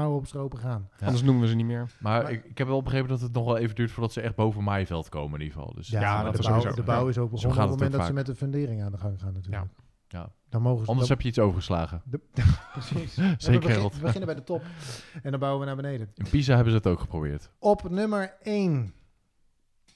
op 0.01 0.27
stropen 0.27 0.59
gaan. 0.59 0.89
Ja. 0.99 1.05
Anders 1.05 1.23
noemen 1.23 1.41
we 1.43 1.47
ze 1.49 1.55
niet 1.55 1.65
meer. 1.65 1.91
Maar 1.99 2.23
Maar- 2.23 2.31
ik, 2.31 2.43
ik 2.45 2.57
heb 2.57 2.67
wel 2.67 2.81
begrepen 2.81 3.09
dat 3.09 3.21
het 3.21 3.33
nog 3.33 3.45
wel 3.45 3.57
even 3.57 3.75
duurt 3.75 3.91
voordat 3.91 4.13
ze 4.13 4.21
echt 4.21 4.35
boven 4.35 4.63
Maaiveld 4.63 5.09
komen 5.09 5.39
in 5.39 5.45
ieder 5.45 5.57
geval. 5.59 5.73
Dus 5.75 5.87
Ja, 5.87 5.99
maar 6.15 6.23
dat 6.23 6.33
de 6.33 6.39
is 6.39 6.45
bouw, 6.45 6.55
sowieso. 6.59 6.75
De 6.75 6.83
bouw 6.83 7.07
is 7.07 7.17
ook 7.17 7.29
begonnen 7.31 7.55
op 7.63 7.69
het 7.69 7.71
moment 7.79 7.91
dat 7.91 8.05
ze 8.05 8.13
met 8.13 8.25
de 8.25 8.35
fundering 8.35 8.83
aan 8.83 8.91
de 8.91 8.97
gang 8.97 9.19
gaan 9.19 9.33
natuurlijk. 9.33 9.63
Ja. 10.07 10.31
Dan 10.49 10.61
mogen 10.61 10.83
ze... 10.85 10.89
Anders 10.89 11.07
dan- 11.07 11.17
heb 11.17 11.25
je 11.25 11.29
iets 11.31 11.39
overgeslagen. 11.39 12.01
de- 12.05 12.19
precies. 12.73 13.13
Zeker, 13.37 13.59
we, 13.61 13.67
begin- 13.67 13.89
we 13.89 13.99
beginnen 14.01 14.25
bij 14.25 14.35
de 14.35 14.43
top 14.43 14.61
en 15.23 15.31
dan 15.31 15.39
bouwen 15.39 15.59
we 15.59 15.65
naar 15.65 15.75
beneden. 15.75 16.11
In 16.15 16.25
Pisa 16.29 16.53
hebben 16.55 16.71
ze 16.71 16.77
het 16.77 16.87
ook 16.87 16.99
geprobeerd. 16.99 17.49
Op 17.59 17.89
nummer 17.89 18.33
1 18.41 18.93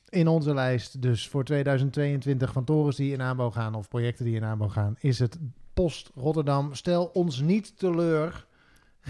in 0.10 0.28
onze 0.28 0.54
lijst, 0.54 1.02
dus 1.02 1.28
voor 1.30 1.44
2022 1.44 2.52
van 2.54 2.64
torens 2.64 2.96
die 2.96 3.14
in 3.14 3.22
aanbouw 3.22 3.52
gaan 3.52 3.76
of 3.76 3.88
projecten 3.88 4.26
die 4.26 4.36
in 4.36 4.44
aanbouw 4.44 4.68
gaan, 4.70 4.96
is 5.00 5.20
het 5.20 5.40
Post 5.74 6.12
Rotterdam. 6.16 6.74
Stel 6.74 7.06
ons 7.06 7.42
niet 7.42 7.78
teleur. 7.80 8.46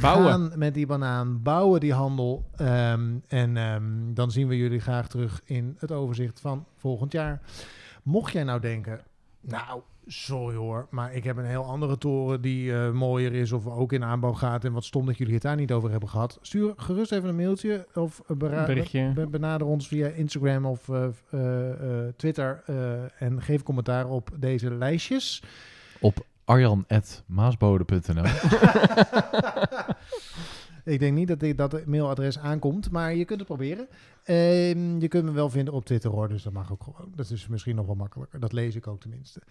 Bouwen. 0.01 0.29
Gaan 0.29 0.51
met 0.55 0.73
die 0.73 0.85
banaan, 0.85 1.41
bouwen 1.41 1.79
die 1.79 1.93
handel. 1.93 2.45
ehm, 2.55 3.15
en 3.27 3.57
ehm, 3.57 4.13
dan 4.13 4.31
zien 4.31 4.47
we 4.47 4.57
jullie 4.57 4.79
graag 4.79 5.07
terug 5.07 5.41
in 5.45 5.75
het 5.79 5.91
overzicht 5.91 6.39
van 6.39 6.65
volgend 6.75 7.11
jaar. 7.11 7.41
Mocht 8.03 8.33
jij 8.33 8.43
nou 8.43 8.59
denken, 8.59 9.01
nou, 9.41 9.81
sorry 10.05 10.55
hoor, 10.55 10.87
maar 10.89 11.13
ik 11.13 11.23
heb 11.23 11.37
een 11.37 11.45
heel 11.45 11.63
andere 11.65 11.97
toren 11.97 12.41
die 12.41 12.73
eh, 12.73 12.91
mooier 12.91 13.33
is 13.33 13.51
of 13.51 13.67
ook 13.67 13.93
in 13.93 14.03
aanbouw 14.03 14.33
gaat. 14.33 14.65
En 14.65 14.71
wat 14.73 14.85
stom 14.85 15.05
dat 15.05 15.17
jullie 15.17 15.33
het 15.33 15.41
daar 15.43 15.55
niet 15.55 15.71
over 15.71 15.91
hebben 15.91 16.09
gehad. 16.09 16.37
Stuur 16.41 16.73
gerust 16.77 17.11
even 17.11 17.29
een 17.29 17.35
mailtje 17.35 17.87
of 17.93 18.21
berichtje. 18.37 19.11
be- 19.13 19.27
benader 19.27 19.67
ons 19.67 19.87
via 19.87 20.07
Instagram 20.07 20.65
of 20.65 20.89
eh, 20.89 21.05
eh, 21.31 21.69
eh, 21.71 22.13
Twitter 22.15 22.63
eh, 22.65 23.21
en 23.21 23.41
geef 23.41 23.63
commentaar 23.63 24.07
op 24.09 24.29
deze 24.39 24.71
lijstjes. 24.73 25.43
Op 25.99 26.25
arjan.maasbode.nl. 26.47 28.23
ik 30.93 30.99
denk 30.99 31.15
niet 31.15 31.27
dat 31.27 31.39
dit, 31.39 31.57
dat 31.57 31.85
mailadres 31.85 32.39
aankomt, 32.39 32.91
maar 32.91 33.15
je 33.15 33.25
kunt 33.25 33.39
het 33.39 33.47
proberen. 33.47 33.87
Ehm, 34.23 34.99
je 34.99 35.07
kunt 35.07 35.25
me 35.25 35.31
wel 35.31 35.49
vinden 35.49 35.73
op 35.73 35.85
Twitter 35.85 36.11
hoor, 36.11 36.29
dus 36.29 36.43
dat 36.43 36.53
mag 36.53 36.71
ook 36.71 36.83
gewoon. 36.83 37.11
Dat 37.15 37.29
is 37.29 37.47
misschien 37.47 37.75
nog 37.75 37.85
wel 37.85 37.95
makkelijker. 37.95 38.39
Dat 38.39 38.53
lees 38.53 38.75
ik 38.75 38.87
ook 38.87 38.99
tenminste. 38.99 39.41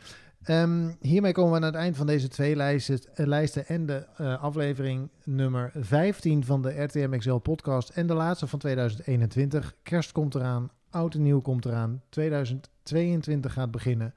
Ehm, 0.42 0.90
hiermee 1.00 1.32
komen 1.32 1.50
we 1.50 1.56
aan 1.56 1.62
het 1.62 1.74
eind 1.74 1.96
van 1.96 2.06
deze 2.06 2.28
twee 2.28 2.56
lijsten, 2.56 3.00
eh, 3.14 3.26
lijsten 3.26 3.66
en 3.66 3.86
de 3.86 4.06
eh, 4.16 4.42
aflevering 4.42 5.08
nummer 5.24 5.70
15 5.74 6.44
van 6.44 6.62
de 6.62 6.82
RTM 6.82 7.18
XL 7.18 7.34
podcast 7.34 7.88
en 7.88 8.06
de 8.06 8.14
laatste 8.14 8.46
van 8.46 8.58
2021. 8.58 9.74
Kerst 9.82 10.12
komt 10.12 10.34
eraan, 10.34 10.70
oud 10.90 11.14
en 11.14 11.22
nieuw 11.22 11.40
komt 11.40 11.64
eraan, 11.64 12.02
2022 12.08 13.52
gaat 13.52 13.70
beginnen. 13.70 14.14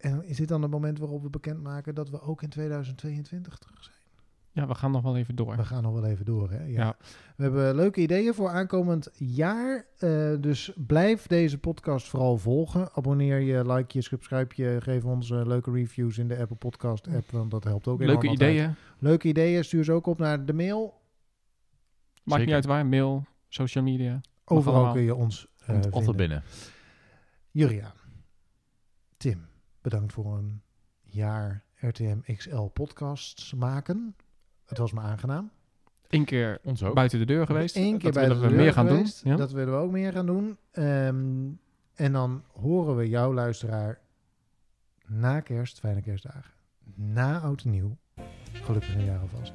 En 0.00 0.24
is 0.24 0.36
dit 0.36 0.48
dan 0.48 0.62
het 0.62 0.70
moment 0.70 0.98
waarop 0.98 1.22
we 1.22 1.30
bekendmaken 1.30 1.94
dat 1.94 2.10
we 2.10 2.20
ook 2.20 2.42
in 2.42 2.48
2022 2.48 3.58
terug 3.58 3.84
zijn? 3.84 3.96
Ja, 4.52 4.66
we 4.66 4.74
gaan 4.74 4.90
nog 4.90 5.02
wel 5.02 5.16
even 5.16 5.36
door. 5.36 5.56
We 5.56 5.64
gaan 5.64 5.82
nog 5.82 5.92
wel 5.92 6.04
even 6.04 6.24
door, 6.24 6.50
hè? 6.50 6.64
Ja. 6.64 6.84
Ja. 6.84 6.96
We 7.36 7.42
hebben 7.42 7.74
leuke 7.74 8.00
ideeën 8.00 8.34
voor 8.34 8.48
aankomend 8.48 9.10
jaar. 9.14 9.86
eh, 9.98 10.34
dus 10.40 10.72
blijf 10.76 11.26
deze 11.26 11.58
podcast 11.58 12.08
vooral 12.08 12.36
volgen. 12.38 12.92
Abonneer 12.92 13.38
je, 13.40 13.72
like 13.72 13.98
je, 13.98 14.02
subscribe 14.02 14.62
je. 14.62 14.76
Geef 14.80 15.04
ons 15.04 15.30
eh, 15.30 15.46
leuke 15.46 15.70
reviews 15.70 16.18
in 16.18 16.28
de 16.28 16.36
Apple 16.38 16.56
Podcast 16.56 17.08
app, 17.08 17.30
want 17.30 17.50
dat 17.50 17.64
helpt 17.64 17.88
ook 17.88 18.00
enorm 18.00 18.12
Leuke 18.12 18.28
altijd. 18.28 18.50
ideeën. 18.50 18.74
Leuke 18.98 19.28
ideeën, 19.28 19.64
stuur 19.64 19.84
ze 19.84 19.92
ook 19.92 20.06
op 20.06 20.18
naar 20.18 20.44
de 20.46 20.52
mail. 20.52 21.00
Maakt 22.24 22.44
niet 22.44 22.54
uit 22.54 22.64
waar. 22.64 22.86
Mail, 22.86 23.24
social 23.48 23.84
media. 23.84 24.20
Overal 24.44 24.92
kun 24.92 25.02
je 25.02 25.14
ons 25.14 25.46
eh, 25.58 25.74
altijd 25.74 25.92
vinden. 25.94 26.16
binnen. 26.16 26.42
Juria, 27.50 27.92
Tim, 29.16 29.46
bedankt 29.82 30.12
voor 30.12 30.36
een 30.38 30.62
jaar 31.02 31.64
RTM 31.76 32.18
XL 32.36 32.60
podcasts 32.62 33.54
maken. 33.54 34.16
Het 34.64 34.78
was 34.78 34.92
me 34.92 35.00
aangenaam. 35.00 35.50
Eén 36.08 36.24
keer 36.24 36.58
Ons 36.64 36.82
ook. 36.82 36.94
buiten 36.94 37.18
de 37.18 37.24
deur 37.24 37.46
geweest. 37.46 37.76
Eén 37.76 37.98
keer 37.98 38.12
dat 38.12 38.12
bij 38.12 38.22
willen 38.22 38.36
de 38.36 38.42
we 38.42 38.48
deur 38.54 38.62
meer 38.64 38.72
gaan 38.72 38.86
geweest. 38.88 39.22
doen. 39.22 39.32
Ja? 39.32 39.38
Dat 39.38 39.52
willen 39.52 39.74
we 39.74 39.80
ook 39.80 39.90
meer 39.90 40.12
gaan 40.12 40.26
doen. 40.26 40.56
Ehm, 40.70 41.48
en 41.94 42.12
dan 42.12 42.44
horen 42.52 42.96
we 42.96 43.08
jouw 43.08 43.32
luisteraar 43.34 43.98
na 45.06 45.40
kerst, 45.40 45.78
fijne 45.78 46.02
kerstdagen, 46.02 46.52
na 46.94 47.38
oud 47.40 47.62
en 47.64 47.70
nieuw, 47.70 47.96
gelukkig 48.52 48.94
een 48.94 49.04
jaar 49.04 49.20
alvast, 49.20 49.52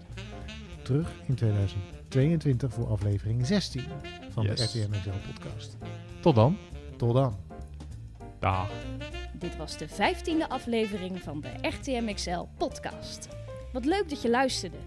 terug 0.83 1.11
in 1.25 1.35
2022 1.35 2.73
voor 2.73 2.87
aflevering 2.87 3.45
16 3.45 3.83
van 4.29 4.43
Yes. 4.43 4.71
de 4.71 4.79
RTM 4.81 4.91
XL 4.91 5.31
podcast. 5.33 5.77
Tot 6.21 6.35
dan. 6.35 6.57
Tot 6.97 7.13
dan. 7.13 7.35
Dag. 8.39 8.69
Dit 9.39 9.57
was 9.57 9.77
de 9.77 9.87
vijftiende 9.87 10.49
aflevering 10.49 11.21
van 11.21 11.41
de 11.41 11.49
RTM 11.61 12.13
XL 12.13 12.43
podcast. 12.57 13.27
Wat 13.73 13.85
leuk 13.85 14.09
dat 14.09 14.21
je 14.21 14.29
luisterde. 14.29 14.77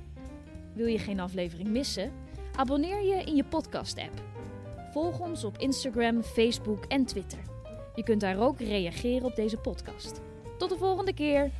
Wil 0.74 0.86
je 0.86 0.98
geen 0.98 1.20
aflevering 1.20 1.68
missen? 1.68 2.12
Abonneer 2.56 3.02
je 3.02 3.22
in 3.24 3.36
je 3.36 3.44
podcast-app. 3.44 4.22
Volg 4.92 5.20
ons 5.20 5.44
op 5.44 5.58
Instagram, 5.58 6.22
Facebook 6.22 6.84
en 6.84 7.04
Twitter. 7.04 7.38
Je 7.94 8.02
kunt 8.02 8.20
daar 8.20 8.38
ook 8.38 8.58
reageren 8.60 9.26
op 9.26 9.36
deze 9.36 9.56
podcast. 9.56 10.20
Tot 10.58 10.68
de 10.68 10.76
volgende 10.76 11.14
keer! 11.14 11.50